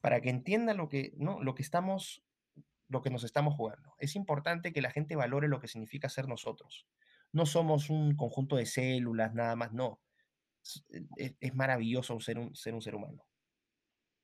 para 0.00 0.20
que 0.20 0.30
entienda 0.30 0.74
lo 0.74 0.88
que, 0.88 1.12
¿no? 1.16 1.40
lo 1.40 1.54
que 1.54 1.62
estamos, 1.62 2.24
lo 2.88 3.00
que 3.00 3.10
nos 3.10 3.22
estamos 3.22 3.54
jugando. 3.54 3.94
Es 3.98 4.16
importante 4.16 4.72
que 4.72 4.82
la 4.82 4.90
gente 4.90 5.14
valore 5.14 5.46
lo 5.46 5.60
que 5.60 5.68
significa 5.68 6.08
ser 6.08 6.26
nosotros. 6.26 6.88
No 7.30 7.46
somos 7.46 7.88
un 7.88 8.16
conjunto 8.16 8.56
de 8.56 8.66
células, 8.66 9.32
nada 9.34 9.54
más, 9.54 9.72
no. 9.72 10.02
Es, 11.16 11.36
es 11.38 11.54
maravilloso 11.54 12.18
ser 12.18 12.38
un, 12.38 12.54
ser 12.56 12.74
un 12.74 12.82
ser 12.82 12.96
humano. 12.96 13.24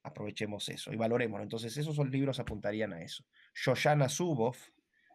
Aprovechemos 0.08 0.68
eso 0.68 0.92
y 0.92 0.96
valoremos. 0.96 1.40
Entonces, 1.40 1.76
esos 1.76 1.96
son 1.96 2.10
libros 2.10 2.40
apuntarían 2.40 2.92
a 2.92 3.02
eso. 3.02 3.24
Shoshana 3.54 4.08
Zuboff, 4.08 4.68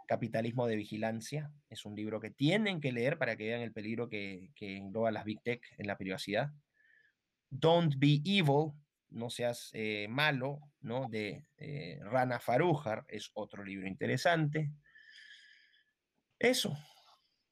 Capitalismo 0.08 0.68
de 0.68 0.76
Vigilancia, 0.76 1.52
es 1.70 1.86
un 1.86 1.96
libro 1.96 2.20
que 2.20 2.30
tienen 2.30 2.82
que 2.82 2.92
leer 2.92 3.18
para 3.18 3.36
que 3.36 3.46
vean 3.46 3.62
el 3.62 3.72
peligro 3.72 4.10
que, 4.10 4.50
que 4.56 4.78
engloba 4.78 5.12
las 5.12 5.26
Big 5.26 5.42
Tech 5.42 5.62
en 5.78 5.88
la 5.88 5.98
privacidad. 5.98 6.52
Don't 7.50 7.96
Be 7.98 8.22
Evil, 8.26 8.74
no 9.10 9.30
seas 9.30 9.70
eh, 9.74 10.08
malo, 10.10 10.60
¿no? 10.82 11.08
De 11.10 11.46
eh, 11.58 12.00
Rana 12.02 12.40
Farújar, 12.40 13.06
es 13.08 13.30
otro 13.34 13.64
libro 13.64 13.88
interesante. 13.88 14.72
Eso, 16.40 16.78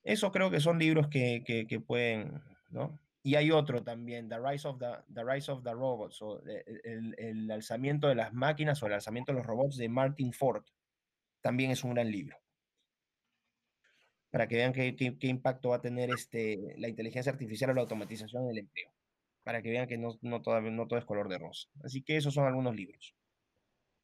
eso 0.03 0.31
creo 0.31 0.49
que 0.51 0.59
son 0.59 0.79
libros 0.79 1.07
que, 1.07 1.43
que, 1.45 1.67
que 1.67 1.79
pueden, 1.79 2.41
¿no? 2.69 2.99
Y 3.23 3.35
hay 3.35 3.51
otro 3.51 3.83
también, 3.83 4.27
The 4.29 4.39
Rise 4.39 4.67
of 4.67 4.79
the, 4.79 5.13
the, 5.13 5.23
Rise 5.23 5.51
of 5.51 5.63
the 5.63 5.73
Robots, 5.73 6.21
o 6.21 6.41
el, 6.43 7.13
el, 7.17 7.51
alzamiento 7.51 8.07
de 8.07 8.15
las 8.15 8.33
máquinas 8.33 8.81
o 8.81 8.87
el 8.87 8.93
alzamiento 8.93 9.31
de 9.31 9.37
los 9.37 9.45
robots 9.45 9.77
de 9.77 9.89
Martin 9.89 10.33
Ford. 10.33 10.63
También 11.41 11.69
es 11.69 11.83
un 11.83 11.93
gran 11.93 12.09
libro. 12.09 12.35
Para 14.31 14.47
que 14.47 14.55
vean 14.55 14.73
qué, 14.73 14.95
qué, 14.95 15.27
impacto 15.27 15.69
va 15.69 15.75
a 15.75 15.81
tener 15.81 16.09
este, 16.09 16.57
la 16.77 16.87
inteligencia 16.87 17.31
artificial 17.31 17.69
o 17.69 17.73
la 17.73 17.81
automatización 17.81 18.45
en 18.45 18.51
el 18.51 18.57
empleo. 18.59 18.89
Para 19.43 19.61
que 19.61 19.69
vean 19.69 19.87
que 19.87 19.97
no, 19.97 20.17
no, 20.21 20.41
todo, 20.41 20.59
no 20.61 20.87
todo 20.87 20.97
es 20.97 21.05
color 21.05 21.29
de 21.29 21.37
rosa. 21.37 21.67
Así 21.83 22.01
que 22.01 22.17
esos 22.17 22.33
son 22.33 22.45
algunos 22.45 22.75
libros. 22.75 23.15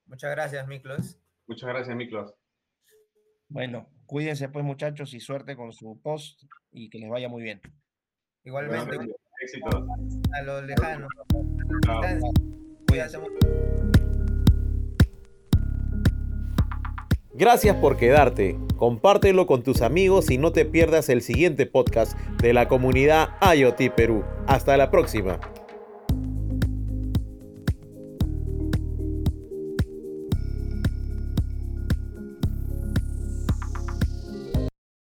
Muchas 0.06 0.32
gracias, 0.32 0.68
Miklos. 0.68 1.18
Muchas 1.48 1.70
gracias, 1.70 1.96
Miklos. 1.96 2.34
Bueno, 3.50 3.90
cuídense 4.06 4.50
pues 4.50 4.66
muchachos 4.66 5.14
y 5.14 5.20
suerte 5.20 5.56
con 5.56 5.72
su 5.72 6.00
post 6.02 6.44
y 6.72 6.90
que 6.90 7.00
les 7.00 7.10
vaya 7.10 7.30
muy 7.30 7.44
bien. 7.44 7.62
Igualmente. 8.48 8.96
Éxito. 9.42 9.86
A 10.34 10.42
los 10.44 10.64
lejanos. 10.64 11.10
Gracias 17.34 17.76
por 17.76 17.98
quedarte. 17.98 18.58
Compártelo 18.78 19.48
con 19.48 19.64
tus 19.64 19.82
amigos 19.82 20.32
y 20.32 20.38
no 20.38 20.54
te 20.54 20.64
pierdas 20.64 21.10
el 21.10 21.22
siguiente 21.22 21.66
podcast 21.66 22.18
de 22.42 22.54
la 22.54 22.70
comunidad 22.70 23.32
IoT 23.54 23.94
Perú. 23.94 24.24
Hasta 24.48 24.78
la 24.78 24.92
próxima. 24.92 25.42